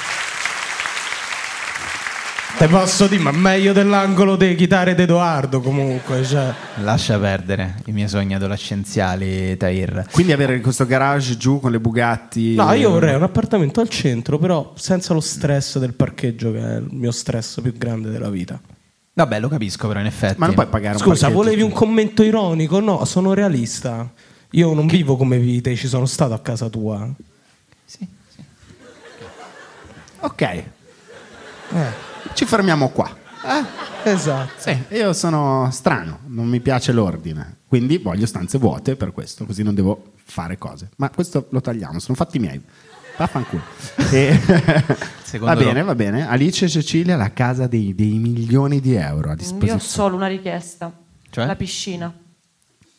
Te 2.57 2.69
posso 2.69 3.07
dire, 3.07 3.21
ma 3.21 3.31
meglio 3.31 3.73
dell'angolo 3.73 4.37
delle 4.37 4.55
chitarre 4.55 4.95
di 4.95 5.01
Edoardo 5.01 5.59
comunque. 5.59 6.23
Cioè. 6.23 6.53
Lascia 6.75 7.19
perdere 7.19 7.81
i 7.87 7.91
miei 7.91 8.07
sogni 8.07 8.33
adolescenziali, 8.33 9.57
Tahir. 9.57 10.07
Quindi 10.09 10.31
avere 10.31 10.61
questo 10.61 10.85
garage 10.85 11.35
giù 11.35 11.59
con 11.59 11.71
le 11.71 11.81
Bugatti. 11.81 12.55
No, 12.55 12.71
io 12.71 12.91
vorrei 12.91 13.13
un 13.13 13.23
appartamento 13.23 13.81
al 13.81 13.89
centro, 13.89 14.39
però 14.39 14.71
senza 14.77 15.13
lo 15.13 15.19
stress 15.19 15.79
del 15.79 15.93
parcheggio, 15.93 16.53
che 16.53 16.59
è 16.59 16.75
il 16.77 16.87
mio 16.91 17.11
stress 17.11 17.59
più 17.59 17.73
grande 17.77 18.09
della 18.09 18.29
vita. 18.29 18.57
Vabbè, 19.13 19.39
lo 19.41 19.49
capisco, 19.49 19.89
però 19.89 19.99
in 19.99 20.05
effetti. 20.05 20.35
Ma 20.39 20.45
non 20.45 20.55
puoi 20.55 20.67
pagare 20.67 20.95
un 20.95 21.01
Scusa, 21.01 21.27
volevi 21.27 21.61
un 21.61 21.71
commento 21.71 22.23
ironico? 22.23 22.79
No, 22.79 23.03
sono 23.03 23.33
realista. 23.33 24.09
Io 24.51 24.73
non 24.73 24.87
vivo 24.87 25.17
come 25.17 25.37
vite, 25.39 25.75
ci 25.75 25.87
sono 25.87 26.05
stato 26.05 26.33
a 26.33 26.39
casa 26.39 26.69
tua. 26.69 27.05
Ok. 30.21 30.63
Ci 32.33 32.45
fermiamo 32.45 32.89
qua. 32.89 33.23
Esatto. 34.03 34.51
Sì, 34.57 34.77
io 34.95 35.13
sono 35.13 35.69
strano, 35.71 36.19
non 36.27 36.47
mi 36.47 36.59
piace 36.59 36.91
l'ordine. 36.91 37.57
Quindi 37.67 37.97
voglio 37.97 38.25
stanze 38.25 38.57
vuote 38.57 38.95
per 38.95 39.11
questo, 39.11 39.45
così 39.45 39.63
non 39.63 39.73
devo 39.75 40.13
fare 40.23 40.57
cose. 40.57 40.89
Ma 40.97 41.09
questo 41.09 41.47
lo 41.51 41.61
tagliamo, 41.61 41.99
sono 41.99 42.15
fatti 42.15 42.39
miei. 42.39 42.61
Vaffanculo. 43.17 43.61
E- 44.11 44.37
Secondo 45.23 45.53
va 45.53 45.59
bene, 45.59 45.79
lo- 45.79 45.85
va 45.85 45.95
bene. 45.95 46.27
Alice 46.27 46.65
e 46.65 46.69
Cecilia, 46.69 47.15
la 47.15 47.31
casa 47.33 47.67
dei, 47.67 47.95
dei 47.95 48.17
milioni 48.17 48.79
di 48.81 48.93
euro 48.95 49.29
a 49.29 49.31
Io 49.31 49.31
ho 49.31 49.35
disposizione. 49.35 49.79
solo 49.79 50.15
una 50.15 50.27
richiesta. 50.27 50.91
Cioè? 51.29 51.45
La 51.45 51.55
piscina. 51.55 52.13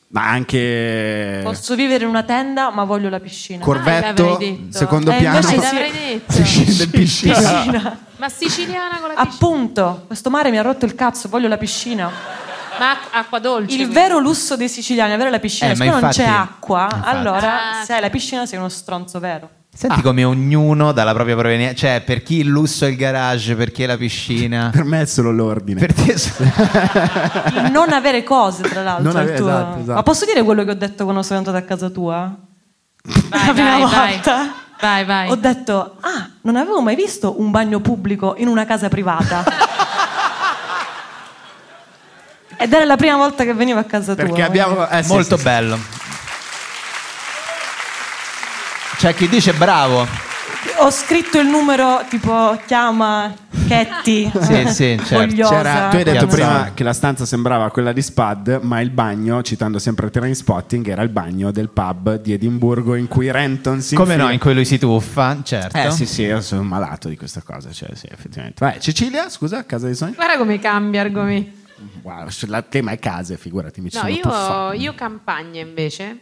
Ma 0.08 0.28
anche 0.28 1.40
Posso 1.42 1.74
vivere 1.74 2.04
in 2.04 2.10
una 2.10 2.22
tenda, 2.22 2.70
ma 2.70 2.84
voglio 2.84 3.08
la 3.08 3.18
piscina. 3.20 3.62
Corvetto, 3.64 4.36
Ah, 4.36 4.54
secondo 4.70 5.10
Eh, 5.10 5.16
piano. 5.18 5.40
detto. 5.40 6.32
Si 6.32 6.44
scende 6.44 6.84
in 6.84 6.90
piscina. 6.90 7.34
Piscina. 7.34 7.98
Ma 8.16 8.28
siciliana 8.28 8.98
con 8.98 9.08
la 9.08 9.14
piscina. 9.14 9.34
Appunto, 9.34 10.04
questo 10.06 10.30
mare 10.30 10.50
mi 10.50 10.58
ha 10.58 10.62
rotto 10.62 10.84
il 10.84 10.94
cazzo, 10.94 11.28
voglio 11.28 11.48
la 11.48 11.58
piscina. 11.58 12.10
Ma 12.78 12.90
ac- 12.92 13.08
acqua 13.10 13.38
dolce. 13.40 13.70
Il 13.72 13.76
quindi. 13.78 13.94
vero 13.94 14.18
lusso 14.18 14.54
dei 14.56 14.68
siciliani 14.68 15.10
è 15.10 15.14
avere 15.14 15.30
la 15.30 15.38
piscina. 15.40 15.70
Eh, 15.70 15.74
Siccome 15.74 15.90
non 15.90 15.98
infatti- 16.00 16.18
c'è 16.22 16.28
acqua, 16.28 16.82
infatti. 16.92 17.08
allora 17.16 17.78
Ah, 17.80 17.84
se 17.84 17.94
hai 17.94 18.00
la 18.00 18.10
piscina 18.10 18.46
sei 18.46 18.58
uno 18.58 18.68
stronzo 18.68 19.18
vero. 19.18 19.50
Senti 19.76 20.00
come 20.00 20.24
ognuno 20.24 20.92
dalla 20.92 21.12
propria 21.12 21.36
provenienza, 21.36 21.74
cioè 21.76 22.00
per 22.00 22.22
chi 22.22 22.36
il 22.38 22.46
lusso 22.46 22.86
è 22.86 22.88
il 22.88 22.96
garage, 22.96 23.54
per 23.56 23.72
chi 23.72 23.82
è 23.82 23.86
la 23.86 23.98
piscina. 23.98 24.70
Per 24.74 24.84
me 24.84 25.02
è 25.02 25.04
solo 25.04 25.30
l'ordine. 25.30 25.78
Per 25.78 25.92
te 25.92 26.12
Il 26.12 27.68
non 27.70 27.92
avere 27.92 28.22
cose, 28.22 28.62
tra 28.62 28.82
l'altro. 28.82 29.10
Avere- 29.10 29.36
tuo- 29.36 29.48
esatto, 29.48 29.78
esatto. 29.80 29.92
Ma 29.92 30.02
posso 30.02 30.24
dire 30.24 30.42
quello 30.42 30.64
che 30.64 30.70
ho 30.70 30.74
detto 30.74 31.04
quando 31.04 31.22
sono 31.22 31.40
andata 31.40 31.58
a 31.58 31.62
casa 31.62 31.90
tua? 31.90 32.34
Vai, 33.02 33.46
la 33.46 33.52
prima 33.52 33.70
vai, 33.70 33.80
vai. 33.82 34.10
volta? 34.12 34.54
Vai, 34.80 35.04
vai. 35.04 35.30
Ho 35.30 35.36
detto, 35.36 35.96
ah, 36.00 36.30
non 36.42 36.56
avevo 36.56 36.80
mai 36.80 36.94
visto 36.96 37.38
un 37.38 37.50
bagno 37.50 37.80
pubblico 37.80 38.34
in 38.38 38.48
una 38.48 38.64
casa 38.64 38.88
privata. 38.88 39.44
Ed 42.58 42.72
era 42.72 42.84
la 42.86 42.96
prima 42.96 43.16
volta 43.16 43.44
che 43.44 43.52
venivo 43.52 43.78
a 43.78 43.84
casa 43.84 44.14
tua. 44.14 44.24
Perché 44.24 44.42
abbiamo... 44.42 44.88
eh, 44.88 45.02
sì, 45.02 45.12
Molto 45.12 45.36
sì, 45.36 45.42
sì. 45.42 45.48
bello. 45.48 45.78
C'è 49.06 49.14
chi 49.14 49.28
dice 49.28 49.52
bravo. 49.52 50.04
Ho 50.78 50.90
scritto 50.90 51.38
il 51.38 51.46
numero 51.46 52.04
tipo 52.08 52.60
chiama 52.66 53.32
pacchetti. 53.48 54.28
Sì, 54.40 54.66
sì, 54.68 55.00
certo. 55.04 55.48
C'era- 55.48 55.86
tu 55.90 55.96
hai 55.96 56.02
detto 56.02 56.26
Piazzale. 56.26 56.28
prima 56.32 56.70
che 56.74 56.82
la 56.82 56.92
stanza 56.92 57.24
sembrava 57.24 57.70
quella 57.70 57.92
di 57.92 58.02
Spud, 58.02 58.58
ma 58.62 58.80
il 58.80 58.90
bagno, 58.90 59.44
citando 59.44 59.78
sempre 59.78 60.10
Trainspotting, 60.10 60.88
era 60.88 61.02
il 61.02 61.10
bagno 61.10 61.52
del 61.52 61.68
pub 61.68 62.20
di 62.20 62.32
Edimburgo 62.32 62.96
in 62.96 63.06
cui 63.06 63.30
Renton 63.30 63.80
si 63.80 63.94
Come 63.94 64.16
no, 64.16 64.22
infila- 64.22 64.32
in 64.32 64.38
cui 64.40 64.54
lui 64.54 64.64
si 64.64 64.76
tuffa, 64.76 65.38
certo. 65.44 65.78
Eh 65.78 65.90
sì, 65.92 66.04
sì, 66.04 66.22
io 66.22 66.40
sono 66.40 66.64
malato 66.64 67.08
di 67.08 67.16
questa 67.16 67.42
cosa, 67.42 67.70
cioè 67.70 67.90
sì, 67.94 68.08
effettivamente. 68.10 68.64
Vai, 68.64 68.80
Cecilia, 68.80 69.28
scusa, 69.28 69.64
casa 69.66 69.86
dei 69.86 69.94
sogni? 69.94 70.14
Guarda 70.14 70.36
come 70.36 70.58
cambia 70.58 71.02
argomenti. 71.02 71.62
Wow, 72.02 72.26
il 72.26 72.64
tema 72.68 72.90
è 72.90 72.98
case, 72.98 73.36
figurati, 73.36 73.80
mi 73.80 73.88
ci 73.88 73.98
No, 73.98 74.08
sono 74.20 74.72
io, 74.72 74.80
io 74.80 74.94
campagna 74.96 75.60
invece. 75.60 76.18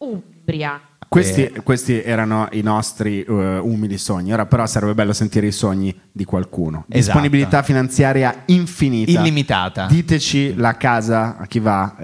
Umbria. 0.00 0.80
Questi, 1.08 1.42
Eh. 1.42 1.62
questi 1.62 2.00
erano 2.00 2.48
i 2.52 2.60
nostri 2.62 3.22
eh, 3.22 3.58
umili 3.58 3.98
sogni. 3.98 4.32
Ora, 4.32 4.46
però, 4.46 4.64
sarebbe 4.66 4.94
bello 4.94 5.12
sentire 5.12 5.48
i 5.48 5.52
sogni 5.52 5.94
di 6.12 6.24
qualcuno. 6.24 6.84
Esatto. 6.88 7.18
Disponibilità 7.18 7.62
finanziaria 7.62 8.42
infinita, 8.46 9.10
Illimitata. 9.10 9.86
Diteci 9.86 10.54
la 10.54 10.76
casa 10.76 11.36
a 11.36 11.46
chi 11.46 11.58
va. 11.58 11.96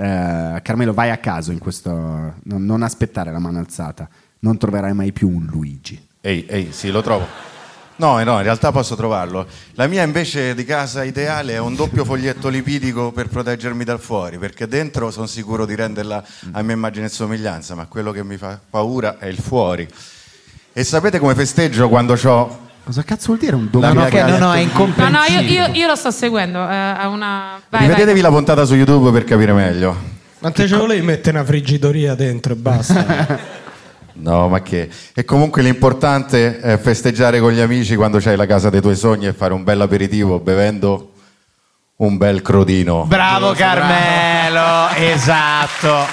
Eh, 0.56 0.62
Carmelo, 0.62 0.92
vai 0.92 1.10
a 1.10 1.18
caso 1.18 1.52
in 1.52 1.58
questo. 1.58 1.90
Non, 1.90 2.64
non 2.64 2.82
aspettare 2.82 3.30
la 3.30 3.38
mano 3.38 3.58
alzata. 3.58 4.08
Non 4.40 4.58
troverai 4.58 4.92
mai 4.92 5.12
più 5.12 5.28
un 5.28 5.46
Luigi. 5.48 6.04
Ehi, 6.20 6.44
ehi, 6.46 6.72
sì, 6.72 6.90
lo 6.90 7.00
trovo. 7.00 7.26
No, 7.98 8.22
no, 8.22 8.36
in 8.36 8.42
realtà 8.42 8.72
posso 8.72 8.94
trovarlo. 8.94 9.46
La 9.74 9.86
mia 9.86 10.02
invece 10.02 10.54
di 10.54 10.64
casa 10.64 11.02
ideale 11.02 11.54
è 11.54 11.58
un 11.58 11.74
doppio 11.74 12.04
foglietto 12.04 12.48
lipidico 12.48 13.10
per 13.10 13.28
proteggermi 13.28 13.84
dal 13.84 14.00
fuori, 14.00 14.36
perché 14.36 14.66
dentro 14.68 15.10
sono 15.10 15.26
sicuro 15.26 15.64
di 15.64 15.74
renderla 15.74 16.22
a 16.52 16.62
mia 16.62 16.74
immagine 16.74 17.06
e 17.06 17.08
somiglianza, 17.08 17.74
ma 17.74 17.86
quello 17.86 18.12
che 18.12 18.22
mi 18.22 18.36
fa 18.36 18.60
paura 18.68 19.16
è 19.18 19.26
il 19.26 19.38
fuori. 19.38 19.88
E 20.74 20.84
sapete 20.84 21.18
come 21.18 21.34
festeggio 21.34 21.88
quando 21.88 22.18
ho... 22.22 22.64
Cosa 22.84 23.02
cazzo 23.02 23.26
vuol 23.28 23.38
dire 23.38 23.56
un 23.56 23.68
No, 23.72 23.92
no, 23.94 24.04
che- 24.04 24.22
no, 24.22 24.28
no, 24.28 24.34
è 24.36 24.38
No, 24.38 24.46
no, 24.46 24.54
io, 24.54 24.60
incomprensibile. 24.62 25.52
io- 25.52 25.72
io 25.72 25.86
lo 25.86 25.96
sto 25.96 26.10
seguendo. 26.10 26.58
eh, 26.68 26.74
a 26.74 27.08
una... 27.08 27.58
vai, 27.70 27.80
Rivedetevi 27.80 28.20
vai. 28.20 28.30
la 28.30 28.36
puntata 28.36 28.64
su 28.66 28.74
YouTube 28.74 29.10
per 29.10 29.24
capire 29.24 29.52
meglio. 29.54 29.96
Ma 30.40 30.50
te 30.50 30.68
ce 30.68 30.76
volevi 30.76 31.00
mettere 31.04 31.38
una 31.38 31.46
friggitoria 31.46 32.14
dentro 32.14 32.52
e 32.52 32.56
basta. 32.56 33.38
No, 34.18 34.48
ma 34.48 34.62
che? 34.62 34.88
E 35.14 35.24
comunque 35.24 35.62
l'importante 35.62 36.60
è 36.60 36.78
festeggiare 36.78 37.40
con 37.40 37.52
gli 37.52 37.60
amici 37.60 37.96
quando 37.96 38.18
c'hai 38.18 38.36
la 38.36 38.46
casa 38.46 38.70
dei 38.70 38.80
tuoi 38.80 38.96
sogni 38.96 39.26
e 39.26 39.32
fare 39.32 39.52
un 39.52 39.64
bel 39.64 39.80
aperitivo 39.80 40.38
bevendo 40.38 41.12
un 41.96 42.16
bel 42.16 42.42
crodino. 42.42 43.04
Bravo 43.06 43.52
Carmelo, 43.52 44.88
esatto. 44.94 46.04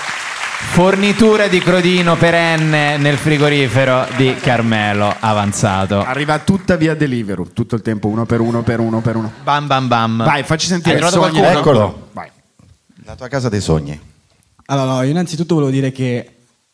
Fornitura 0.71 1.47
di 1.47 1.59
crodino 1.59 2.15
perenne 2.15 2.97
nel 2.97 3.17
frigorifero 3.17 4.07
di 4.15 4.33
Carmelo 4.35 5.13
avanzato. 5.19 6.03
Arriva 6.03 6.39
tutta 6.39 6.77
via 6.77 6.95
Deliveroo, 6.95 7.49
tutto 7.53 7.75
il 7.75 7.81
tempo, 7.81 8.07
uno 8.07 8.25
per 8.25 8.39
uno, 8.39 8.63
per 8.63 8.79
uno, 8.79 9.01
per 9.01 9.15
uno. 9.15 9.31
Bam 9.43 9.67
bam 9.67 9.87
bam. 9.87 10.23
Vai, 10.23 10.43
facci 10.43 10.65
sentire 10.65 10.97
il 10.97 11.05
sogno. 11.05 11.39
qualcuno? 11.41 11.59
Eccolo. 11.59 12.07
Vai. 12.13 12.29
La 13.05 13.15
tua 13.15 13.27
casa 13.27 13.49
dei 13.49 13.61
sogni. 13.61 13.99
Allora, 14.67 14.93
no, 14.93 15.01
io 15.03 15.09
innanzitutto 15.11 15.53
volevo 15.55 15.71
dire 15.71 15.91
che 15.91 16.29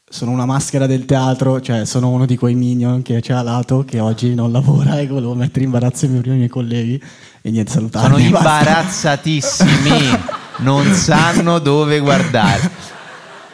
sono 0.10 0.32
una 0.32 0.46
maschera 0.46 0.88
del 0.88 1.06
teatro, 1.06 1.62
cioè 1.62 1.86
sono 1.86 2.10
uno 2.10 2.26
di 2.26 2.36
quei 2.36 2.56
minion 2.56 3.04
che 3.04 3.22
c'è 3.22 3.34
a 3.34 3.44
lato, 3.44 3.86
che 3.86 4.00
oggi 4.00 4.34
non 4.34 4.52
lavora 4.52 5.00
e 5.00 5.08
volevo 5.08 5.36
mettere 5.36 5.60
in 5.60 5.66
imbarazzo 5.66 6.06
i 6.06 6.10
miei, 6.10 6.24
i 6.26 6.30
miei 6.30 6.48
colleghi 6.48 7.02
e 7.42 7.52
niente, 7.52 7.72
salutarli. 7.72 8.08
Sono 8.08 8.38
imbarazzatissimi, 8.38 10.20
non 10.58 10.92
sanno 10.94 11.60
dove 11.60 12.00
guardare. 12.00 12.72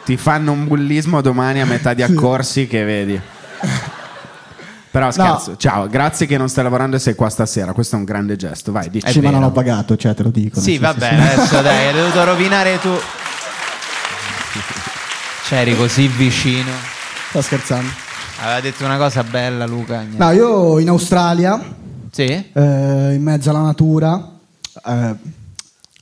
Ti 0.04 0.16
fanno 0.16 0.52
un 0.52 0.66
bullismo 0.66 1.20
domani 1.20 1.60
a 1.60 1.66
metà 1.66 1.92
di 1.92 2.02
accorsi 2.02 2.66
che 2.66 2.84
vedi. 2.84 3.20
Però 4.90 5.10
scherzo, 5.10 5.56
ciao, 5.58 5.88
grazie 5.88 6.26
che 6.26 6.38
non 6.38 6.48
stai 6.48 6.64
lavorando 6.64 6.96
e 6.96 6.98
sei 6.98 7.14
qua 7.14 7.28
stasera. 7.28 7.74
Questo 7.74 7.96
è 7.96 7.98
un 7.98 8.06
grande 8.06 8.36
gesto. 8.36 8.72
Vai, 8.72 8.88
dici. 8.88 9.10
Sì, 9.10 9.20
ma 9.20 9.28
non 9.28 9.42
ho 9.42 9.50
pagato, 9.50 9.94
cioè 9.94 10.14
te 10.14 10.22
lo 10.22 10.30
dico. 10.30 10.58
Sì, 10.58 10.78
nel 10.78 10.80
va 10.80 10.94
senso, 10.98 11.06
bene, 11.06 11.32
adesso 11.32 11.60
dai, 11.60 11.86
hai 11.88 11.92
dovuto 11.92 12.24
rovinare 12.24 12.78
tu. 12.80 12.88
C'eri 15.48 15.76
così 15.76 16.08
vicino. 16.08 16.70
Sto 17.28 17.40
scherzando. 17.40 17.88
Aveva 18.40 18.60
detto 18.60 18.84
una 18.84 18.96
cosa 18.96 19.22
bella, 19.22 19.64
Luca. 19.66 20.00
niente. 20.00 20.18
No, 20.18 20.30
io 20.32 20.78
in 20.78 20.88
Australia, 20.88 21.60
Sì? 22.10 22.24
eh, 22.24 23.12
in 23.14 23.22
mezzo 23.22 23.50
alla 23.50 23.60
natura, 23.62 24.32
eh, 24.84 24.90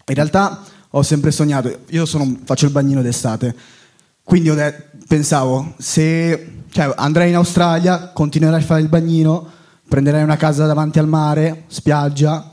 in 0.07 0.15
realtà 0.15 0.63
ho 0.91 1.03
sempre 1.03 1.31
sognato, 1.31 1.81
io 1.89 2.07
sono- 2.07 2.39
faccio 2.45 2.67
il 2.67 2.73
bagnino 2.73 3.03
d'estate, 3.03 3.55
quindi 4.23 4.53
de- 4.55 4.89
pensavo, 5.07 5.75
se 5.79 6.63
cioè, 6.71 6.93
andrei 6.97 7.29
in 7.31 7.37
Australia, 7.37 8.11
continuerei 8.13 8.61
a 8.61 8.65
fare 8.65 8.81
il 8.81 8.89
bagnino, 8.89 9.47
prenderei 9.89 10.23
una 10.23 10.37
casa 10.37 10.67
davanti 10.67 10.99
al 10.99 11.07
mare, 11.09 11.65
spiaggia, 11.69 12.51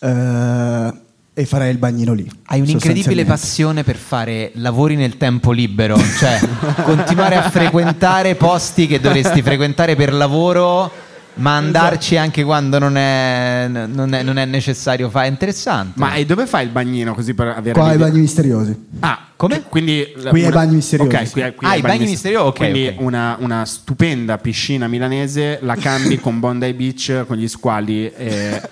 eh, 0.00 0.92
e 1.38 1.44
farei 1.44 1.70
il 1.70 1.76
bagnino 1.76 2.14
lì. 2.14 2.26
Hai 2.46 2.60
un'incredibile 2.60 3.26
passione 3.26 3.84
per 3.84 3.96
fare 3.96 4.52
lavori 4.54 4.96
nel 4.96 5.18
tempo 5.18 5.52
libero, 5.52 5.98
cioè 6.18 6.38
continuare 6.82 7.34
a 7.36 7.50
frequentare 7.50 8.36
posti 8.36 8.86
che 8.86 8.98
dovresti 9.00 9.42
frequentare 9.42 9.96
per 9.96 10.14
lavoro, 10.14 10.90
ma 11.34 11.56
andarci 11.56 12.16
anche 12.16 12.42
quando 12.42 12.78
non 12.78 12.96
è, 12.96 13.66
non 13.68 14.14
è- 14.14 14.22
non 14.22 14.38
è 14.38 14.46
necessario 14.46 15.10
fare. 15.10 15.26
È 15.26 15.30
interessante. 15.30 15.92
Ma 16.00 16.14
e 16.14 16.24
dove 16.24 16.46
fai 16.46 16.64
il 16.64 16.70
bagnino 16.70 17.12
così 17.14 17.34
per 17.34 17.48
avere 17.48 17.72
Qua 17.74 17.84
ai 17.88 17.92
l'idea? 17.92 18.06
bagni 18.08 18.20
misteriosi. 18.20 18.86
Ah, 19.00 19.26
come? 19.36 19.62
Quindi 19.68 20.14
Qui 20.30 20.42
ai 20.42 20.50
bagni 20.50 20.76
misteriosi. 20.76 21.14
Ok, 21.14 21.30
qui, 21.32 21.42
qui 21.54 21.66
Ah, 21.66 21.70
ai 21.72 21.78
i 21.80 21.82
bagni 21.82 22.06
misteriosi, 22.06 22.46
ok, 22.46 22.56
Quindi 22.56 22.86
ok. 22.86 23.00
Una, 23.00 23.36
una 23.40 23.66
stupenda 23.66 24.38
piscina 24.38 24.88
milanese 24.88 25.58
la 25.60 25.74
cambi 25.76 26.16
con 26.18 26.40
Bondi 26.40 26.72
Beach 26.72 27.24
con 27.26 27.36
gli 27.36 27.46
squali 27.46 28.10
e 28.10 28.62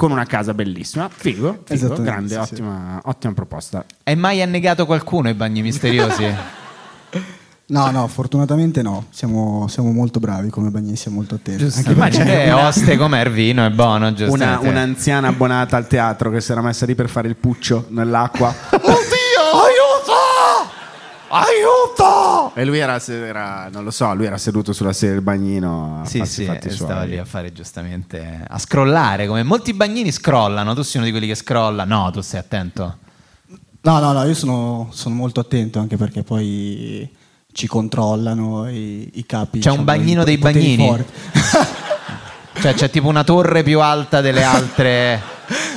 con 0.00 0.12
una 0.12 0.24
casa 0.24 0.54
bellissima. 0.54 1.10
Figo, 1.14 1.58
figo 1.62 1.94
grande, 1.96 2.28
sì, 2.28 2.34
sì. 2.34 2.52
ottima, 2.54 3.02
ottima 3.04 3.34
proposta. 3.34 3.84
È 4.02 4.14
mai 4.14 4.40
annegato 4.40 4.86
qualcuno 4.86 5.28
ai 5.28 5.34
bagni 5.34 5.60
misteriosi? 5.60 6.24
No, 7.70 7.88
no, 7.92 8.08
fortunatamente 8.08 8.82
no. 8.82 9.06
Siamo, 9.10 9.68
siamo 9.68 9.92
molto 9.92 10.18
bravi 10.18 10.50
come 10.50 10.70
bagnini, 10.70 10.96
siamo 10.96 11.18
molto 11.18 11.36
attenti. 11.36 11.62
Anche 11.72 11.94
Ma 11.94 12.08
c'è 12.08 12.52
oste 12.52 12.96
come 12.96 13.20
Ervino, 13.20 13.64
è 13.64 13.70
buono, 13.70 14.08
Una, 14.08 14.12
giustamente. 14.12 14.66
un'anziana 14.66 15.28
abbonata 15.28 15.76
al 15.76 15.86
teatro 15.86 16.32
che 16.32 16.40
si 16.40 16.50
era 16.50 16.62
messa 16.62 16.84
lì 16.84 16.96
per 16.96 17.08
fare 17.08 17.28
il 17.28 17.36
puccio 17.36 17.86
nell'acqua. 17.90 18.52
Aiuto! 21.32 22.52
E 22.54 22.64
lui 22.64 22.78
era, 22.78 23.00
era- 23.06 23.68
non 23.70 23.84
lo 23.84 23.90
so, 23.92 24.12
lui 24.14 24.26
era 24.26 24.36
seduto 24.36 24.72
sulla 24.72 24.92
sedia 24.92 25.14
del 25.14 25.22
bagnino 25.22 26.00
a 26.02 26.06
Sì, 26.06 26.18
farsi 26.18 26.34
sì, 26.42 26.44
fatti 26.44 26.70
stava 26.70 27.02
lì 27.04 27.18
a 27.18 27.24
fare 27.24 27.52
giustamente 27.52 28.44
a 28.48 28.58
scrollare, 28.58 29.26
come 29.28 29.44
molti 29.44 29.72
bagnini 29.72 30.10
scrollano, 30.10 30.74
tu 30.74 30.82
sei 30.82 30.96
uno 30.96 31.04
di 31.04 31.10
quelli 31.12 31.28
che 31.28 31.36
scrolla. 31.36 31.84
No, 31.84 32.10
tu 32.12 32.20
stai 32.20 32.40
attento. 32.40 32.96
No, 33.82 33.98
no, 34.00 34.12
no, 34.12 34.24
io 34.24 34.34
sono, 34.34 34.88
sono 34.90 35.14
molto 35.14 35.38
attento 35.40 35.78
anche 35.78 35.96
perché 35.96 36.22
poi 36.24 37.08
ci 37.52 37.66
controllano 37.68 38.68
i, 38.68 39.10
i 39.14 39.24
capi. 39.24 39.60
C'è 39.60 39.70
un 39.70 39.76
diciamo, 39.78 39.84
bagnino 39.84 40.22
i- 40.22 40.24
dei 40.24 40.38
bagnini? 40.38 41.04
Cioè 42.60 42.74
c'è 42.74 42.90
tipo 42.90 43.08
una 43.08 43.24
torre 43.24 43.62
più 43.62 43.80
alta 43.80 44.20
delle 44.20 44.42
altre. 44.42 45.18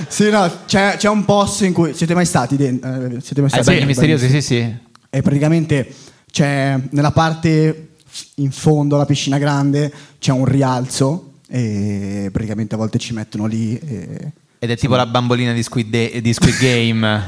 Sì, 0.10 0.30
no, 0.30 0.52
c'è, 0.66 0.98
c'è 0.98 1.08
un 1.08 1.24
posto 1.24 1.64
in 1.64 1.72
cui 1.72 1.94
siete 1.94 2.14
mai 2.14 2.26
stati 2.26 2.58
dentro? 2.58 2.90
eh, 2.94 3.22
siete 3.22 3.40
mai 3.42 3.44
Ai 3.46 3.50
stati 3.50 3.66
bagni 3.68 3.78
nei 3.78 3.86
misteriosi, 3.86 4.26
bagni? 4.28 4.42
sì, 4.42 4.48
sì. 4.56 4.78
E 5.16 5.22
praticamente 5.22 5.94
c'è 6.32 6.80
nella 6.90 7.12
parte 7.12 7.90
in 8.36 8.50
fondo 8.52 8.96
alla 8.96 9.06
piscina 9.06 9.38
grande 9.38 9.94
c'è 10.18 10.32
un 10.32 10.46
rialzo 10.46 11.34
e 11.48 12.30
praticamente 12.32 12.74
a 12.74 12.80
volte 12.80 12.98
ci 12.98 13.14
mettono 13.14 13.46
lì. 13.46 13.78
e- 13.78 14.32
Ed 14.58 14.72
è 14.72 14.76
tipo 14.76 14.96
la 14.96 15.06
bambolina 15.06 15.54
di 15.54 15.62
Squid, 15.62 15.88
De- 15.90 16.20
di 16.20 16.34
Squid 16.34 16.58
Game. 16.58 17.22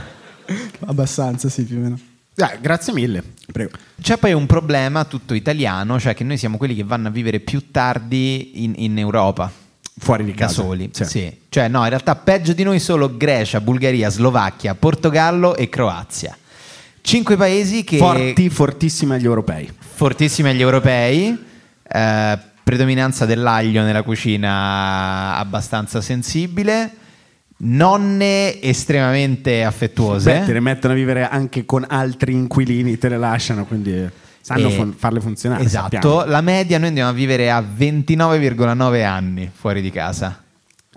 Abbastanza, 0.88 1.48
sì, 1.50 1.64
più 1.64 1.78
o 1.78 1.80
meno. 1.82 2.00
Dai, 2.34 2.58
grazie 2.60 2.92
mille. 2.92 3.24
Prego. 3.52 3.78
C'è 4.02 4.18
poi 4.18 4.34
un 4.34 4.48
problema 4.48 5.06
tutto 5.06 5.36
italiano, 5.36 6.00
cioè 6.00 6.16
che 6.16 6.24
noi 6.24 6.38
siamo 6.38 6.58
quelli 6.58 6.74
che 6.74 6.84
vanno 6.84 7.10
a 7.10 7.12
vivere 7.12 7.40
più 7.40 7.70
tardi 7.72 8.64
in, 8.64 8.74
in 8.78 8.98
Europa. 8.98 9.52
Fuori 9.98 10.24
di 10.26 10.32
Da 10.34 10.48
casa. 10.48 10.64
soli, 10.64 10.90
Sì. 10.92 11.06
sì. 11.06 11.38
Cioè, 11.50 11.68
no, 11.68 11.84
in 11.84 11.90
realtà 11.90 12.16
peggio 12.16 12.54
di 12.54 12.64
noi 12.64 12.80
solo 12.80 13.16
Grecia, 13.16 13.62
Bulgaria, 13.62 14.10
Slovacchia, 14.10 14.74
Portogallo 14.76 15.56
e 15.56 15.70
Croazia. 15.70 16.36
Cinque 17.06 17.38
paesi 17.38 17.84
che 17.84 17.98
Forti, 17.98 18.50
fortissimi 18.50 19.14
agli 19.14 19.26
europei. 19.26 19.70
fortissimi 19.80 20.50
agli 20.50 20.62
europei, 20.62 21.38
eh, 21.88 22.40
predominanza 22.64 23.26
dell'aglio 23.28 23.84
nella 23.84 24.02
cucina 24.02 25.38
abbastanza 25.38 26.02
sensibile, 26.02 26.92
nonne 27.58 28.60
estremamente 28.60 29.64
affettuose. 29.64 30.40
Beh, 30.40 30.46
te 30.46 30.54
le 30.54 30.60
mettono 30.60 30.94
a 30.94 30.96
vivere 30.96 31.30
anche 31.30 31.64
con 31.64 31.86
altri 31.88 32.34
inquilini, 32.34 32.98
te 32.98 33.10
le 33.10 33.18
lasciano, 33.18 33.66
quindi 33.66 34.10
sanno 34.42 34.68
E- 34.68 34.94
farle 34.98 35.22
funzionare. 35.22 35.64
Esatto, 35.64 35.98
sappiamo. 36.00 36.26
la 36.26 36.42
media 36.42 36.80
noi 36.80 36.88
andiamo 36.88 37.12
a 37.12 37.14
vivere 37.14 37.52
a 37.52 37.62
29,9 37.62 39.04
anni 39.06 39.48
fuori 39.54 39.82
di 39.84 39.92
casa. 39.92 40.42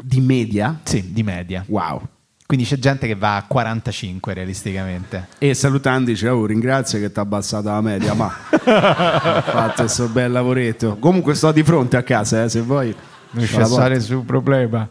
Di 0.01 0.20
media? 0.20 0.80
Sì, 0.85 1.12
di 1.12 1.22
media. 1.22 1.64
Wow. 1.66 2.01
Quindi 2.48 2.64
c'è 2.64 2.78
gente 2.78 3.06
che 3.06 3.14
va 3.14 3.36
a 3.36 3.42
45 3.46 4.32
realisticamente. 4.32 5.28
E 5.36 5.52
salutando 5.52 6.08
dice, 6.08 6.30
oh 6.30 6.46
ringrazio 6.46 6.98
che 6.98 7.12
ti 7.12 7.18
ha 7.18 7.22
abbassato 7.22 7.68
la 7.68 7.82
media, 7.82 8.14
ma 8.14 8.24
ho 8.50 9.42
fatto 9.42 9.82
questo 9.82 10.08
bel 10.08 10.32
lavoretto. 10.32 10.96
Comunque 10.96 11.34
sto 11.34 11.52
di 11.52 11.62
fronte 11.62 11.98
a 11.98 12.02
casa, 12.02 12.44
eh, 12.44 12.48
se 12.48 12.62
vuoi. 12.62 12.94
Non 13.32 13.44
c'è 13.44 13.60
porta. 13.60 13.88
nessun 13.88 14.24
problema. 14.24 14.88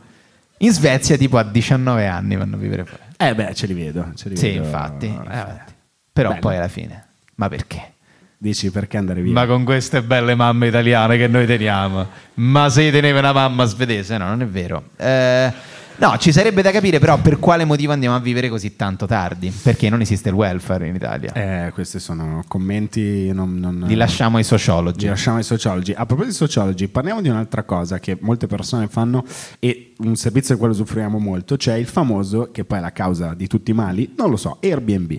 In 0.59 0.71
Svezia 0.71 1.17
tipo 1.17 1.39
a 1.39 1.43
19 1.43 2.05
anni 2.05 2.35
vanno 2.35 2.57
a 2.57 2.59
vivere 2.59 2.85
fuori. 2.85 3.01
Eh 3.17 3.33
beh, 3.33 3.55
ce 3.55 3.65
li 3.65 3.73
vedo. 3.73 4.11
Ce 4.13 4.29
li 4.29 4.37
Sì, 4.37 4.49
vedo. 4.51 4.63
infatti. 4.65 5.07
infatti. 5.07 5.73
Però 6.13 6.29
Bello. 6.29 6.41
poi 6.41 6.57
alla 6.57 6.67
fine, 6.67 7.05
ma 7.37 7.47
perché? 7.49 7.93
Dici 8.37 8.69
perché 8.69 8.97
andare 8.97 9.21
via? 9.21 9.33
Ma 9.33 9.47
con 9.47 9.63
queste 9.63 10.03
belle 10.03 10.35
mamme 10.35 10.67
italiane 10.67 11.17
che 11.17 11.25
noi 11.27 11.47
teniamo, 11.47 12.07
ma 12.35 12.69
se 12.69 12.91
teneva 12.91 13.17
una 13.17 13.33
mamma 13.33 13.65
svedese? 13.65 14.15
No, 14.19 14.25
non 14.27 14.43
è 14.43 14.45
vero. 14.45 14.89
Eh, 14.95 15.51
no, 15.97 16.17
ci 16.17 16.31
sarebbe 16.31 16.61
da 16.61 16.71
capire 16.71 16.99
però 16.99 17.17
per 17.19 17.39
quale 17.39 17.65
motivo 17.65 17.91
andiamo 17.91 18.15
a 18.15 18.19
vivere 18.19 18.49
così 18.49 18.75
tanto 18.75 19.05
tardi. 19.05 19.51
Perché 19.61 19.89
non 19.89 20.01
esiste 20.01 20.29
il 20.29 20.35
welfare 20.35 20.87
in 20.87 20.95
Italia. 20.95 21.31
Eh, 21.33 21.71
questi 21.71 21.99
sono 21.99 22.43
commenti. 22.47 23.31
Non, 23.33 23.55
non- 23.55 23.83
Li 23.87 23.95
lasciamo 23.95 24.37
ai 24.37 24.43
sociologi. 24.43 25.01
Li 25.05 25.09
lasciamo 25.09 25.37
ai 25.37 25.43
sociologi. 25.43 25.91
A 25.91 26.05
proposito 26.05 26.29
di 26.29 26.35
sociologi, 26.35 26.87
parliamo 26.87 27.21
di 27.21 27.29
un'altra 27.29 27.63
cosa 27.63 27.99
che 27.99 28.17
molte 28.21 28.47
persone 28.47 28.87
fanno 28.87 29.23
e 29.59 29.93
un 29.99 30.15
servizio 30.15 30.49
del 30.49 30.57
quale 30.57 30.73
usufruiamo 30.73 31.17
molto, 31.19 31.57
cioè 31.57 31.75
il 31.75 31.87
famoso, 31.87 32.49
che 32.51 32.63
poi 32.65 32.77
è 32.79 32.81
la 32.81 32.91
causa 32.91 33.33
di 33.33 33.47
tutti 33.47 33.71
i 33.71 33.73
mali, 33.73 34.13
non 34.17 34.29
lo 34.29 34.37
so, 34.37 34.57
Airbnb. 34.61 35.13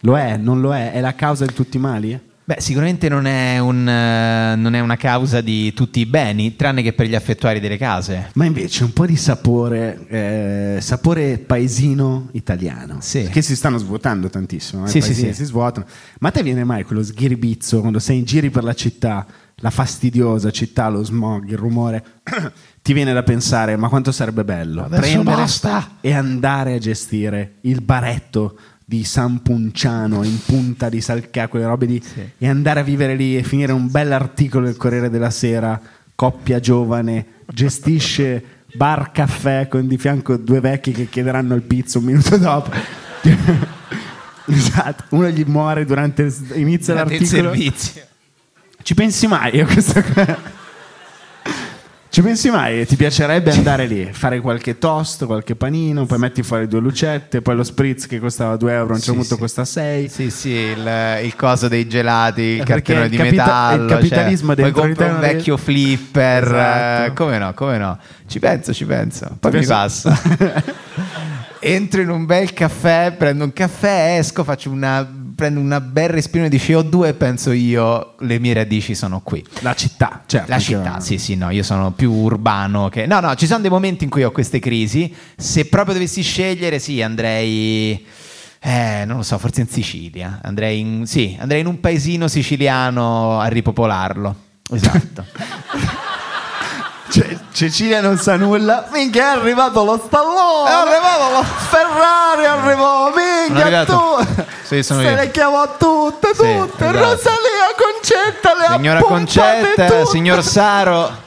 Lo 0.00 0.18
è? 0.18 0.36
Non 0.36 0.60
lo 0.60 0.74
è? 0.74 0.92
È 0.92 1.00
la 1.00 1.14
causa 1.14 1.46
di 1.46 1.54
tutti 1.54 1.76
i 1.78 1.80
mali? 1.80 2.20
Beh, 2.46 2.56
sicuramente 2.58 3.08
non 3.08 3.24
è, 3.26 3.58
un, 3.58 3.88
eh, 3.88 4.54
non 4.56 4.74
è 4.74 4.80
una 4.80 4.96
causa 4.96 5.40
di 5.40 5.72
tutti 5.72 6.00
i 6.00 6.04
beni, 6.04 6.56
tranne 6.56 6.82
che 6.82 6.92
per 6.92 7.06
gli 7.06 7.14
affettuari 7.14 7.58
delle 7.58 7.78
case. 7.78 8.28
Ma 8.34 8.44
invece 8.44 8.84
un 8.84 8.92
po' 8.92 9.06
di 9.06 9.16
sapore, 9.16 10.06
eh, 10.08 10.78
sapore 10.82 11.38
paesino 11.38 12.28
italiano, 12.32 12.98
che 13.30 13.40
si 13.40 13.56
stanno 13.56 13.78
svuotando 13.78 14.28
tantissimo. 14.28 14.84
eh, 14.84 14.88
Sì, 14.88 15.00
sì, 15.00 15.14
sì. 15.14 15.32
si 15.32 15.44
svuotano. 15.44 15.86
Ma 16.20 16.28
a 16.28 16.32
te 16.32 16.42
viene 16.42 16.64
mai 16.64 16.84
quello 16.84 17.02
sghiribizzo 17.02 17.80
quando 17.80 17.98
sei 17.98 18.18
in 18.18 18.24
giri 18.24 18.50
per 18.50 18.62
la 18.62 18.74
città, 18.74 19.24
la 19.58 19.70
fastidiosa 19.70 20.50
città, 20.50 20.88
lo 20.90 21.02
smog, 21.02 21.48
il 21.48 21.56
rumore? 21.56 22.04
Ti 22.84 22.92
viene 22.92 23.14
da 23.14 23.22
pensare, 23.22 23.76
ma 23.76 23.88
quanto 23.88 24.12
sarebbe 24.12 24.44
bello 24.44 24.84
Adesso 24.84 25.00
prendere 25.00 25.36
basta. 25.36 25.92
e 26.02 26.12
andare 26.12 26.74
a 26.74 26.78
gestire 26.78 27.54
il 27.62 27.80
baretto 27.80 28.58
di 28.84 29.02
San 29.04 29.40
Punciano 29.42 30.22
in 30.24 30.38
punta 30.44 30.88
di 30.88 31.00
Salcà, 31.00 31.48
quelle 31.48 31.64
robe 31.64 31.86
di 31.86 32.02
e 32.36 32.48
andare 32.48 32.80
a 32.80 32.82
vivere 32.82 33.16
lì 33.16 33.36
e 33.36 33.42
finire 33.42 33.72
un 33.72 33.90
bell'articolo 33.90 34.66
del 34.66 34.76
Corriere 34.76 35.08
della 35.08 35.30
Sera, 35.30 35.80
coppia 36.14 36.60
giovane, 36.60 37.26
gestisce 37.46 38.44
bar 38.74 39.10
caffè 39.12 39.68
con 39.68 39.86
di 39.86 39.96
fianco 39.96 40.36
due 40.36 40.60
vecchi 40.60 40.92
che 40.92 41.08
chiederanno 41.08 41.54
il 41.54 41.62
pizzo 41.62 41.98
un 41.98 42.04
minuto 42.04 42.36
dopo. 42.36 42.70
esatto, 44.46 45.04
uno 45.10 45.28
gli 45.28 45.44
muore 45.46 45.84
durante 45.84 46.32
inizia 46.54 46.94
Durante 46.94 47.14
il 47.14 47.20
l'articolo. 47.20 47.54
servizio. 47.54 48.02
Ci 48.82 48.94
pensi 48.94 49.26
mai 49.26 49.60
a 49.60 49.66
questa 49.66 50.02
cosa? 50.02 50.53
Ci 52.14 52.22
pensi 52.22 52.48
mai? 52.48 52.86
Ti 52.86 52.94
piacerebbe 52.94 53.50
andare 53.50 53.86
lì, 53.86 54.08
fare 54.12 54.38
qualche 54.38 54.78
toast, 54.78 55.26
qualche 55.26 55.56
panino, 55.56 56.06
poi 56.06 56.18
metti 56.18 56.44
fuori 56.44 56.68
due 56.68 56.78
lucette, 56.78 57.42
poi 57.42 57.56
lo 57.56 57.64
spritz 57.64 58.06
che 58.06 58.20
costava 58.20 58.56
2 58.56 58.72
euro, 58.72 58.92
a 58.92 58.94
un 58.94 59.00
certo 59.00 59.14
punto 59.14 59.34
sì. 59.34 59.40
costa 59.40 59.64
6. 59.64 60.08
Sì, 60.08 60.30
sì, 60.30 60.50
il, 60.50 61.18
il 61.24 61.34
coso 61.34 61.66
dei 61.66 61.88
gelati, 61.88 62.40
il 62.40 62.58
il 62.58 62.62
di 62.62 63.16
capita- 63.16 63.16
metallo. 63.16 63.82
il 63.82 63.88
capitalismo 63.88 64.54
cioè, 64.54 64.70
poi 64.70 64.82
dentro 64.86 65.04
te 65.06 65.10
un 65.10 65.18
vecchio 65.18 65.56
flipper. 65.56 66.44
Esatto. 66.44 67.04
eh, 67.10 67.12
come 67.14 67.38
no, 67.38 67.52
come 67.52 67.78
no. 67.78 67.98
Ci 68.28 68.38
penso, 68.38 68.72
ci 68.72 68.84
penso. 68.84 69.36
Poi 69.40 69.50
Ti 69.50 69.56
mi 69.58 69.66
penso- 69.66 70.08
passa. 70.08 70.22
Entro 71.58 72.00
in 72.00 72.10
un 72.10 72.26
bel 72.26 72.52
caffè, 72.52 73.12
prendo 73.18 73.42
un 73.42 73.52
caffè, 73.52 74.18
esco, 74.18 74.44
faccio 74.44 74.70
una, 74.70 75.04
prendo 75.34 75.60
una 75.60 75.80
bel 75.80 76.08
respiro 76.08 76.48
di 76.48 76.56
CO2 76.56 77.06
e 77.06 77.14
penso 77.14 77.52
io, 77.52 78.14
le 78.20 78.38
mie 78.38 78.54
radici 78.54 78.94
sono 78.94 79.20
qui. 79.20 79.44
La 79.60 79.74
città, 79.74 80.22
certo. 80.26 80.50
La 80.50 80.58
città, 80.58 81.00
sì, 81.00 81.18
sì, 81.18 81.36
no, 81.36 81.50
io 81.50 81.62
sono 81.62 81.92
più 81.92 82.12
urbano 82.12 82.88
che... 82.88 83.06
No, 83.06 83.20
no, 83.20 83.34
ci 83.34 83.46
sono 83.46 83.60
dei 83.60 83.70
momenti 83.70 84.04
in 84.04 84.10
cui 84.10 84.22
ho 84.22 84.30
queste 84.30 84.58
crisi. 84.58 85.14
Se 85.36 85.66
proprio 85.66 85.94
dovessi 85.94 86.22
scegliere, 86.22 86.78
sì, 86.78 87.02
andrei... 87.02 88.04
Eh, 88.60 89.04
non 89.06 89.18
lo 89.18 89.22
so, 89.22 89.36
forse 89.38 89.60
in 89.60 89.68
Sicilia. 89.68 90.40
Andrei 90.42 90.80
in, 90.80 91.06
sì, 91.06 91.36
andrei 91.38 91.60
in 91.60 91.66
un 91.66 91.80
paesino 91.80 92.28
siciliano 92.28 93.38
a 93.38 93.46
ripopolarlo. 93.48 94.34
Esatto. 94.70 95.24
Ce- 97.10 97.38
Cecilia 97.52 98.00
non 98.00 98.16
sa 98.18 98.36
nulla. 98.36 98.86
Finché 98.90 99.20
è 99.20 99.24
arrivato 99.24 99.84
lo 99.84 100.02
stallone. 100.06 100.68
È 100.70 100.72
arrivato 100.72 101.30
lo- 101.32 101.44
Ferrari 101.44 102.44
arrivò. 102.46 103.12
Minchia 103.14 103.84
tu. 103.84 104.00
Sì, 104.62 104.82
sono 104.82 105.00
Se 105.02 105.08
io. 105.10 105.14
le 105.14 105.30
chiamò 105.30 105.76
tutte, 105.76 106.28
Sì, 106.28 106.36
tutte. 106.40 106.84
esatto. 106.88 106.90
Rosalia 106.92 107.72
Concetta 107.76 108.54
le 108.56 108.64
ha 108.64 108.72
Signora 108.76 109.00
Concetta, 109.00 109.84
tutte. 109.86 110.06
signor 110.06 110.42
Saro. 110.42 111.22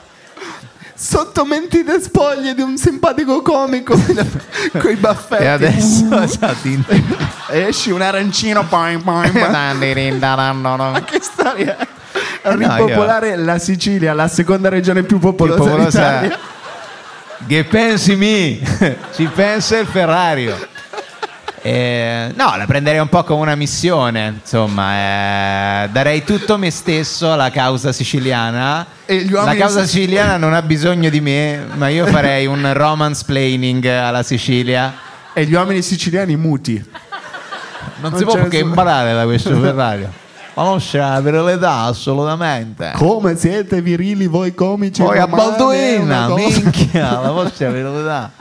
Sotto 0.99 1.45
mentite 1.45 2.01
spoglie 2.01 2.55
di 2.55 2.61
un 2.63 2.75
simpatico 2.75 3.43
comico 3.43 3.93
con 4.79 4.89
i 4.89 4.95
baffetti. 4.95 5.43
E 5.43 5.47
adesso, 5.47 6.19
esatto, 6.21 6.67
in- 6.67 6.83
esci 7.49 7.91
un 7.91 8.01
arancino. 8.01 8.65
Poi, 8.65 8.97
poi, 8.97 9.29
poi. 9.29 9.49
Ma 9.51 11.01
che 11.05 11.19
storia 11.21 11.77
è? 11.77 11.87
Eh 12.43 12.49
no, 12.49 12.55
ripopolare 12.55 13.35
la 13.35 13.57
Sicilia, 13.59 14.13
la 14.13 14.27
seconda 14.27 14.69
regione 14.69 15.03
più 15.03 15.19
popolosa, 15.19 15.59
Più 15.61 15.69
popolosa- 15.69 15.99
d'Italia. 16.19 16.37
Che 17.47 17.63
pensi 17.65 18.15
mi? 18.15 18.59
Ci 19.13 19.25
pensa 19.33 19.77
il 19.77 19.87
Ferrario. 19.87 20.75
Eh, 21.61 22.31
no, 22.35 22.55
la 22.55 22.65
prenderei 22.65 22.99
un 22.99 23.09
po' 23.09 23.23
come 23.23 23.41
una 23.41 23.55
missione, 23.55 24.35
insomma, 24.41 25.83
eh, 25.83 25.89
darei 25.89 26.23
tutto 26.23 26.57
me 26.57 26.71
stesso 26.71 27.31
alla 27.33 27.49
causa 27.49 27.91
siciliana. 27.91 28.85
E 29.05 29.27
La 29.29 29.53
causa 29.55 29.81
si- 29.81 29.87
siciliana 29.89 30.37
non 30.37 30.53
ha 30.53 30.61
bisogno 30.61 31.09
di 31.09 31.19
me, 31.19 31.65
ma 31.73 31.89
io 31.89 32.05
farei 32.05 32.45
un 32.45 32.71
romance 32.73 33.23
planning 33.25 33.83
alla 33.85 34.23
Sicilia. 34.23 34.93
E 35.33 35.45
gli 35.45 35.53
uomini 35.53 35.81
siciliani 35.81 36.35
muti. 36.37 36.73
Non, 37.99 38.11
Non 38.11 38.17
si 38.17 38.23
può 38.23 38.47
che 38.47 38.59
imparare 38.59 39.13
da 39.13 39.23
questo 39.25 39.55
Ferrario. 39.59 40.11
Ma 40.57 40.63
non 40.63 40.81
per 41.21 41.33
l'età, 41.35 41.81
assolutamente. 41.81 42.93
Come 42.95 43.37
siete 43.37 43.79
virili 43.79 44.25
voi 44.25 44.55
comici? 44.55 45.03
Poi 45.03 45.19
a 45.19 45.25
è 45.25 45.27
Balduina, 45.27 46.29
minchia, 46.29 47.19
la 47.21 47.29
vostra 47.31 47.69
verità. 47.69 48.31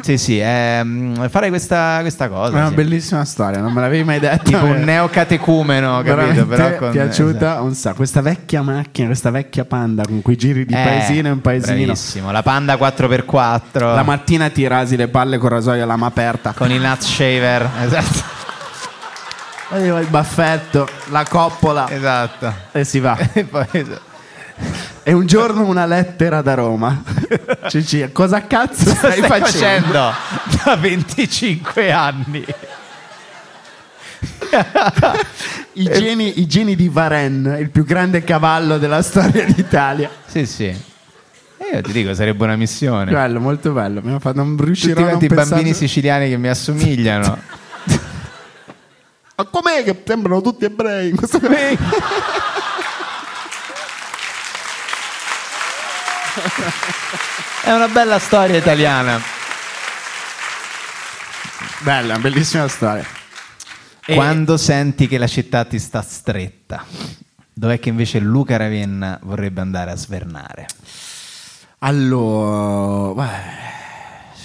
Sì, 0.00 0.18
sì, 0.18 0.38
ehm, 0.40 1.28
fare 1.28 1.48
questa, 1.48 1.98
questa 2.00 2.26
È 2.26 2.28
cosa. 2.28 2.56
una 2.56 2.68
sì. 2.68 2.74
bellissima 2.74 3.24
storia, 3.24 3.60
non 3.60 3.72
me 3.72 3.80
l'avevi 3.80 4.04
mai 4.04 4.18
detta. 4.20 4.38
Tipo 4.38 4.64
un 4.64 4.82
neocatecumeno, 4.82 6.02
capito? 6.02 6.46
Però 6.46 6.76
con, 6.76 6.90
piaciuta 6.90 7.36
esatto. 7.50 7.62
un 7.64 7.74
sacco. 7.74 7.96
Questa 7.96 8.20
vecchia 8.20 8.62
macchina, 8.62 9.06
questa 9.06 9.30
vecchia 9.30 9.64
panda 9.64 10.02
con 10.04 10.22
quei 10.22 10.36
giri 10.36 10.64
di 10.64 10.74
Eh, 10.74 10.76
paesino 10.76 11.28
in 11.28 11.40
paesino. 11.40 11.74
Bravissimo, 11.74 12.30
la 12.30 12.42
Panda 12.42 12.74
4x4 12.74 13.94
La 13.94 14.02
mattina 14.04 14.48
ti 14.50 14.66
rasi 14.66 14.96
le 14.96 15.08
palle 15.08 15.38
con 15.38 15.48
rasoio 15.50 15.82
a 15.82 15.86
lama 15.86 16.06
aperta. 16.06 16.52
con 16.52 16.70
il 16.70 16.80
nut 16.80 17.00
shaver. 17.00 17.68
Esatto. 17.86 18.35
Il 19.72 20.06
baffetto, 20.08 20.88
la 21.10 21.24
coppola 21.28 21.90
esatto. 21.90 22.52
e 22.72 22.84
si 22.84 23.00
va. 23.00 23.18
E 23.34 23.44
poi, 23.44 23.66
E 25.02 25.12
un 25.12 25.26
giorno 25.26 25.64
una 25.66 25.86
lettera 25.86 26.40
da 26.40 26.54
Roma. 26.54 27.02
Cici, 27.68 28.08
cosa 28.12 28.46
cazzo 28.46 28.88
stai, 28.88 29.18
stai 29.18 29.28
facendo? 29.28 29.88
facendo 29.88 30.64
da 30.64 30.76
25 30.76 31.92
anni? 31.92 32.44
I 35.74 35.84
geni, 35.84 36.40
I 36.40 36.46
geni 36.46 36.76
di 36.76 36.88
Varenne, 36.88 37.58
il 37.58 37.70
più 37.70 37.84
grande 37.84 38.22
cavallo 38.24 38.78
della 38.78 39.02
storia 39.02 39.44
d'Italia. 39.44 40.08
Sì, 40.26 40.46
sì. 40.46 40.64
E 40.66 41.70
io 41.74 41.80
ti 41.82 41.92
dico, 41.92 42.14
sarebbe 42.14 42.44
una 42.44 42.56
missione. 42.56 43.10
Bello, 43.10 43.40
molto 43.40 43.72
bello. 43.72 44.00
Mi 44.02 44.14
ha 44.14 44.18
fatto 44.20 44.36
non 44.36 44.50
Tutti 44.54 44.64
riuscirò 44.64 45.06
a 45.06 45.10
non 45.10 45.16
i 45.22 45.26
pensare- 45.26 45.50
bambini 45.50 45.74
siciliani 45.74 46.28
che 46.28 46.36
mi 46.36 46.48
assomigliano. 46.48 47.38
Ma 49.36 49.44
com'è 49.44 49.84
che 49.84 50.02
sembrano 50.06 50.40
tutti 50.40 50.64
ebrei 50.64 51.10
in 51.10 51.16
questo 51.16 51.38
È 57.62 57.70
una 57.72 57.88
bella 57.88 58.18
storia 58.18 58.56
italiana. 58.56 59.20
Bella, 61.80 62.18
bellissima 62.18 62.66
storia. 62.68 63.04
E- 64.06 64.14
Quando 64.14 64.56
senti 64.56 65.06
che 65.06 65.18
la 65.18 65.26
città 65.26 65.64
ti 65.64 65.78
sta 65.78 66.00
stretta, 66.00 66.84
dov'è 67.52 67.78
che 67.78 67.90
invece 67.90 68.18
Luca 68.20 68.56
Ravenna 68.56 69.18
vorrebbe 69.22 69.60
andare 69.60 69.90
a 69.90 69.96
svernare? 69.96 70.66
Allora, 71.80 73.28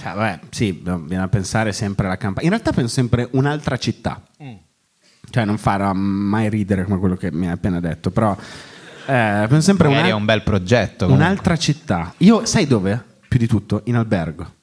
cioè, 0.01 0.13
beh, 0.13 0.39
sì, 0.49 0.73
bisogna 0.73 1.27
pensare 1.30 1.72
sempre 1.72 2.07
alla 2.07 2.18
campagna. 2.18 2.47
In 2.47 2.51
realtà 2.51 2.73
penso 2.73 2.93
sempre 2.93 3.30
un'altra 3.31 3.77
città. 3.77 4.22
Cioè, 5.32 5.45
non 5.45 5.58
farà 5.58 5.91
mai 5.94 6.49
ridere 6.49 6.84
come 6.84 6.99
quello 6.99 7.16
che 7.16 7.32
mi 7.32 7.48
hai 7.48 7.53
appena 7.53 7.80
detto, 7.80 8.12
però 8.12 8.36
eh, 9.08 9.48
sempre 9.60 9.88
Magari 9.88 10.08
una- 10.08 10.16
è 10.16 10.20
un 10.20 10.26
bel 10.26 10.44
progetto. 10.44 11.06
comunque. 11.06 11.26
un'altra 11.26 11.56
città. 11.58 12.14
Io, 12.18 12.45
sai 12.45 12.68
dove? 12.68 13.03
Più 13.28 13.40
di 13.40 13.48
tutto, 13.48 13.82
in 13.86 13.95
albergo. 13.95 14.60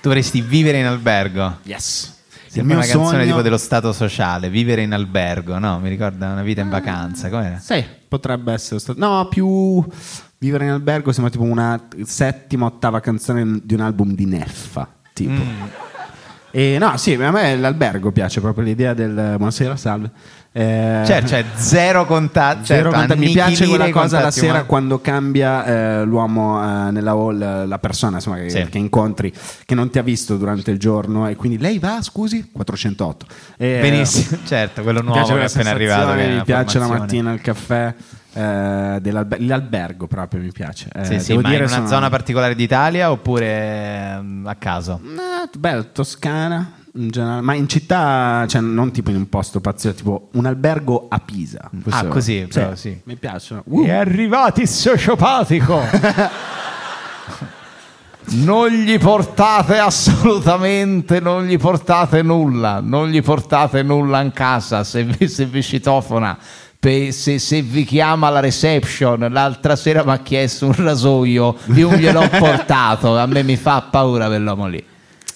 Dovresti 0.00 0.40
vivere 0.40 0.78
in 0.78 0.86
albergo. 0.86 1.58
Yes. 1.64 2.14
il 2.46 2.52
Sembra 2.52 2.76
mio 2.76 2.84
una 2.84 2.92
canzone 2.92 3.18
sogno 3.18 3.24
tipo 3.30 3.42
dello 3.42 3.56
stato 3.58 3.92
sociale, 3.92 4.48
vivere 4.48 4.82
in 4.82 4.92
albergo, 4.92 5.58
no? 5.58 5.80
Mi 5.80 5.88
ricorda 5.88 6.30
una 6.30 6.42
vita 6.42 6.60
in 6.60 6.68
vacanza, 6.70 7.28
com'era? 7.28 7.58
Sì, 7.58 7.84
potrebbe 8.06 8.52
essere 8.52 8.78
stato. 8.78 8.98
No, 8.98 9.26
più 9.28 9.84
vivere 10.38 10.66
in 10.66 10.70
albergo 10.70 11.10
sembra 11.10 11.32
tipo 11.32 11.42
una 11.44 11.88
settima, 12.04 12.66
ottava 12.66 13.00
canzone 13.00 13.60
di 13.62 13.74
un 13.74 13.80
album 13.80 14.14
di 14.14 14.24
Neffa. 14.24 14.88
Tipo. 15.12 15.32
Mm. 15.32 15.62
E 16.50 16.78
no, 16.78 16.96
sì, 16.96 17.12
a 17.14 17.30
me 17.30 17.56
l'albergo 17.56 18.10
piace 18.10 18.40
proprio 18.40 18.64
l'idea 18.64 18.94
del 18.94 19.34
buonasera, 19.36 19.76
salve. 19.76 20.10
Eh, 20.50 21.02
Certo, 21.04 21.28
cioè 21.28 21.44
zero 21.54 22.06
contatti. 22.06 22.64
Certo, 22.64 22.90
contatti. 22.90 23.18
Mi 23.20 23.30
piace 23.30 23.66
quella 23.66 23.90
cosa 23.90 24.20
la 24.20 24.30
sera 24.30 24.52
umani. 24.52 24.66
quando 24.66 25.00
cambia 25.00 25.64
eh, 25.64 26.04
l'uomo 26.04 26.60
eh, 26.60 26.90
nella 26.90 27.12
hall, 27.12 27.68
la 27.68 27.78
persona 27.78 28.16
insomma, 28.16 28.38
che, 28.38 28.50
Sì. 28.50 28.66
che 28.68 28.78
incontri, 28.78 29.32
che 29.64 29.74
non 29.74 29.90
ti 29.90 29.98
ha 29.98 30.02
visto 30.02 30.36
durante 30.36 30.70
il 30.70 30.78
giorno 30.78 31.28
e 31.28 31.36
quindi 31.36 31.58
lei 31.58 31.78
va, 31.78 32.00
scusi, 32.00 32.50
408. 32.50 33.26
E, 33.56 33.78
Benissimo, 33.80 34.38
certo, 34.46 34.82
quello 34.82 35.02
nuovo 35.02 35.34
che 35.34 35.40
è 35.40 35.44
appena 35.44 35.70
arrivato. 35.70 36.14
Mi 36.14 36.42
piace 36.44 36.78
la 36.78 36.88
mattina 36.88 37.32
il 37.32 37.40
caffè. 37.40 37.94
Eh, 38.32 38.98
dell'alber- 39.00 39.40
l'albergo 39.40 40.06
proprio 40.06 40.40
mi 40.40 40.52
piace. 40.52 40.88
Eh, 40.94 41.04
Sì, 41.04 41.18
sì, 41.20 41.28
devo 41.28 41.40
ma 41.42 41.48
dire 41.48 41.62
in 41.64 41.68
una 41.68 41.76
sono- 41.76 41.88
zona 41.88 42.08
particolare 42.10 42.54
d'Italia 42.54 43.10
oppure 43.10 43.46
ehm, 44.16 44.44
a 44.46 44.54
caso? 44.56 45.00
Eh, 45.04 45.58
bello, 45.58 45.86
Toscana. 45.92 46.72
In 46.94 47.10
generale, 47.10 47.42
ma 47.42 47.54
in 47.54 47.68
città, 47.68 48.44
cioè 48.48 48.60
non 48.60 48.90
tipo 48.90 49.10
in 49.10 49.16
un 49.16 49.28
posto 49.28 49.60
pazzesco, 49.60 49.94
tipo 49.96 50.28
un 50.32 50.46
albergo 50.46 51.06
a 51.08 51.20
Pisa. 51.20 51.70
Ah, 51.90 52.06
così, 52.06 52.48
però, 52.52 52.74
sì. 52.74 52.98
Mi 53.04 53.14
piacciono. 53.14 53.62
È 53.84 53.90
arrivato 53.92 54.60
il 54.62 54.66
sociopatico. 54.66 55.80
non 58.40 58.68
gli 58.68 58.98
portate 58.98 59.78
assolutamente, 59.78 61.20
non 61.20 61.44
gli 61.46 61.56
portate 61.56 62.22
nulla, 62.22 62.80
non 62.80 63.08
gli 63.08 63.22
portate 63.22 63.82
nulla 63.82 64.20
in 64.20 64.32
casa 64.32 64.82
se 64.82 65.04
vi, 65.04 65.28
se 65.28 65.44
vi 65.46 65.62
citofona. 65.62 66.36
Se, 66.80 67.38
se 67.38 67.60
vi 67.62 67.84
chiama 67.84 68.30
la 68.30 68.38
reception, 68.40 69.26
l'altra 69.30 69.74
sera 69.74 70.04
mi 70.04 70.12
ha 70.12 70.20
chiesto 70.20 70.66
un 70.66 70.74
rasoio, 70.76 71.56
io 71.74 71.92
gliel'ho 71.94 72.28
portato, 72.38 73.18
a 73.18 73.26
me 73.26 73.42
mi 73.42 73.56
fa 73.56 73.82
paura 73.82 74.26
quell'uomo 74.26 74.68
lì. 74.68 74.84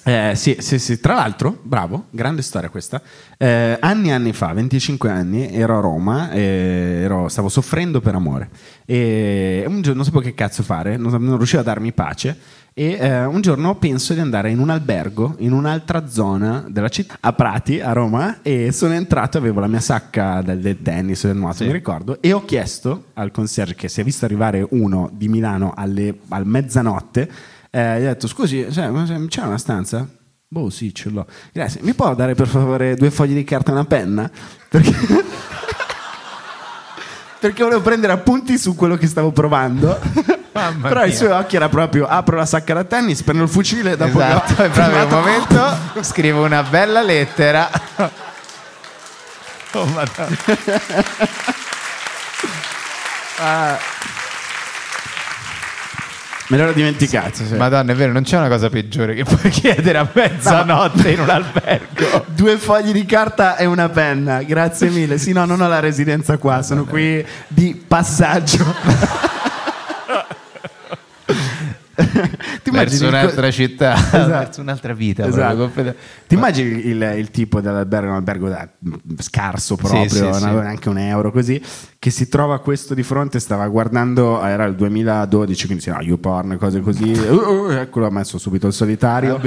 Eh, 0.05 0.33
sì, 0.35 0.57
sì, 0.59 0.79
sì. 0.79 0.99
Tra 1.01 1.15
l'altro, 1.15 1.59
bravo, 1.63 2.07
grande 2.11 2.43
storia 2.43 2.69
questa. 2.69 3.01
Eh, 3.37 3.77
anni 3.81 4.09
e 4.09 4.13
anni 4.13 4.33
fa, 4.33 4.53
25 4.53 5.11
anni, 5.11 5.53
ero 5.53 5.79
a 5.79 5.81
Roma, 5.81 6.31
e 6.31 7.01
ero- 7.03 7.29
stavo 7.29 7.49
soffrendo 7.49 8.01
per 8.01 8.15
amore. 8.15 8.49
E 8.85 9.65
un 9.67 9.81
giorno 9.81 9.97
non 9.97 10.05
sapevo 10.05 10.23
che 10.23 10.35
cazzo 10.35 10.63
fare, 10.63 10.97
non, 10.97 11.13
non 11.23 11.37
riuscivo 11.37 11.61
a 11.61 11.65
darmi 11.65 11.93
pace. 11.93 12.37
E 12.75 12.93
eh, 12.93 13.25
un 13.27 13.43
giorno 13.43 13.75
penso 13.77 14.15
di 14.15 14.21
andare 14.21 14.51
in 14.51 14.59
un 14.59 14.71
albergo 14.71 15.35
in 15.39 15.53
un'altra 15.53 16.09
zona 16.09 16.65
della 16.69 16.89
città, 16.89 17.19
a 17.21 17.33
Prati, 17.35 17.81
a 17.81 17.93
Roma, 17.93 18.41
e 18.41 18.73
sono 18.73 18.95
entrato, 18.95 19.37
avevo 19.37 19.61
la 19.61 19.67
mia 19.67 19.81
sacca 19.81 20.41
del, 20.41 20.59
del 20.59 20.81
tennis, 20.81 21.27
del 21.27 21.37
nuoto, 21.37 21.65
mi 21.65 21.73
ricordo, 21.73 22.23
e 22.23 22.33
ho 22.33 22.45
chiesto 22.47 23.07
al 23.15 23.31
concierge 23.31 23.75
che 23.75 23.89
si 23.89 24.01
è 24.01 24.05
visto 24.05 24.25
arrivare 24.25 24.67
uno 24.71 25.11
di 25.13 25.29
Milano 25.29 25.75
alle, 25.77 26.21
al 26.29 26.47
mezzanotte, 26.47 27.31
eh, 27.71 28.01
gli 28.01 28.05
ho 28.05 28.09
detto 28.09 28.27
scusi, 28.27 28.67
se- 28.71 28.91
c'è 29.29 29.43
una 29.43 29.59
stanza? 29.59 30.09
Boh 30.49 30.71
sì, 30.71 30.95
ce 30.95 31.11
l'ho. 31.11 31.27
Grazie, 31.53 31.81
mi 31.83 31.93
può 31.95 32.15
dare 32.15 32.35
per 32.35 32.47
favore 32.47 32.95
due 32.95 33.11
fogli 33.11 33.35
di 33.35 33.45
carta 33.45 33.71
e 33.71 33.75
una 33.75 33.85
penna? 33.85 34.31
Perché... 34.69 34.93
Perché 37.39 37.65
volevo 37.65 37.81
prendere 37.81 38.13
appunti 38.13 38.57
su 38.57 38.77
quello 38.77 38.97
che 38.97 39.09
stavo 39.09 39.33
provando. 39.33 39.99
Mamma 40.53 40.89
Però 40.89 41.05
i 41.05 41.15
suoi 41.15 41.31
occhi 41.31 41.57
era 41.57 41.69
proprio 41.69 42.07
apro 42.07 42.37
la 42.37 42.45
sacca 42.47 42.75
da 42.75 42.85
tennis, 42.85 43.23
prendo 43.23 43.43
il 43.45 43.49
fucile 43.49 43.97
dopo 43.97 44.21
Esatto, 44.21 44.55
che 44.55 44.63
ho 44.63 44.65
è 44.67 44.69
proprio 44.69 45.03
il 45.03 45.09
firmato- 45.09 45.17
momento, 45.17 46.03
scrivo 46.03 46.45
una 46.45 46.63
bella 46.63 47.03
lettera. 47.03 47.71
Oh, 49.75 49.87
madonna. 49.87 50.37
Ah. 53.39 53.79
Me 56.49 56.57
l'ero 56.59 56.73
dimenticato. 56.73 57.43
sì. 57.47 57.55
Madonna, 57.55 57.93
è 57.93 57.95
vero, 57.95 58.13
non 58.13 58.23
c'è 58.23 58.37
una 58.37 58.49
cosa 58.49 58.69
peggiore 58.69 59.15
che 59.15 59.25
puoi 59.25 59.49
chiedere 59.51 59.97
a 59.97 60.07
mezzanotte 60.13 61.11
in 61.13 61.21
un 61.21 61.31
albergo. 61.31 62.27
Due 62.37 62.59
fogli 62.59 62.93
di 62.93 63.07
carta 63.07 63.57
e 63.57 63.65
una 63.65 63.89
penna, 63.89 64.43
grazie 64.43 64.91
mille. 64.91 65.17
Sì, 65.17 65.33
no, 65.33 65.47
non 65.47 65.63
ho 65.63 65.69
la 65.69 65.81
residenza 65.81 66.37
qua, 66.37 66.61
sono 66.63 66.85
qui 66.85 67.25
di 67.49 67.75
passaggio. 67.89 68.67
Ti 72.03 72.71
Verso 72.71 72.71
immagini 72.71 73.03
il 73.03 73.09
un'altra 73.09 73.51
città, 73.51 73.95
Esatto. 73.97 74.27
verso 74.29 74.61
un'altra 74.61 74.93
vita. 74.95 75.27
Esatto. 75.27 75.71
Ti 76.27 76.35
immagini 76.35 76.87
il, 76.87 77.15
il 77.17 77.31
tipo 77.31 77.61
dell'albergo, 77.61 78.09
un 78.09 78.15
albergo 78.17 78.49
da- 78.49 78.69
scarso 79.19 79.77
proprio, 79.77 80.09
Sì, 80.09 80.17
sì, 80.17 80.21
non 80.23 80.35
sì. 80.35 80.47
neanche 80.47 80.89
un 80.89 80.99
euro 80.99 81.31
così, 81.31 81.63
che 81.99 82.11
si 82.11 82.29
trova 82.29 82.61
questo 82.61 82.95
di 82.95 83.03
fronte, 83.03 83.39
stava 83.41 83.67
guardando, 83.69 84.43
era 84.43 84.65
il 84.65 84.75
2012, 84.75 85.67
quindi 85.67 85.85
no, 85.89 86.01
YouPorn, 86.01 86.57
cose 86.59 86.81
così, 86.81 87.11
uh, 87.13 87.35
uh, 87.35 87.71
eccolo, 87.71 88.07
ha 88.07 88.11
messo 88.11 88.39
subito 88.39 88.67
il 88.67 88.73
solitario. 88.73 89.39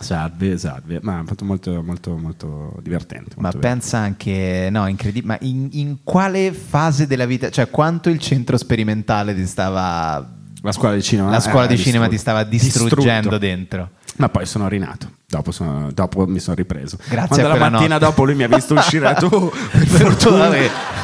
Salve, 0.00 0.56
salve, 0.58 1.00
ma 1.02 1.20
è 1.22 1.24
fatto 1.24 1.44
molto, 1.44 1.82
molto, 1.82 2.16
molto 2.16 2.76
divertente. 2.82 3.34
Ma 3.36 3.42
molto 3.42 3.58
pensa 3.58 3.98
anche, 3.98 4.68
no, 4.70 4.86
incredibile, 4.86 5.26
ma 5.32 5.38
in, 5.40 5.68
in 5.72 5.96
quale 6.04 6.52
fase 6.52 7.08
della 7.08 7.26
vita, 7.26 7.50
cioè 7.50 7.68
quanto 7.68 8.08
il 8.08 8.18
centro 8.20 8.56
sperimentale 8.56 9.34
ti 9.34 9.44
stava... 9.44 10.36
La 10.62 10.72
scuola 10.72 10.94
di 10.94 11.02
cinema, 11.02 11.30
La 11.30 11.40
scuola 11.40 11.64
eh, 11.64 11.68
di 11.68 11.76
cinema 11.78 12.08
ti 12.08 12.18
stava 12.18 12.42
distruggendo 12.44 13.28
Distrutto. 13.28 13.38
dentro. 13.38 13.90
Ma 14.16 14.28
poi 14.28 14.46
sono 14.46 14.66
rinato. 14.68 15.08
Dopo, 15.26 15.52
sono- 15.52 15.90
dopo 15.92 16.26
mi 16.26 16.40
sono 16.40 16.56
ripreso. 16.56 16.96
Grazie 17.08 17.28
Quando 17.42 17.48
la 17.48 17.70
mattina 17.70 17.94
notte. 17.94 18.04
dopo 18.06 18.24
lui 18.24 18.34
mi 18.34 18.42
ha 18.42 18.48
visto 18.48 18.74
uscire 18.74 19.14
tu, 19.18 19.28
per 19.70 19.86
fortuna. 19.86 20.50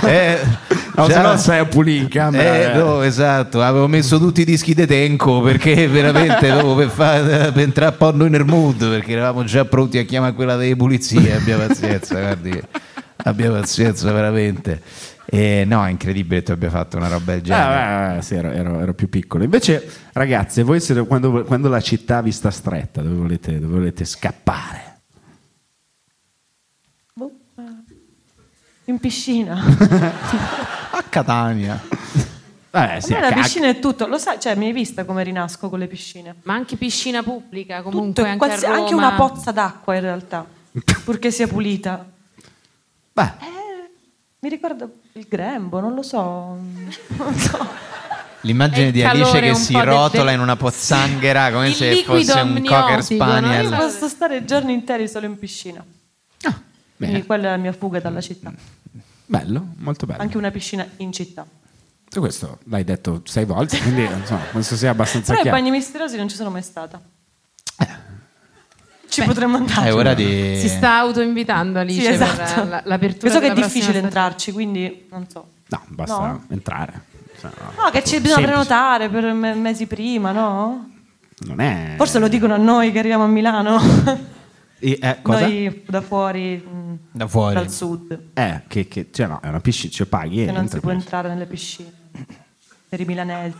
Eh, 0.02 0.38
No, 0.96 1.08
se 1.08 1.20
no 1.20 1.36
stai 1.36 1.58
a 1.58 1.64
pulire 1.66 2.02
in 2.04 2.08
camera. 2.08 2.72
Eh, 2.72 2.76
no, 2.78 3.02
esatto, 3.02 3.60
avevo 3.60 3.88
messo 3.88 4.16
tutti 4.18 4.42
i 4.42 4.44
dischi 4.44 4.74
di 4.74 4.86
Tenco 4.86 5.40
perché 5.40 5.86
veramente 5.88 6.48
dopo 6.48 6.76
per, 6.76 6.88
fa- 6.88 7.20
per 7.20 7.58
entrare 7.58 7.90
un 7.90 7.96
po' 7.98 8.14
noi 8.16 8.30
nel 8.30 8.44
mood 8.44 8.88
perché 8.88 9.10
eravamo 9.12 9.42
già 9.42 9.64
pronti 9.64 9.98
a 9.98 10.04
chiamare 10.04 10.34
quella 10.34 10.54
delle 10.54 10.76
pulizie. 10.76 11.34
Abbia 11.34 11.56
pazienza, 11.56 12.14
guardi, 12.20 12.62
abbia 13.24 13.50
pazienza 13.50 14.12
veramente. 14.12 14.80
E 15.34 15.64
no, 15.64 15.84
è 15.84 15.90
incredibile 15.90 16.40
che 16.40 16.46
tu 16.46 16.52
abbia 16.52 16.70
fatto 16.70 16.96
una 16.96 17.08
roba 17.08 17.32
del 17.32 17.42
genere. 17.42 18.16
Ah, 18.18 18.22
sì, 18.22 18.34
ero, 18.36 18.50
ero- 18.50 18.78
ero 18.80 18.94
più 18.94 19.08
piccolo. 19.08 19.42
Invece, 19.42 19.84
ragazze, 20.12 20.62
voi 20.62 20.80
siete, 20.80 21.04
quando, 21.06 21.42
quando 21.44 21.68
la 21.68 21.80
città 21.80 22.22
vi 22.22 22.30
sta 22.30 22.50
stretta, 22.50 23.02
dove 23.02 23.16
volete, 23.16 23.58
dove 23.58 23.74
volete 23.78 24.04
scappare? 24.04 25.00
Boh, 27.14 27.32
eh, 27.56 27.62
In 28.84 28.98
piscina. 29.00 29.60
a 30.92 31.02
Catania. 31.08 31.80
Eh, 32.70 33.00
sì, 33.00 33.12
A 33.14 33.18
me 33.20 33.26
a 33.26 33.28
la 33.30 33.34
piscina 33.34 33.68
è 33.68 33.78
tutto, 33.80 34.06
lo 34.06 34.18
sai, 34.18 34.38
cioè 34.40 34.54
mi 34.56 34.66
hai 34.66 34.72
vista 34.72 35.04
come 35.04 35.22
rinasco 35.24 35.68
con 35.68 35.78
le 35.78 35.86
piscine? 35.86 36.34
Ma 36.42 36.54
anche 36.54 36.76
piscina 36.76 37.22
pubblica, 37.22 37.78
Tutto, 37.82 37.90
comunque 37.90 38.22
anche, 38.24 38.36
qualsi- 38.38 38.64
a 38.64 38.68
Roma. 38.68 38.80
anche 38.80 38.94
una 38.94 39.12
pozza 39.14 39.50
d'acqua 39.52 39.94
in 39.94 40.00
realtà, 40.00 40.44
purché 41.04 41.30
sia 41.30 41.46
pulita. 41.48 42.04
Beh. 43.12 43.22
Eh, 43.22 43.90
mi 44.40 44.48
ricordo 44.48 44.90
il 45.14 45.26
grembo, 45.28 45.80
non 45.80 45.94
lo 45.94 46.02
so. 46.02 46.18
Non 47.16 47.34
so. 47.36 47.66
L'immagine 48.42 48.90
di 48.90 49.02
Alice 49.02 49.40
che 49.40 49.54
si 49.54 49.72
rotola 49.72 50.24
del- 50.24 50.34
in 50.34 50.40
una 50.40 50.56
pozzanghera 50.56 51.50
come 51.50 51.68
Il 51.68 51.74
se 51.74 52.02
fosse 52.04 52.32
un 52.40 52.62
cocker 52.62 52.76
amniotico, 52.76 52.94
no? 52.96 53.00
spaniel. 53.02 53.64
Io 53.70 53.76
posso 53.76 54.08
stare 54.08 54.44
giorni 54.44 54.72
interi 54.74 55.08
solo 55.08 55.26
in 55.26 55.38
piscina. 55.38 55.84
Quindi 56.96 57.24
quella 57.24 57.48
è 57.48 57.50
la 57.52 57.56
mia 57.56 57.72
fuga 57.72 58.00
dalla 58.00 58.20
città. 58.20 58.52
Bello, 59.26 59.66
molto 59.78 60.06
bello. 60.06 60.20
Anche 60.22 60.36
una 60.36 60.50
piscina 60.50 60.86
in 60.98 61.12
città. 61.12 61.44
Tu 62.08 62.20
questo 62.20 62.58
l'hai 62.64 62.84
detto 62.84 63.22
sei 63.24 63.44
volte, 63.44 63.78
quindi 63.80 64.04
insomma, 64.04 64.42
penso 64.52 64.76
sia 64.76 64.90
abbastanza 64.90 65.32
Però 65.32 65.42
chiaro. 65.42 65.56
bagni 65.58 65.70
misteriosi 65.70 66.16
non 66.16 66.28
ci 66.28 66.36
sono 66.36 66.50
mai 66.50 66.62
stata. 66.62 67.00
Ci 69.14 69.22
potremmo 69.26 69.56
andare. 69.56 69.88
È 69.88 69.94
ora 69.94 70.14
di... 70.14 70.56
Si 70.58 70.68
sta 70.68 70.98
autoinvitando 70.98 71.78
Alice 71.78 72.00
Sì, 72.00 72.06
esatto. 72.06 72.54
per 72.60 72.68
la- 72.68 72.82
l'apertura. 72.84 73.32
So 73.32 73.40
che 73.40 73.46
è 73.46 73.52
difficile 73.54 73.82
stagione. 73.82 74.04
entrarci, 74.04 74.52
quindi 74.52 75.06
non 75.10 75.26
so. 75.28 75.48
No, 75.68 75.82
basta 75.88 76.18
No? 76.26 76.44
entrare. 76.50 77.02
Cioè, 77.40 77.50
no, 77.76 77.90
che 77.90 78.04
ci 78.04 78.20
bisogna 78.20 78.34
semplice. 78.46 78.46
prenotare 78.46 79.08
per 79.08 79.32
me- 79.32 79.54
mesi 79.54 79.86
prima, 79.86 80.32
no? 80.32 80.90
Non 81.46 81.60
è... 81.60 81.94
Forse 81.96 82.18
lo 82.18 82.28
dicono 82.28 82.54
a 82.54 82.58
noi 82.58 82.92
che 82.92 82.98
arriviamo 83.00 83.24
a 83.24 83.26
Milano. 83.28 83.80
E, 84.78 84.98
eh, 85.00 85.18
cosa? 85.22 85.40
Noi 85.46 85.82
da 85.86 86.00
fuori, 86.02 86.56
mh, 86.56 86.94
Da 87.12 87.26
fuori. 87.26 87.54
dal 87.54 87.70
sud, 87.70 88.18
Eh, 88.34 88.62
che, 88.68 88.86
che- 88.86 89.08
cioè 89.12 89.26
no, 89.26 89.40
è 89.42 89.48
una 89.48 89.60
piscina, 89.60 89.90
cioè 89.92 90.06
paghi 90.06 90.42
e 90.42 90.46
che 90.46 90.52
non 90.52 90.68
si 90.68 90.78
può 90.80 90.90
entrare 90.90 91.28
nelle 91.28 91.46
piscine. 91.46 91.90
Per 92.88 93.00
i 93.00 93.04
milanesi. 93.04 93.56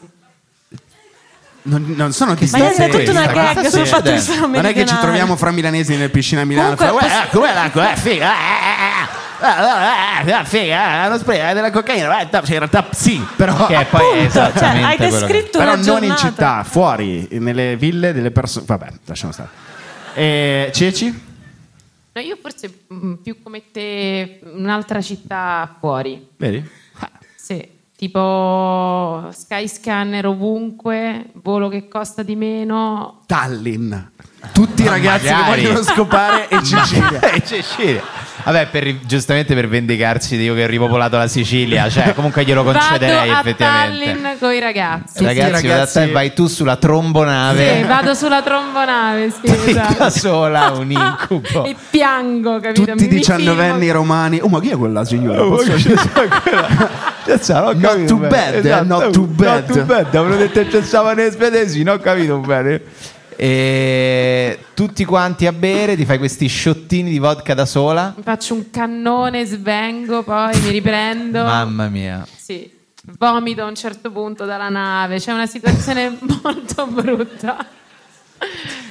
Non, 1.66 1.94
non 1.96 2.12
sono 2.12 2.32
Ma 2.32 2.36
è 2.36 2.40
distanze 2.40 2.88
tutta 2.88 3.10
una 3.10 3.26
gag 3.26 3.66
sul 3.68 3.86
fatto 3.86 4.10
che 4.10 4.18
sono 4.18 4.46
Non 4.48 4.66
è 4.66 4.74
che 4.74 4.84
ci 4.84 4.96
troviamo 5.00 5.34
fra 5.34 5.50
milanesi 5.50 5.92
nelle 5.92 6.10
piscine 6.10 6.42
a 6.42 6.44
Milano. 6.44 6.76
Comunque, 6.76 7.06
eh, 7.06 7.28
com'è 7.30 7.54
l'acqua? 7.54 7.92
Eh, 7.92 7.96
figa. 7.96 8.32
eh, 8.32 9.46
eh, 9.46 10.28
eh, 10.28 10.30
eh, 10.30 10.40
eh, 10.40 10.44
figa, 10.44 11.06
eh, 11.06 11.08
lo 11.08 11.18
spray 11.18 11.50
eh, 11.50 11.54
della 11.54 11.70
cocaina. 11.70 12.18
eh, 12.20 12.28
in 12.30 12.58
realtà 12.58 12.86
sì, 12.92 13.24
però 13.36 13.66
Che 13.66 13.86
poi 13.88 14.18
è 14.18 14.22
esattamente 14.24 14.58
Cioè, 14.58 14.84
hai 14.84 14.96
descritto 14.98 15.58
però 15.58 15.72
una 15.72 15.82
non 15.82 16.04
in 16.04 16.16
città, 16.18 16.64
fuori, 16.64 17.28
nelle 17.30 17.76
ville 17.76 18.12
delle 18.12 18.30
persone. 18.30 18.66
Vabbè, 18.66 18.88
lasciamo 19.06 19.32
stare. 19.32 19.48
E 20.12 20.70
Ceci? 20.70 21.22
No, 22.12 22.20
io 22.20 22.36
forse 22.40 22.84
mm, 22.92 23.14
più 23.14 23.42
come 23.42 23.62
te 23.72 24.40
un'altra 24.52 25.00
città 25.00 25.76
fuori. 25.80 26.28
Vedi? 26.36 26.82
Sì, 27.34 27.66
tipo 27.96 29.28
Skyscanner 29.30 30.26
ovunque, 30.26 31.30
volo 31.42 31.68
che 31.68 31.88
costa 31.88 32.22
di 32.22 32.36
meno. 32.36 33.22
Tallinn. 33.26 33.92
Tutti 34.52 34.82
i 34.82 34.84
Ma 34.84 34.90
ragazzi 34.92 35.30
magari. 35.30 35.62
che 35.62 35.66
vogliono 35.68 35.82
scopare 35.84 36.48
e 36.50 36.62
Cecilia. 36.62 37.20
E 37.20 37.42
Cecilia. 37.44 38.02
Vabbè, 38.44 38.66
per 38.66 38.98
giustamente 39.06 39.54
per 39.54 39.68
vendicarsi 39.68 40.36
di 40.36 40.44
io 40.44 40.54
che 40.54 40.64
ho 40.64 40.66
ripopolato 40.66 41.16
la 41.16 41.26
Sicilia, 41.28 41.88
cioè 41.88 42.12
comunque 42.12 42.44
glielo 42.44 42.62
concederei 42.62 43.28
vado 43.28 43.32
a 43.32 43.40
effettivamente. 43.40 44.04
Tallinn 44.04 44.38
con 44.38 44.52
i 44.52 44.60
ragazzi. 44.60 45.24
Ragazzi, 45.24 45.66
vado 45.66 45.80
a 45.82 45.86
te, 45.86 46.10
vai 46.10 46.34
tu 46.34 46.46
sulla 46.46 46.74
Sì, 46.74 46.80
trombonave 46.80 47.84
vado 47.84 48.12
sulla 48.12 48.42
trombonave, 48.42 49.30
sì, 49.42 49.70
esatto. 49.70 49.94
da 49.96 50.10
sola, 50.10 50.72
un 50.72 50.90
incubo. 50.90 51.64
e 51.64 51.74
piango, 51.88 52.60
capito? 52.60 52.84
Tutti 52.84 53.02
mi 53.04 53.08
diciannovenni 53.08 53.78
filmo. 53.86 53.92
romani. 53.94 54.40
Oh, 54.42 54.48
ma 54.48 54.60
chi 54.60 54.68
è 54.68 54.76
quella 54.76 55.04
signora? 55.06 55.42
Oh, 55.42 55.48
Posso- 55.56 55.72
not 57.72 58.04
too 58.04 58.18
bad, 58.18 58.64
eh, 58.66 58.82
not 58.82 59.10
too 59.10 59.24
bad. 59.24 59.68
Not 59.68 59.72
too 59.72 59.84
bad, 59.84 60.14
avevo 60.14 60.36
detto 60.36 60.60
che 60.60 60.66
pensavo 60.66 61.14
nei 61.14 61.30
svedesi, 61.30 61.82
non 61.82 61.94
ho 61.94 61.98
capito 61.98 62.36
bene. 62.38 62.82
E 63.36 64.59
tutti 64.74 65.05
quanti 65.05 65.47
a 65.47 65.52
bere, 65.52 65.97
ti 65.97 66.05
fai 66.05 66.19
questi 66.19 66.47
sciottini 66.47 67.11
di 67.11 67.19
vodka 67.19 67.55
da 67.55 67.66
sola. 67.66 68.12
Mi 68.16 68.23
faccio 68.23 68.55
un 68.55 68.70
cannone, 68.70 69.44
svengo, 69.44 70.23
poi 70.23 70.59
mi 70.61 70.70
riprendo. 70.70 71.43
Mamma 71.43 71.89
mia. 71.89 72.27
Sì, 72.36 72.70
vomito 73.19 73.62
a 73.62 73.66
un 73.66 73.74
certo 73.74 74.11
punto 74.11 74.44
dalla 74.44 74.69
nave. 74.69 75.19
C'è 75.19 75.32
una 75.32 75.47
situazione 75.47 76.16
molto 76.43 76.86
brutta. 76.86 77.66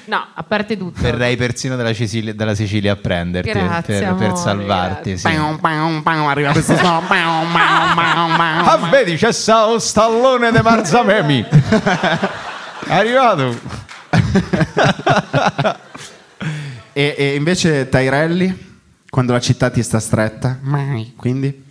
No, 0.06 0.26
a 0.34 0.44
parte 0.44 0.76
tutto. 0.78 1.02
Verrei 1.02 1.38
persino 1.38 1.76
dalla 1.76 1.94
Sicilia, 1.94 2.34
dalla 2.34 2.56
Sicilia 2.56 2.94
a 2.94 2.96
prenderti 2.98 3.52
Grazie, 3.52 4.00
per, 4.00 4.08
amore, 4.10 4.28
per 4.28 4.38
salvarti. 4.38 5.18
Sì. 5.18 5.24
Pam, 5.24 5.58
pam, 5.60 6.02
pam, 6.02 6.28
arriva 6.28 6.52
questo 6.52 6.76
suono. 6.76 7.02
Ah, 8.66 8.90
vedi, 8.90 9.16
c'è 9.16 9.32
stato 9.32 9.80
stallone 9.80 10.52
di 10.52 10.60
Marzamemi. 10.62 11.46
È 12.86 12.94
arrivato. 12.94 13.92
E, 16.96 17.16
e 17.18 17.34
invece 17.36 17.90
Tairelli, 17.90 18.56
quando 19.10 19.34
la 19.34 19.40
città 19.40 19.72
ti 19.72 19.82
sta 19.82 20.00
stretta? 20.00 20.60
Mai. 20.62 21.14
Quindi? 21.16 21.64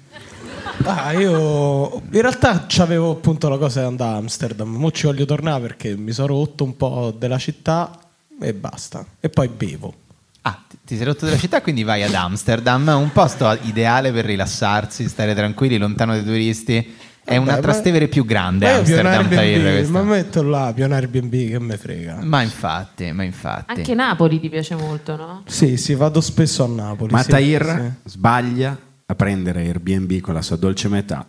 Ah, 0.84 1.12
io 1.12 2.02
in 2.10 2.20
realtà 2.20 2.66
avevo 2.78 3.12
appunto 3.12 3.48
la 3.48 3.56
cosa 3.56 3.80
di 3.80 3.86
andare 3.86 4.14
a 4.14 4.16
Amsterdam. 4.16 4.68
Mo 4.68 4.90
ci 4.90 5.06
voglio 5.06 5.24
tornare 5.24 5.60
perché 5.60 5.96
mi 5.96 6.10
sono 6.10 6.28
rotto 6.28 6.64
un 6.64 6.76
po' 6.76 7.14
della 7.16 7.38
città 7.38 7.96
e 8.40 8.52
basta. 8.52 9.06
E 9.20 9.28
poi 9.28 9.46
bevo. 9.46 9.94
Ah, 10.42 10.58
ti- 10.68 10.78
ti 10.84 10.96
sei 10.96 11.04
rotto 11.06 11.24
della 11.24 11.38
città, 11.38 11.62
quindi 11.62 11.84
vai 11.84 12.02
ad 12.02 12.14
Amsterdam, 12.14 12.88
un 12.88 13.12
posto 13.12 13.56
ideale 13.62 14.10
per 14.10 14.24
rilassarsi, 14.24 15.08
stare 15.08 15.36
tranquilli, 15.36 15.78
lontano 15.78 16.14
dai 16.14 16.24
turisti. 16.24 16.96
È 17.24 17.36
una 17.36 17.52
Vabbè, 17.52 17.62
Trastevere 17.62 18.08
più 18.08 18.24
grande 18.24 18.68
Amsterdam 18.68 19.28
questa. 19.28 19.92
ma 19.92 20.02
metto 20.02 20.42
là 20.42 20.72
più 20.74 20.84
un 20.84 20.92
Airbnb 20.92 21.30
che 21.30 21.58
me 21.60 21.76
frega. 21.76 22.18
Ma 22.20 22.42
infatti, 22.42 23.12
ma 23.12 23.22
infatti. 23.22 23.74
Anche 23.74 23.94
Napoli 23.94 24.40
ti 24.40 24.48
piace 24.48 24.74
molto, 24.74 25.14
no? 25.14 25.42
Sì, 25.46 25.76
sì, 25.76 25.94
vado 25.94 26.20
spesso 26.20 26.64
a 26.64 26.66
Napoli. 26.66 27.12
Ma 27.12 27.22
sì, 27.22 27.30
Tahir 27.30 27.92
sì. 28.02 28.10
sbaglia 28.10 28.76
a 29.06 29.14
prendere 29.14 29.60
Airbnb 29.60 30.20
con 30.20 30.34
la 30.34 30.42
sua 30.42 30.56
dolce 30.56 30.88
metà. 30.88 31.24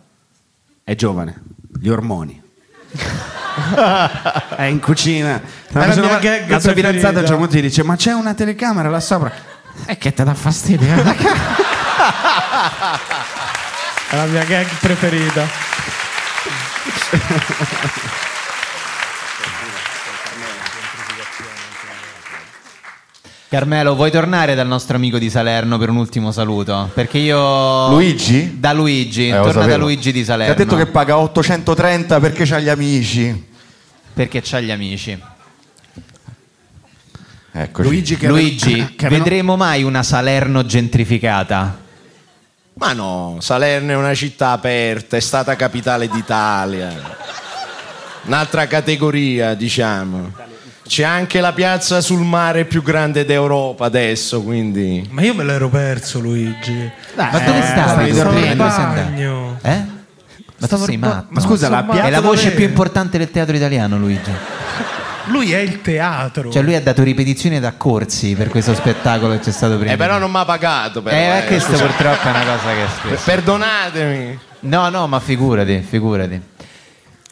È 0.82 0.94
giovane, 0.96 1.42
gli 1.78 1.88
ormoni. 1.88 2.42
è 4.56 4.64
in 4.64 4.80
cucina. 4.80 5.40
La 5.68 5.86
mia 5.86 6.18
gag 6.18 6.48
la 6.48 6.58
sua 6.58 6.72
fidanzata 6.72 7.18
a 7.18 7.20
un 7.20 7.26
certo 7.26 7.36
punto 7.36 7.56
gli 7.56 7.62
dice: 7.62 7.84
Ma 7.84 7.94
c'è 7.94 8.12
una 8.12 8.34
telecamera 8.34 8.88
là 8.88 8.98
sopra. 8.98 9.32
E 9.86 9.96
che 9.96 10.12
te 10.12 10.24
dà 10.24 10.34
fastidio? 10.34 10.92
È 14.10 14.16
la 14.16 14.26
mia 14.26 14.44
gag 14.44 14.66
preferita. 14.80 15.73
Carmelo, 23.48 23.94
vuoi 23.94 24.10
tornare 24.10 24.56
dal 24.56 24.66
nostro 24.66 24.96
amico 24.96 25.16
di 25.18 25.30
Salerno 25.30 25.78
per 25.78 25.88
un 25.88 25.96
ultimo 25.96 26.32
saluto? 26.32 26.90
Perché 26.92 27.18
io. 27.18 27.88
Luigi? 27.88 28.56
Da 28.58 28.72
Luigi, 28.72 29.28
Eh, 29.28 29.32
torna 29.32 29.64
da. 29.66 29.76
Luigi 29.76 30.10
di 30.10 30.20
Ti 30.20 30.24
Salerno. 30.24 30.52
ha 30.52 30.56
detto 30.56 30.74
che 30.76 30.86
paga 30.86 31.18
830 31.18 32.18
perché 32.18 32.44
c'ha 32.44 32.58
gli 32.58 32.68
amici. 32.68 33.46
Perché 34.12 34.40
c'ha 34.42 34.58
gli 34.58 34.72
amici. 34.72 35.16
Eccoci. 37.52 37.88
Luigi 37.88 38.16
che 38.16 38.26
Luigi, 38.26 38.94
che 38.96 39.08
vedremo 39.08 39.56
mai 39.56 39.84
una 39.84 40.02
Salerno 40.02 40.64
gentrificata? 40.64 41.82
Ma 42.76 42.92
no, 42.92 43.36
Salerno 43.40 43.92
è 43.92 43.96
una 43.96 44.14
città 44.14 44.50
aperta, 44.50 45.16
è 45.16 45.20
stata 45.20 45.54
capitale 45.56 46.08
d'Italia. 46.08 46.92
Un'altra 48.26 48.66
categoria, 48.66 49.54
diciamo. 49.54 50.32
C'è 50.86 51.04
anche 51.04 51.40
la 51.40 51.52
piazza 51.52 52.00
sul 52.00 52.20
mare 52.20 52.64
più 52.66 52.82
grande 52.82 53.24
d'Europa 53.24 53.86
adesso, 53.86 54.42
quindi... 54.42 55.06
Ma 55.10 55.22
io 55.22 55.34
me 55.34 55.44
l'ero 55.44 55.68
perso, 55.70 56.20
Luigi. 56.20 56.90
Ma 57.14 57.30
dove 57.30 57.62
stavi? 57.62 58.12
stavo 58.12 58.30
Dove 58.30 58.46
in 58.46 58.56
dove 58.56 58.70
sei 58.70 58.82
andato? 58.82 59.08
bagno. 59.10 59.58
Eh? 59.62 59.84
Ma 60.56 60.96
matto. 60.98 61.26
ma 61.30 61.40
scusa, 61.40 61.68
la 61.68 61.80
È 61.86 61.90
piazza 61.90 62.10
la 62.10 62.20
voce 62.20 62.44
dove- 62.44 62.56
più 62.56 62.64
importante 62.64 63.18
del 63.18 63.30
teatro 63.30 63.56
italiano, 63.56 63.96
Luigi. 63.98 64.30
Lui 65.26 65.52
è 65.52 65.58
il 65.58 65.80
teatro. 65.80 66.50
Cioè, 66.50 66.62
lui 66.62 66.74
ha 66.74 66.80
dato 66.82 67.02
ripetizioni 67.02 67.58
da 67.60 67.72
corsi 67.72 68.34
per 68.34 68.48
questo 68.48 68.74
spettacolo 68.74 69.32
che 69.34 69.40
c'è 69.40 69.52
stato 69.52 69.76
prima. 69.78 69.92
Eh, 69.92 69.96
però 69.96 70.18
non 70.18 70.30
mi 70.30 70.36
ha 70.38 70.44
pagato. 70.44 71.02
Però, 71.02 71.16
Eh, 71.16 71.38
eh, 71.38 71.46
questo 71.46 71.72
scusa. 71.72 71.86
purtroppo 71.86 72.26
è 72.26 72.30
una 72.30 72.44
cosa 72.44 72.68
che 72.74 72.86
spesso. 72.98 73.22
Perdonatemi. 73.24 74.38
No, 74.60 74.88
no, 74.90 75.06
ma 75.06 75.20
figurati, 75.20 75.80
figurati. 75.86 76.40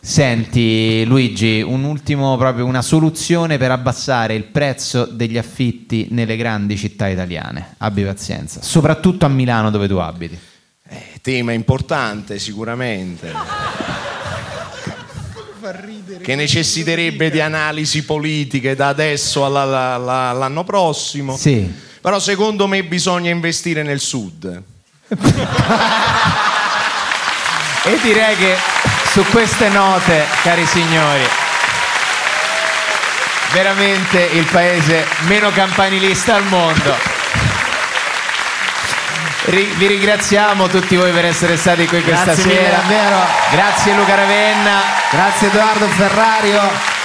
Senti, 0.04 1.04
Luigi, 1.06 1.60
un 1.62 1.84
ultimo 1.84 2.36
proprio 2.36 2.64
una 2.66 2.82
soluzione 2.82 3.56
per 3.56 3.70
abbassare 3.70 4.34
il 4.34 4.44
prezzo 4.44 5.04
degli 5.04 5.38
affitti 5.38 6.08
nelle 6.10 6.36
grandi 6.36 6.76
città 6.76 7.06
italiane. 7.08 7.74
Abbi 7.78 8.02
pazienza, 8.02 8.60
soprattutto 8.62 9.26
a 9.26 9.28
Milano 9.28 9.70
dove 9.70 9.86
tu 9.86 9.96
abiti. 9.98 10.36
Eh, 10.88 11.20
tema 11.22 11.52
importante, 11.52 12.38
sicuramente. 12.40 13.30
Che 16.22 16.34
necessiterebbe 16.34 17.30
di 17.30 17.40
analisi 17.40 18.04
politiche 18.04 18.74
da 18.76 18.88
adesso 18.88 19.44
alla- 19.44 19.62
alla- 19.62 19.94
alla- 19.94 20.28
all'anno 20.30 20.64
prossimo. 20.64 21.36
Sì. 21.36 21.70
Però 22.00 22.18
secondo 22.18 22.66
me 22.66 22.82
bisogna 22.84 23.30
investire 23.30 23.82
nel 23.82 24.00
sud. 24.00 24.62
E 27.84 27.98
direi 28.00 28.36
che 28.36 28.56
su 29.10 29.24
queste 29.24 29.68
note, 29.68 30.24
cari 30.44 30.64
signori, 30.66 31.24
veramente 33.52 34.20
il 34.22 34.44
paese 34.44 35.04
meno 35.26 35.50
campanilista 35.50 36.36
al 36.36 36.44
mondo. 36.46 37.11
Ri- 39.46 39.72
vi 39.76 39.86
ringraziamo 39.86 40.68
tutti 40.68 40.96
voi 40.96 41.10
per 41.12 41.24
essere 41.24 41.56
stati 41.56 41.86
qui 41.86 42.02
questa 42.02 42.24
Grazie 42.26 42.44
mille, 42.46 42.60
sera. 42.64 42.76
davvero. 42.76 43.26
Grazie 43.50 43.94
Luca 43.94 44.14
Ravenna. 44.14 44.80
Grazie 45.10 45.48
Edoardo 45.48 45.86
Ferrario. 45.88 47.00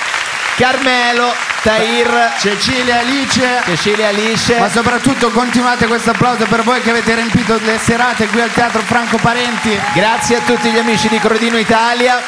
Carmelo, 0.56 1.34
Tahir, 1.62 2.32
Cecilia 2.40 3.00
Alice. 3.00 3.62
Cecilia 3.66 4.08
Alice. 4.08 4.58
Ma 4.60 4.70
soprattutto 4.70 5.30
continuate 5.30 5.86
questo 5.88 6.12
applauso 6.12 6.46
per 6.46 6.64
voi 6.64 6.82
che 6.82 6.90
avete 6.90 7.14
riempito 7.16 7.60
le 7.64 7.78
serate 7.84 8.26
qui 8.28 8.42
al 8.42 8.52
Teatro 8.52 8.82
Franco 8.82 9.18
Parenti. 9.18 9.80
Grazie 9.94 10.38
a 10.38 10.40
tutti 10.46 10.72
gli 10.72 10.78
amici 10.80 11.08
di 11.10 11.20
Crodino 11.20 11.58
Italia. 11.58 12.22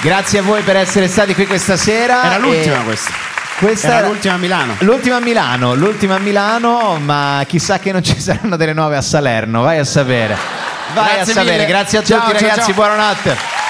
Grazie 0.00 0.40
a 0.40 0.42
voi 0.42 0.62
per 0.62 0.76
essere 0.76 1.08
stati 1.08 1.34
qui 1.34 1.46
questa 1.46 1.76
sera. 1.76 2.24
Era 2.24 2.38
l'ultima 2.38 2.80
E- 2.80 2.84
questa. 2.84 3.12
Questa 3.64 3.96
Era 3.96 4.08
l'ultima 4.08 4.34
a 4.34 4.36
Milano. 4.36 4.76
L'ultima 4.80 5.16
a 5.16 5.20
Milano, 5.20 5.74
l'ultima 5.74 6.16
a 6.16 6.18
Milano, 6.18 6.98
ma 6.98 7.42
chissà 7.46 7.78
che 7.78 7.92
non 7.92 8.02
ci 8.04 8.20
saranno 8.20 8.56
delle 8.56 8.74
nuove 8.74 8.94
a 8.94 9.00
Salerno, 9.00 9.62
vai 9.62 9.78
a 9.78 9.84
sapere. 9.84 10.36
Vai 10.92 11.14
Grazie 11.14 11.20
a 11.32 11.34
sapere, 11.34 11.52
mille. 11.52 11.66
grazie 11.66 11.98
a 11.98 12.02
Ciao, 12.02 12.18
tutti 12.20 12.38
ciao, 12.38 12.40
ragazzi, 12.48 12.66
ciao. 12.66 12.74
buonanotte. 12.74 13.63